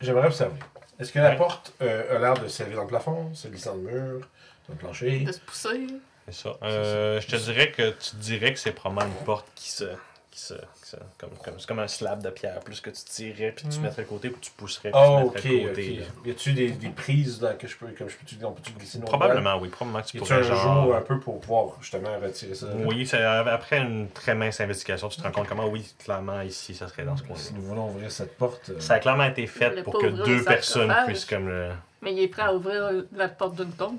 J'aimerais 0.00 0.26
observer. 0.26 0.58
Est-ce 0.98 1.12
que 1.12 1.18
la 1.20 1.36
porte 1.36 1.72
euh, 1.80 2.16
a 2.16 2.18
l'air 2.18 2.34
de 2.34 2.48
servir 2.48 2.76
dans 2.76 2.82
le 2.82 2.88
plafond, 2.88 3.30
c'est 3.34 3.50
glissant 3.50 3.74
le 3.76 3.80
mur, 3.82 4.20
dans 4.68 4.74
le 4.74 4.76
plancher 4.76 5.20
De 5.20 5.32
se 5.32 5.40
pousser. 5.40 5.86
C'est 6.28 6.34
ça. 6.34 6.56
Euh, 6.62 7.20
je 7.20 7.26
te 7.26 7.36
dirais 7.36 7.70
que 7.72 7.90
tu 7.90 8.16
dirais 8.16 8.52
que 8.52 8.58
c'est 8.58 8.72
probablement 8.72 9.12
une 9.18 9.24
porte 9.24 9.46
qui 9.54 9.70
se. 9.70 9.84
Qui 10.30 10.40
se, 10.40 10.54
qui 10.54 10.88
se- 10.88 10.96
comme, 11.18 11.28
comme, 11.44 11.54
c'est 11.58 11.66
comme 11.66 11.80
un 11.80 11.88
slab 11.88 12.22
de 12.22 12.30
pierre. 12.30 12.58
Plus 12.60 12.80
que 12.80 12.88
tu 12.88 13.02
tirais, 13.04 13.52
puis 13.54 13.66
tu 13.68 13.78
Mm. 13.78 13.82
mettrais 13.82 14.04
de 14.04 14.08
côté, 14.08 14.30
puis 14.30 14.40
tu 14.40 14.50
pousserais, 14.52 14.90
puis 14.90 14.98
Oh, 15.04 15.24
tu 15.36 15.42
côté. 15.42 15.66
ok. 15.70 15.76
là. 15.76 16.06
Y 16.24 16.30
a-tu 16.30 16.52
des, 16.54 16.70
des 16.70 16.88
prises 16.88 17.38
dans, 17.38 17.54
que 17.54 17.66
je 17.68 17.76
peux. 17.76 17.88
Comme 17.88 18.08
je 18.08 18.16
peux 18.16 18.46
on 18.46 18.52
peut-tu 18.52 18.72
glisser 18.72 18.98
nos 18.98 19.04
Probablement, 19.04 19.58
oui. 19.58 19.68
Probablement 19.68 20.00
que 20.02 20.06
tu? 20.08 20.16
Y 20.16 20.20
pourrais 20.20 20.36
un 20.36 20.42
genre. 20.42 20.84
jour 20.86 20.96
un 20.96 21.02
peu 21.02 21.20
pour 21.20 21.38
pouvoir 21.38 21.76
justement 21.82 22.18
retirer 22.18 22.54
ça? 22.54 22.64
là? 22.68 22.72
Oui, 22.78 23.06
c'est- 23.06 23.22
après 23.22 23.80
une 23.80 24.08
très 24.08 24.34
mince 24.34 24.58
investigation, 24.62 25.10
tu 25.10 25.18
te 25.18 25.22
rends 25.22 25.32
compte 25.32 25.48
comment, 25.48 25.66
oui, 25.68 25.84
clairement, 26.02 26.40
ici, 26.40 26.74
ça 26.74 26.88
serait 26.88 27.04
dans 27.04 27.16
ce 27.18 27.24
coin-là. 27.24 27.38
Si 27.38 27.52
nous 27.52 27.60
voulons 27.60 27.88
ouvrir 27.90 28.10
cette 28.10 28.38
porte. 28.38 28.70
euh, 28.70 28.80
Ça 28.80 28.94
a 28.94 28.98
clairement 29.00 29.24
été 29.24 29.42
Le 29.42 29.48
fait 29.48 29.82
pour 29.82 29.98
que 29.98 30.06
deux 30.06 30.42
personnes 30.44 30.94
puissent 31.04 31.26
comme 31.26 31.48
le. 31.50 31.72
Mais 32.00 32.14
il 32.14 32.20
est 32.20 32.28
prêt 32.28 32.42
à 32.42 32.54
ouvrir 32.54 32.90
la 33.14 33.28
porte 33.28 33.56
d'une 33.56 33.70
tombe. 33.72 33.98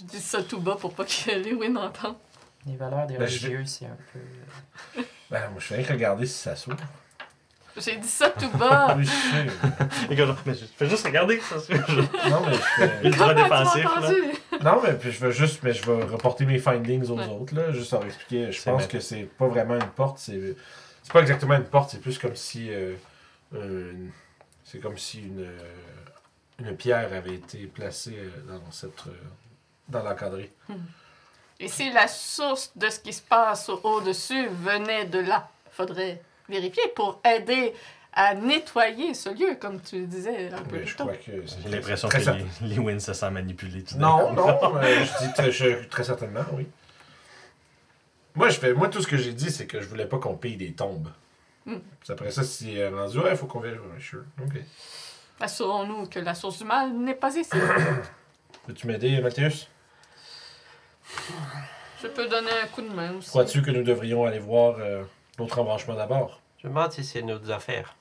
Je 0.00 0.04
dis 0.06 0.20
ça 0.20 0.42
tout 0.42 0.60
bas 0.60 0.76
pour 0.80 0.94
pas 0.94 1.04
que 1.04 1.30
Lewin 1.30 1.76
entende. 1.76 2.16
Les 2.66 2.76
valeurs 2.76 3.06
des 3.06 3.16
Ben, 3.16 3.26
je 3.26 3.38
religieux, 3.46 3.64
c'est 3.66 3.86
un 3.86 3.96
peu. 4.12 5.02
Ben, 5.30 5.48
moi, 5.50 5.58
je 5.60 5.66
fais 5.66 5.76
rien 5.76 5.84
que 5.84 5.92
regarder 5.92 6.26
si 6.26 6.38
ça 6.38 6.56
s'ouvre. 6.56 6.76
J'ai 7.76 7.96
dit 7.96 8.08
ça 8.08 8.30
tout 8.30 8.50
bas. 8.50 8.94
Oui, 8.98 9.04
je 9.04 9.10
sais. 9.10 10.10
Et 10.12 10.16
que 10.16 10.26
genre, 10.26 10.36
mais 10.44 10.54
je 10.54 10.64
fais 10.64 10.88
juste 10.88 11.06
regarder, 11.06 11.40
ça 11.40 11.58
fait. 11.60 11.78
Non, 12.28 12.44
mais 12.46 12.52
je 12.54 12.58
fais. 12.58 13.00
Ultra 13.04 13.34
Comment 13.34 13.44
tu 13.44 13.48
m'as 13.50 13.58
défensif, 13.64 13.84
là. 13.84 13.90
entendu? 13.98 14.22
Non, 14.64 14.82
mais 14.82 14.92
puis 14.98 15.12
je 15.12 15.20
veux 15.20 15.30
juste, 15.30 15.62
mais 15.62 15.72
je 15.72 15.84
vais 15.90 16.02
reporter 16.04 16.44
mes 16.46 16.58
findings 16.58 17.08
aux 17.08 17.16
Ouais. 17.18 17.26
autres, 17.28 17.54
là, 17.54 17.70
juste 17.72 17.92
leur 17.92 18.04
expliquer. 18.04 18.50
Je 18.52 18.58
C'est 18.60 18.70
pense 18.70 18.78
bien. 18.78 18.86
que 18.88 19.00
c'est 19.00 19.22
pas 19.24 19.46
vraiment 19.46 19.74
une 19.76 19.86
porte, 19.88 20.18
c'est. 20.18 20.56
C'est 21.02 21.12
pas 21.12 21.20
exactement 21.20 21.54
une 21.54 21.64
porte, 21.64 21.90
c'est 21.90 22.00
plus 22.00 22.18
comme 22.18 22.36
si. 22.36 22.68
euh, 22.70 22.94
une- 23.52 24.10
c'est 24.64 24.78
comme 24.80 24.98
si 24.98 25.20
une. 25.22 25.40
euh, 25.44 25.58
une 26.58 26.76
pierre 26.76 27.10
avait 27.12 27.34
été 27.34 27.66
placée 27.66 28.18
euh, 28.18 28.52
dans 28.52 28.70
cette. 28.70 29.06
euh, 29.06 29.12
dans 29.90 30.02
l'encadré. 30.02 30.52
Et 31.58 31.68
si 31.68 31.90
la 31.92 32.08
source 32.08 32.72
de 32.76 32.88
ce 32.88 33.00
qui 33.00 33.12
se 33.12 33.20
passe 33.22 33.68
au- 33.68 33.80
au-dessus 33.84 34.46
venait 34.48 35.04
de 35.04 35.18
là, 35.18 35.48
faudrait 35.72 36.22
vérifier 36.48 36.88
pour 36.96 37.20
aider 37.24 37.74
à 38.12 38.34
nettoyer 38.34 39.14
ce 39.14 39.28
lieu, 39.28 39.56
comme 39.60 39.80
tu 39.80 40.06
disais 40.06 40.50
un 40.52 40.62
peu 40.62 40.78
plus 40.78 40.96
tôt. 40.96 41.08
J'ai 41.26 41.68
l'impression 41.68 42.08
que 42.08 42.20
certain. 42.20 42.44
les, 42.62 42.68
les 42.68 42.78
wins 42.78 42.98
se 42.98 43.12
sent 43.12 43.30
manipulés. 43.30 43.84
tout 43.84 43.96
Non, 43.98 44.32
non, 44.32 44.74
mais 44.80 45.04
je 45.04 45.26
dis 45.26 45.32
très, 45.34 45.52
je- 45.52 45.84
très 45.88 46.02
certainement, 46.04 46.40
oui. 46.54 46.66
Moi, 48.34 48.48
je 48.48 48.58
fais, 48.58 48.72
moi, 48.72 48.88
tout 48.88 49.02
ce 49.02 49.06
que 49.06 49.16
j'ai 49.16 49.32
dit, 49.32 49.50
c'est 49.50 49.66
que 49.66 49.80
je 49.80 49.86
voulais 49.88 50.06
pas 50.06 50.18
qu'on 50.18 50.36
paye 50.36 50.56
des 50.56 50.72
tombes. 50.72 51.08
Hmm. 51.66 51.78
Puis 52.00 52.12
Après 52.12 52.30
ça, 52.30 52.42
si 52.42 52.74
elle 52.76 52.94
rendu, 52.94 53.18
ouais, 53.18 53.30
il 53.32 53.36
faut 53.36 53.46
qu'on 53.46 53.60
vérifie. 53.60 53.80
Ouais, 53.82 54.00
sure. 54.00 54.24
Ok. 54.42 54.54
Assurons-nous 55.40 56.06
que 56.06 56.18
la 56.20 56.34
source 56.34 56.58
du 56.58 56.64
mal 56.64 56.92
n'est 56.92 57.14
pas 57.14 57.36
ici. 57.36 57.50
Peux-tu 58.66 58.86
m'aider, 58.86 59.20
Mathias? 59.20 59.68
Je 62.02 62.08
peux 62.08 62.28
donner 62.28 62.50
un 62.62 62.66
coup 62.68 62.82
de 62.82 62.88
main 62.88 63.14
aussi. 63.16 63.28
Crois-tu 63.28 63.62
que 63.62 63.70
nous 63.70 63.82
devrions 63.82 64.24
aller 64.24 64.38
voir 64.38 64.76
euh, 64.78 65.04
l'autre 65.38 65.58
embranchement 65.58 65.94
d'abord? 65.94 66.40
Je 66.62 66.66
me 66.66 66.72
demande 66.72 66.92
si 66.92 67.04
c'est 67.04 67.22
nos 67.22 67.50
affaires. 67.50 67.94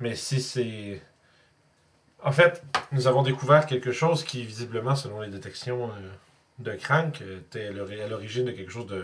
Mais 0.00 0.14
si 0.14 0.40
c'est. 0.40 1.02
En 2.22 2.32
fait, 2.32 2.62
nous 2.92 3.06
avons 3.06 3.22
découvert 3.22 3.66
quelque 3.66 3.92
chose 3.92 4.24
qui, 4.24 4.44
visiblement, 4.44 4.96
selon 4.96 5.20
les 5.20 5.28
détections 5.28 5.90
euh, 5.90 6.10
de 6.58 6.72
Crank, 6.72 7.20
était 7.20 7.66
à 7.66 7.70
l'ori- 7.72 8.00
à 8.00 8.08
l'origine 8.08 8.46
de 8.46 8.52
quelque 8.52 8.70
chose 8.72 8.86
de. 8.86 9.02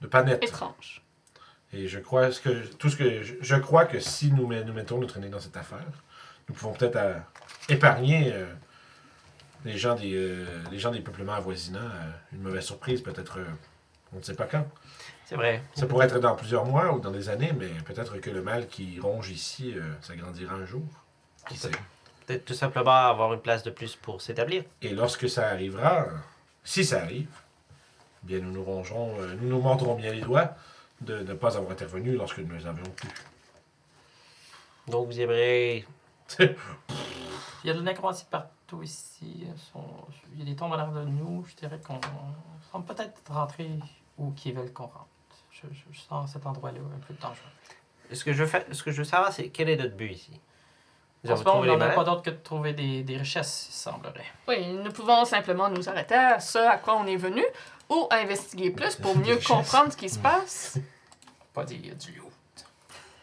de 0.00 0.06
pas 0.06 0.22
net. 0.22 0.42
Étrange. 0.42 1.02
Et 1.72 1.86
je 1.86 1.98
crois 1.98 2.32
ce 2.32 2.40
que 2.40 2.66
tout 2.76 2.88
ce 2.88 2.96
que 2.96 3.22
je, 3.22 3.34
je 3.40 3.56
crois 3.56 3.84
que 3.84 4.00
si 4.00 4.32
nous, 4.32 4.46
met- 4.46 4.64
nous 4.64 4.72
mettons 4.72 4.98
notre 4.98 5.18
nez 5.18 5.28
dans 5.28 5.38
cette 5.40 5.56
affaire, 5.56 5.84
nous 6.48 6.54
pouvons 6.54 6.72
peut-être 6.72 6.96
euh, 6.96 7.18
épargner 7.68 8.32
euh, 8.32 8.46
les 9.64 9.76
gens 9.76 9.94
des 9.94 10.14
euh, 10.14 10.46
les 10.70 10.78
gens 10.78 10.90
des 10.90 11.00
peuplements 11.00 11.34
avoisinants 11.34 11.80
euh, 11.80 12.10
une 12.32 12.42
mauvaise 12.42 12.64
surprise, 12.64 13.02
peut-être 13.02 13.38
euh, 13.38 13.46
on 14.12 14.18
ne 14.18 14.22
sait 14.22 14.34
pas 14.34 14.46
quand. 14.46 14.66
C'est 15.24 15.36
vrai. 15.36 15.62
Ça 15.74 15.86
pourrait 15.86 16.06
être 16.06 16.18
dans 16.18 16.34
plusieurs 16.34 16.64
mois 16.64 16.92
ou 16.94 17.00
dans 17.00 17.10
des 17.10 17.28
années, 17.28 17.52
mais 17.58 17.68
peut-être 17.84 18.18
que 18.18 18.30
le 18.30 18.40
mal 18.40 18.66
qui 18.68 18.98
ronge 18.98 19.28
ici 19.28 19.74
s'agrandira 20.00 20.54
un 20.54 20.64
jour. 20.64 20.86
Qui 21.46 21.58
sait? 21.58 21.70
Peut-être 22.24 22.46
tout 22.46 22.54
simplement 22.54 23.08
avoir 23.08 23.34
une 23.34 23.40
place 23.40 23.62
de 23.62 23.68
plus 23.68 23.94
pour 23.94 24.22
s'établir. 24.22 24.64
Et 24.80 24.88
lorsque 24.94 25.28
ça 25.28 25.48
arrivera, 25.48 26.06
si 26.64 26.82
ça 26.82 27.02
arrive, 27.02 27.28
eh 28.24 28.26
bien 28.26 28.38
nous 28.38 28.52
nous 28.52 28.64
rongerons, 28.64 29.18
nous 29.38 29.48
nous 29.48 29.60
mordrons 29.60 29.96
bien 29.96 30.12
les 30.12 30.22
doigts 30.22 30.54
de 31.02 31.18
ne 31.18 31.34
pas 31.34 31.58
avoir 31.58 31.72
intervenu 31.72 32.16
lorsque 32.16 32.38
nous 32.38 32.66
avions 32.66 32.90
pu. 32.96 33.08
Donc 34.86 35.08
vous 35.08 35.20
aimeriez. 35.20 35.84
Il 36.38 36.46
y 37.64 37.70
a 37.70 37.74
de 37.74 37.78
la 37.80 37.84
nécromancie 37.84 38.24
partout 38.68 38.82
ici. 38.82 39.46
Sont- 39.72 39.80
Il 40.32 40.38
y 40.40 40.42
a 40.42 40.44
des 40.44 40.56
tombes 40.56 40.72
à 40.74 40.76
l'air 40.76 40.92
de 40.92 41.04
nous. 41.04 41.44
Je 41.48 41.54
dirais 41.56 41.80
qu'on 41.84 41.94
on 41.94 42.70
semble 42.72 42.84
peut-être 42.84 43.20
rentrer 43.30 43.70
où 44.18 44.30
qu'ils 44.32 44.54
veulent 44.54 44.72
qu'on 44.72 44.84
rentre. 44.84 45.06
Je, 45.50 45.62
je- 45.72 45.92
je 45.92 46.00
sens 46.00 46.32
cet 46.32 46.46
endroit-là 46.46 46.78
un 46.78 47.06
peu 47.06 47.14
dangereux. 47.14 47.36
Ce 48.12 48.24
que 48.24 48.32
je 48.32 48.42
veux, 48.42 48.46
faire- 48.48 48.64
ce 48.72 48.82
que 48.82 48.90
je 48.90 48.98
veux 48.98 49.04
savoir, 49.04 49.32
c'est 49.32 49.48
quel 49.50 49.68
est 49.68 49.76
notre 49.76 49.96
but 49.96 50.12
ici? 50.12 50.40
Nous 51.24 51.30
En 51.30 51.34
avons 51.34 51.42
ce 51.42 51.44
moment, 51.48 51.60
on 51.60 51.76
n'en 51.78 51.80
a 51.80 51.88
pas 51.90 52.04
d'autre 52.04 52.22
que 52.22 52.30
de 52.30 52.36
trouver 52.36 52.72
des, 52.74 53.02
des 53.02 53.16
richesses, 53.16 53.66
il 53.70 53.72
semblerait. 53.74 54.24
Oui, 54.46 54.72
nous 54.72 54.92
pouvons 54.92 55.24
simplement 55.24 55.68
nous 55.68 55.88
arrêter 55.88 56.14
à 56.14 56.38
ce 56.38 56.58
à 56.58 56.78
quoi 56.78 56.96
on 56.96 57.06
est 57.06 57.16
venu 57.16 57.44
ou 57.90 58.06
investiguer 58.10 58.70
plus 58.70 58.94
pour 58.94 59.16
mieux 59.16 59.36
comprendre 59.38 59.90
ce 59.92 59.96
qui 59.96 60.08
se 60.08 60.18
passe. 60.18 60.78
Pas 61.52 61.64
des, 61.64 61.76
du. 61.76 62.22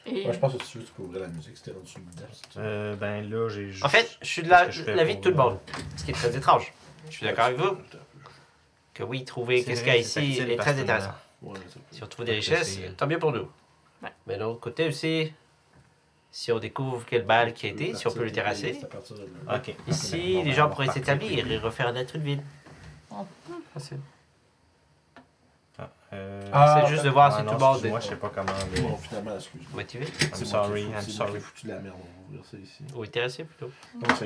Et 0.07 0.23
Moi, 0.23 0.33
je 0.33 0.39
pense 0.39 0.53
que 0.53 0.63
tu, 0.63 0.79
tu 0.79 0.91
peux 0.95 1.03
ouvrir 1.03 1.21
la 1.21 1.27
musique, 1.29 1.57
c'était 1.57 1.71
le 1.71 1.77
dedans. 1.77 2.25
Euh, 2.57 2.95
ben 2.95 3.27
là, 3.29 3.49
j'ai 3.49 3.71
juste. 3.71 3.83
En 3.83 3.89
fait, 3.89 4.17
je 4.21 4.27
suis 4.27 4.43
de 4.43 4.49
la- 4.49 4.71
fais 4.71 4.93
l'avis 4.95 5.15
de 5.17 5.21
tout 5.21 5.29
le 5.29 5.35
euh, 5.35 5.37
monde. 5.43 5.59
Ce 5.97 6.03
qui 6.03 6.11
est 6.11 6.13
très 6.13 6.35
étrange. 6.35 6.71
Je 7.09 7.15
suis 7.17 7.25
d'accord 7.25 7.45
avec 7.45 7.59
vous 7.59 7.77
que 8.93 9.03
oui, 9.03 9.25
trouver 9.25 9.63
qu'est-ce 9.63 9.81
qu'il 9.83 9.91
y 9.93 9.95
a 9.95 9.97
ici 9.97 10.39
est 10.39 10.55
très 10.57 10.79
intéressant. 10.79 11.13
Ouais, 11.41 11.59
Si 11.91 12.03
on 12.03 12.07
trouve 12.07 12.25
des 12.25 12.33
richesses, 12.33 12.79
tant 12.97 13.07
mieux 13.07 13.19
pour 13.19 13.31
nous. 13.31 13.47
Ouais. 14.01 14.09
Mais 14.27 14.37
d'un 14.37 14.45
autre 14.45 14.59
côté 14.59 14.87
aussi, 14.87 15.31
si 16.31 16.51
on 16.51 16.59
découvre 16.59 17.03
quel 17.05 17.23
bal 17.23 17.53
qui 17.53 17.65
a 17.65 17.69
été, 17.69 17.93
si 17.93 18.07
on 18.07 18.11
peut 18.11 18.23
le 18.23 18.31
terrasser, 18.31 18.73
de 18.73 19.91
ici, 19.91 20.33
Bon, 20.33 20.39
les 20.43 20.49
ben, 20.49 20.53
gens 20.53 20.65
on 20.65 20.67
va 20.69 20.73
pourraient 20.75 20.89
s'établir 20.89 21.51
et 21.51 21.57
refaire 21.57 21.91
naître 21.93 22.15
une 22.15 22.23
ville. 22.23 22.43
Facile. 23.73 23.99
Ah, 26.15 26.17
euh, 26.17 26.41
Ah, 26.53 26.81
C'est 26.85 26.91
juste 26.91 27.03
de 27.03 27.09
voir 27.09 27.31
ah 27.33 27.37
si 27.39 27.43
non, 27.45 27.55
tout 27.57 27.65
excuse-moi, 27.65 27.99
est 27.99 28.01
je 28.01 28.07
sais 28.07 28.15
pas 28.15 28.31
comment. 28.33 28.51
le- 28.75 28.81
Bon, 28.81 28.97
finalement, 28.97 29.35
excuse-moi. 29.35 29.69
motivé? 29.81 30.05
I'm 30.05 30.11
C'est 30.33 30.39
moi 30.39 30.45
sorry, 30.65 30.81
I'm 30.83 30.91
moi 30.91 31.01
sorry. 31.01 31.39
foutu 31.39 31.65
de 31.67 31.71
la 31.73 31.79
merde, 31.79 31.95
on 31.97 32.03
va 32.03 32.37
ouvrir 32.39 32.45
ça 32.49 32.57
ici. 32.57 32.83
ou 32.95 33.03
intéressé 33.03 33.43
plutôt. 33.43 33.71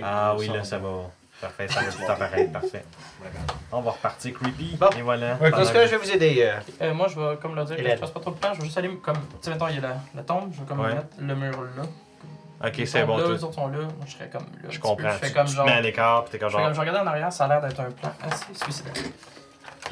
Ah 0.03 0.35
oui, 0.37 0.47
là, 0.47 0.63
ça 0.63 0.77
va-. 0.77 1.09
Parfait, 1.41 1.67
ça 1.69 1.79
va 1.79 1.91
tout 1.91 2.19
pareil, 2.19 2.47
parfait. 2.49 2.83
On 3.71 3.79
va 3.81 3.91
repartir 3.91 4.33
creepy. 4.33 4.75
Bon. 4.77 4.89
Et 4.97 5.01
voilà. 5.01 5.35
Ouais, 5.35 5.49
Dans 5.51 5.63
ce 5.63 5.71
cas, 5.71 5.85
je 5.85 5.91
vais 5.91 5.97
vous 5.97 6.11
aider. 6.11 6.41
euh, 6.41 6.59
Euh, 6.81 6.93
moi, 6.93 7.07
je 7.07 7.17
vais, 7.17 7.37
comme 7.37 7.55
le 7.55 7.63
dire, 7.63 7.77
que 7.77 7.89
je 7.89 7.95
passe 7.95 8.11
pas 8.11 8.19
trop 8.19 8.31
de 8.31 8.35
temps. 8.37 8.53
Je 8.53 8.59
vais 8.59 8.65
juste 8.65 8.77
aller, 8.77 8.89
comme, 8.97 9.15
tu 9.15 9.21
sais, 9.41 9.51
mettons, 9.51 9.67
il 9.69 9.75
y 9.75 9.77
a 9.77 9.81
la, 9.81 9.95
la 10.15 10.23
tombe, 10.23 10.51
je 10.53 10.59
vais 10.59 10.65
comme 10.65 10.81
Ouais. 10.81 10.93
mettre 10.95 11.07
le 11.17 11.35
mur 11.35 11.51
là. 11.77 11.83
Ok, 12.67 12.75
Les 12.75 12.85
c'est 12.85 13.05
bon. 13.05 13.15
Là, 13.15 13.29
les 13.29 13.41
autres 13.41 13.53
sont 13.53 13.69
là, 13.69 13.77
moi 13.77 13.87
je 14.05 14.11
serais 14.11 14.27
comme 14.29 14.41
là. 14.61 14.67
Je 14.69 14.79
comprends. 14.81 14.95
peu. 14.97 15.09
Je 15.13 15.17
fais 15.27 15.31
comme 15.31 15.47
genre. 15.47 15.65
mets 15.65 15.71
à 15.71 15.79
l'écart, 15.79 16.23
puis 16.25 16.31
t'es 16.33 16.39
comme 16.39 16.49
Je, 16.49 16.57
fais 16.57 16.61
comme- 16.61 16.73
genre. 16.73 16.83
je 16.83 16.89
regardais 16.89 16.99
en 16.99 17.07
arrière, 17.07 17.31
ça 17.31 17.45
a 17.45 17.47
l'air 17.47 17.61
d'être 17.61 17.79
un 17.79 17.89
plan 17.89 18.11
assez 18.21 18.53
suicidaire. 18.53 18.93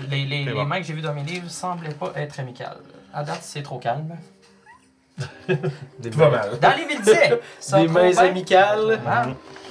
Les, 0.10 0.26
les, 0.26 0.46
les 0.46 0.54
bon. 0.54 0.66
mains 0.66 0.80
que 0.80 0.86
j'ai 0.86 0.94
vues 0.94 1.02
dans 1.02 1.14
mes 1.14 1.24
livres 1.24 1.50
semblaient 1.50 1.94
pas 1.94 2.12
être 2.16 2.40
amicales. 2.40 2.78
À 3.14 3.24
date, 3.24 3.40
c'est 3.42 3.64
trop 3.64 3.80
calme. 3.80 4.16
Des 6.00 6.10
Tout 6.12 6.20
va 6.20 6.30
mal. 6.30 6.60
Dans 6.60 6.76
les 6.78 6.86
villes, 6.86 7.02
Des 7.72 7.88
mains 7.88 8.10
bien. 8.12 8.18
amicales. 8.20 9.00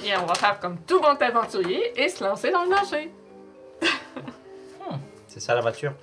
Et 0.03 0.15
on 0.17 0.25
va 0.25 0.35
faire 0.35 0.59
comme 0.59 0.77
tout 0.79 0.99
bon 0.99 1.15
aventurier 1.19 1.93
et 2.01 2.09
se 2.09 2.23
lancer 2.23 2.51
dans 2.51 2.63
le 2.63 2.69
danger. 2.69 3.11
C'est 5.27 5.39
ça 5.39 5.53
la 5.55 5.61
voiture? 5.61 5.93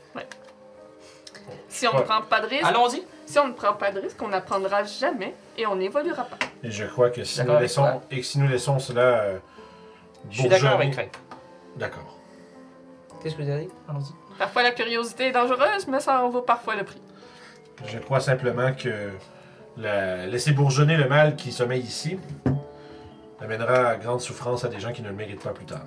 Si 1.68 1.86
on 1.88 1.92
Ouais. 1.92 1.98
ne 1.98 2.02
prend 2.04 2.22
pas 2.22 2.40
de 2.40 2.46
risque, 2.46 2.64
Allons-y. 2.64 3.02
si 3.26 3.38
on 3.38 3.48
ne 3.48 3.52
prend 3.52 3.72
pas 3.74 3.90
de 3.90 4.00
risque, 4.00 4.20
on 4.22 4.28
n'apprendra 4.28 4.84
jamais 4.84 5.34
et 5.58 5.66
on 5.66 5.74
n'évoluera 5.76 6.24
pas. 6.24 6.38
Et 6.62 6.70
je 6.70 6.84
crois 6.84 7.10
que 7.10 7.24
si 7.24 7.42
nous 7.44 7.58
laissons, 7.58 8.00
et 8.10 8.20
que 8.20 8.22
si 8.26 8.38
nous 8.38 8.46
laissons 8.48 8.78
cela 8.78 9.02
euh, 9.02 9.38
Je 10.30 10.40
suis 10.40 10.48
d'accord 10.48 10.70
avec 10.74 10.92
Craig. 10.92 11.10
D'accord. 11.76 12.13
Qu'est-ce 13.24 13.34
que 13.36 13.42
vous 13.42 13.48
avez 13.50 13.64
dit? 13.64 13.70
Allons-y. 13.88 14.12
Parfois 14.38 14.62
la 14.62 14.70
curiosité 14.72 15.28
est 15.28 15.32
dangereuse, 15.32 15.88
mais 15.88 15.98
ça 15.98 16.22
en 16.22 16.28
vaut 16.28 16.42
parfois 16.42 16.76
le 16.76 16.84
prix. 16.84 17.00
Je 17.86 17.98
crois 17.98 18.20
simplement 18.20 18.72
que 18.74 19.10
la- 19.78 20.26
laisser 20.26 20.52
bourgeonner 20.52 20.96
le 20.96 21.08
mal 21.08 21.34
qui 21.34 21.50
sommeille 21.50 21.80
ici 21.82 22.18
amènera 23.40 23.96
grande 23.96 24.20
souffrance 24.20 24.64
à 24.64 24.68
des 24.68 24.78
gens 24.78 24.92
qui 24.92 25.02
ne 25.02 25.08
le 25.08 25.14
méritent 25.14 25.42
pas 25.42 25.52
plus 25.52 25.64
tard. 25.66 25.86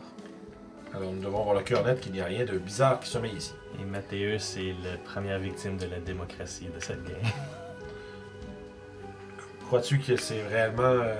Alors 0.95 1.11
nous 1.11 1.21
devons 1.21 1.39
avoir 1.41 1.55
le 1.55 1.61
cœur 1.61 1.83
net 1.85 1.99
qu'il 2.01 2.11
n'y 2.13 2.21
a 2.21 2.25
rien 2.25 2.43
de 2.45 2.57
bizarre 2.57 2.99
qui 2.99 3.09
sommeille 3.09 3.35
ici. 3.35 3.53
Et 3.79 3.85
Mathéus 3.85 4.57
est 4.57 4.73
la 4.83 4.97
première 5.05 5.37
victime 5.39 5.77
de 5.77 5.85
la 5.85 5.99
démocratie 5.99 6.67
de 6.73 6.79
cette 6.79 7.03
game. 7.03 7.21
Crois-tu 9.67 9.99
que 9.99 10.15
c'est 10.15 10.45
réellement. 10.47 10.81
euh, 10.83 11.13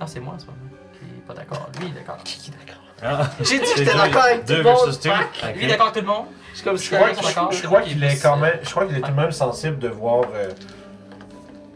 Non, 0.00 0.06
c'est 0.06 0.20
moi 0.20 0.34
en 0.34 0.38
ce 0.38 0.46
moment 0.46 0.58
qui 0.92 1.04
est 1.04 1.26
pas 1.26 1.34
d'accord. 1.34 1.68
Lui, 1.78 1.88
il 1.88 1.92
est 1.92 2.00
d'accord. 2.00 2.18
Qui 2.24 2.50
est 2.50 2.66
d'accord? 2.66 2.82
Ah, 3.02 3.28
J'ai 3.40 3.58
dit 3.58 3.64
que 3.64 3.78
j'étais 3.78 3.94
d'accord 3.96 4.22
avec 4.22 4.44
tout 4.46 4.52
le 4.54 4.62
monde. 4.62 4.92
Fuck. 4.92 5.54
Lui, 5.56 5.66
d'accord 5.66 5.86
avec 5.88 5.94
tout 6.02 6.08
le 6.08 6.14
monde? 6.14 6.26
Je 6.52 6.56
suis 6.56 6.64
comme 6.64 6.76
Je 6.78 6.82
si 6.82 6.88
crois, 6.94 7.08
je, 7.12 7.56
je 7.56 7.82
qu'il 7.90 8.02
est 8.04 8.22
quand 8.22 8.36
même, 8.38 8.58
je 8.62 8.70
crois 8.70 8.86
qu'il 8.86 8.96
est 8.96 9.00
tout 9.02 9.10
de 9.10 9.16
même 9.16 9.32
sensible 9.32 9.78
de 9.78 9.88
voir, 9.88 10.24
euh, 10.34 10.48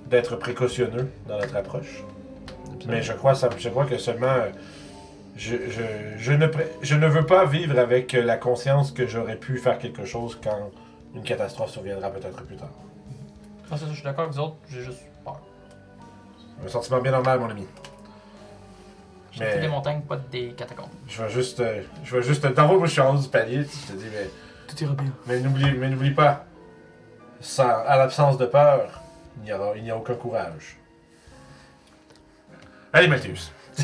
d'être 0.07 0.37
précautionneux 0.37 1.11
dans 1.29 1.39
notre 1.39 1.55
approche. 1.57 2.03
Mais 2.87 3.03
je 3.03 3.13
crois, 3.13 3.35
ça, 3.35 3.51
je 3.59 3.69
crois 3.69 3.85
que 3.85 3.99
seulement, 3.99 4.27
euh, 4.29 4.49
je, 5.37 5.57
je, 5.69 5.83
je, 6.17 6.33
ne, 6.33 6.47
pré- 6.47 6.73
je 6.81 6.95
ne 6.95 7.07
veux 7.07 7.27
pas 7.27 7.45
vivre 7.45 7.79
avec 7.79 8.15
euh, 8.15 8.23
la 8.23 8.39
conscience 8.39 8.91
que 8.91 9.07
j'aurais 9.07 9.37
pu 9.37 9.59
faire 9.59 9.79
quelque 9.79 10.07
chose 10.07 10.39
quand 10.43 10.71
une 11.15 11.23
catastrophe 11.23 11.71
surviendra 11.71 12.09
peut-être 12.11 12.43
plus 12.45 12.57
tard. 12.57 12.71
Non, 13.71 13.77
c'est 13.77 13.85
ça, 13.85 13.91
je 13.91 13.95
suis 13.95 14.03
d'accord 14.05 14.25
avec 14.25 14.35
vous 14.35 14.41
autres. 14.41 14.57
J'ai 14.71 14.81
juste 14.83 15.03
peur. 15.25 15.39
Un 16.65 16.69
sentiment 16.69 17.01
bien 17.01 17.13
normal, 17.13 17.39
mon 17.39 17.51
ami. 17.51 17.67
J'ai 19.33 19.45
Mais- 19.45 19.59
des 19.61 19.69
montagnes, 19.69 20.01
pas 20.03 20.17
des 20.17 20.49
catacombes. 20.53 20.89
Je 21.09 21.23
vais 21.23 21.29
juste, 21.31 21.61
euh, 21.61 21.83
je 22.05 22.17
vais 22.17 22.23
juste, 22.23 22.45
dans 22.47 22.67
moi 22.67 22.87
je 22.87 22.93
suis 22.93 23.01
en 23.01 23.15
haut 23.15 23.19
du 23.19 23.29
palier, 23.29 23.65
tu 23.65 23.77
te 23.79 23.93
dis, 23.93 24.07
mais, 24.13 24.29
Tout 24.67 24.83
ira 24.83 24.93
bien. 24.95 25.13
mais 25.27 25.39
n'oublie, 25.41 25.73
mais 25.79 25.89
n'oublie 25.89 26.11
pas, 26.11 26.45
sans, 27.41 27.69
à 27.69 27.97
l'absence 27.97 28.37
de 28.39 28.47
peur, 28.47 28.89
il 29.39 29.45
n'y 29.45 29.53
aura, 29.53 29.77
il 29.77 29.85
n'y 29.85 29.91
a 29.91 29.97
aucun 29.97 30.15
courage. 30.15 30.77
Allez, 32.93 33.07
Mathius. 33.09 33.53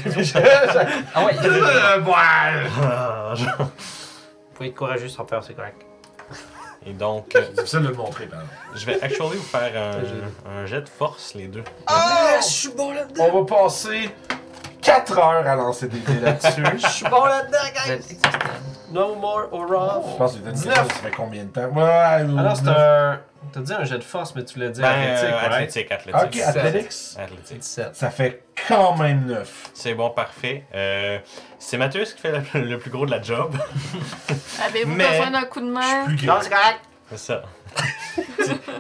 Ah 1.15 1.25
ouais, 1.25 1.33
il- 1.41 1.47
Euh. 1.47 2.67
Ah, 2.83 3.35
Vous 3.59 3.65
pouvez 4.55 4.69
être 4.71 4.75
courageux 4.75 5.09
sans 5.09 5.25
peur, 5.25 5.43
c'est 5.45 5.55
correct. 5.55 5.81
Et 6.85 6.93
donc, 6.93 7.27
C'est 7.33 7.53
difficile 7.55 7.81
de 7.81 7.89
le 7.89 7.95
montrer, 7.95 8.27
pardon. 8.27 8.47
je 8.75 8.85
vais 8.87 9.01
actually 9.03 9.37
vous 9.37 9.43
faire 9.43 9.73
un, 10.47 10.51
un 10.51 10.67
jet 10.67 10.83
de 10.83 10.89
force, 10.89 11.35
les 11.35 11.47
deux. 11.49 11.65
Ah, 11.87 12.37
je 12.41 12.47
suis 12.47 12.69
bon 12.71 12.93
là-dedans. 12.93 13.25
On 13.33 13.43
va 13.43 13.57
passer 13.63 14.11
4 14.87 15.19
heures 15.19 15.47
à 15.47 15.55
lancer 15.57 15.89
des 15.89 15.99
dés 15.99 16.21
là-dessus. 16.21 16.63
Je 16.83 16.87
suis 16.89 17.09
bon 17.09 17.25
là-dedans, 17.25 17.59
guys. 17.87 18.19
No 18.93 19.15
more 19.17 19.49
aura. 19.53 20.01
Je 20.13 20.17
pense 20.17 20.37
que 20.37 20.45
les 20.47 20.53
19. 20.53 20.75
ça 20.75 20.85
fait 20.85 21.11
combien 21.11 21.45
de 21.45 21.49
temps? 21.51 21.67
Ouais, 21.69 21.83
Alors, 21.83 22.57
c'est 22.57 22.69
un. 22.69 23.21
T'as 23.53 23.61
dit 23.61 23.73
un 23.73 23.85
jet 23.85 23.99
de 23.99 24.05
force, 24.05 24.35
mais 24.35 24.45
tu 24.45 24.55
voulais 24.55 24.71
dire 24.71 24.83
Ben, 24.83 24.91
athlétique, 25.13 25.25
euh, 25.25 25.37
right? 25.39 25.53
athlétique, 25.53 25.87
Ok, 25.87 26.17
athlétique. 26.17 26.43
Athletics. 26.43 27.19
Athlétique. 27.19 27.59
17. 27.59 27.95
Ça 27.95 28.11
fait 28.11 28.43
quand 28.69 28.97
même 28.97 29.27
9. 29.27 29.71
C'est 29.73 29.95
bon, 29.95 30.11
parfait. 30.11 30.65
Euh, 30.75 31.19
c'est 31.59 31.79
Mathieu 31.79 32.05
qui 32.05 32.21
fait 32.21 32.33
le, 32.55 32.61
le 32.61 32.79
plus 32.79 32.91
gros 32.91 33.07
de 33.07 33.11
la 33.13 33.23
job. 33.23 33.55
Avez-vous 34.67 34.93
Mais- 34.95 35.09
besoin 35.11 35.31
d'un 35.31 35.45
coup 35.45 35.61
de 35.61 35.67
Je 35.67 35.71
main? 35.71 36.07
suis 36.09 36.17
plus 36.17 36.27
Non, 36.27 36.35
c'est 36.41 36.51
correct. 36.51 36.81
C'est 37.11 37.19
ça. 37.19 37.43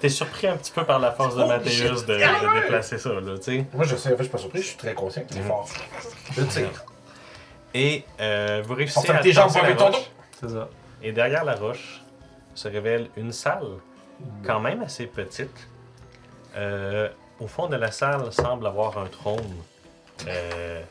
T'es 0.00 0.08
surpris 0.08 0.46
un 0.48 0.56
petit 0.56 0.72
peu 0.72 0.84
par 0.84 0.98
la 0.98 1.12
force 1.12 1.36
de 1.36 1.44
Mathéus 1.44 2.04
de, 2.06 2.14
de 2.14 2.60
déplacer 2.60 2.98
ça, 2.98 3.10
là, 3.20 3.36
tu 3.38 3.42
sais. 3.42 3.66
Moi, 3.72 3.84
je 3.84 3.96
sais, 3.96 4.08
en 4.08 4.12
fait, 4.12 4.18
je 4.18 4.22
suis 4.24 4.32
pas 4.32 4.38
surpris, 4.38 4.62
je 4.62 4.66
suis 4.68 4.76
très 4.76 4.94
conscient 4.94 5.22
qu'il 5.22 5.36
est 5.38 5.40
Mhm. 5.42 5.46
fort. 5.48 5.68
Je 6.32 6.42
tire. 6.42 6.84
Et 7.74 8.04
euh, 8.20 8.62
vous 8.64 8.74
réussissez 8.74 9.10
à 9.10 9.18
tes 9.18 9.32
jambes 9.32 9.50
la 9.54 9.60
avec 9.62 9.76
ton 9.76 9.86
roche. 9.86 10.10
C'est 10.40 10.48
ça. 10.48 10.68
Et 11.02 11.12
derrière 11.12 11.44
la 11.44 11.54
roche 11.54 12.02
se 12.54 12.68
révèle 12.68 13.08
une 13.16 13.32
salle, 13.32 13.66
quand 14.44 14.60
même 14.60 14.82
assez 14.82 15.06
petite. 15.06 15.68
Euh, 16.56 17.08
au 17.38 17.46
fond 17.46 17.66
de 17.68 17.76
la 17.76 17.90
salle 17.92 18.32
semble 18.32 18.66
avoir 18.66 18.96
un 18.98 19.06
trône 19.06 19.54
euh, 20.26 20.82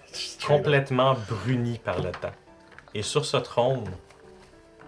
complètement 0.48 1.16
bruni 1.28 1.80
par 1.80 2.00
le 2.02 2.12
temps. 2.12 2.32
Et 2.94 3.02
sur 3.02 3.26
ce 3.26 3.38
trône 3.38 3.90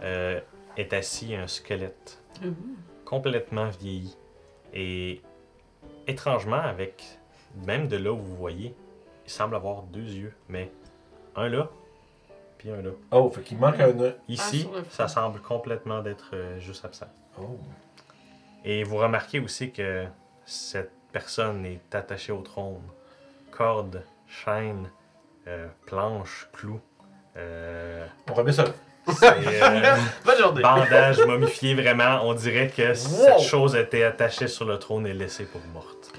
euh, 0.04 0.40
est 0.78 0.94
assis 0.94 1.34
un 1.36 1.48
squelette 1.48 2.20
complètement 3.06 3.70
vieilli. 3.70 4.16
Et 4.74 5.22
étrangement, 6.08 6.62
avec 6.62 7.20
même 7.66 7.88
de 7.88 7.98
là 7.98 8.12
où 8.12 8.18
vous 8.18 8.36
voyez, 8.36 8.76
il 9.26 9.32
semble 9.32 9.56
avoir 9.56 9.84
deux 9.84 10.02
yeux, 10.02 10.34
mais 10.50 10.72
un 11.36 11.50
là, 11.50 11.70
puis 12.58 12.72
un 12.72 12.82
là. 12.82 12.92
Oh, 13.12 13.30
fait 13.30 13.42
qu'il 13.42 13.58
manque 13.58 13.80
un. 13.80 13.94
Ici, 14.28 14.62
sur 14.62 14.72
le 14.74 14.84
front. 14.84 14.90
ça 14.90 15.08
semble 15.08 15.42
complètement 15.42 16.02
d'être 16.02 16.32
euh, 16.34 16.60
juste 16.60 16.84
absent. 16.86 17.08
Oh. 17.40 17.58
Et 18.64 18.84
vous 18.84 18.98
remarquez 18.98 19.40
aussi 19.40 19.72
que 19.72 20.06
cette 20.46 20.92
personne 21.12 21.66
est 21.66 21.94
attachée 21.94 22.32
au 22.32 22.42
trône. 22.42 22.82
Corde, 23.52 24.04
chaîne, 24.28 24.90
euh, 25.48 25.68
planche, 25.86 26.50
clou. 26.54 26.80
Euh, 27.38 28.06
On 28.30 28.34
remet 28.34 28.52
ça 28.52 28.66
Bonne 30.26 30.38
journée. 30.38 30.62
bandage 30.62 31.20
momifié, 31.26 31.76
vraiment. 31.76 32.22
On 32.24 32.34
dirait 32.34 32.70
que 32.76 32.94
cette 32.94 33.40
chose 33.40 33.76
était 33.76 34.04
attachée 34.04 34.48
sur 34.48 34.66
le 34.66 34.78
trône 34.78 35.08
et 35.08 35.14
laissée 35.14 35.46
pour 35.46 35.62
morte. 35.74 36.12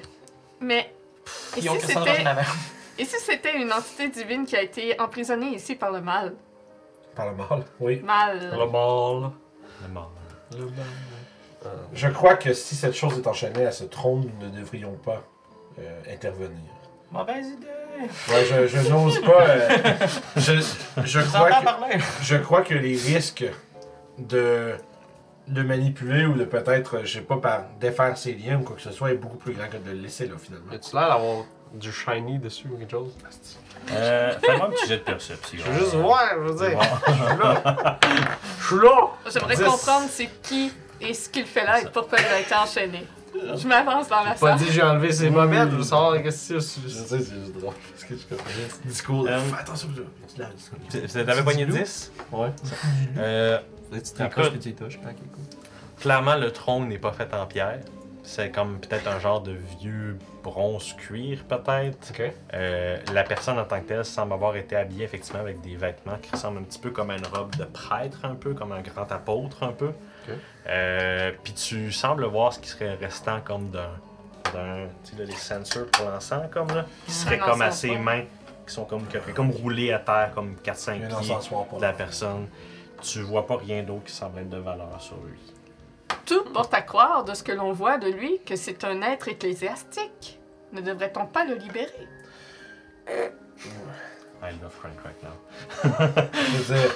Mais. 0.60 0.92
Et 1.56 1.60
Ils 1.60 1.70
ont 1.70 1.78
si 1.78 1.86
c'était 1.86 2.24
et 2.98 3.04
si 3.04 3.20
c'était 3.20 3.56
une 3.56 3.72
entité 3.72 4.08
divine 4.08 4.44
qui 4.44 4.56
a 4.56 4.62
été 4.62 5.00
emprisonnée 5.00 5.54
ici 5.54 5.76
par 5.76 5.92
le 5.92 6.00
mal? 6.00 6.34
Par 7.14 7.26
le 7.26 7.36
mal. 7.36 7.64
Oui. 7.78 8.00
Mal. 8.00 8.40
Le 8.40 8.66
ball. 8.66 9.30
Le 9.82 9.88
mort. 9.92 10.10
Le 10.52 10.64
ball. 10.64 11.72
Je 11.92 12.08
crois 12.08 12.36
que 12.36 12.52
si 12.54 12.74
cette 12.74 12.94
chose 12.94 13.18
est 13.18 13.26
enchaînée 13.26 13.66
à 13.66 13.70
ce 13.70 13.84
trône, 13.84 14.30
nous 14.40 14.46
ne 14.48 14.56
devrions 14.58 14.94
pas 14.94 15.22
euh, 15.78 16.00
intervenir. 16.12 16.70
Mauvaise 17.12 17.48
idée. 17.48 17.66
Ouais, 18.28 18.44
je, 18.44 18.66
je 18.66 18.88
n'ose 18.88 19.20
pas. 19.22 19.40
euh, 19.48 19.68
je, 20.36 20.52
je, 21.04 21.20
crois 21.20 21.50
que, 21.50 21.64
parler. 21.64 21.98
je 22.22 22.36
crois 22.36 22.62
que 22.62 22.74
les 22.74 22.96
risques 22.96 23.44
de 24.18 24.74
de 25.46 25.62
manipuler 25.62 26.26
ou 26.26 26.34
de 26.34 26.44
peut-être, 26.44 27.00
je 27.04 27.14
sais 27.14 27.20
pas, 27.22 27.38
par 27.38 27.62
défaire 27.80 28.18
ses 28.18 28.34
liens 28.34 28.58
ou 28.58 28.64
quoi 28.64 28.76
que 28.76 28.82
ce 28.82 28.92
soit 28.92 29.12
est 29.12 29.16
beaucoup 29.16 29.38
plus 29.38 29.54
grand 29.54 29.66
que 29.68 29.78
de 29.78 29.92
le 29.92 30.02
laisser 30.02 30.26
là 30.26 30.34
finalement. 30.38 30.70
As-tu 30.72 30.94
l'air 30.94 31.08
d'avoir 31.08 31.44
du 31.72 31.90
shiny 31.90 32.38
dessus 32.38 32.68
ou 32.70 32.76
quelque 32.76 32.90
chose? 32.90 33.16
Euh, 33.90 34.32
Fais-moi 34.44 34.66
un 34.66 34.70
petit 34.70 34.86
jet 34.88 34.98
de 34.98 35.02
perception. 35.04 35.58
Je 35.64 35.70
veux 35.70 35.78
juste 35.78 35.94
voir, 35.94 36.22
je 36.34 36.52
veux 36.52 36.68
dire. 36.68 36.78
Bon. 36.78 37.98
Je 38.60 38.66
suis 38.66 38.76
là! 38.84 39.08
J'aimerais 39.32 39.56
Dix. 39.56 39.64
comprendre 39.64 40.06
c'est 40.10 40.28
qui 40.42 40.70
et 41.00 41.14
ce 41.14 41.28
qu'il 41.30 41.46
fait 41.46 41.64
là 41.64 41.80
et 41.80 41.86
pourquoi 41.86 42.18
il 42.18 42.26
a 42.26 42.40
été 42.40 42.54
enchaîné. 42.54 43.06
Je 43.56 43.66
m'avance 43.68 44.08
dans 44.08 44.22
la 44.24 44.30
Pas 44.34 44.36
salle. 44.36 44.58
dit 44.58 44.72
j'ai 44.72 44.82
enlevé 44.82 45.12
ses 45.12 45.30
bobettes, 45.30 45.70
je 45.70 45.82
savoir 45.82 46.22
qu'est-ce 46.22 46.54
que 46.54 46.60
c'est. 46.60 46.80
Je 46.82 46.88
sais, 46.88 47.18
c'est 47.20 47.34
juste 47.34 47.52
drôle. 47.58 47.74
Parce 47.92 48.04
que 48.04 48.16
je 48.16 48.26
petit 48.26 48.88
discours. 48.88 49.26
Euh, 49.28 49.38
Fais 49.40 49.60
attention, 49.60 49.88
je- 49.94 50.02
avez 51.30 51.42
pogné 51.42 51.66
10? 51.66 52.12
Ouais. 52.32 52.48
Euh, 53.18 53.58
tu 53.92 54.00
te 54.00 54.06
Écoute. 54.08 54.18
rapproches 54.18 54.52
que 54.52 54.58
tu 54.58 54.68
y 54.70 54.74
touches. 54.74 54.98
Clairement, 56.00 56.36
le 56.36 56.52
trône 56.52 56.88
n'est 56.88 56.98
pas 56.98 57.12
fait 57.12 57.32
en 57.34 57.46
pierre. 57.46 57.80
C'est 58.22 58.50
comme 58.50 58.78
peut-être 58.78 59.08
un 59.08 59.18
genre 59.20 59.40
de 59.40 59.56
vieux 59.80 60.18
bronze 60.44 60.92
cuir, 60.98 61.44
peut-être. 61.48 62.10
Ok. 62.10 62.22
Euh, 62.52 62.98
la 63.14 63.22
personne 63.24 63.58
en 63.58 63.64
tant 63.64 63.80
que 63.80 63.86
telle 63.88 64.04
semble 64.04 64.34
avoir 64.34 64.54
été 64.56 64.76
habillée 64.76 65.04
effectivement 65.04 65.40
avec 65.40 65.62
des 65.62 65.76
vêtements 65.76 66.18
qui 66.20 66.30
ressemblent 66.32 66.58
un 66.58 66.62
petit 66.64 66.78
peu 66.78 66.90
comme 66.90 67.08
à 67.10 67.16
une 67.16 67.26
robe 67.26 67.56
de 67.56 67.64
prêtre, 67.64 68.18
un 68.24 68.34
peu 68.34 68.52
comme 68.52 68.72
un 68.72 68.82
grand 68.82 69.10
apôtre, 69.10 69.62
un 69.62 69.72
peu. 69.72 69.92
Ok. 70.28 70.34
Euh, 70.66 71.32
Puis 71.42 71.52
tu 71.54 71.92
sembles 71.92 72.24
voir 72.26 72.52
ce 72.52 72.58
qui 72.58 72.68
serait 72.68 72.94
restant 72.94 73.40
comme 73.40 73.70
d'un. 73.70 73.90
d'un 74.52 74.86
tu 75.04 75.12
sais, 75.12 75.18
là, 75.18 75.24
les 75.24 75.36
sensors 75.36 75.86
pour 75.86 76.08
l'encens, 76.08 76.44
comme 76.50 76.68
là, 76.68 76.84
qui 77.06 77.12
serait 77.12 77.40
Un 77.40 77.44
comme 77.44 77.62
à 77.62 77.70
ses 77.70 77.96
mains, 77.96 78.24
qui 78.66 78.74
sont 78.74 78.84
comme, 78.84 79.04
comme 79.34 79.50
roulés 79.50 79.92
à 79.92 79.98
terre, 79.98 80.32
comme 80.34 80.56
4-5 80.64 80.94
Il 80.96 81.00
y 81.00 81.04
a 81.04 81.06
un 81.06 81.20
pieds 81.20 81.32
encensoir 81.32 81.64
pour 81.64 81.78
de 81.78 81.82
la 81.82 81.92
personne. 81.92 82.48
Tu 83.02 83.20
vois 83.20 83.46
pas 83.46 83.56
rien 83.56 83.82
d'autre 83.82 84.04
qui 84.04 84.12
semble 84.12 84.40
être 84.40 84.50
de 84.50 84.58
valeur 84.58 85.00
sur 85.00 85.16
lui. 85.24 85.38
Tout 86.26 86.44
porte 86.52 86.74
à 86.74 86.82
croire 86.82 87.24
de 87.24 87.32
ce 87.32 87.42
que 87.42 87.52
l'on 87.52 87.72
voit 87.72 87.96
de 87.96 88.08
lui 88.08 88.40
que 88.44 88.56
c'est 88.56 88.84
un 88.84 89.02
être 89.02 89.28
ecclésiastique. 89.28 90.38
Ne 90.72 90.80
devrait-on 90.80 91.26
pas 91.26 91.44
le 91.44 91.54
libérer? 91.54 92.08
I 94.42 94.50
love 94.62 94.70
Frank 94.70 94.94
right 95.04 95.22
now. 95.22 95.30
Je 96.34 96.62
veux 96.62 96.74
dire. 96.76 96.94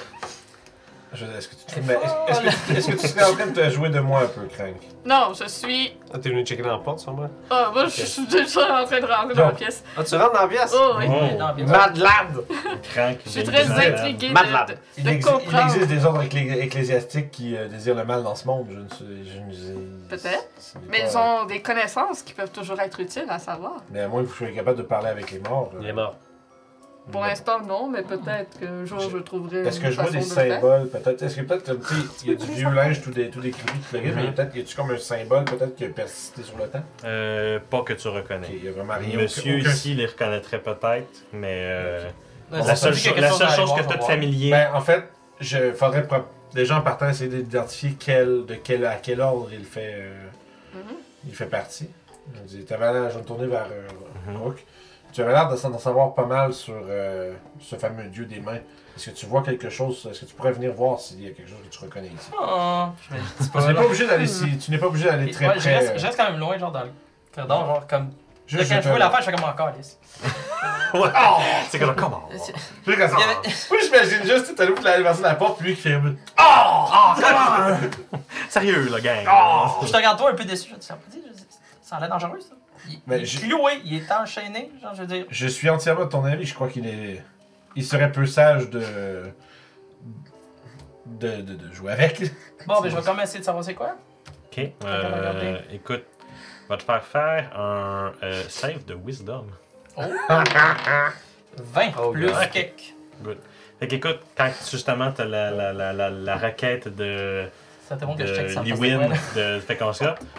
Est-ce 1.13 1.47
que 1.47 1.55
tu 1.55 1.65
te 1.65 1.79
mais 1.87 1.93
est-ce 1.93 2.31
est-ce 2.31 2.41
que, 2.41 2.71
tu- 2.71 2.77
est-ce 2.77 2.87
que 2.87 3.01
tu 3.01 3.07
serais 3.07 3.23
en 3.31 3.33
train 3.35 3.45
de 3.47 3.51
te 3.61 3.69
jouer 3.69 3.89
de 3.89 3.99
moi 3.99 4.21
un 4.21 4.27
peu, 4.27 4.41
Crank? 4.47 4.75
Non, 5.05 5.31
je 5.39 5.47
suis. 5.47 5.95
Ah, 6.13 6.17
t'es 6.17 6.29
venu 6.29 6.45
checker 6.45 6.63
dans 6.63 6.71
la 6.71 6.77
porte, 6.79 6.99
sûrement? 6.99 7.29
Ah, 7.49 7.69
moi, 7.73 7.85
je 7.85 8.01
suis 8.05 8.25
déjà 8.25 8.81
en 8.81 8.85
train 8.85 8.99
de 8.99 9.05
rentrer 9.05 9.35
dans 9.35 9.45
la 9.47 9.51
pièce. 9.51 9.83
Ah, 9.97 10.03
tu 10.03 10.15
rentres 10.15 10.33
dans 10.33 10.41
la 10.41 10.47
pièce? 10.47 10.73
Oh, 10.75 10.93
oui. 10.97 11.05
Oh. 11.07 11.37
Non, 11.37 11.53
bien 11.55 11.67
sûr. 11.67 11.77
Mad 11.77 11.97
lad! 11.97 12.43
Crank 12.93 13.17
Je 13.25 13.29
suis 13.29 13.43
très 13.43 13.65
de 13.65 13.73
dire, 13.73 13.93
intriguée 13.93 14.29
de, 14.29 14.33
Madeleine. 14.33 14.65
de, 14.67 14.73
Il, 14.97 15.03
de 15.03 15.09
exi- 15.09 15.15
il 15.17 15.23
comprendre. 15.25 15.63
existe 15.65 15.87
des 15.87 16.05
ordres 16.05 16.23
ecclé- 16.23 16.59
ecclésiastiques 16.61 17.31
qui 17.31 17.55
euh, 17.55 17.67
désirent 17.67 17.95
le 17.95 18.05
mal 18.05 18.23
dans 18.23 18.35
ce 18.35 18.47
monde. 18.47 18.67
Je 18.71 18.77
ne 18.79 18.87
sais. 18.89 19.29
Je 19.33 19.39
ne 19.39 19.53
sais- 19.53 19.79
Peut-être. 20.09 20.47
ce 20.57 20.77
n'est 20.77 20.83
Mais 20.89 20.99
pas- 21.01 21.09
ils 21.11 21.17
ont 21.17 21.45
des 21.45 21.61
connaissances 21.61 22.21
qui 22.23 22.33
peuvent 22.33 22.51
toujours 22.51 22.79
être 22.79 22.99
utiles 22.99 23.25
à 23.29 23.39
savoir. 23.39 23.75
Mais 23.91 24.01
à 24.01 24.07
moins 24.07 24.21
que 24.23 24.27
vous 24.27 24.33
soyez 24.35 24.53
capable 24.53 24.77
de 24.77 24.83
parler 24.83 25.09
avec 25.09 25.31
les 25.31 25.39
morts. 25.39 25.71
euh, 25.75 25.79
Il 25.81 25.87
est 25.89 25.93
mort. 25.93 26.15
Pour 27.11 27.21
l'instant, 27.21 27.59
non, 27.61 27.89
mais 27.89 28.01
peut-être 28.01 28.59
qu'un 28.59 28.85
jour 28.85 28.99
je 28.99 29.17
trouverai 29.17 29.63
Est-ce 29.67 29.79
que 29.79 29.91
je 29.91 29.99
vois 29.99 30.09
des 30.09 30.19
de 30.19 30.23
symboles, 30.23 30.87
peut-être? 30.89 31.21
Est-ce 31.21 31.35
que 31.35 31.41
peut-être, 31.41 31.65
comme, 31.65 31.81
tu 31.81 31.93
sais, 31.95 32.01
il 32.23 32.29
y 32.31 32.33
a 32.33 32.35
du 32.37 32.51
vieux 32.51 32.69
linge 32.69 33.01
tout, 33.01 33.11
des, 33.11 33.29
tout 33.29 33.41
décrépit, 33.41 33.77
tout 33.79 33.95
le 33.95 33.99
reste, 34.01 34.15
mais 34.15 34.31
peut-être, 34.31 34.55
y 34.55 34.61
a-tu 34.61 34.75
comme 34.75 34.91
un 34.91 34.97
symbole, 34.97 35.43
peut-être, 35.43 35.75
qui 35.75 35.83
a 35.85 35.89
persisté 35.89 36.43
sur 36.43 36.57
le 36.57 36.67
temps? 36.69 36.83
Euh, 37.03 37.59
pas 37.69 37.81
que 37.81 37.93
tu 37.93 38.07
reconnais. 38.07 38.47
Ok, 38.47 38.53
il 38.57 38.63
y 38.63 38.67
a 38.69 38.71
vraiment 38.71 38.93
rien. 38.97 39.17
Monsieur 39.17 39.59
aucun- 39.59 39.69
ici 39.71 39.93
les 39.95 40.05
reconnaîtrait 40.05 40.59
peut-être, 40.61 41.23
mais 41.33 41.67
euh, 41.71 42.07
la 42.51 42.63
seule, 42.75 42.93
la 42.93 42.95
chose 42.95 42.95
seule 42.95 43.09
que 43.09 43.13
tu 43.13 43.19
va 43.19 43.77
as 43.77 43.81
de 43.83 43.97
voir. 43.97 44.07
familier, 44.07 44.51
Ben, 44.51 44.69
en 44.73 44.81
fait, 44.81 45.03
je 45.41 45.73
faudrait 45.73 46.07
déjà 46.53 46.77
en 46.77 46.81
partant 46.81 47.09
essayer 47.09 47.29
d'identifier 47.29 47.97
quel, 47.99 48.45
de 48.45 48.55
quel, 48.55 48.85
à 48.85 48.95
quel 48.95 49.19
ordre 49.19 49.49
il 49.51 49.65
fait, 49.65 49.93
euh, 49.97 50.23
Mhm. 50.75 50.95
il 51.27 51.35
fait 51.35 51.47
partie. 51.47 51.89
Il 52.35 52.41
dit, 52.45 52.63
T'avais 52.63 52.93
l'air, 52.93 53.09
je 53.09 53.15
vais 53.15 53.21
me 53.21 53.27
tourner 53.27 53.47
vers 53.47 53.67
euh, 53.71 54.31
Mhm. 54.31 54.37
Rook. 54.37 54.63
Tu 55.13 55.21
avais 55.21 55.31
l'air 55.31 55.47
de 55.47 55.55
s'en 55.55 55.77
savoir 55.77 56.13
pas 56.13 56.25
mal 56.25 56.53
sur 56.53 56.73
euh, 56.89 57.33
ce 57.59 57.75
fameux 57.75 58.05
dieu 58.05 58.25
des 58.25 58.39
mains. 58.39 58.57
Est-ce 58.95 59.09
que 59.09 59.15
tu 59.15 59.25
vois 59.25 59.41
quelque 59.43 59.69
chose? 59.69 60.07
Est-ce 60.09 60.21
que 60.21 60.25
tu 60.25 60.35
pourrais 60.35 60.51
venir 60.51 60.73
voir 60.73 60.99
s'il 60.99 61.21
y 61.23 61.27
a 61.27 61.31
quelque 61.31 61.49
chose 61.49 61.59
que 61.63 61.69
tu 61.69 61.79
reconnais 61.79 62.07
ici? 62.07 62.29
Oh, 62.39 62.85
je 63.09 63.15
me 63.15 63.19
dis 63.19 63.49
Tu 63.51 63.57
n'es 63.67 63.73
pas 63.73 63.85
obligé 63.85 64.07
d'aller 64.07 64.27
si, 64.27 64.57
tu 64.57 64.71
n'es 64.71 64.77
pas 64.77 64.87
obligé 64.87 65.05
d'aller 65.05 65.31
très 65.31 65.47
Ouais, 65.47 65.53
je, 65.55 65.59
près. 65.61 65.77
reste, 65.77 65.91
euh, 65.91 65.97
je 65.97 66.05
reste 66.05 66.17
quand 66.17 66.29
même 66.31 66.39
loin, 66.39 66.57
genre 66.57 66.71
dans 66.71 66.81
le 66.83 66.91
corridor, 67.33 67.65
genre 67.65 67.87
comme. 67.87 68.11
juste 68.47 68.69
quand 68.71 68.81
je 68.81 68.89
vois 68.89 68.99
l'affaire, 68.99 69.19
je 69.21 69.25
fais 69.25 69.31
comme 69.33 69.45
encore, 69.49 69.67
Alice. 69.67 69.97
Ouais. 70.93 71.09
C'est 71.69 71.79
comme 71.79 71.95
comment 71.95 72.29
C'est- 72.37 72.51
comme 72.85 73.01
avait- 73.01 73.49
Moi, 73.71 73.79
j'imagine 73.81 74.23
juste, 74.25 74.53
t'as 74.55 74.65
l'autre 74.65 74.81
qui 74.83 74.87
allait 74.87 75.01
vers 75.01 75.19
la 75.21 75.33
porte, 75.33 75.57
puis 75.57 75.69
lui 75.69 75.75
qui 75.75 75.81
fait. 75.81 75.99
Sérieux, 78.49 78.89
là, 78.91 78.99
gang. 78.99 79.25
Je 79.83 79.91
te 79.91 79.95
regarde 79.97 80.19
toi 80.19 80.29
un 80.29 80.35
peu 80.35 80.45
déçu, 80.45 80.69
je 80.69 80.75
te 80.75 80.79
dis, 80.79 80.85
ça 80.85 80.97
dit, 81.09 81.19
je 81.27 81.33
dis, 81.33 81.45
ça 81.81 81.95
a 81.95 81.99
l'air 81.99 82.09
dangereux 82.09 82.39
ça. 82.39 82.55
Il, 82.89 82.99
Mais 83.07 83.19
il 83.19 83.23
est 83.23 83.47
cloué, 83.47 83.71
il 83.85 83.93
est 83.95 84.11
enchaîné, 84.11 84.71
genre 84.81 84.93
je 84.93 85.01
veux 85.01 85.07
dire. 85.07 85.25
Je 85.29 85.47
suis 85.47 85.69
entièrement 85.69 86.05
de 86.05 86.09
ton 86.09 86.23
avis. 86.25 86.45
Je 86.45 86.53
crois 86.53 86.67
qu'il 86.69 86.85
est. 86.87 87.23
Il 87.75 87.83
serait 87.83 88.11
peu 88.11 88.25
sage 88.25 88.69
de. 88.69 88.83
de, 91.05 91.41
de, 91.41 91.53
de 91.55 91.73
jouer 91.73 91.91
avec. 91.93 92.21
Bon, 92.67 92.81
ben 92.81 92.89
je 92.89 92.95
vais 92.95 93.01
quand 93.01 93.13
même 93.13 93.23
essayer 93.23 93.39
de 93.39 93.45
savoir 93.45 93.63
c'est 93.63 93.73
quoi. 93.73 93.95
Ok. 94.51 94.69
Euh, 94.85 95.59
écoute, 95.71 96.03
va 96.69 96.77
te 96.77 96.83
faire 96.83 97.03
faire 97.03 97.59
un 97.59 98.13
euh, 98.23 98.43
save 98.47 98.85
de 98.85 98.93
wisdom. 98.93 99.47
20 99.97 101.91
Oh, 101.99 102.11
plus 102.13 102.27
God. 102.27 102.49
kick. 102.51 102.95
Fait 103.79 103.87
qu'écoute, 103.87 104.19
quand 104.35 104.49
justement 104.69 105.11
t'as 105.11 105.25
la, 105.25 105.51
la, 105.51 105.73
la, 105.73 105.93
la, 105.93 106.09
la 106.09 106.37
requête 106.37 106.87
de, 106.87 107.45
Ça 107.99 108.05
montre 108.05 108.19
que 108.19 108.25
je 108.27 108.33
check 108.35 108.47
de 108.47 108.51
ça. 108.53 108.61
Lewin 108.63 109.09
de 109.35 109.59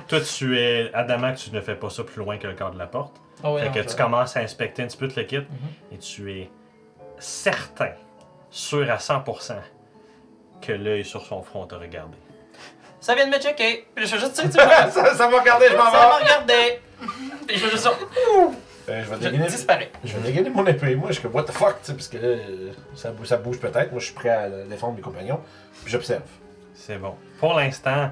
toi 0.08 0.20
tu 0.20 0.58
es 0.58 0.90
adamant 0.94 1.32
que 1.32 1.38
tu 1.38 1.50
ne 1.52 1.60
fais 1.60 1.74
pas 1.74 1.90
ça 1.90 2.04
plus 2.04 2.18
loin 2.18 2.36
que 2.38 2.46
le 2.46 2.54
corps 2.54 2.70
de 2.72 2.78
la 2.78 2.86
porte. 2.86 3.16
Oh, 3.42 3.50
ouais, 3.54 3.62
fait 3.62 3.66
non, 3.68 3.74
que 3.74 3.82
je- 3.82 3.88
tu 3.88 3.96
commences 3.96 4.36
à 4.36 4.40
inspecter 4.40 4.82
un 4.82 4.86
petit 4.86 4.96
peu 4.96 5.08
tout 5.08 5.18
le 5.18 5.24
kit 5.24 5.40
et 5.92 5.98
tu 5.98 6.32
es 6.32 6.50
certain, 7.18 7.90
sûr 8.50 8.90
à 8.90 8.96
100% 8.98 9.54
que 10.60 10.72
l'œil 10.72 11.04
sur 11.04 11.24
son 11.24 11.42
front 11.42 11.66
t'a 11.66 11.76
regardé. 11.78 12.16
Ça 13.00 13.14
vient 13.14 13.26
de 13.28 13.34
me 13.34 13.40
checker. 13.40 13.86
Puis 13.94 14.06
je 14.08 14.14
veux 14.14 14.20
juste, 14.20 14.34
tu 14.34 14.42
sais, 14.42 14.48
tu 14.48 14.54
vois, 14.64 14.90
ça, 14.90 15.14
ça 15.14 15.28
va 15.28 15.40
regarder, 15.40 15.66
je 15.70 15.76
m'en 15.76 15.84
ça 15.86 15.90
m'a 15.92 16.18
vais. 16.18 16.24
regardé. 16.24 16.80
Puis 17.46 17.58
je 17.58 17.64
veux 17.64 17.70
juste 17.70 17.84
ça. 17.84 17.90
Euh, 18.86 19.02
je 19.02 19.08
vais 19.10 19.16
Je 19.16 19.20
dégainer. 19.30 19.48
Je 20.04 20.16
vais 20.16 20.20
dégainer 20.26 20.50
mon 20.50 20.66
épée. 20.66 20.94
Moi, 20.94 21.08
je 21.08 21.14
suis 21.14 21.22
comme, 21.22 21.34
what 21.34 21.44
the 21.44 21.52
fuck, 21.52 21.76
tu 21.82 21.86
sais, 21.86 21.92
parce 21.94 22.08
que 22.08 22.16
là, 22.18 22.28
euh, 22.28 22.72
ça 22.94 23.36
bouge 23.38 23.58
peut-être. 23.58 23.90
Moi, 23.92 24.00
je 24.00 24.04
suis 24.06 24.14
prêt 24.14 24.28
à 24.28 24.48
défendre 24.48 24.94
mes 24.96 25.00
compagnons. 25.00 25.40
Puis 25.82 25.92
j'observe. 25.92 26.22
C'est 26.74 26.98
bon. 26.98 27.14
Pour 27.38 27.54
l'instant, 27.54 28.10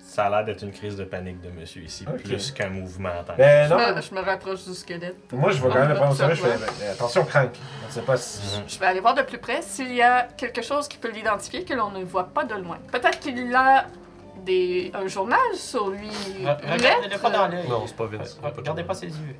ça 0.00 0.24
a 0.26 0.30
l'air 0.30 0.44
d'être 0.44 0.62
une 0.62 0.72
crise 0.72 0.96
de 0.96 1.04
panique 1.04 1.40
de 1.42 1.50
monsieur 1.50 1.82
ici, 1.82 2.04
plus 2.24 2.50
qu'un 2.52 2.70
mouvement 2.70 3.10
en 3.20 3.24
tant 3.24 3.34
que 3.34 3.38
Ben 3.38 3.68
Je 3.68 3.74
non, 3.74 3.94
me, 3.96 4.00
je 4.00 4.14
me 4.14 4.20
rapproche 4.20 4.64
du 4.64 4.74
squelette. 4.74 5.16
moi, 5.32 5.50
je 5.50 5.62
vais 5.62 5.68
quand 5.68 5.78
même 5.80 5.90
le 5.90 5.94
prendre 5.94 6.12
au 6.12 6.16
sérieux. 6.16 6.34
Je 6.34 6.40
fais, 6.42 6.56
ben, 6.58 6.90
attention, 6.92 7.24
crank. 7.24 7.50
Sait 7.90 8.00
pas 8.02 8.16
si. 8.16 8.58
Mhm. 8.58 8.64
Je 8.66 8.78
vais 8.78 8.86
aller 8.86 9.00
voir 9.00 9.14
de 9.14 9.22
plus 9.22 9.38
près 9.38 9.60
s'il 9.60 9.92
y 9.94 10.02
a 10.02 10.22
quelque 10.36 10.62
chose 10.62 10.88
qui 10.88 10.96
peut 10.96 11.10
l'identifier 11.10 11.64
que 11.64 11.74
l'on 11.74 11.90
ne 11.90 12.02
voit 12.04 12.28
pas 12.28 12.44
de 12.44 12.54
loin. 12.54 12.78
Peut-être 12.90 13.20
qu'il 13.20 13.54
a 13.54 13.86
des, 14.48 14.90
un 14.94 15.06
journal 15.06 15.38
sur 15.54 15.90
lui. 15.90 16.08
une 16.40 16.48
Regardez-le 16.48 17.08
lettre. 17.10 17.20
pas 17.20 17.30
dans 17.30 17.46
l'œil. 17.48 17.68
Non, 17.68 17.84
c'est 17.86 17.96
pas 17.96 18.06
Vince. 18.06 18.38
Re- 18.42 18.56
Regardez 18.56 18.82
pas 18.82 18.94
ses 18.94 19.06
yeux. 19.06 19.36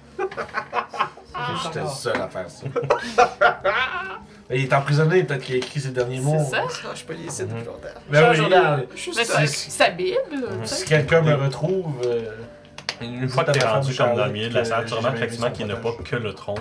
J'étais 1.64 1.80
le 1.80 1.89
seul 1.89 2.20
à 2.20 2.28
faire 2.28 2.48
ça. 2.51 2.66
il 4.51 4.62
est 4.64 4.72
emprisonné, 4.72 5.24
peut-être 5.24 5.43
qu'il 5.44 5.55
a 5.56 5.59
écrit 5.59 5.80
ses 5.80 5.90
derniers 5.90 6.20
mots. 6.20 6.36
C'est 6.44 6.56
ça? 6.56 6.62
Ah, 6.85 6.93
je 6.94 7.05
peux 7.05 7.12
les 7.14 7.24
laisser 7.24 7.44
depuis 7.47 7.64
longtemps. 7.64 7.89
C'est 8.10 8.18
un 8.18 8.30
oui, 8.30 8.36
journal. 8.36 8.80
euh, 8.80 8.86
Mais 9.16 9.24
c'est 9.24 9.47
si- 9.47 9.70
sa 9.70 9.90
Bible, 9.90 10.18
tu 10.62 10.66
Si 10.66 10.85
quelqu'un 10.85 11.22
me 11.22 11.35
retrouve. 11.35 11.94
euh, 12.05 12.30
Une 13.01 13.28
fois 13.28 13.44
que 13.44 13.52
t'es 13.52 13.64
rendu 13.64 13.94
comme 13.97 14.14
dans 14.16 14.26
le 14.26 14.32
milieu 14.32 14.48
de 14.48 14.55
la 14.55 14.64
salle, 14.64 14.85
tu 14.85 14.90
j'ai 14.90 14.97
remarques 14.97 15.16
effectivement 15.16 15.51
qu'il 15.51 15.66
son 15.66 15.72
n'a 15.72 15.76
pas 15.76 15.90
que 16.05 16.16
le 16.16 16.35
trône. 16.35 16.56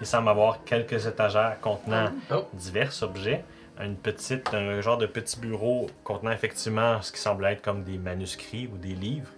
Il 0.00 0.06
semble 0.06 0.28
avoir 0.28 0.62
quelques 0.64 1.06
étagères 1.06 1.56
contenant 1.60 2.10
Oh. 2.30 2.44
divers 2.52 2.92
objets. 3.02 3.44
Une 3.80 3.96
petite, 3.96 4.52
un 4.54 4.80
genre 4.80 4.98
de 4.98 5.06
petit 5.06 5.38
bureau 5.38 5.86
contenant 6.02 6.32
effectivement 6.32 7.00
ce 7.00 7.12
qui 7.12 7.20
semble 7.20 7.44
être 7.46 7.62
comme 7.62 7.84
des 7.84 7.96
manuscrits 7.98 8.68
ou 8.72 8.76
des 8.76 8.94
livres. 8.94 9.30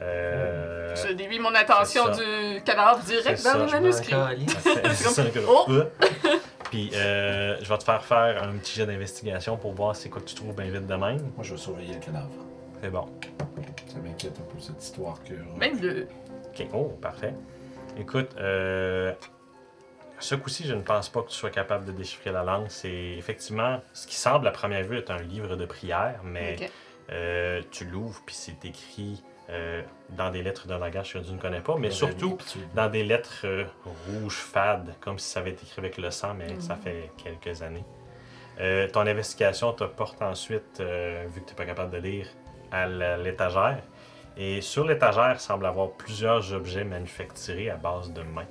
Euh, 0.00 0.94
Je 0.94 1.12
dévie 1.12 1.38
mon 1.38 1.54
attention 1.54 2.08
du 2.10 2.62
cadavre 2.64 3.00
direct 3.04 3.40
vers 3.42 3.58
le 3.58 3.66
je 3.66 3.72
manuscrit. 3.72 4.14
c'est 4.94 5.08
ça 5.08 5.24
que- 5.24 5.40
Oh! 5.46 5.66
Euh. 5.68 5.84
Puis 6.70 6.90
euh, 6.94 7.56
je 7.62 7.68
vais 7.68 7.78
te 7.78 7.84
faire 7.84 8.02
faire 8.04 8.42
un 8.42 8.56
petit 8.56 8.72
jet 8.74 8.86
d'investigation 8.86 9.56
pour 9.56 9.72
voir 9.74 9.94
c'est 9.94 10.08
quoi 10.08 10.22
que 10.22 10.26
tu 10.26 10.34
trouves 10.34 10.54
bien 10.54 10.70
vite 10.70 10.86
de 10.86 10.94
même. 10.94 11.18
Moi, 11.36 11.42
je 11.42 11.52
vais 11.52 11.58
surveiller 11.60 11.94
le 11.94 12.00
cadavre. 12.00 12.30
C'est 12.82 12.90
bon. 12.90 13.06
Ça 13.86 13.98
m'inquiète 14.02 14.38
un 14.40 14.52
peu 14.54 14.58
cette 14.58 14.82
histoire 14.82 15.18
que. 15.22 15.34
Même 15.58 15.78
le. 15.80 16.08
Ok, 16.48 16.66
oh, 16.72 16.96
parfait. 17.00 17.34
Écoute, 17.98 18.30
euh, 18.40 19.12
ce 20.22 20.34
coup-ci, 20.34 20.66
je 20.66 20.74
ne 20.74 20.82
pense 20.82 21.08
pas 21.08 21.22
que 21.22 21.28
tu 21.28 21.36
sois 21.36 21.50
capable 21.50 21.84
de 21.84 21.92
déchiffrer 21.92 22.32
la 22.32 22.42
langue. 22.42 22.66
C'est 22.68 23.14
effectivement 23.18 23.80
ce 23.92 24.06
qui 24.06 24.14
semble 24.14 24.46
à 24.46 24.50
première 24.50 24.84
vue 24.84 24.98
être 24.98 25.10
un 25.10 25.22
livre 25.22 25.56
de 25.56 25.66
prière, 25.66 26.20
mais 26.24 26.56
euh, 27.10 27.60
tu 27.70 27.84
l'ouvres 27.84 28.22
puis 28.24 28.34
c'est 28.34 28.64
écrit 28.64 29.22
euh, 29.50 29.82
dans 30.10 30.30
des 30.30 30.42
lettres 30.42 30.66
d'un 30.66 30.78
langage 30.78 31.12
que 31.12 31.18
tu 31.18 31.32
ne 31.32 31.38
connais 31.38 31.60
pas, 31.60 31.76
mais 31.76 31.90
surtout 31.90 32.38
dans 32.74 32.88
des 32.88 33.02
lettres 33.02 33.40
euh, 33.44 33.64
rouges 34.08 34.38
fades, 34.38 34.94
comme 35.00 35.18
si 35.18 35.28
ça 35.28 35.40
avait 35.40 35.50
été 35.50 35.64
écrit 35.64 35.80
avec 35.80 35.98
le 35.98 36.10
sang, 36.10 36.34
mais 36.34 36.60
ça 36.60 36.76
fait 36.76 37.10
quelques 37.22 37.62
années. 37.62 37.84
Euh, 38.60 38.88
ton 38.88 39.00
investigation 39.00 39.72
te 39.72 39.84
porte 39.84 40.20
ensuite, 40.22 40.78
euh, 40.80 41.24
vu 41.28 41.40
que 41.40 41.46
tu 41.46 41.52
n'es 41.52 41.56
pas 41.56 41.64
capable 41.64 41.90
de 41.90 41.98
lire, 41.98 42.26
à 42.70 42.86
l'étagère. 42.86 43.82
Et 44.36 44.60
sur 44.60 44.86
l'étagère 44.86 45.40
semble 45.40 45.66
avoir 45.66 45.90
plusieurs 45.90 46.52
objets 46.54 46.84
manufacturés 46.84 47.70
à 47.70 47.76
base 47.76 48.12
de 48.12 48.22
mains. 48.22 48.46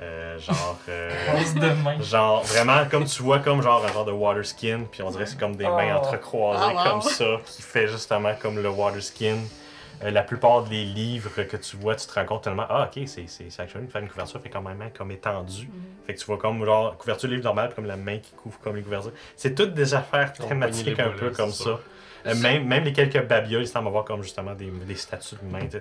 Euh, 0.00 0.38
genre, 0.38 0.78
euh, 0.88 1.10
main. 1.84 2.00
genre, 2.00 2.42
vraiment, 2.44 2.84
comme 2.90 3.04
tu 3.04 3.22
vois, 3.22 3.38
comme 3.40 3.62
genre 3.62 3.84
un 3.84 3.92
genre 3.92 4.04
de 4.04 4.12
water 4.12 4.44
skin, 4.44 4.82
puis 4.90 5.02
on 5.02 5.10
dirait 5.10 5.24
que 5.24 5.30
c'est 5.30 5.38
comme 5.40 5.56
des 5.56 5.64
mains 5.66 5.94
Oh. 5.94 5.98
entrecroisées 5.98 6.62
Ah, 6.76 6.84
wow. 6.84 6.90
comme 6.90 7.02
ça, 7.02 7.24
qui 7.46 7.62
fait 7.62 7.88
justement 7.88 8.32
comme 8.40 8.58
le 8.62 8.68
water 8.68 9.02
skin. 9.02 9.36
Euh, 10.04 10.12
la 10.12 10.22
plupart 10.22 10.62
des 10.62 10.84
livres 10.84 11.30
que 11.42 11.56
tu 11.56 11.76
vois, 11.76 11.96
tu 11.96 12.06
te 12.06 12.14
rends 12.14 12.24
compte 12.24 12.44
tellement, 12.44 12.66
ah 12.68 12.84
ok, 12.88 13.02
c'est 13.08 13.24
c'est 13.28 13.50
c'est 13.50 13.66
faire 13.66 13.80
une 14.00 14.08
couverture 14.08 14.40
fait 14.40 14.48
quand 14.48 14.62
même 14.62 14.80
hein, 14.80 14.90
comme 14.96 15.10
étendue. 15.10 15.68
Fait 16.06 16.14
que 16.14 16.20
tu 16.20 16.24
vois 16.26 16.38
comme 16.38 16.64
genre 16.64 16.96
couverture 16.96 17.28
livre 17.28 17.42
normal, 17.42 17.66
puis 17.68 17.74
comme 17.76 17.86
la 17.86 17.96
main 17.96 18.18
qui 18.18 18.30
couvre 18.32 18.60
comme 18.60 18.76
les 18.76 18.82
couvertures. 18.82 19.10
C'est 19.34 19.56
toutes 19.56 19.74
des 19.74 19.94
affaires 19.94 20.32
thématiques 20.32 21.00
un 21.00 21.10
peu 21.10 21.30
comme 21.30 21.50
ça. 21.50 21.64
ça. 21.64 21.80
Euh, 22.26 22.34
même, 22.36 22.64
même 22.66 22.84
les 22.84 22.92
quelques 22.92 23.24
babioles, 23.26 23.62
ils 23.62 23.68
semblent 23.68 23.88
avoir 23.88 24.04
comme 24.04 24.22
justement 24.22 24.52
des, 24.54 24.66
des 24.70 24.94
statues 24.96 25.36
de 25.42 25.50
mains. 25.50 25.66
tu 25.68 25.80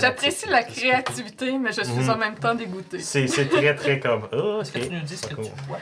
J'apprécie 0.00 0.48
la 0.48 0.62
créativité, 0.62 1.56
mais 1.58 1.72
je 1.72 1.82
suis 1.82 1.92
Mhm. 1.92 2.10
en 2.10 2.16
même 2.16 2.34
temps 2.36 2.54
dégoûtée. 2.54 2.98
C'est 3.00 3.26
très 3.48 3.74
très 3.74 4.00
comme, 4.00 4.28
ah 4.32 4.60
Est-ce 4.60 4.72
que 4.72 4.78
tu 4.78 4.90
nous 4.90 5.00
dis 5.00 5.16
ce 5.16 5.26
que 5.26 5.34
Cool. 5.34 5.44
tu 5.44 5.50
vois? 5.68 5.78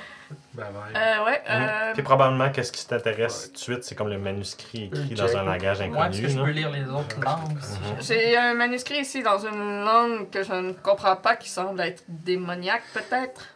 Bye 0.55 0.67
bye. 0.73 0.95
Euh, 1.03 1.25
ouais. 1.25 1.43
Mhm. 1.49 1.63
Euh, 1.63 1.93
Puis 1.95 2.03
probablement, 2.03 2.51
qu'est-ce 2.51 2.73
qui 2.73 2.87
t'intéresse 2.87 3.47
tout 3.49 3.53
de 3.53 3.59
suite, 3.59 3.85
c'est 3.85 3.95
comme 3.95 4.09
le 4.09 4.19
manuscrit 4.19 4.85
écrit 4.85 5.09
Le 5.11 5.17
dans 5.17 5.37
un 5.37 5.43
langage 5.45 5.81
Ouais, 5.81 5.89
parce 5.91 6.07
inconnu. 6.09 6.23
que 6.23 6.29
je 6.29 6.39
là. 6.39 6.45
peux 6.45 6.51
lire 6.51 6.71
les 6.71 6.85
autres 6.85 7.21
langues. 7.21 7.53
Mhm. 7.53 7.97
je- 8.01 8.03
J'ai 8.07 8.37
un 8.37 8.55
manuscrit 8.55 9.01
ici 9.01 9.23
dans 9.23 9.39
une 9.39 9.85
langue 9.85 10.31
que 10.31 10.43
je 10.43 10.53
ne 10.53 10.73
comprends 10.73 11.17
pas, 11.17 11.37
qui 11.37 11.49
semble 11.51 11.81
être 11.83 12.03
démoniaque 12.09 12.83
peut-être. 12.95 13.47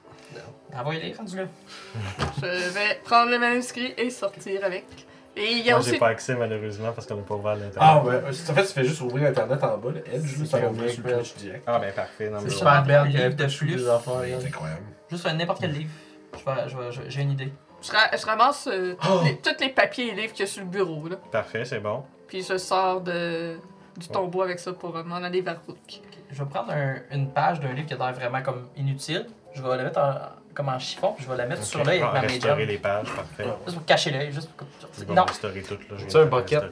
Envoyez 0.74 1.00
les 1.00 1.12
rendu-le. 1.14 1.48
Je 2.42 2.46
vais 2.70 3.00
prendre 3.04 3.30
le 3.30 3.38
manuscrit 3.38 3.94
et 3.96 4.10
sortir 4.10 4.62
avec. 4.64 4.84
Et 5.38 5.52
il 5.52 5.58
y 5.66 5.68
a 5.68 5.72
Moi, 5.72 5.80
aussi. 5.80 5.90
j'ai 5.90 5.98
pas 5.98 6.08
accès 6.08 6.34
malheureusement 6.34 6.92
parce 6.92 7.06
qu'on 7.06 7.16
n'a 7.16 7.22
pas 7.22 7.34
ouvert 7.34 7.54
l'internet. 7.56 7.76
Ah 7.78 8.02
ouais, 8.02 8.16
en 8.26 8.32
fait, 8.54 8.62
tu 8.66 8.72
fais 8.72 8.84
juste 8.84 9.00
ouvrir 9.02 9.28
Internet 9.28 9.62
en 9.62 9.76
bas, 9.76 9.90
le 9.90 9.98
Edge, 10.14 10.38
là, 10.38 10.46
ça 10.46 10.68
ouvrir 10.68 10.90
sur 10.90 11.02
le 11.06 11.38
direct. 11.38 11.62
Ah, 11.66 11.78
ben 11.78 11.92
parfait. 11.92 12.30
Non, 12.30 12.38
C'est. 12.40 12.50
Super 12.50 12.82
belle 12.84 13.04
livre 13.08 13.34
de 13.36 13.44
plus. 13.44 13.84
C'est 13.84 14.46
incroyable. 14.46 14.82
Juste 15.10 15.26
un 15.26 15.34
n'importe 15.34 15.60
quel 15.60 15.72
livre. 15.72 15.90
J'ai 17.08 17.22
une 17.22 17.32
idée. 17.32 17.52
Je, 17.82 17.92
ra- 17.92 18.16
je 18.16 18.24
ramasse 18.26 18.66
euh, 18.72 18.94
tous 19.00 19.08
Oh! 19.12 19.20
les- 19.24 19.36
tous 19.36 19.60
les 19.60 19.68
papiers 19.68 20.08
et 20.08 20.14
livres 20.14 20.32
qu'il 20.32 20.40
y 20.44 20.48
a 20.48 20.50
sur 20.50 20.62
le 20.62 20.68
bureau, 20.68 21.08
là. 21.08 21.16
Parfait, 21.30 21.64
c'est 21.64 21.78
bon. 21.80 22.02
Puis 22.26 22.42
je 22.42 22.56
sors 22.56 23.00
de, 23.02 23.56
du 23.96 24.08
tombeau 24.08 24.42
avec 24.42 24.58
ça 24.58 24.72
pour 24.72 24.96
euh, 24.96 25.04
m'en 25.04 25.16
aller 25.16 25.42
vers 25.42 25.60
Rook. 25.66 25.76
Je 26.30 26.42
vais 26.42 26.48
prendre 26.48 26.72
un- 26.72 26.96
une 27.12 27.30
page 27.30 27.60
d'un 27.60 27.72
livre 27.72 27.86
qui 27.86 27.94
a 27.94 27.98
l'air 27.98 28.12
vraiment 28.14 28.42
comme 28.42 28.66
inutile. 28.76 29.26
Je 29.54 29.62
vais 29.62 29.76
la 29.76 29.84
mettre 29.84 30.00
en, 30.00 30.14
comme 30.56 30.68
en 30.70 30.78
chiffon, 30.78 31.12
puis 31.12 31.24
je 31.24 31.30
vais 31.30 31.36
la 31.36 31.46
mettre 31.46 31.62
sur 31.62 31.84
l'œil 31.84 32.00
avec 32.00 32.12
ma 32.14 32.20
Restaurer 32.20 32.52
médium. 32.56 32.68
les 32.68 32.78
pages, 32.78 33.06
parfait. 33.14 33.44
Juste 33.66 33.76
pour 33.76 33.84
cacher 33.86 34.10
l'œil, 34.10 34.32
juste 34.32 34.50
pour... 34.52 34.66
C'est 34.92 35.06
bon, 35.06 35.14
Non, 35.14 35.24
restaurer 35.24 35.62
tout. 35.62 35.74
Là, 35.74 35.96
C'est 36.08 36.16
un 36.18 36.24
bucket, 36.24 36.62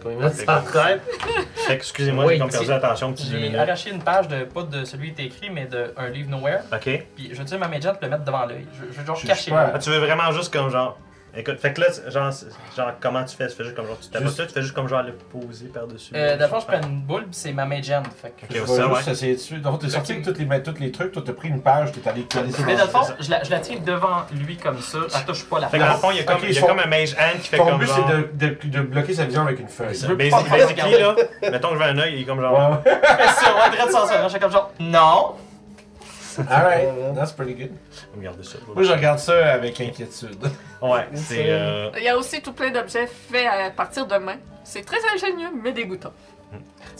ça. 0.47 0.63
Fait 0.63 1.67
que, 1.67 1.73
Excusez-moi, 1.73 2.33
j'ai 2.33 2.39
comme 2.39 2.51
perdu 2.51 2.67
l'attention 2.69 3.13
petit 3.13 3.25
deux 3.27 3.37
j'ai 3.37 3.43
minutes. 3.43 3.59
arraché 3.59 3.91
une 3.91 4.03
page 4.03 4.29
de 4.29 4.45
pas 4.45 4.63
de 4.63 4.85
celui 4.85 5.13
qui 5.13 5.23
est 5.23 5.27
écrit, 5.27 5.51
mais 5.51 5.67
d'un 5.67 6.09
livre 6.09 6.31
Nowhere. 6.31 6.61
Ok. 6.73 6.81
Puis 6.83 7.05
je 7.19 7.29
vais 7.29 7.33
utiliser 7.35 7.59
ma 7.59 7.69
médium 7.69 7.93
pour 7.95 8.03
le 8.05 8.09
mettre 8.11 8.25
devant 8.25 8.47
l'œil. 8.47 8.67
Je, 8.73 8.93
je 8.93 9.01
veux 9.01 9.07
genre 9.07 9.21
cacher 9.23 9.51
l'œil. 9.51 9.71
Ah, 9.75 9.79
tu 9.79 9.91
veux 9.91 9.99
vraiment 9.99 10.33
juste 10.33 10.53
comme 10.53 10.71
genre 10.71 10.99
Écoute, 11.37 11.59
fait 11.59 11.73
que 11.73 11.81
là, 11.81 11.87
genre, 12.09 12.31
genre 12.77 12.93
comment 13.01 13.25
tu 13.25 13.37
fais? 13.37 13.49
Tu 13.49 13.55
fais 13.57 13.65
juste 13.65 13.75
comme 13.75 13.87
genre, 13.87 13.99
tu 14.01 14.09
tapes 14.09 14.23
Juste- 14.23 14.37
ça, 14.37 14.47
tu 14.47 14.53
fais 14.53 14.63
juste 14.63 14.73
comme 14.75 14.89
genre 14.89 15.03
le 15.03 15.13
poser 15.15 15.67
par-dessus. 15.67 16.13
Euh, 16.15 16.37
D'abord, 16.37 16.61
je 16.61 16.67
prends 16.67 16.81
une 16.89 17.01
boule, 17.01 17.23
puis 17.23 17.31
c'est 17.33 17.53
ma 17.53 17.65
Mage 17.65 17.91
Hand. 17.91 18.07
Fait 18.23 18.31
que. 18.31 18.45
Ok, 18.45 18.51
Je 18.53 18.65
ça, 18.73 18.87
vais 18.87 18.93
ouais. 18.95 19.01
essayer 19.13 19.35
dessus. 19.35 19.57
Donc, 19.59 19.81
t'es 19.81 19.89
sorti 19.89 20.13
avec 20.13 20.25
tous 20.25 20.35
les, 20.39 20.63
tous 20.63 20.81
les 20.81 20.93
trucs. 20.93 21.11
Toi, 21.13 21.23
t'as 21.27 21.33
pris 21.33 21.49
une 21.49 21.61
page, 21.61 21.91
t'es 21.93 22.09
allé 22.09 22.23
coller 22.23 22.51
Mais 22.67 22.77
dans 22.77 22.85
le 22.85 22.89
fond, 22.89 23.01
je 23.19 23.31
la, 23.31 23.43
je 23.43 23.51
la 23.51 23.59
tiens 23.59 23.79
devant 23.85 24.23
lui 24.33 24.57
comme 24.57 24.81
ça, 24.81 24.99
elle 25.13 25.25
touche 25.25 25.45
pas 25.47 25.59
la 25.59 25.69
Fait 25.69 25.79
que 25.79 25.83
dans 25.83 25.93
le 25.93 25.99
fond, 25.99 26.11
il 26.13 26.19
y 26.19 26.21
a 26.21 26.25
comme, 26.25 26.37
Ok, 26.37 26.43
il 26.45 26.55
y 26.55 26.57
a 26.57 26.61
son- 26.61 26.67
comme 26.69 26.79
un 26.79 26.87
mage 26.87 27.15
hand 27.15 27.41
qui 27.43 27.49
fait 27.49 27.57
Ton 27.57 27.67
comme 27.67 27.79
but, 27.79 27.87
genre. 27.87 28.09
c'est 28.09 28.37
de, 28.37 28.47
de, 28.49 28.69
de 28.69 28.81
bloquer 28.83 29.15
sa 29.15 29.25
vision 29.25 29.43
avec 29.43 29.59
une 29.59 29.69
feuille. 29.69 29.95
Faire 29.95 30.17
Basically, 30.17 31.01
là, 31.01 31.17
mettons 31.51 31.69
que 31.71 31.75
je 31.75 31.79
vais 31.81 31.85
un 31.87 31.99
œil, 31.99 32.15
il 32.15 32.23
est 32.23 32.25
comme 32.25 32.41
genre. 32.41 32.81
Ouais, 32.85 32.93
ouais. 32.95 33.91
Sans 33.91 34.07
ça. 34.07 34.23
Je 34.23 34.29
suis 34.29 34.39
comme 34.41 34.53
genre, 34.53 34.71
non. 34.79 35.35
Alright, 36.51 37.15
that's 37.15 37.33
pretty 37.33 37.55
good. 37.55 37.73
Regardez 38.17 38.43
ça. 38.45 38.59
Moi, 38.75 38.83
je 38.83 38.93
regarde 38.93 39.19
ça 39.19 39.53
avec 39.53 39.81
inquiétude. 39.81 40.39
Ouais, 40.83 41.07
c'est. 41.15 41.47
euh, 41.51 41.91
Il 41.97 42.03
y 42.03 42.09
a 42.09 42.17
aussi 42.19 42.43
tout 42.43 42.53
plein 42.53 42.71
d'objets 42.71 43.07
faits 43.07 43.47
à 43.47 43.71
partir 43.71 44.07
de 44.07 44.17
main. 44.17 44.37
C'est 44.65 44.85
très 44.85 44.99
ingénieux, 45.15 45.49
mais 45.63 45.73
dégoûtant. 45.73 46.13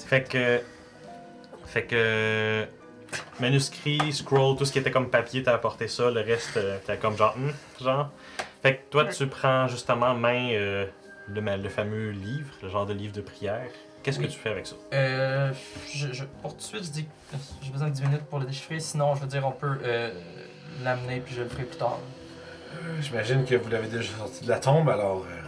Fait 0.07 0.23
que. 0.23 0.61
Fait 1.67 1.85
que. 1.85 2.65
Manuscrit, 3.41 4.13
scroll, 4.13 4.57
tout 4.57 4.65
ce 4.65 4.73
qui 4.73 4.79
était 4.79 4.91
comme 4.91 5.09
papier, 5.11 5.43
t'as 5.43 5.55
apporté 5.55 5.87
ça. 5.89 6.11
Le 6.11 6.21
reste, 6.23 6.57
euh, 6.57 6.79
t'as 6.87 6.97
comme 6.97 7.17
genre. 7.17 7.37
hmm, 7.37 7.85
genre. 7.85 8.11
Fait 8.63 8.77
que 8.77 8.81
toi, 8.91 9.05
tu 9.05 9.27
prends 9.27 9.69
justement 9.69 10.07
en 10.07 10.15
main 10.15 10.49
euh, 10.53 10.87
le, 11.29 11.41
ma- 11.41 11.57
le 11.57 11.69
fameux 11.69 12.11
livre, 12.11 12.49
le 12.63 12.69
genre 12.71 12.87
de 12.87 12.95
livre 12.95 13.13
de 13.13 13.21
prière. 13.21 13.69
Qu'est-ce 14.05 14.19
que 14.21 14.27
tu 14.27 14.39
fais 14.39 14.51
avec 14.51 14.67
ça? 14.67 14.77
Euh, 14.93 15.53
je, 15.93 16.13
je- 16.13 16.25
pour 16.43 16.53
tout 16.53 16.59
de 16.59 16.63
suite, 16.63 16.85
je 16.85 16.91
dis 16.91 17.05
que 17.07 17.11
j'ai 17.63 17.71
besoin 17.73 17.89
de 17.89 17.95
10 17.95 18.03
minutes 18.03 18.25
pour 18.27 18.39
le 18.39 18.45
déchiffrer. 18.47 18.79
Sinon, 18.79 19.15
je 19.15 19.23
veux 19.23 19.27
dire, 19.27 19.45
on 19.47 19.51
peut 19.53 19.79
euh, 19.83 20.13
l'amener 20.85 21.21
puis 21.21 21.35
je 21.35 21.43
le 21.43 21.49
ferai 21.49 21.65
plus 21.65 21.79
tard. 21.79 21.99
J'imagine 23.01 23.45
que 23.45 23.55
vous 23.55 23.71
l'avez 23.71 23.89
déjà 23.89 24.13
sorti 24.19 24.45
de 24.45 24.49
la 24.51 24.59
tombe, 24.59 24.89
alors. 24.91 25.25
euh, 25.25 25.41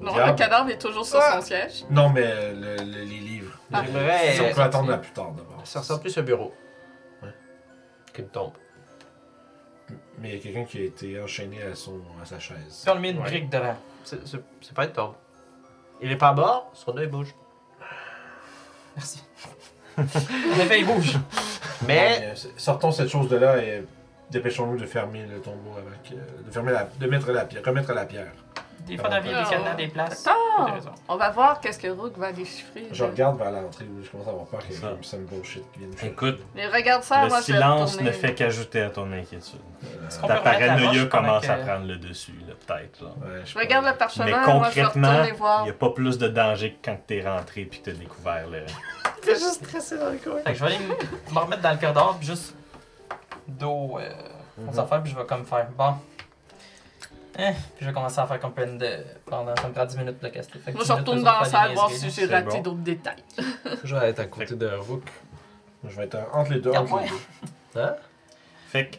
Non, 0.00 0.12
diable. 0.12 0.30
le 0.30 0.36
cadavre 0.36 0.70
est 0.70 0.78
toujours 0.78 1.06
sur 1.06 1.20
son 1.22 1.40
siège. 1.40 1.84
Non, 1.90 2.08
mais 2.10 2.22
euh, 2.24 2.52
le- 2.54 2.84
le- 2.84 2.98
les 3.04 3.18
livres. 3.18 3.58
Ah. 3.72 3.82
Si 4.34 4.40
on 4.40 4.52
peut 4.54 4.60
attendre 4.62 4.92
à 4.92 4.98
plus 4.98 5.12
tard 5.12 5.32
d'abord. 5.32 5.60
Ça 5.64 5.80
ressemble 5.80 6.00
plus 6.00 6.16
à 6.16 6.20
un 6.20 6.24
bureau. 6.24 6.52
Ouais. 7.22 7.28
Qu'une 8.12 8.28
tombe. 8.28 8.52
Mais 10.18 10.30
il 10.30 10.36
y 10.36 10.38
a 10.38 10.42
quelqu'un 10.42 10.64
qui 10.64 10.78
a 10.78 10.84
été 10.84 11.20
enchaîné 11.20 11.62
à, 11.62 11.74
son, 11.74 12.00
à 12.20 12.24
sa 12.24 12.38
chaise. 12.38 12.58
Si 12.68 12.88
on 12.88 12.94
le 12.94 13.00
met 13.00 13.10
une 13.10 13.18
Ouais. 13.18 13.24
brique 13.30 13.48
devant. 13.50 13.76
C'est 14.04 14.74
pas 14.74 14.84
une 14.86 14.92
tombe. 14.92 15.14
Il 16.00 16.10
est 16.12 16.16
pas 16.16 16.32
mort, 16.32 16.70
son 16.74 16.96
œil 16.96 17.06
bouge. 17.08 17.34
Merci. 18.96 19.22
en 19.98 20.02
effet, 20.60 20.80
il 20.80 20.86
bouge. 20.86 21.16
Mais. 21.86 22.32
C'est- 22.36 22.58
sortons 22.58 22.90
cette 22.92 23.08
chose 23.08 23.28
de 23.28 23.36
là 23.36 23.58
et 23.62 23.84
dépêchons-nous 24.30 24.78
de 24.78 24.86
fermer 24.86 25.24
le 25.26 25.40
tombeau 25.40 25.72
avec. 25.78 26.12
euh, 26.12 26.42
de 26.46 26.50
fermer 26.50 26.72
la. 26.72 26.84
de 26.98 27.06
mettre 27.06 27.30
la 27.32 27.44
pierre. 27.44 27.62
remettre 27.64 27.92
la 27.92 28.04
pierre. 28.04 28.32
Des 28.86 28.96
fois, 28.96 29.08
dans 29.08 29.16
la 29.16 29.20
vie, 29.20 29.28
il 29.28 29.32
y 29.32 29.34
a 29.36 29.42
des 29.44 29.50
cadenas, 29.50 29.74
des 29.74 29.88
places. 29.88 30.26
Attends! 30.26 30.90
On 31.08 31.16
va 31.16 31.30
voir 31.30 31.60
qu'est-ce 31.60 31.78
que 31.78 31.88
Rook 31.88 32.16
va 32.16 32.32
déchiffrer. 32.32 32.86
Je 32.90 33.04
regarde 33.04 33.38
vers 33.38 33.50
l'entrée 33.50 33.84
je 34.02 34.08
commence 34.08 34.26
à 34.26 34.30
avoir 34.30 34.46
peur 34.46 34.60
qu'il 34.60 34.72
y 34.72 34.78
ait 34.78 34.80
Ça. 34.80 34.92
some 35.02 35.24
bullshit 35.26 35.64
qui 35.72 35.80
vienne. 35.80 35.92
Écoute, 36.02 36.38
Mais 36.54 36.66
regarde 36.68 37.02
ça, 37.02 37.22
le 37.24 37.28
moi 37.28 37.38
je 37.40 37.44
silence 37.44 38.00
ne 38.00 38.10
fait 38.10 38.34
qu'ajouter 38.34 38.82
à 38.82 38.90
ton 38.90 39.12
inquiétude. 39.12 39.60
Qu'on 40.20 40.26
Ta 40.26 40.36
paranoïa 40.36 41.06
commence 41.06 41.46
que- 41.46 41.50
à 41.50 41.56
prendre 41.56 41.86
le 41.86 41.96
dessus, 41.96 42.34
là, 42.46 42.54
peut-être. 42.66 43.04
Ouais, 43.04 43.42
Je 43.44 43.58
regarde 43.58 43.84
le 43.84 43.90
Mais 43.92 43.96
parchemin, 43.98 44.26
je 44.26 44.32
vais 44.32 44.44
concrètement, 44.52 45.24
il 45.60 45.64
n'y 45.64 45.70
a 45.70 45.74
pas 45.74 45.90
plus 45.90 46.18
de 46.18 46.28
danger 46.28 46.72
que 46.74 46.84
quand 46.84 46.98
t'es 47.06 47.22
rentré 47.22 47.64
puis 47.64 47.80
que 47.80 47.90
t'as 47.90 47.96
découvert 47.96 48.46
le. 48.48 48.62
T'es 49.22 49.34
juste 49.34 49.64
stressé 49.66 49.98
dans 49.98 50.10
le 50.10 50.18
coin. 50.18 50.38
Fait 50.44 50.52
que 50.52 50.58
je 50.58 50.64
vais 50.64 50.74
aller 50.74 50.84
me 50.84 51.34
me 51.34 51.38
remettre 51.40 51.62
dans 51.62 51.72
le 51.72 51.76
corridor, 51.78 52.16
puis 52.18 52.28
juste 52.28 52.54
dos 53.46 53.98
euh, 53.98 54.10
aux 54.70 54.78
affaires, 54.78 55.02
puis 55.02 55.12
je 55.12 55.16
vais 55.18 55.26
comme 55.26 55.44
faire 55.44 55.66
bon. 55.76 55.94
Hein, 57.40 57.52
puis 57.76 57.82
je 57.82 57.86
vais 57.86 57.92
commencer 57.92 58.18
à 58.20 58.26
faire 58.26 58.40
comme 58.40 58.52
plein 58.52 58.66
de. 58.66 58.98
Pendant, 59.24 59.54
ça 59.56 59.68
me 59.68 59.72
prend 59.72 59.84
10 59.86 59.96
minutes 59.96 60.18
de 60.20 60.26
le 60.26 60.32
caster. 60.32 60.58
Fait 60.58 60.72
que 60.72 60.76
Moi 60.76 60.84
10 60.84 60.88
je 60.88 60.92
retourne 60.92 61.22
dans 61.22 61.38
la 61.40 61.44
salle 61.44 61.72
voir 61.74 61.90
si 61.90 62.10
j'ai 62.10 62.26
raté 62.26 62.56
bon. 62.56 62.62
d'autres 62.62 62.78
détails. 62.78 63.22
Toujours 63.80 64.02
être 64.02 64.18
à 64.20 64.24
côté 64.26 64.54
de 64.56 64.68
Rook. 64.74 65.02
Je 65.84 65.96
vais 65.96 66.04
être 66.04 66.18
entre 66.32 66.52
les 66.52 66.60
deux. 66.60 66.72
Entre 66.72 67.00
les 67.00 67.08
deux. 67.08 67.80
Hein? 67.80 67.94
Fait 68.68 68.86
que 68.88 68.96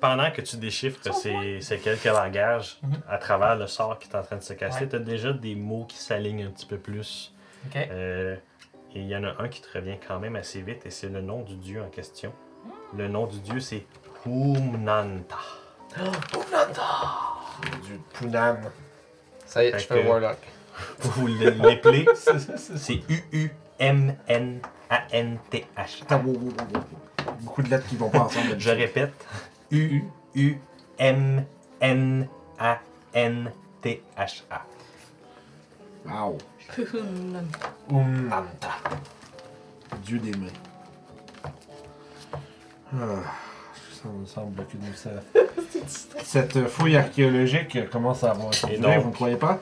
pendant 0.00 0.30
que 0.30 0.40
tu 0.40 0.56
déchiffres 0.56 1.00
ces, 1.14 1.60
ces 1.60 1.78
quelques 1.78 2.04
langages 2.04 2.78
Mhm. 2.82 2.94
à 3.08 3.18
travers 3.18 3.56
le 3.56 3.66
sort 3.66 3.98
qui 3.98 4.08
est 4.08 4.16
en 4.16 4.22
train 4.22 4.36
de 4.36 4.42
se 4.42 4.54
casser, 4.54 4.84
Ouais. 4.84 4.88
t'as 4.88 4.98
déjà 4.98 5.32
des 5.34 5.54
mots 5.54 5.84
qui 5.84 5.98
s'alignent 5.98 6.44
un 6.46 6.50
petit 6.50 6.66
peu 6.66 6.78
plus. 6.78 7.34
Ok. 7.66 7.76
Euh, 7.76 8.36
et 8.94 9.00
il 9.00 9.06
y 9.08 9.16
en 9.16 9.24
a 9.24 9.42
un 9.42 9.48
qui 9.48 9.60
te 9.60 9.68
revient 9.76 9.96
quand 10.06 10.18
même 10.18 10.36
assez 10.36 10.62
vite 10.62 10.86
et 10.86 10.90
c'est 10.90 11.08
le 11.08 11.20
nom 11.20 11.42
du 11.42 11.56
dieu 11.56 11.82
en 11.82 11.88
question. 11.88 12.32
Le 12.96 13.08
nom 13.08 13.26
du 13.26 13.40
dieu 13.40 13.60
c'est 13.60 13.84
Humnanta. 14.26 15.36
Du 17.84 17.98
Punan. 18.12 18.56
Ça 19.46 19.62
y 19.64 19.68
est, 19.68 19.72
Fait 19.72 19.78
je 19.80 19.86
fais 19.86 20.02
que- 20.02 20.08
Warlock. 20.08 20.38
Vous 21.00 21.28
l- 21.28 21.58
l'épeler, 21.62 22.04
C'est 22.56 23.00
U-U-M-N-A-N-T-H. 23.08 24.52
Attends, 26.02 26.20
wow, 26.24 26.32
wow, 26.32 26.40
wow, 26.40 26.50
wow. 26.74 26.82
Beaucoup 27.40 27.62
de 27.62 27.70
lettres 27.70 27.86
qui 27.86 27.96
vont 27.96 28.10
pas 28.10 28.20
ensemble. 28.20 28.54
Je 28.58 28.70
répète, 28.70 29.12
U-U-M-N-A-N-T-H-A. 33.34 34.66
Wow. 36.06 36.38
Umnanta. 37.90 38.68
Dieu 40.04 40.18
des 40.18 40.32
mains. 40.36 40.48
Ah, 42.92 43.22
me 44.08 44.26
semble 44.26 44.56
que 44.66 44.76
nous, 44.80 44.94
ça- 44.94 45.10
cette 46.22 46.66
fouille 46.68 46.96
archéologique 46.96 47.88
commence 47.90 48.24
à 48.24 48.30
avoir 48.32 48.50
Et 48.70 48.78
donc- 48.78 48.98
vous 49.02 49.08
ne 49.10 49.14
croyez 49.14 49.36
pas? 49.36 49.58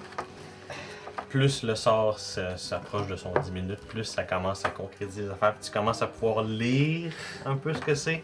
plus 1.28 1.62
le 1.62 1.74
sort 1.74 2.18
s'approche 2.18 3.06
de 3.06 3.16
son 3.16 3.32
10 3.32 3.52
minutes, 3.52 3.80
plus 3.88 4.04
ça 4.04 4.22
commence 4.22 4.66
à 4.66 4.68
concrétiser 4.68 5.22
les 5.22 5.30
affaires. 5.30 5.54
Puis 5.54 5.64
tu 5.64 5.70
commences 5.70 6.02
à 6.02 6.06
pouvoir 6.06 6.44
lire 6.44 7.10
un 7.46 7.56
peu 7.56 7.72
ce 7.72 7.80
que 7.80 7.94
c'est. 7.94 8.22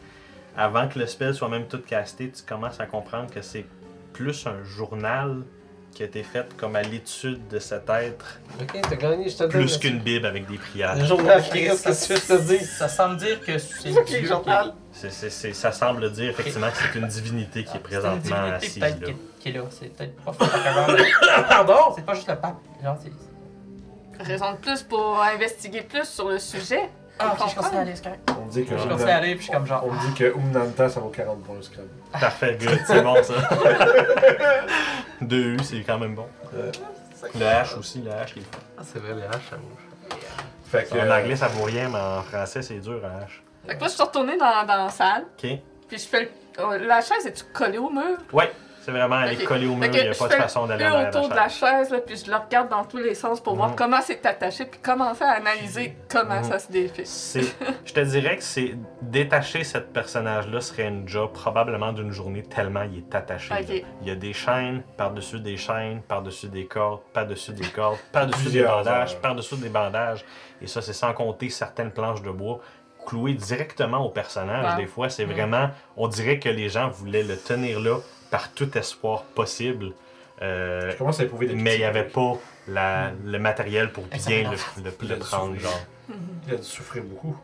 Avant 0.55 0.87
que 0.89 0.99
le 0.99 1.07
spell 1.07 1.33
soit 1.35 1.49
même 1.49 1.67
tout 1.69 1.81
casté, 1.81 2.31
tu 2.31 2.43
commences 2.43 2.79
à 2.81 2.85
comprendre 2.85 3.33
que 3.33 3.41
c'est 3.41 3.65
plus 4.13 4.47
un 4.47 4.63
journal 4.63 5.43
qui 5.99 6.05
a 6.05 6.07
été 6.07 6.23
fait 6.23 6.47
comme 6.57 6.77
à 6.77 6.83
l'étude 6.83 7.49
de 7.49 7.59
cet 7.59 7.91
être, 7.91 8.39
Ok, 8.61 8.79
t'as 8.89 8.95
gagné, 8.95 9.29
je 9.29 9.37
te 9.37 9.43
donne. 9.43 9.51
plus 9.51 9.79
qu'une 9.79 9.99
bible 9.99 10.27
avec 10.27 10.47
des 10.47 10.57
prières. 10.57 10.95
Le 10.95 11.05
journal 11.05 11.41
reste, 11.41 11.53
qu'est-ce 11.53 12.09
que 12.09 12.15
tu 12.15 12.31
veux 12.31 12.39
te 12.39 12.43
dire? 12.47 12.61
Ça 12.61 12.87
semble 12.89 13.17
dire 13.17 13.41
que 13.41 13.59
c'est 13.59 13.89
Dieu 13.91 14.03
qui- 14.07 14.25
journal. 14.25 14.75
C'est- 14.93 15.11
c'est- 15.11 15.29
c'est- 15.31 15.53
ça 15.55 15.73
semble 15.73 16.13
dire 16.13 16.31
effectivement 16.31 16.69
que 16.71 16.77
c'est 16.77 16.97
une 17.01 17.09
divinité 17.09 17.65
qui 17.65 17.71
est 17.71 17.73
C'est 17.73 17.77
une 17.79 17.83
présentement 17.83 18.21
divinité 18.21 18.55
assise 18.55 18.79
peut-être 18.79 19.01
là. 19.01 19.07
qui, 19.09 19.15
qui 19.41 19.49
est 19.49 19.53
là. 19.53 19.63
C'est 19.71 19.89
peut-être 19.97 20.15
pas 20.23 20.33
Pardon? 21.49 21.75
C'est 21.97 22.07
pas 22.07 22.15
juste 22.15 22.29
le 22.29 22.37
pape. 22.37 22.57
Genre, 22.81 22.97
c'est. 23.03 24.25
Raison 24.25 24.53
de 24.53 24.57
plus 24.59 24.83
pour 24.85 25.21
investiguer 25.21 25.83
plus 25.83 26.05
sur 26.05 26.29
le 26.29 26.39
sujet. 26.39 26.89
Ah, 27.19 27.33
ok, 27.33 27.39
je 27.39 27.43
comprends. 27.43 27.63
continue 27.63 27.79
à 27.79 27.83
aller, 27.83 27.97
c'est 27.97 28.05
correct. 28.05 28.31
On 28.41 28.45
me 28.47 28.51
dit 28.53 28.65
que, 28.65 28.71
Je 28.79 28.83
Umnan- 28.85 28.89
continue 28.91 29.11
à 29.11 29.17
aller, 29.17 29.29
puis 29.35 29.39
je 29.39 29.43
suis 29.45 29.53
comme 29.53 29.67
genre. 29.67 29.85
on 29.85 29.91
me 29.93 30.01
dit 30.09 30.15
que 30.15 30.25
Umnanta, 30.37 30.89
ça 30.89 31.01
vaut 31.01 31.09
40 31.09 31.43
points 31.43 31.57
au 31.59 31.63
Scrabble. 31.63 31.89
Parfait, 32.13 32.57
good, 32.61 32.79
c'est 32.87 33.03
bon 33.03 33.23
ça. 33.23 33.35
Deux 35.21 35.55
U, 35.55 35.59
c'est 35.63 35.81
quand 35.83 35.99
même 35.99 36.15
bon. 36.15 36.27
Le 37.35 37.41
H 37.45 37.79
aussi, 37.79 38.01
le 38.01 38.11
H 38.11 38.33
il 38.37 38.43
est. 38.43 38.47
Ah, 38.79 38.83
c'est 38.85 38.99
vrai, 38.99 39.15
les 39.15 39.23
haches, 39.23 39.49
ça 39.51 39.57
bouge. 39.57 40.19
Fait 40.71 40.85
que, 40.85 40.95
En 40.95 41.03
euh, 41.11 41.21
anglais, 41.21 41.37
ça 41.37 41.49
vaut 41.49 41.65
rien, 41.65 41.89
mais 41.89 41.99
en 41.99 42.23
français, 42.23 42.63
c'est 42.63 42.79
dur, 42.79 43.01
un 43.05 43.25
H. 43.25 43.29
Fait 43.67 43.75
que 43.75 43.79
moi 43.81 43.89
je 43.89 43.93
suis 43.95 44.03
retournée 44.03 44.37
dans, 44.37 44.65
dans 44.67 44.85
la 44.85 44.91
salle, 44.91 45.23
OK? 45.23 45.51
puis 45.89 45.99
je 45.99 46.07
fais 46.07 46.21
le... 46.23 46.29
oh, 46.63 46.73
La 46.87 47.01
chaise 47.01 47.27
est-tu 47.27 47.45
collée 47.53 47.79
au 47.79 47.91
mur? 47.91 48.19
Ouais, 48.33 48.53
c'est 48.89 48.93
vraiment, 48.99 49.21
elle 49.21 49.35
est 49.35 49.43
Ok. 49.43 49.45
collée 49.49 49.67
au 49.67 49.75
mur, 49.75 49.85
il 49.85 49.91
n'y 49.91 49.99
a 50.01 50.13
je 50.13 50.19
pas 50.19 50.29
de 50.29 50.33
façon 50.33 50.67
d'aller 50.67 50.85
le 50.85 50.91
en 50.91 50.95
arrière 50.95 51.09
autour 51.15 51.29
de 51.29 51.35
la 51.35 51.49
chaise, 51.51 51.91
là, 51.91 51.99
puis 51.99 52.17
je 52.17 52.31
le 52.31 52.37
regarde 52.39 52.71
dans 52.71 52.85
tous 52.87 52.97
les 52.97 53.15
sens 53.15 53.39
pour 53.39 53.55
voir 53.55 53.69
Mhm. 53.71 53.77
comment 53.77 54.01
c'est 54.01 54.25
attaché, 54.25 54.65
puis 54.65 54.81
commencer 54.81 55.25
à 55.25 55.33
analyser 55.33 55.95
comment 56.11 56.37
Mhm. 56.37 56.45
ça 56.45 56.59
se 56.59 56.73
défait. 56.73 57.03
C'est- 57.05 57.55
Je 57.85 57.93
te 57.93 58.01
dirais 58.01 58.37
que 58.39 58.43
c'est 58.43 58.77
détacher 59.03 59.63
cette 59.65 59.93
personnage-là 59.93 60.63
serait 60.63 60.89
une 60.89 61.07
job 61.07 61.33
probablement 61.35 61.93
d'une 61.93 62.13
journée 62.13 62.43
tellement 62.43 62.85
il 62.91 62.99
est 63.01 63.15
attaché. 63.15 63.55
Il 64.01 64.09
y 64.09 64.11
a 64.11 64.15
des 64.15 64.33
chaînes, 64.33 64.83
par-dessus 64.97 65.41
des 65.41 65.59
chaînes, 65.59 66.01
par-dessus 66.01 66.49
des 66.49 66.65
cordes, 66.65 67.01
par-dessus 67.13 67.53
des 67.53 67.67
cordes, 67.69 67.99
par-dessus 68.11 68.49
des 68.51 68.63
bandages, 68.63 69.13
heures. 69.13 69.21
par-dessus 69.21 69.57
des 69.57 69.69
bandages. 69.69 70.25
Et 70.63 70.67
ça, 70.67 70.81
c'est 70.81 70.95
sans 70.95 71.13
compter 71.13 71.51
certaines 71.51 71.91
planches 71.91 72.23
de 72.23 72.31
bois 72.31 72.61
clouées 73.07 73.35
directement 73.35 73.99
au 74.05 74.09
personnage. 74.11 74.75
Ouais. 74.77 74.83
Des 74.83 74.87
fois, 74.87 75.09
c'est 75.11 75.25
Mhm. 75.27 75.33
vraiment, 75.33 75.71
on 75.97 76.09
dirait 76.09 76.39
que 76.39 76.49
les 76.49 76.69
gens 76.71 76.89
voulaient 76.89 77.23
le 77.23 77.37
tenir 77.37 77.81
là 77.81 77.99
par 78.31 78.53
tout 78.53 78.77
espoir 78.77 79.23
possible. 79.23 79.93
Euh, 80.43 80.91
je 80.93 80.97
commence 80.97 81.19
à 81.21 81.25
éprouver 81.25 81.47
des 81.47 81.55
mais 81.55 81.75
il 81.75 81.79
n'y 81.79 81.85
avait 81.85 82.05
pas 82.05 82.35
la- 82.69 83.11
le 83.25 83.39
matériel 83.39 83.91
pour 83.93 84.05
bien 84.05 84.51
le, 84.51 84.57
le- 84.85 85.09
le 85.09 85.15
dû 85.15 85.21
prendre. 85.21 85.55
souffrir. 85.55 85.71
Genre. 85.71 85.81
Il 86.47 86.55
a 86.55 86.57
dû 86.57 86.63
souffrir 86.63 87.03
beaucoup. 87.03 87.37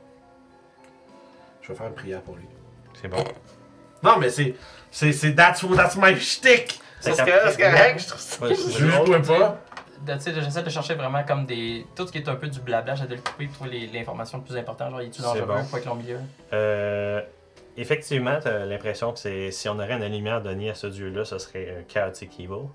Je 1.62 1.68
vais 1.68 1.74
faire 1.74 1.86
une 1.86 1.94
prière 1.94 2.20
pour 2.20 2.36
lui. 2.36 2.44
C'est 3.00 3.08
bon. 3.08 3.24
Non, 4.02 4.18
mais 4.18 4.30
c'est. 4.30 4.54
C'est. 4.90 5.12
c'est 5.12 5.34
that's, 5.34 5.64
that's 5.74 5.96
my 5.96 6.14
shtick! 6.18 6.80
C'est 7.00 7.12
que 7.12 7.56
correct, 7.56 8.00
je 8.00 8.08
trouve 8.08 8.20
ça. 8.20 8.38
Pas! 9.34 9.58
J'essaie 10.06 10.62
de 10.62 10.70
chercher 10.70 10.94
vraiment 10.94 11.24
comme 11.24 11.46
des. 11.46 11.86
Tout 11.96 12.06
ce 12.06 12.12
qui 12.12 12.18
est 12.18 12.28
un 12.28 12.34
peu 12.36 12.48
du 12.48 12.60
blabla, 12.60 12.94
j'essaie 12.94 13.08
de 13.08 13.14
le 13.14 13.20
couper 13.22 13.46
pour 13.46 13.54
trouver 13.56 13.70
les- 13.70 13.86
l'information 13.88 14.38
le 14.38 14.44
plus 14.44 14.56
importante. 14.56 14.90
Genre, 14.90 15.00
il 15.02 15.06
est-tu 15.08 15.16
C'est 15.22 15.22
dangereux, 15.22 15.46
bon. 15.46 15.64
faut 15.64 15.76
être 15.78 15.90
au 15.90 15.94
milieu. 15.94 16.18
Euh, 16.52 17.22
effectivement, 17.76 18.38
tu 18.40 18.48
as 18.48 18.66
l'impression 18.66 19.12
que 19.12 19.18
c'est 19.18 19.50
si 19.50 19.68
on 19.68 19.74
aurait 19.78 19.92
une 19.94 20.06
lumière 20.12 20.42
donnée 20.42 20.70
à 20.70 20.74
ce 20.74 20.86
dieu-là, 20.86 21.24
ce 21.24 21.38
serait 21.38 21.84
Chaotic 21.88 22.38
Evil. 22.40 22.68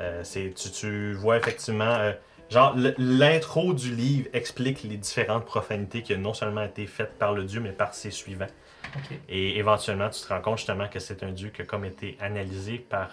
Euh, 0.00 0.20
c'est, 0.24 0.52
tu, 0.54 0.70
tu 0.70 1.12
vois 1.14 1.36
effectivement. 1.36 1.84
euh, 1.84 2.12
genre, 2.50 2.74
l'intro 2.98 3.72
du 3.74 3.94
livre 3.94 4.28
explique 4.32 4.82
les 4.84 4.96
différentes 4.96 5.44
profanités 5.44 6.02
qui 6.02 6.14
ont 6.14 6.18
non 6.18 6.34
seulement 6.34 6.62
été 6.64 6.86
faites 6.86 7.18
par 7.18 7.32
le 7.34 7.44
dieu, 7.44 7.60
mais 7.60 7.72
par 7.72 7.94
ses 7.94 8.10
suivants. 8.10 8.46
Et 9.28 9.58
éventuellement, 9.58 10.08
tu 10.10 10.20
te 10.20 10.28
rends 10.28 10.40
compte 10.40 10.58
justement 10.58 10.88
que 10.88 10.98
c'est 10.98 11.22
un 11.22 11.30
dieu 11.30 11.50
qui 11.50 11.62
a 11.62 11.64
comme 11.64 11.84
été 11.84 12.16
analysé 12.20 12.78
par 12.78 13.10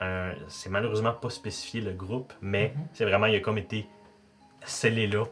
un. 0.00 0.32
C'est 0.48 0.70
malheureusement 0.70 1.12
pas 1.12 1.30
spécifié 1.30 1.80
le 1.80 1.92
groupe, 1.92 2.32
mais 2.40 2.72
Mhm. 2.76 2.82
c'est 2.92 3.04
vraiment, 3.04 3.26
il 3.26 3.36
a 3.36 3.40
comme 3.40 3.58
été 3.58 3.86
scellé 4.64 5.06
là, 5.06 5.24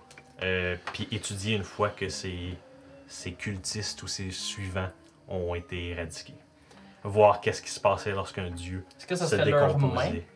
euh, 0.42 0.76
puis 0.92 1.08
étudié 1.12 1.56
une 1.56 1.64
fois 1.64 1.88
que 1.88 2.08
ses, 2.08 2.54
ses 3.08 3.32
cultistes 3.32 4.02
ou 4.02 4.06
ses 4.06 4.30
suivants 4.30 4.88
ont 5.28 5.54
été 5.54 5.90
éradiqués. 5.90 6.34
Voir 7.02 7.40
qu'est-ce 7.40 7.60
qui 7.62 7.70
se 7.70 7.80
passait 7.80 8.12
lorsqu'un 8.12 8.48
dieu 8.50 8.84
Est-ce 8.98 9.06
que 9.06 9.14
ça 9.14 9.26
se 9.26 9.36
décomposait. 9.36 10.26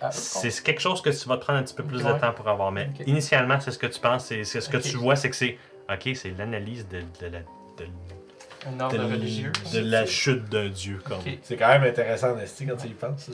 Ah, 0.00 0.10
C'est 0.10 0.62
quelque 0.64 0.80
chose 0.80 1.00
que 1.00 1.10
tu 1.10 1.28
vas 1.28 1.36
te 1.36 1.42
prendre 1.42 1.60
un 1.60 1.62
petit 1.62 1.74
peu 1.74 1.84
plus 1.84 2.02
de 2.02 2.12
temps 2.18 2.32
pour 2.32 2.48
avoir, 2.48 2.72
mais 2.72 2.90
initialement, 3.06 3.60
c'est 3.60 3.70
ce 3.70 3.78
que 3.78 3.86
tu 3.86 4.00
penses, 4.00 4.24
c'est 4.26 4.42
ce 4.44 4.68
que 4.68 4.78
tu 4.78 4.96
vois, 4.96 5.14
c'est 5.16 5.30
que 5.30 5.36
c'est. 5.36 5.58
Ok, 5.92 6.10
c'est 6.14 6.30
l'analyse 6.36 6.88
de, 6.88 7.00
de 7.20 7.26
la. 7.26 7.40
de- 7.40 8.66
Un 8.66 8.80
ordre 8.80 8.96
de, 8.96 9.02
religieux. 9.12 9.52
de 9.72 9.78
la 9.80 10.06
chute 10.06 10.44
d'un 10.48 10.68
dieu, 10.68 11.00
comme. 11.04 11.18
C'est 11.42 11.56
quand 11.56 11.68
même 11.68 11.84
intéressant, 11.84 12.34
Nasty, 12.34 12.66
quand 12.66 12.76
tu 12.76 12.88
y 12.88 12.94
penses. 12.94 13.30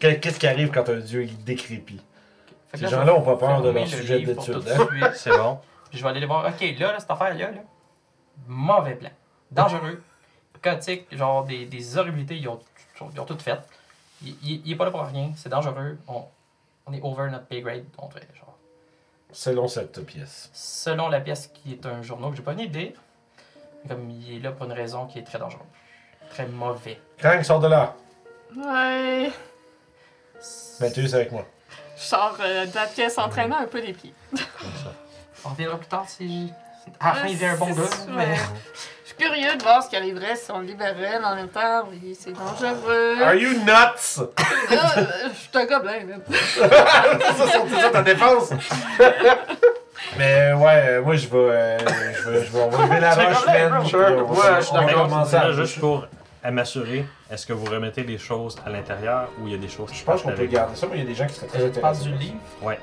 Qu'est-ce 0.00 0.38
qui 0.40 0.46
arrive 0.48 0.70
quand 0.70 0.88
un 0.88 0.98
dieu 0.98 1.24
il 1.24 1.44
décrépit? 1.44 2.00
Que 2.72 2.78
Ces 2.78 2.84
là, 2.84 2.90
gens-là 2.90 3.06
je 3.06 3.10
ont 3.12 3.22
pas 3.22 3.36
peur 3.36 3.62
de 3.62 3.70
leur 3.70 3.82
le 3.84 3.88
sujet 3.88 4.20
d'étude. 4.20 4.62
hein? 4.68 5.10
C'est 5.14 5.30
bon. 5.36 5.58
Puis 5.90 5.98
je 5.98 6.04
vais 6.04 6.10
aller 6.10 6.20
les 6.20 6.26
voir. 6.26 6.46
Ok, 6.46 6.60
là, 6.78 6.92
là, 6.92 7.00
cette 7.00 7.10
affaire-là, 7.10 7.50
là, 7.50 7.58
mauvais 8.46 8.94
plan. 8.94 9.10
Dangereux. 9.50 10.00
Chaotique, 10.62 11.06
genre 11.16 11.44
des, 11.44 11.66
des 11.66 11.96
horribilités, 11.96 12.36
ils 12.36 12.48
ont, 12.48 12.60
ils 13.12 13.20
ont 13.20 13.24
tout 13.24 13.38
fait. 13.38 13.58
Il, 14.22 14.36
il, 14.42 14.62
il 14.66 14.72
est 14.72 14.76
pas 14.76 14.84
là 14.84 14.90
pour 14.90 15.02
rien, 15.02 15.32
c'est 15.36 15.48
dangereux. 15.48 15.98
On, 16.06 16.24
on 16.86 16.92
est 16.92 17.00
over 17.02 17.30
notre 17.30 17.46
pay 17.46 17.62
grade. 17.62 17.84
On 17.98 18.08
fait 18.10 18.28
genre. 18.36 18.56
Selon 19.32 19.68
cette 19.68 20.04
pièce. 20.04 20.50
Selon 20.52 21.08
la 21.08 21.20
pièce 21.20 21.46
qui 21.48 21.72
est 21.72 21.86
un 21.86 22.02
journal 22.02 22.30
que 22.30 22.36
j'ai 22.36 22.42
pas 22.42 22.52
venu 22.52 22.68
de 22.68 22.78
dire, 22.78 22.92
comme 23.88 24.10
il 24.10 24.36
est 24.36 24.40
là 24.40 24.52
pour 24.52 24.66
une 24.66 24.72
raison 24.72 25.06
qui 25.06 25.18
est 25.18 25.22
très 25.22 25.38
dangereuse. 25.38 25.66
Très 26.30 26.46
mauvais. 26.46 27.00
Krang, 27.18 27.42
sort 27.42 27.60
de 27.60 27.68
là. 27.68 27.94
Ouais. 28.56 29.30
Mathieu, 30.80 31.14
avec 31.14 31.32
moi. 31.32 31.46
Je 31.96 32.02
sors 32.02 32.36
euh, 32.40 32.66
de 32.66 32.74
la 32.74 32.86
pièce 32.86 33.18
en 33.18 33.28
traînant 33.28 33.58
un 33.58 33.66
peu 33.66 33.80
les 33.80 33.92
pieds. 33.92 34.14
On 35.44 35.50
reviendra 35.50 35.78
plus 35.78 35.88
tard 35.88 36.08
si. 36.08 36.52
Fin, 37.00 37.26
il 37.26 37.36
vient 37.36 37.54
un 37.54 37.56
bon 37.56 37.70
gars. 37.70 37.82
Mais... 38.08 38.36
ouais. 39.20 39.26
Je 39.28 39.34
suis 39.34 39.42
curieux 39.42 39.56
de 39.56 39.62
voir 39.62 39.82
ce 39.82 39.88
qui 39.90 39.96
arriverait 39.96 40.36
si 40.36 40.50
on 40.50 40.60
le 40.60 40.66
libérait, 40.66 41.18
mais 41.20 41.24
en 41.26 41.34
même 41.34 41.48
temps, 41.48 41.84
oui, 41.90 42.16
c'est 42.18 42.32
dangereux. 42.32 43.22
Are 43.22 43.34
you 43.34 43.50
nuts? 43.50 44.24
Euh, 44.72 44.76
je 45.32 45.38
suis 45.38 45.50
un 45.54 45.64
gobelin, 45.66 46.04
même. 46.06 46.22
ça, 46.30 47.44
c'est 47.50 47.80
ça 47.80 47.90
ta 47.90 48.02
défense. 48.02 48.50
Mais 50.18 50.52
ouais, 50.54 50.84
euh, 50.88 51.02
moi 51.02 51.14
je 51.16 51.26
vais, 51.28 51.36
euh, 51.36 51.78
je 51.78 52.30
vais, 52.30 52.44
je 52.44 52.50
vais, 52.52 52.60
on 52.62 52.68
va 52.68 52.84
lever 52.84 53.00
la 53.00 53.12
C'est 53.12 53.24
roche, 53.26 53.44
correct, 53.44 53.70
man. 53.70 53.80
bro. 53.80 53.88
puis 53.88 53.96
Ouais, 53.96 54.06
on 54.28 54.32
va- 54.32 54.60
je 54.60 54.64
suis 54.66 54.72
on 54.72 54.80
va 54.80 54.86
d'accord. 54.86 55.02
commencer 55.08 55.36
à- 55.36 55.44
Là, 55.48 55.52
juste 55.52 55.80
pour 55.80 56.06
à 56.42 56.50
m'assurer, 56.50 57.04
est-ce 57.30 57.46
que 57.46 57.52
vous 57.52 57.66
remettez 57.66 58.02
les 58.02 58.18
choses 58.18 58.56
à 58.66 58.70
l'intérieur 58.70 59.28
ou 59.40 59.46
il 59.46 59.52
y 59.52 59.54
a 59.54 59.58
des 59.58 59.68
choses 59.68 59.90
qui 59.90 59.98
Je 59.98 60.04
pense 60.04 60.22
qu'on 60.22 60.28
peut 60.30 60.34
avec? 60.36 60.50
garder 60.50 60.74
ça, 60.76 60.86
mais 60.90 60.98
il 60.98 61.02
y 61.02 61.06
a 61.06 61.08
des 61.08 61.14
gens 61.14 61.26
qui 61.26 61.34
seraient 61.34 61.46
très 61.48 61.70
tu 61.70 61.80
parles 61.80 61.94
intéressés. 61.94 62.10
du 62.16 62.18
livre? 62.18 62.36
Ouais. 62.62 62.78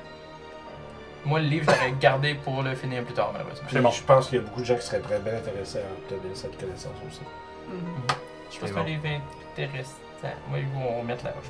Moi, 1.24 1.40
le 1.40 1.46
livre, 1.46 1.64
j'aurais 1.72 1.92
gardé 2.00 2.34
pour 2.34 2.62
le 2.62 2.74
finir 2.74 3.02
plus 3.04 3.14
tard, 3.14 3.30
malheureusement. 3.32 3.66
Puis 3.68 3.78
bon. 3.80 3.90
Je 3.90 4.02
pense 4.02 4.28
qu'il 4.28 4.38
y 4.38 4.40
a 4.40 4.44
beaucoup 4.44 4.60
de 4.60 4.66
gens 4.66 4.76
qui 4.76 4.82
seraient 4.86 5.00
très 5.00 5.18
bien 5.18 5.34
intéressés 5.36 5.78
à 5.80 6.14
obtenir 6.14 6.36
cette 6.36 6.58
connaissance 6.58 6.92
aussi. 7.06 7.20
Mhm. 7.68 7.76
Je 8.50 8.58
pense 8.58 8.68
C'est 8.68 8.68
que 8.68 8.74
bon. 8.74 8.80
le 8.84 8.86
livre 8.90 9.06
est 9.06 9.20
intéressant. 9.52 9.92
Moi, 10.48 10.58
ils 10.58 10.66
vont 10.68 11.02
mettre 11.04 11.24
la 11.24 11.32
roche. 11.32 11.44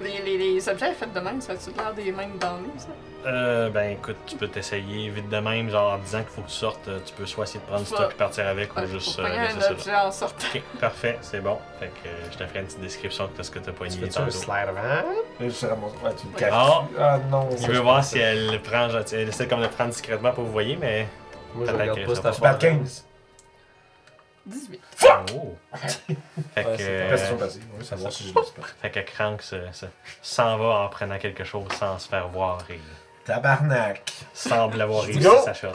Les, 0.00 0.20
les, 0.24 0.38
les 0.54 0.68
objets 0.68 0.92
faits 0.92 1.12
de 1.12 1.20
même, 1.20 1.40
ça 1.40 1.54
a-tu 1.54 1.70
l'air 1.76 1.92
des 1.92 2.12
mêmes 2.12 2.38
dans 2.38 2.56
nous, 2.58 2.72
ça? 2.78 2.88
Euh, 3.26 3.68
ben 3.68 3.90
écoute, 3.90 4.16
tu 4.26 4.36
peux 4.36 4.46
t'essayer 4.46 5.08
vite 5.10 5.28
de 5.28 5.38
même, 5.38 5.68
genre 5.70 5.94
en 5.94 5.98
disant 5.98 6.18
qu'il 6.20 6.28
faut 6.28 6.42
que 6.42 6.46
tu 6.46 6.52
sortes, 6.54 6.86
euh, 6.86 7.00
tu 7.04 7.12
peux 7.14 7.26
soit 7.26 7.44
essayer 7.44 7.58
de 7.58 7.64
prendre 7.64 7.80
du 7.80 7.86
stock 7.88 8.12
et 8.12 8.14
partir 8.14 8.46
avec 8.46 8.76
Ouais, 8.76 8.84
ou 8.84 8.86
juste 8.86 9.18
euh, 9.18 9.22
laisser 9.28 9.38
un 9.56 9.60
ça 9.60 9.66
là. 9.66 9.72
objet 9.72 9.94
en 9.96 10.10
sortant. 10.12 10.46
Parfait, 10.80 11.18
c'est 11.20 11.40
bon. 11.40 11.58
Fait 11.80 11.86
que 11.88 12.08
euh, 12.08 12.28
je 12.30 12.38
te 12.38 12.46
ferai 12.46 12.60
une 12.60 12.66
petite 12.66 12.80
description 12.80 13.28
de 13.36 13.42
ce 13.42 13.50
que 13.50 13.58
t'as 13.58 13.72
Tu 13.72 13.76
poigné 13.76 13.96
fais-tu 13.96 14.18
un 14.18 14.20
tantôt. 14.26 14.30
slide 14.30 14.68
avant? 14.68 15.08
Je 15.40 15.48
tu 15.48 16.26
le 16.32 16.38
caches. 16.38 16.50
Ah. 16.52 16.82
Ah 16.98 17.18
non. 17.28 17.48
Il 17.60 17.66
veut 17.68 17.80
voir 17.80 18.04
si 18.04 18.18
elle 18.18 18.52
le 18.52 18.58
prend, 18.60 18.88
genre, 18.88 19.02
elle 19.12 19.28
essaie 19.28 19.48
comme 19.48 19.58
de 19.60 19.64
le 19.64 19.70
prendre 19.70 19.90
discrètement 19.90 20.30
pour 20.30 20.44
vous 20.44 20.52
voyez, 20.52 20.76
mais. 20.76 21.08
Moi, 21.54 21.66
je 21.66 21.72
regarde 21.72 21.98
que 22.04 22.20
pas 22.20 22.28
affaire. 22.28 22.58
15. 22.58 23.04
18. 24.48 24.80
Oh! 25.34 25.56
fait, 26.54 26.64
que, 26.64 26.82
euh, 26.82 27.16
savoir 27.82 28.12
si 28.12 28.28
je 28.28 28.34
fait 28.82 28.90
que 28.90 29.00
Crank 29.00 29.42
se- 29.42 29.56
se- 29.72 29.86
s'en 30.22 30.56
va 30.58 30.84
en 30.84 30.88
prenant 30.88 31.18
quelque 31.18 31.44
chose 31.44 31.64
sans 31.78 31.98
se 31.98 32.08
faire 32.08 32.28
voir 32.28 32.58
et 32.70 32.80
Tabarnak. 33.24 34.02
semble 34.32 34.80
avoir 34.80 35.02
réussi 35.04 35.20
go. 35.20 35.36
sa 35.44 35.52
shot. 35.54 35.68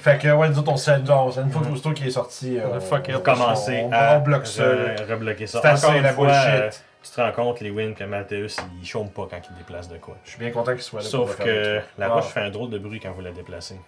Fait 0.00 0.18
que, 0.18 0.28
ouais, 0.28 0.48
nous 0.48 0.58
autres, 0.58 0.72
on 0.72 0.76
se 0.76 0.90
fait 0.90 1.10
on 1.10 1.30
se 1.30 1.36
fait 1.40 1.46
une 1.46 1.52
fois 1.52 1.62
que 1.62 1.68
l'auto 1.68 1.92
qui 1.92 2.06
est 2.06 2.10
sorti. 2.10 2.58
euh, 2.58 2.66
On 2.70 2.76
a 2.76 2.80
fuck 2.80 3.08
it. 3.08 3.16
on- 3.16 3.20
Commencer 3.20 3.82
on, 3.84 3.92
à 3.92 4.16
on 4.16 4.20
bloque 4.20 4.46
ça. 4.46 4.62
re- 4.64 5.06
rebloquer 5.10 5.46
ça. 5.46 5.60
C'est 5.60 5.68
assez 5.68 5.84
Encore 5.86 5.96
une 5.96 6.02
la 6.04 6.12
fois, 6.12 6.26
bullshit. 6.26 6.46
euh, 6.48 6.70
tu 7.02 7.10
te 7.10 7.20
rends 7.20 7.32
compte, 7.32 7.60
Lewin, 7.60 7.92
que 7.94 8.04
Malteus, 8.04 8.56
il 8.80 8.86
chôme 8.86 9.10
pas 9.10 9.26
quand 9.28 9.40
il 9.50 9.56
déplace 9.56 9.88
de 9.88 9.98
quoi. 9.98 10.16
Je 10.24 10.30
suis 10.30 10.38
bien 10.38 10.50
content 10.50 10.72
qu'il 10.72 10.82
soit 10.82 11.02
là. 11.02 11.08
Sauf 11.08 11.26
pour 11.28 11.36
faire 11.36 11.46
que 11.46 11.50
le 11.50 11.82
la 11.98 12.06
Ah. 12.06 12.08
roche 12.10 12.26
fait 12.26 12.40
un 12.40 12.50
drôle 12.50 12.70
de 12.70 12.78
bruit 12.78 13.00
quand 13.00 13.10
vous 13.12 13.20
la 13.22 13.32
déplacez. 13.32 13.78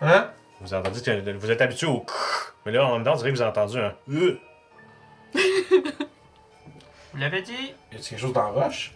Hein? 0.00 0.28
Vous 0.60 0.72
entendez 0.74 1.00
que 1.00 1.32
vous 1.36 1.50
êtes 1.50 1.60
habitué 1.60 1.86
au 1.86 2.04
mais 2.64 2.72
là 2.72 2.86
en 2.86 2.94
même 2.94 3.04
temps 3.04 3.12
on 3.12 3.16
dirait 3.16 3.30
que 3.32 3.36
vous 3.36 3.42
avez 3.42 3.50
entendu 3.50 3.78
un 3.78 3.92
Euh. 4.10 4.38
Vous 7.12 7.20
l'avez 7.20 7.42
dit? 7.42 7.52
Y 7.92 7.96
a 7.96 7.98
quelque 7.98 8.18
chose 8.20 8.32
dans 8.32 8.42
la 8.42 8.48
roche? 8.64 8.92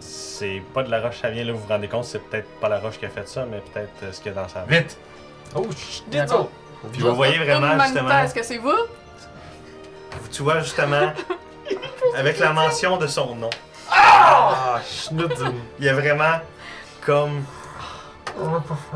c'est 0.00 0.62
pas 0.72 0.84
de 0.84 0.90
la 0.90 1.00
roche 1.00 1.18
ça 1.20 1.28
vient 1.30 1.42
là 1.44 1.52
vous 1.52 1.58
vous 1.58 1.66
rendez 1.68 1.88
compte 1.88 2.04
c'est 2.04 2.20
peut-être 2.20 2.48
pas 2.60 2.68
la 2.68 2.78
roche 2.78 2.98
qui 2.98 3.06
a 3.06 3.08
fait 3.08 3.26
ça 3.28 3.44
mais 3.50 3.60
peut-être 3.60 3.90
euh, 4.04 4.12
ce 4.12 4.20
qu'il 4.20 4.32
y 4.32 4.38
a 4.38 4.40
dans 4.42 4.48
sa 4.48 4.62
Vite! 4.64 4.96
Oh, 5.56 5.66
shit! 5.76 6.08
D'accord. 6.08 6.48
Puis 6.92 7.02
vous 7.02 7.14
voyez 7.16 7.36
vraiment 7.38 7.78
justement 7.82 8.20
Est-ce 8.20 8.34
que 8.34 8.42
c'est 8.44 8.58
vous? 8.58 8.76
tu 10.30 10.42
vois 10.42 10.60
justement 10.60 11.12
avec 12.16 12.38
la 12.38 12.52
mention 12.52 12.96
de 12.96 13.06
son 13.08 13.34
nom 13.34 13.50
Ah, 13.90 14.80
schnoudzoum. 14.88 15.54
il 15.80 15.84
y 15.84 15.88
a 15.88 15.94
vraiment 15.94 16.40
comme 17.04 17.44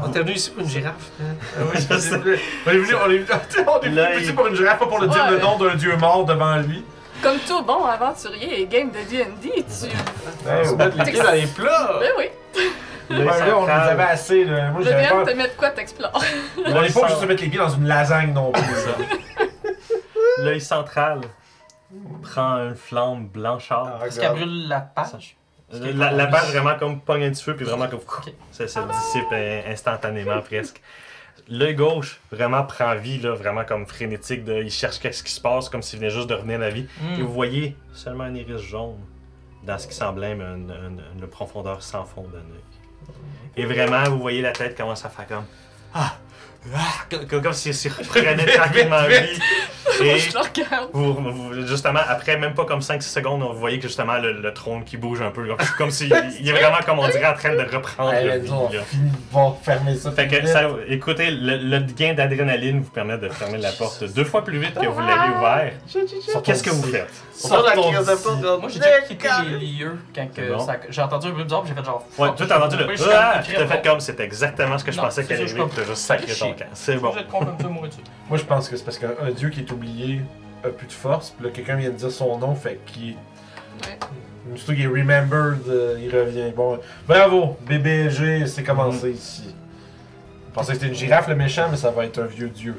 On 0.03 0.13
est 0.13 0.19
venu 0.19 0.33
ici 0.33 0.51
pour 0.51 0.63
une 0.63 0.69
girafe. 0.69 0.95
hein? 1.21 1.35
Oui, 1.61 1.81
je 1.91 1.99
sais. 1.99 2.17
On 2.17 2.71
est 2.71 2.77
venu, 2.79 2.95
on 2.95 3.11
est 3.11 3.19
venu, 3.19 3.27
on 3.67 3.81
est 3.81 3.85
venu 3.87 3.95
Là, 3.97 4.15
ici 4.17 4.27
il- 4.29 4.35
pour 4.35 4.47
une 4.47 4.55
girafe, 4.57 4.79
pas 4.79 4.87
pour 4.87 4.99
le 5.01 5.09
dire 5.09 5.25
Ouais. 5.25 5.31
le 5.33 5.39
nom 5.39 5.59
d'un 5.59 5.75
dieu 5.75 5.97
mort 5.97 6.25
devant 6.25 6.57
lui. 6.57 6.85
Comme 7.23 7.39
tout 7.47 7.63
bon 7.63 7.85
aventurier 7.85 8.63
et 8.63 8.67
game 8.67 8.91
de 8.91 8.99
D&D, 9.09 9.51
tu... 9.65 9.87
Ouais, 10.49 10.63
On 10.69 10.77
mettre 10.77 10.97
les 10.99 11.05
pieds 11.13 11.23
dans 11.23 11.31
les 11.33 11.47
plats! 11.47 11.91
Ben 12.01 12.11
oui. 12.19 12.25
là, 13.11 13.19
Ouais, 13.19 13.25
là, 13.47 13.59
on 13.59 13.65
les 13.67 13.71
avait 13.73 14.03
assez. 14.03 14.45
Là. 14.45 14.71
Moi, 14.71 14.81
Je 14.83 14.89
j'avais 14.89 15.03
viens 15.03 15.21
de 15.21 15.25
pas. 15.25 15.31
te 15.33 15.37
mettre 15.37 15.57
quoi 15.57 15.71
t'explores? 15.71 16.25
On 16.59 16.63
n'est 16.83 16.91
pas 16.91 17.07
juste 17.09 17.21
se 17.21 17.27
mettre 17.27 17.43
les 17.43 17.49
pieds 17.49 17.59
dans 17.59 17.69
une 17.69 17.87
lasagne 17.87 18.33
non 18.33 18.51
plus. 18.51 18.63
l'œil 20.39 20.61
central 20.61 21.21
prend 22.23 22.57
une 22.57 22.75
flamme 22.75 23.27
blanchâtre 23.29 24.03
Est-ce 24.05 24.19
qu'elle 24.19 24.33
brûle 24.33 24.69
la 24.69 24.81
page? 24.81 25.37
Euh, 25.75 25.93
La, 25.95 26.11
la 26.13 26.27
page 26.27 26.51
vraiment 26.51 26.77
comme 26.79 27.01
pogne 27.01 27.25
un 27.25 27.31
petit 27.31 27.43
feu 27.43 27.57
puis 27.57 27.65
vraiment 27.65 27.89
comme 27.89 28.01
ça 28.51 28.69
se 28.69 28.79
dissipe 28.81 29.25
euh, 29.33 29.63
instantanément 29.73 30.41
presque. 30.43 30.81
L'œil 31.49 31.75
gauche 31.75 32.21
vraiment 32.31 32.63
prend 32.65 32.95
vie 32.95 33.19
là, 33.21 33.35
vraiment 33.35 33.65
comme 33.65 33.87
frénétique 33.87 34.45
de, 34.45 34.63
il 34.63 34.71
cherche 34.71 34.99
qu'est-ce 35.01 35.23
qui 35.25 35.33
se 35.33 35.41
passe 35.41 35.69
comme 35.69 35.83
s'il 35.83 35.99
venait 35.99 36.11
juste 36.11 36.29
de 36.29 36.35
revenir 36.35 36.57
à 36.57 36.61
la 36.61 36.71
vie. 36.71 36.87
Hmm. 37.01 37.19
Et 37.19 37.23
vous 37.23 37.33
voyez 37.33 37.77
seulement 37.93 38.25
un 38.25 38.35
iris 38.35 38.61
jaune 38.63 38.99
dans 39.65 39.79
ce 39.79 39.87
qui 39.89 39.95
semble 39.95 40.23
être 40.25 40.35
une, 40.41 40.71
une- 40.71 41.03
une 41.21 41.27
profondeur 41.27 41.83
sans 41.83 42.05
fond 42.05 42.23
d'un 42.29 42.39
œil. 42.39 42.65
Et 43.57 43.65
vraiment 43.67 44.03
vous 44.05 44.19
voyez 44.21 44.41
la 44.43 44.53
tête 44.53 44.77
commence 44.77 45.05
à 45.05 45.09
faire 45.09 45.27
comme 45.27 45.45
ah 45.95 46.15
comme, 47.11 47.27
comme- 47.27 47.43
comme 47.43 47.53
s'il 47.53 47.75
s'il 47.75 47.91
reprenait 47.93 48.37
tranquillement 48.47 49.03
vie. 49.09 49.39
Et 50.01 50.19
Je 50.19 50.33
le 50.33 50.39
regarde. 50.41 50.89
vous, 50.93 51.13
vous- 51.15 51.67
justement, 51.67 52.01
après 52.09 52.37
même 52.39 52.55
pas 52.55 52.65
comme 52.65 52.81
5-6 52.81 53.03
secondes, 53.13 53.43
on 53.43 53.53
voyait 53.53 53.79
que 53.79 53.89
justement 53.89 54.17
le, 54.19 54.33
le 54.41 54.55
trône 54.55 54.85
qui 54.85 54.97
bouge 54.97 55.21
un 55.21 55.31
peu. 55.31 55.45
Comme, 55.47 55.57
comme 55.77 55.91
s'il 55.91 56.13
il 56.41 56.49
est 56.49 56.53
vraiment, 56.53 56.79
comme 56.87 56.99
on 57.01 57.09
dirait, 57.09 57.27
en 57.27 57.35
train 57.35 57.55
de 57.55 57.63
reprendre 57.63 58.13
là, 58.13 58.39
vie. 58.39 58.49
là. 58.49 58.81
bon 59.33 59.57
fermer 59.63 59.97
ça. 59.97 60.13
Fait 60.13 60.29
que, 60.29 60.47
ça, 60.47 60.63
écoutez, 60.89 61.31
le, 61.31 61.57
le 61.57 61.79
gain 61.81 62.15
d'adrénaline 62.15 62.81
vous 62.81 62.91
permet 62.91 63.19
de 63.19 63.29
fermer 63.29 63.59
la 63.59 63.73
porte 63.73 64.05
deux 64.15 64.25
fois 64.25 64.45
plus 64.45 64.59
vite 64.59 64.75
que 64.75 64.87
vous 64.87 65.01
l'avez 65.01 65.37
ouvert. 65.37 65.73
Qu'est-ce 66.45 66.63
que 66.63 66.71
vous 66.71 66.83
faites? 66.85 67.11
Sors 67.35 67.63
la 67.65 67.73
crise 67.73 68.07
de 68.07 68.15
porte, 68.23 68.61
Moi, 68.61 68.71
j'ai 68.71 68.79
déjà 68.79 69.01
quitté 69.01 69.29
les 69.59 69.67
lieux 69.67 69.99
quand 70.15 70.27
que 70.33 70.43
C'est 70.43 70.49
bon? 70.55 70.65
ça- 70.67 70.77
j'ai 70.89 71.03
entendu 71.03 71.27
un 71.27 71.31
bruit 71.31 71.45
bizarre, 71.45 71.63
puis 71.63 71.73
j'ai 71.75 71.81
fait 71.81 71.85
genre. 71.87 72.05
Ouais, 72.19 72.29
fuck, 72.29 72.37
toi 72.37 72.47
t'as 72.49 72.59
entendu 72.59 72.77
le 72.77 72.87
pas, 72.95 73.33
Ah! 73.35 73.41
Puis 73.43 73.55
t'as 73.57 73.67
fait 73.67 73.85
comme 73.85 74.01
c'est 74.01 74.21
exactement 74.21 74.79
ce 74.79 74.85
que 74.85 74.93
je 74.93 74.97
Non, 74.99 75.03
pensais 75.05 75.23
c'est 75.23 75.29
qu'elle 75.29 75.49
ça, 75.49 75.55
allait 75.55 75.69
je 75.71 75.77
t'as 75.77 75.85
juste 75.87 75.97
sacré 76.03 76.33
ton 76.35 76.52
C'est 76.75 76.97
bon. 76.97 77.11
Vous 77.11 77.19
êtes 77.19 77.29
con 77.29 77.41
comme 77.41 77.59
ça, 77.61 77.69
mourir 77.69 77.91
dessus. 77.91 78.03
Moi, 78.29 78.39
je 78.39 78.45
pense 78.45 78.69
que 78.69 78.77
c'est 78.77 78.85
parce 78.85 78.99
qu'un 78.99 79.31
dieu 79.37 79.51
qui 79.51 79.61
est 79.61 79.71
oublié 79.71 80.21
a 80.65 80.69
plus 80.69 80.87
de 80.87 80.93
force. 80.93 81.31
Puis 81.31 81.45
là, 81.47 81.51
quelqu'un 81.53 81.77
vient 81.77 81.91
de 81.91 81.97
dire 81.97 82.11
son 82.11 82.39
nom, 82.39 82.55
fait 82.55 82.81
qu'il. 82.87 83.15
Ouais. 83.15 83.99
Surtout 84.57 84.73
qu'il 84.73 84.83
est 84.83 84.87
remembered, 84.87 85.69
euh, 85.69 85.99
il 86.01 86.15
revient. 86.15 86.51
Bon, 86.55 86.79
bravo, 87.07 87.57
BBG, 87.67 88.47
c'est 88.47 88.65
commencé 88.65 89.13
ici. 89.13 89.55
Je 90.49 90.55
pensais 90.55 90.73
que 90.73 90.79
c'était 90.81 90.89
une 90.89 90.99
girafe 90.99 91.29
le 91.29 91.37
méchant, 91.37 91.69
mais 91.71 91.77
ça 91.77 91.91
va 91.91 92.05
être 92.05 92.19
un 92.19 92.27
vieux 92.27 92.49
dieu. 92.49 92.77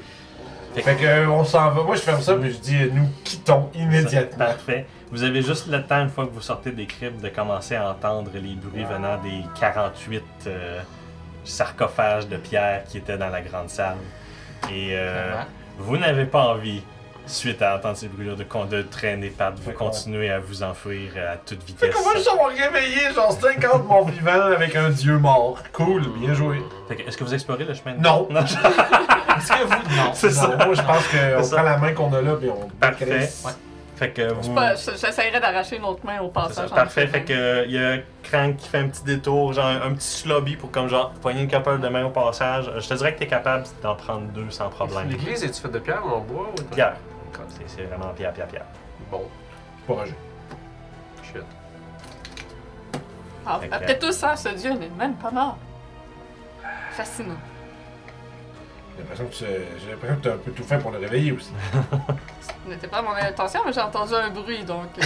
Fait 0.76 0.96
que 0.96 1.06
euh, 1.06 1.30
on 1.30 1.44
s'en 1.44 1.70
va. 1.70 1.84
Moi 1.84 1.96
je 1.96 2.02
ferme 2.02 2.22
ça 2.22 2.36
puis 2.36 2.52
je 2.52 2.58
dis 2.58 2.76
euh, 2.76 2.90
nous 2.92 3.08
quittons 3.24 3.70
immédiatement. 3.76 4.46
Parfait. 4.46 4.88
Vous 5.12 5.24
avez 5.24 5.44
juste 5.44 5.68
le 5.68 5.84
temps, 5.84 6.02
une 6.02 6.10
fois 6.10 6.26
que 6.26 6.32
vous 6.32 6.42
sortez 6.42 6.72
des 6.72 6.88
cryptes, 6.88 7.22
de 7.22 7.30
commencer 7.30 7.76
à 7.76 7.92
entendre 7.92 8.32
les 8.34 8.56
bruits 8.56 8.84
venant 8.84 9.22
des 9.22 9.44
48 9.60 10.24
sarcophages 11.44 12.28
de 12.28 12.38
pierre 12.38 12.84
qui 12.86 12.98
étaient 12.98 13.18
dans 13.18 13.30
la 13.30 13.42
grande 13.42 13.70
salle. 13.70 13.98
Et 14.72 14.90
euh, 14.94 15.34
vous 15.78 15.98
n'avez 15.98 16.26
pas 16.26 16.44
envie, 16.48 16.82
suite 17.26 17.62
à 17.62 17.76
entendre 17.76 17.98
ces 17.98 18.08
bruits-là, 18.08 18.36
de, 18.36 18.44
con- 18.44 18.66
de 18.66 18.82
traîner 18.82 19.30
par, 19.30 19.52
vous 19.54 19.64
Fait 19.72 19.74
continuer 19.74 20.30
à 20.30 20.40
vous 20.40 20.64
enfuir 20.64 21.12
à 21.18 21.38
toute 21.38 21.60
Fait 21.62 21.68
vitesse. 21.68 21.96
qu'on 21.96 22.10
va 22.10 22.16
juste 22.16 22.30
avoir 22.30 22.50
réveillé 22.50 23.14
genre 23.14 23.32
50 23.32 23.88
morts 23.88 24.08
vivants 24.08 24.32
avec 24.56 24.76
un 24.76 24.90
dieu 24.90 25.18
mort. 25.18 25.58
Cool, 25.74 26.04
bien 26.20 26.34
joué. 26.34 26.62
Fait 26.88 26.96
que, 26.96 27.08
Est-ce 27.08 27.18
que 27.18 27.24
vous 27.24 27.34
explorez 27.34 27.66
le 27.66 27.74
chemin 27.74 27.96
de 27.96 28.02
Non. 28.02 28.28
non 28.30 28.46
je- 28.46 28.56
Est-ce 29.38 29.48
que 29.52 29.64
vous. 29.66 29.98
Non. 29.98 30.12
C'est 30.14 30.30
ça. 30.32 30.48
Moi 30.48 30.74
je 30.74 30.82
pense 30.82 31.08
qu'on 31.08 31.56
prend 31.56 31.64
la 31.64 31.78
main 31.78 31.92
qu'on 31.94 32.14
a 32.14 32.22
là 32.22 32.36
puis 32.36 32.50
on 32.50 32.68
Parfait. 32.80 33.30
Ouais. 33.46 33.52
Fait 34.04 34.12
que 34.12 34.34
vous. 34.34 34.56
J'essaierais 35.00 35.40
d'arracher 35.40 35.78
une 35.78 35.86
autre 35.86 36.06
main 36.06 36.20
au 36.20 36.28
ça, 36.28 36.42
passage. 36.42 36.70
Parfait, 36.72 37.08
fait 37.08 37.24
que 37.24 37.66
il 37.66 37.72
y 37.72 37.78
a 37.84 38.00
Crank 38.24 38.58
qui 38.58 38.68
fait 38.68 38.80
un 38.80 38.90
petit 38.90 39.04
détour, 39.04 39.54
genre 39.54 39.66
un, 39.66 39.94
petit 39.94 40.08
slobby 40.08 40.58
pour 40.58 40.72
comme 40.72 40.90
genre 40.90 41.12
poigner 41.22 41.44
une 41.44 41.50
couple 41.50 41.80
de 41.80 41.88
main 41.88 42.04
au 42.06 42.10
passage. 42.10 42.70
Je 42.78 42.88
te 42.88 42.94
dirais 42.96 43.14
que 43.14 43.20
t'es 43.20 43.28
capable 43.28 43.64
d'en 43.82 43.96
prendre 43.96 44.28
deux 44.34 44.50
sans 44.50 44.70
problème. 44.70 45.08
L'église, 45.10 45.44
est-tu 45.46 45.62
faite 45.62 45.72
de 45.72 45.80
pierre 45.80 46.06
ou 46.06 46.10
en 46.10 46.20
bois 46.20 46.50
ou 46.50 46.64
Pierre. 46.76 46.96
C'est- 47.50 47.64
C'est 47.68 47.84
vraiment 47.84 48.14
pierre, 48.14 48.34
pierre, 48.34 48.48
pierre. 48.48 48.66
Bon, 49.10 49.22
Roger. 49.88 50.16
shit. 51.24 51.42
Ah, 53.46 53.60
Après 53.72 53.98
tout 54.00 54.12
ça, 54.12 54.36
ce 54.36 54.50
dieu 54.50 54.72
n'est 54.74 54.90
même 54.98 55.16
pas 55.16 55.32
mort. 55.32 55.58
Fascinant. 56.92 57.36
J'ai 58.96 59.02
l'impression 59.02 59.26
que 59.26 59.34
tu- 59.34 59.46
j'ai 59.84 59.92
l'impression 59.92 60.16
que 60.18 60.22
t'as 60.24 60.34
un 60.34 60.38
peu 60.38 60.52
tout 60.52 60.64
fait 60.64 60.78
pour 60.78 60.92
le 60.92 61.00
réveiller 61.00 61.32
aussi. 61.32 61.52
Ce 62.42 62.70
n'était 62.70 62.88
pas 62.88 63.02
mon 63.02 63.12
intention, 63.16 63.62
mais 63.66 63.74
j'ai 63.74 63.82
entendu 63.82 64.14
un 64.14 64.30
bruit, 64.30 64.64
donc 64.64 64.88
euh, 65.00 65.04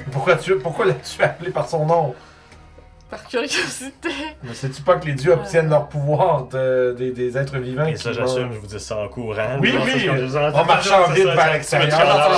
Pourquoi 0.12 0.36
tu 0.36 0.56
pourquoi 0.56 0.86
l'as-tu 0.86 1.22
appelé 1.22 1.50
par 1.50 1.68
son 1.68 1.86
nom? 1.86 2.14
par 3.10 3.26
curiosité. 3.26 4.10
Ne 4.42 4.52
sais-tu 4.52 4.82
pas 4.82 4.96
que 4.96 5.06
les 5.06 5.14
dieux 5.14 5.32
obtiennent 5.32 5.70
leur 5.70 5.88
pouvoir 5.88 6.44
de- 6.44 6.94
des, 6.98 7.10
des 7.10 7.38
êtres 7.38 7.56
vivants? 7.56 7.86
Et 7.86 7.96
ça, 7.96 8.10
vont- 8.10 8.16
j'assume, 8.16 8.52
je 8.52 8.58
vous 8.58 8.66
dis 8.66 8.78
ça 8.78 8.98
en 8.98 9.08
courant. 9.08 9.56
Oui, 9.60 9.72
oui, 9.82 10.10
en 10.10 10.12
ça, 10.12 10.12
vers 10.12 10.30
ça, 11.34 11.52
l'extérieur. 11.54 12.28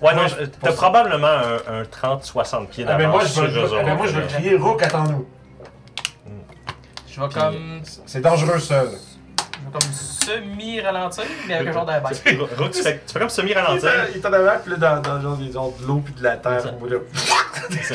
Ouais, 0.00 0.14
non, 0.14 0.22
t'as 0.62 0.72
probablement 0.72 1.26
un, 1.26 1.80
un 1.80 1.82
30-60 1.82 2.66
pieds 2.68 2.84
Ah, 2.86 2.94
d'avance 2.94 3.12
moi, 3.12 3.22
je 3.24 3.28
sur 3.28 3.42
vais, 3.42 3.60
eux 3.60 3.64
autres, 3.64 3.84
ben 3.84 3.94
moi, 3.96 4.06
je 4.06 4.20
là. 4.20 4.26
crier 4.28 4.56
Rook, 4.56 4.80
attends-nous. 4.84 5.26
Je 7.08 7.20
vais 7.20 7.28
comme. 7.28 7.80
C'est 8.06 8.20
dangereux 8.20 8.60
seul. 8.60 8.90
Comme 9.80 9.92
semi-ralentir, 9.92 11.24
mais 11.46 11.54
avec 11.54 11.68
un 11.68 11.72
genre 11.72 11.86
d'air 11.86 12.02
bête. 12.02 12.22
Rook, 12.58 12.70
tu 12.72 12.82
fais, 12.82 13.00
tu 13.06 13.12
fais 13.12 13.18
comme 13.20 13.28
semi-ralentir. 13.28 13.90
il 14.14 14.16
est 14.20 14.26
en 14.26 14.32
avant, 14.32 14.58
puis 14.62 14.72
là, 14.72 14.76
dans, 14.76 15.00
dans 15.02 15.20
genre, 15.20 15.36
des 15.36 15.52
genres 15.52 15.72
de 15.80 15.86
l'eau 15.86 16.00
puis 16.04 16.14
de 16.14 16.22
la 16.22 16.36
terre. 16.36 16.62
Va 16.62 16.88
là. 16.88 16.96
C'est 17.70 17.82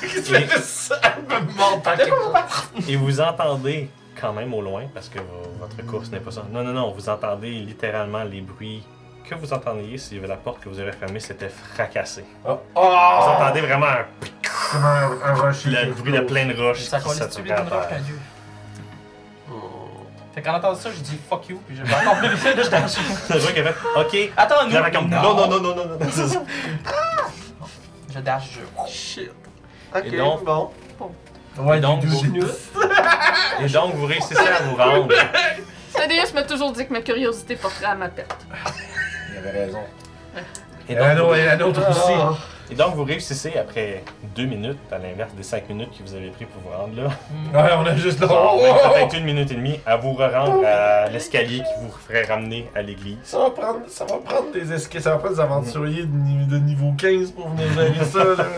Qu'est-ce 0.00 0.30
que 0.32 0.48
c'est 0.50 0.62
ça? 0.62 1.00
Elle 1.02 1.44
me 1.46 1.52
mord 1.54 1.80
par 1.82 1.96
quelque 1.96 2.10
chose. 2.10 2.88
Et 2.88 2.96
vous 2.96 3.20
entendez 3.20 3.88
quand 4.20 4.32
même 4.32 4.52
au 4.54 4.60
loin, 4.62 4.84
parce 4.94 5.08
que 5.08 5.18
vo- 5.18 5.52
votre 5.60 5.84
course 5.90 6.10
n'est 6.10 6.20
pas 6.20 6.30
ça. 6.30 6.42
Non, 6.50 6.62
non, 6.62 6.72
non, 6.72 6.92
vous 6.92 7.08
entendez 7.08 7.50
littéralement 7.50 8.22
les 8.24 8.40
bruits 8.40 8.82
que 9.28 9.34
vous 9.34 9.52
entendiez 9.52 9.98
si 9.98 10.18
la 10.20 10.36
porte 10.36 10.60
que 10.60 10.68
vous 10.68 10.78
avez 10.78 10.92
fermée 10.92 11.20
s'était 11.20 11.48
fracassée. 11.48 12.24
Oh! 12.46 12.58
Vous 12.74 12.80
entendez 12.82 13.60
vraiment 13.62 13.86
un, 13.86 14.04
Comme 14.72 14.84
un, 14.84 15.10
un 15.24 15.34
rush. 15.34 15.64
le 15.64 15.92
bruit 15.92 16.12
de 16.12 16.20
plein 16.20 16.46
de 16.46 16.54
roches 16.60 16.80
Ça 16.80 16.98
roche. 16.98 17.16
Fait 20.34 20.40
qu'en 20.42 20.54
entendant 20.54 20.74
ça, 20.74 20.88
j'ai 20.94 21.02
dit 21.02 21.18
fuck 21.28 21.48
you, 21.48 21.60
puis 21.66 21.76
j'ai 21.76 21.82
pas 21.90 21.98
encore 22.00 22.16
plus 22.18 22.28
vite, 22.34 22.56
là, 22.56 22.62
je 22.62 22.70
dash. 22.70 22.90
C'est 23.26 23.38
vrai 23.38 23.52
qu'il 23.52 23.66
a 23.66 23.72
fait 23.72 23.86
OK. 23.96 24.32
Attends, 24.36 24.66
nous. 24.66 24.90
comme 24.92 25.10
non, 25.10 25.22
non, 25.34 25.46
non, 25.48 25.60
non, 25.60 25.74
non, 25.74 25.84
non. 25.86 25.98
C'est 26.10 26.26
ça. 26.28 26.42
Je 28.14 28.18
dash, 28.20 28.44
je. 28.54 28.90
Shit. 28.92 29.30
Et 30.04 30.10
donc- 30.16 30.44
bon. 30.44 30.70
Ouais, 31.58 31.76
Et 31.76 31.80
donc, 31.82 32.02
vous- 32.04 32.26
douze. 32.28 32.70
Et 33.60 33.66
donc, 33.68 33.94
vous 33.94 34.06
réussissez 34.06 34.38
à 34.38 34.62
vous 34.62 34.74
rendre. 34.76 35.08
Déesse 36.08 36.32
m'a 36.34 36.42
toujours 36.42 36.72
dit 36.72 36.86
que 36.86 36.92
ma 36.94 37.00
curiosité 37.02 37.54
porterait 37.56 37.86
à 37.92 37.94
ma 37.94 38.08
perte. 38.08 38.44
Il 39.30 39.36
avait 39.38 39.50
raison. 39.66 39.80
Et 40.88 40.92
Et 40.92 40.96
donc, 40.96 41.16
nôtre, 41.16 41.36
et 41.36 41.44
la 41.44 41.56
nôtre 41.56 41.80
aussi. 41.90 42.12
Et 42.70 42.74
donc, 42.74 42.94
vous 42.94 43.04
réussissez 43.04 43.52
après 43.58 44.02
deux 44.34 44.46
minutes, 44.46 44.78
à 44.90 44.98
l'inverse 44.98 45.32
des 45.34 45.42
cinq 45.42 45.68
minutes 45.68 45.90
que 45.98 46.02
vous 46.02 46.14
avez 46.14 46.28
pris 46.30 46.46
pour 46.46 46.62
vous 46.62 46.76
rendre 46.76 46.94
là. 46.96 47.10
Ouais, 47.62 47.70
on 47.78 47.84
a 47.86 47.94
juste 47.96 48.20
là. 48.20 48.26
Peut-être 48.94 49.16
une 49.16 49.24
minute 49.24 49.50
et 49.50 49.54
demie 49.56 49.78
à 49.84 49.96
vous 49.96 50.12
rendre 50.14 50.62
à 50.66 51.08
l'escalier 51.08 51.58
qui 51.58 51.84
vous 51.84 51.92
ferait 52.08 52.24
ramener 52.24 52.68
à 52.74 52.80
l'église. 52.82 53.18
Ça 53.24 53.38
va 53.38 53.50
prendre, 53.50 53.80
ça 53.88 54.04
va 54.06 54.16
prendre 54.18 54.50
des 54.52 54.72
escaliers, 54.72 55.02
ça 55.02 55.10
va 55.10 55.16
prendre 55.18 55.34
des 55.34 55.40
aventuriers 55.40 56.02
de, 56.04 56.16
ni- 56.16 56.46
de 56.46 56.56
niveau 56.58 56.92
15 56.96 57.32
pour 57.32 57.48
venir 57.50 57.72
gérer 57.74 58.04
ça, 58.06 58.24
là. 58.24 58.46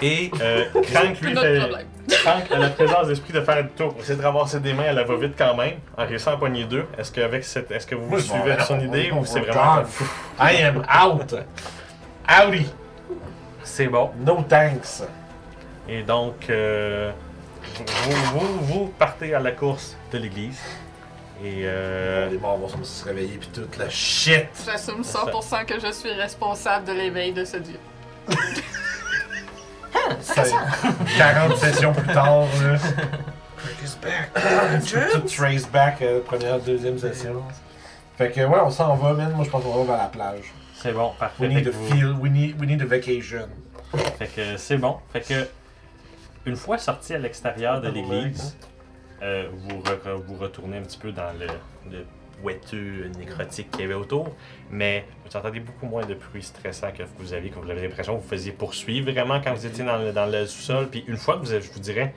Et 0.00 0.30
euh, 0.40 0.64
Crank, 0.72 1.16
C'est 1.20 1.26
lui, 1.26 1.34
notre 1.34 1.46
fait, 1.46 1.58
problème. 1.60 1.86
Crank 2.08 2.50
a 2.50 2.58
la 2.58 2.68
présence 2.70 3.06
d'esprit 3.06 3.32
de 3.34 3.40
faire 3.40 3.58
un 3.58 3.62
tour 3.64 3.92
pour 3.92 4.02
essayer 4.02 4.18
de 4.18 4.22
ramasser 4.24 4.58
des 4.58 4.72
mains, 4.72 4.84
elle 4.88 4.96
la 4.96 5.04
va 5.04 5.14
vite 5.16 5.34
quand 5.38 5.54
même, 5.54 5.74
en 5.96 6.04
réussissant 6.06 6.32
à 6.32 6.36
poigner 6.38 6.64
deux. 6.64 6.86
Est-ce 6.98 7.12
que, 7.12 7.20
avec 7.20 7.44
cette, 7.44 7.70
est-ce 7.70 7.86
que 7.86 7.94
vous 7.94 8.06
Moi, 8.08 8.18
je 8.18 8.24
suivez 8.24 8.56
son 8.66 8.80
idée 8.80 9.10
on- 9.12 9.20
ou 9.20 9.24
c'est 9.24 9.38
vraiment. 9.40 9.76
God. 9.76 9.86
I 10.40 10.62
am 10.62 10.78
out. 10.78 11.34
Outie. 12.40 12.66
C'est 13.62 13.88
bon. 13.88 14.10
No 14.18 14.42
thanks. 14.42 15.02
Et 15.88 16.02
donc, 16.02 16.48
euh, 16.48 17.12
vous, 17.76 18.38
vous, 18.38 18.58
vous 18.60 18.86
partez 18.98 19.34
à 19.34 19.40
la 19.40 19.52
course 19.52 19.96
de 20.12 20.18
l'église. 20.18 20.58
Et 21.44 21.62
euh, 21.64 22.30
Les 22.30 22.38
morts 22.38 22.56
vont 22.56 22.84
se 22.84 23.04
réveiller 23.04 23.36
pis 23.38 23.48
toute 23.48 23.76
la 23.76 23.88
shit. 23.90 24.46
J'assume 24.64 25.02
100% 25.02 25.64
que 25.64 25.80
je 25.80 25.92
suis 25.92 26.12
responsable 26.12 26.86
de 26.86 26.92
l'éveil 26.92 27.32
de 27.32 27.44
ce 27.44 27.56
dieu. 27.56 27.78
C'est 30.20 30.52
40 31.18 31.56
sessions 31.56 31.92
plus 31.92 32.12
tard, 32.12 32.46
là. 32.62 32.78
Tout 35.12 35.20
trace 35.20 35.68
back, 35.68 36.02
euh, 36.02 36.20
première, 36.20 36.58
deuxième 36.58 36.98
session. 36.98 37.42
Fait 38.16 38.30
que 38.30 38.40
ouais, 38.40 38.58
on 38.64 38.70
s'en 38.70 38.94
va, 38.96 39.12
man. 39.12 39.32
Moi, 39.34 39.44
je 39.44 39.50
pense 39.50 39.62
qu'on 39.62 39.84
va 39.84 39.92
vers 39.92 40.02
la 40.02 40.08
plage. 40.08 40.52
C'est 40.82 40.92
bon, 40.92 41.12
parfait. 41.18 41.46
We 41.46 41.54
need 41.54 41.66
a 41.66 41.70
que 41.70 41.76
vous- 41.76 41.88
feel, 41.88 42.12
we 42.20 42.30
need, 42.30 42.60
we 42.60 42.66
need 42.68 42.82
a 42.82 42.86
vacation. 42.86 43.48
Fait 44.18 44.26
que 44.34 44.56
c'est 44.56 44.78
bon. 44.78 44.96
Fait 45.12 45.20
que 45.20 45.48
une 46.46 46.56
fois 46.56 46.78
sorti 46.78 47.14
à 47.14 47.18
l'extérieur 47.18 47.80
de 47.80 47.88
l'église, 47.88 48.56
euh, 49.22 49.48
vous, 49.52 49.80
re- 49.82 50.14
vous 50.26 50.36
retournez 50.36 50.78
un 50.78 50.82
petit 50.82 50.98
peu 50.98 51.12
dans 51.12 51.32
le, 51.38 51.46
le 51.90 52.04
nécrotique 53.18 53.70
qu'il 53.70 53.82
y 53.82 53.84
avait 53.84 53.94
autour, 53.94 54.34
mais 54.70 55.04
vous 55.24 55.36
entendez 55.36 55.60
beaucoup 55.60 55.86
moins 55.86 56.04
de 56.04 56.14
bruit 56.14 56.42
stressant 56.42 56.90
que 56.90 57.04
vous 57.18 57.32
aviez, 57.32 57.50
comme 57.50 57.62
vous 57.64 57.70
avez 57.70 57.82
l'impression 57.82 58.16
que 58.16 58.22
vous 58.22 58.28
faisiez 58.28 58.50
poursuivre 58.52 59.12
vraiment 59.12 59.40
quand 59.40 59.54
vous 59.54 59.66
étiez 59.66 59.84
dans 59.84 59.98
le, 59.98 60.12
dans 60.12 60.26
le 60.26 60.46
sous-sol. 60.46 60.88
Puis 60.90 61.04
une 61.06 61.16
fois 61.16 61.34
que 61.36 61.40
vous 61.40 61.52
avez, 61.52 61.62
je 61.62 61.70
vous 61.70 61.78
dirais, 61.78 62.14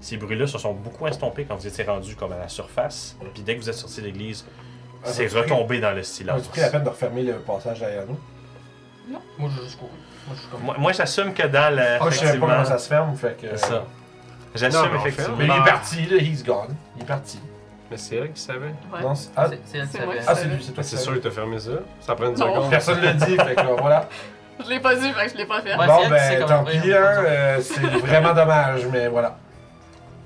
ces 0.00 0.16
bruits-là 0.16 0.46
se 0.46 0.56
sont 0.58 0.72
beaucoup 0.72 1.06
estompés 1.06 1.44
quand 1.44 1.56
vous 1.56 1.66
étiez 1.66 1.84
rendu 1.84 2.16
comme 2.16 2.32
à 2.32 2.38
la 2.38 2.48
surface. 2.48 3.16
Puis 3.34 3.42
dès 3.42 3.56
que 3.56 3.60
vous 3.60 3.68
êtes 3.68 3.74
sorti 3.74 4.00
de 4.00 4.06
l'église, 4.06 4.46
Ah, 5.04 5.08
c'est 5.10 5.26
retombé 5.28 5.80
dans 5.80 5.90
le 5.92 5.98
As-tu 5.98 6.04
silence. 6.08 6.46
pris 6.48 6.60
la 6.60 6.68
peine 6.70 6.84
de 6.84 6.88
refermer 6.88 7.22
le 7.22 7.34
passage 7.34 7.78
derrière 7.80 8.04
nous? 8.08 8.18
Moi, 9.38 9.50
je 9.56 9.62
juste 9.62 9.78
couru. 9.78 9.90
Moi, 10.26 10.34
je 10.34 10.40
suis 10.40 10.50
comme. 10.50 10.62
Moi, 10.62 10.74
moi, 10.78 10.92
j'assume 10.92 11.32
que 11.32 11.46
dans 11.46 11.74
le. 11.74 11.82
Ah, 11.82 11.84
je 11.84 11.98
savais 11.98 12.00
pas 12.00 12.10
effectivement- 12.10 12.46
comment 12.48 12.64
ça 12.64 12.78
se 12.78 12.88
ferme, 12.88 13.16
fait 13.16 13.36
que. 13.40 13.46
C'est 13.56 13.66
ça. 13.66 13.72
Non, 13.74 13.84
J'assume 14.54 14.80
mais 14.90 14.96
on 14.98 15.00
fait, 15.02 15.08
effectivement. 15.08 15.36
Mais 15.38 15.44
il 15.44 15.50
est 15.50 15.64
parti, 15.70 16.06
là, 16.06 16.16
he's 16.16 16.44
gone. 16.44 16.74
Il 16.96 17.02
est 17.02 17.06
parti. 17.06 17.40
Mais 17.90 17.96
c'est 17.96 18.16
elle 18.16 18.32
qui 18.32 18.40
savait. 18.40 18.66
Ouais. 18.92 19.00
Non, 19.02 19.14
c'est- 19.14 19.30
ah, 19.36 19.46
C'est- 19.48 19.58
C'est 19.64 19.78
elle 19.78 19.84
qui 19.86 19.92
c'est 19.92 19.98
moi 20.04 20.14
savait. 20.14 20.18
qui 20.24 20.24
ah, 20.28 20.34
c'est 20.34 20.44
lui, 20.48 20.64
c'est 20.64 20.72
toi. 20.72 20.82
Qui 20.82 20.88
c'est 20.88 20.96
savais. 20.96 21.04
sûr 21.04 21.14
que 21.14 21.18
t'as 21.28 21.30
fermé 21.34 21.58
ça. 21.60 21.70
Ça 22.00 22.14
prend 22.16 22.24
une 22.26 22.30
Non. 22.32 22.36
seconde. 22.54 22.70
Personne 22.70 23.00
ne 23.00 23.04
l'a 23.04 23.12
dit, 23.12 23.36
fait 23.36 23.54
que 23.54 23.80
voilà. 23.80 24.08
Je 24.64 24.68
l'ai 24.70 24.80
pas 24.80 24.94
dit, 24.96 25.12
fait 25.12 25.26
que 25.26 25.32
je 25.32 25.36
l'ai 25.36 25.46
pas 25.46 25.60
fait. 25.62 25.76
Ouais, 25.76 25.80
c'est 25.80 25.86
bon, 25.86 26.00
elle 26.02 26.12
qui 26.14 26.18
sait 26.18 26.36
ben, 26.38 26.40
comment 26.46 26.48
tant 26.48 26.62
ouvrir, 26.62 26.82
pis, 26.82 26.92
hein, 26.94 26.96
euh, 26.96 27.60
c'est 27.60 27.80
vraiment 27.80 28.32
dommage, 28.34 28.86
mais 28.90 29.06
voilà. 29.08 29.36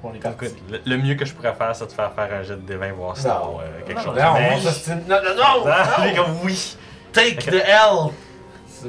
On 0.03 0.15
est 0.15 0.19
parti. 0.19 0.47
Écoute, 0.47 0.59
le, 0.71 0.81
le 0.87 0.97
mieux 1.03 1.15
que 1.15 1.25
je 1.25 1.35
pourrais 1.35 1.53
faire, 1.55 1.75
c'est 1.77 1.87
de 1.87 1.93
faire 1.93 2.13
faire 2.13 2.29
un 2.33 2.43
jet 2.43 2.57
de 2.57 2.73
D20, 2.75 2.93
voir 2.93 3.17
si 3.17 3.27
Non. 3.27 3.57
on, 3.57 3.61
euh, 3.61 3.65
quelque 3.87 3.99
Non, 3.99 4.05
chose. 4.05 4.17
Non, 4.19 4.33
Mais- 4.35 4.51
on 4.55 4.59
s'ostine. 4.61 5.03
Non, 5.09 5.17
non, 5.17 5.35
non! 5.37 5.67
Ah, 5.71 6.07
non. 6.07 6.15
comme 6.25 6.37
oui! 6.45 6.77
Take 7.13 7.37
the 7.51 7.55
L! 7.67 8.11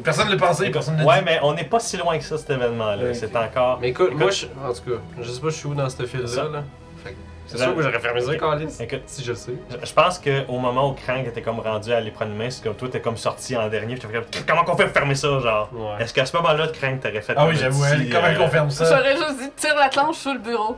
Personne 0.04 0.28
ne 0.30 0.34
l'a 0.34 0.38
pensé, 0.48 0.70
personne 0.70 0.96
ne 0.96 1.00
l'a 1.02 1.06
Ouais, 1.06 1.20
dit. 1.20 1.26
mais 1.26 1.40
on 1.44 1.54
n'est 1.54 1.66
pas 1.66 1.80
si 1.82 1.98
loin 1.98 2.18
que 2.18 2.24
ça, 2.24 2.38
cet 2.38 2.50
événement-là. 2.50 3.14
C'est 3.14 3.36
encore. 3.36 3.80
Mais 3.82 3.90
écoute, 3.90 4.08
Écoute. 4.12 4.22
moi, 4.22 4.32
je, 4.32 4.46
en 4.46 4.72
tout 4.74 4.90
cas, 4.90 5.02
je 5.22 5.30
sais 5.30 5.42
pas, 5.42 5.50
je 5.50 5.56
suis 5.56 5.68
où 5.68 5.74
dans 5.74 5.90
ce 5.90 6.04
fil-là. 6.06 6.28
Ça. 6.28 6.44
Là. 6.44 6.64
Fait 7.04 7.12
que 7.12 7.16
C'est 7.48 7.58
Là- 7.58 7.66
sûr 7.66 7.76
que 7.76 7.82
j'aurais 7.82 8.00
fermé 8.00 8.22
ça, 8.22 8.36
Calis. 8.38 8.74
Écoute, 8.80 9.02
Si 9.08 9.22
je 9.26 9.34
sais. 9.34 9.52
je- 9.70 9.86
je 9.86 9.94
pense 9.94 10.18
qu'au 10.20 10.58
moment 10.60 10.92
où 10.92 10.94
Crank 10.94 11.28
était 11.28 11.42
comme 11.42 11.60
rendu 11.60 11.92
à 11.92 11.98
aller 11.98 12.12
prendre 12.12 12.32
une 12.32 12.38
main, 12.38 12.50
c'est 12.50 12.64
comme 12.64 12.76
toi, 12.76 12.88
t'es 12.90 13.02
comme 13.02 13.18
sorti 13.18 13.58
en 13.58 13.68
dernier, 13.68 13.96
puis 13.96 14.04
t'as 14.04 14.08
fait 14.08 14.14
comme, 14.14 14.46
comment 14.48 14.64
qu'on 14.64 14.78
fait 14.78 14.86
pour 14.86 14.94
fermer 14.94 15.16
ça, 15.16 15.28
genre? 15.40 15.70
Ouais. 15.74 16.02
Est-ce 16.04 16.14
qu'à 16.14 16.26
ce 16.26 16.38
moment-là, 16.38 16.68
Crank 16.70 17.02
t'aurait 17.02 17.20
fait 17.22 17.34
Ah 17.36 17.42
comme 17.42 17.50
oui, 17.50 17.56
un 17.58 17.60
j'avoue, 17.60 17.84
petit, 17.84 17.92
elle, 17.94 18.10
comment 18.10 18.28
euh, 18.28 18.36
qu'on 18.38 18.48
ferme 18.48 18.70
ça? 18.70 18.86
J'aurais 18.86 19.18
juste 19.18 19.40
dit 19.42 19.50
tire 19.58 19.76
la 19.76 19.90
planche 19.90 20.16
sur 20.16 20.32
le 20.34 20.40
bureau. 20.40 20.78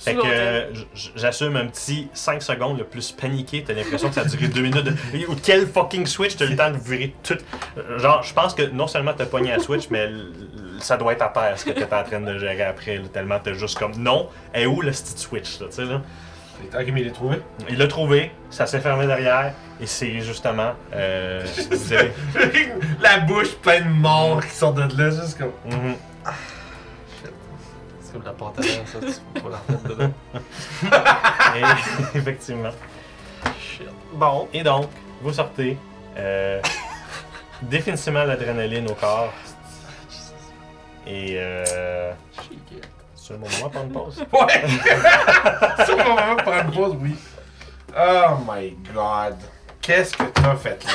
Fait 0.00 0.14
que 0.14 0.20
euh, 0.24 0.70
j'assume 1.14 1.56
un 1.56 1.66
petit 1.66 2.08
5 2.14 2.42
secondes 2.42 2.78
le 2.78 2.84
plus 2.84 3.12
paniqué. 3.12 3.62
T'as 3.62 3.74
l'impression 3.74 4.08
que 4.08 4.14
ça 4.14 4.22
a 4.22 4.24
duré 4.24 4.48
2 4.48 4.60
minutes. 4.62 4.82
De... 4.84 4.92
Ou 5.28 5.36
Quel 5.42 5.66
fucking 5.66 6.06
switch 6.06 6.36
t'as 6.36 6.46
eu 6.46 6.50
le 6.50 6.56
temps 6.56 6.70
de 6.70 6.78
virer 6.78 7.14
tout. 7.22 7.36
Euh, 7.76 7.98
Genre, 7.98 8.22
je 8.22 8.32
pense 8.32 8.54
que 8.54 8.62
non 8.62 8.86
seulement 8.86 9.12
t'as 9.14 9.26
pogné 9.26 9.52
à 9.52 9.58
switch, 9.58 9.88
mais 9.90 10.08
ça 10.80 10.96
doit 10.96 11.12
être 11.12 11.22
à 11.22 11.28
terre 11.28 11.58
ce 11.58 11.66
que 11.66 11.70
t'es 11.72 11.84
en 11.94 12.02
train 12.02 12.20
de 12.20 12.38
gérer 12.38 12.62
après. 12.62 12.96
là, 12.96 13.02
tellement 13.12 13.38
t'as 13.38 13.52
juste 13.52 13.78
comme 13.78 13.94
non. 13.96 14.28
Et 14.54 14.64
où 14.66 14.80
le 14.80 14.90
petit 14.90 15.18
switch 15.18 15.60
là, 15.60 15.66
tu 15.68 15.76
sais 15.76 15.84
là? 15.84 16.00
Ok, 16.78 16.88
mais 16.92 17.00
il 17.02 17.06
est 17.06 17.12
trouvé. 17.12 17.38
Il 17.70 17.78
l'a 17.78 17.86
trouvé, 17.86 18.30
ça 18.50 18.66
s'est 18.66 18.80
fermé 18.80 19.06
derrière, 19.06 19.54
et 19.80 19.86
c'est 19.86 20.20
justement. 20.20 20.72
Euh, 20.94 21.42
La 23.00 23.18
bouche 23.20 23.54
pleine 23.56 23.84
de 23.84 23.88
morts 23.94 24.44
qui 24.44 24.54
sortent 24.54 24.76
de 24.76 25.02
là, 25.02 25.10
juste 25.10 25.38
comme. 25.38 25.52
Mhm. 25.66 25.94
C'est 28.10 28.18
comme 28.18 28.24
la 28.24 28.32
pâte 28.32 28.58
à 28.58 28.62
dents, 28.62 28.86
ça, 28.86 28.98
tu 28.98 29.20
peux 29.34 29.40
pas 29.40 29.48
la 29.50 29.74
mettre 29.74 29.88
dedans. 29.88 30.12
Et- 32.14 32.18
effectivement. 32.18 32.70
Bon, 34.14 34.48
et 34.52 34.62
donc, 34.64 34.86
vous 35.22 35.32
sortez. 35.32 35.78
euh, 36.16 36.60
définitivement 37.62 38.24
l'adrénaline 38.24 38.90
au 38.90 38.94
corps. 38.94 39.32
Et 41.06 41.36
euh, 41.38 42.12
c'est 43.14 43.34
le 43.34 43.38
moment 43.38 43.50
de 43.66 43.68
prendre 43.70 43.86
une 43.86 43.92
pause. 43.92 44.24
Ouais! 44.32 44.62
C'est 45.86 45.96
le 45.96 46.04
moment 46.08 46.34
de 46.34 46.42
prendre 46.42 46.64
une 46.64 46.70
pause, 46.72 46.96
oui. 47.00 47.14
Oh 47.96 48.36
my 48.48 48.76
god. 48.92 49.36
Qu'est-ce 49.82 50.12
que 50.16 50.24
t'as 50.24 50.54
fait 50.56 50.78
là? 50.84 50.92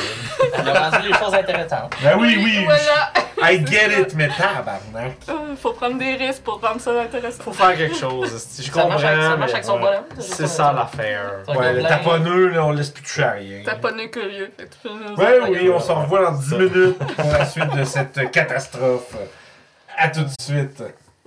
On 0.63 0.67
a 0.67 0.89
rendu 0.89 1.07
les 1.07 1.13
choses 1.15 1.33
intéressantes. 1.33 1.93
Ben 2.03 2.17
oui, 2.19 2.37
oui. 2.43 2.63
Voilà. 2.65 3.11
I 3.51 3.65
get 3.67 3.99
it, 4.01 4.15
mais 4.15 4.27
tabarnak. 4.29 5.17
Euh, 5.27 5.55
Faut 5.61 5.73
prendre 5.73 5.97
des 5.97 6.15
risques 6.15 6.43
pour 6.43 6.61
rendre 6.61 6.79
ça 6.79 6.91
intéressant. 7.01 7.43
Faut 7.43 7.51
faire 7.51 7.75
quelque 7.75 7.95
chose. 7.95 8.31
Je 8.57 8.63
Ça 8.63 8.71
comprends. 8.71 8.89
marche 8.89 9.03
avec, 9.03 9.21
ça 9.23 9.37
marche 9.37 9.51
avec 9.53 9.65
son 9.65 9.73
ouais. 9.75 9.79
bonhomme. 9.81 10.03
C'est 10.19 10.47
ça 10.47 10.71
l'affaire. 10.71 11.31
Ouais, 11.47 11.73
le 11.73 11.83
taponneux, 11.83 12.47
là, 12.49 12.63
on 12.65 12.71
laisse 12.71 12.91
plus 12.91 13.03
toucher 13.03 13.23
à 13.23 13.31
rien. 13.31 13.61
T'as 13.65 13.75
pas 13.75 13.91
né 13.91 14.09
curieux. 14.09 14.51
Ouais, 15.17 15.39
oui, 15.49 15.69
on 15.73 15.79
se 15.79 15.91
revoit 15.91 16.23
dans 16.25 16.31
10 16.37 16.53
minutes 16.55 16.97
pour 16.97 17.31
la 17.31 17.45
suite 17.45 17.75
de 17.75 17.83
cette 17.83 18.31
catastrophe. 18.31 19.15
À 19.97 20.09
tout 20.09 20.21
de 20.23 20.31
suite. 20.39 20.83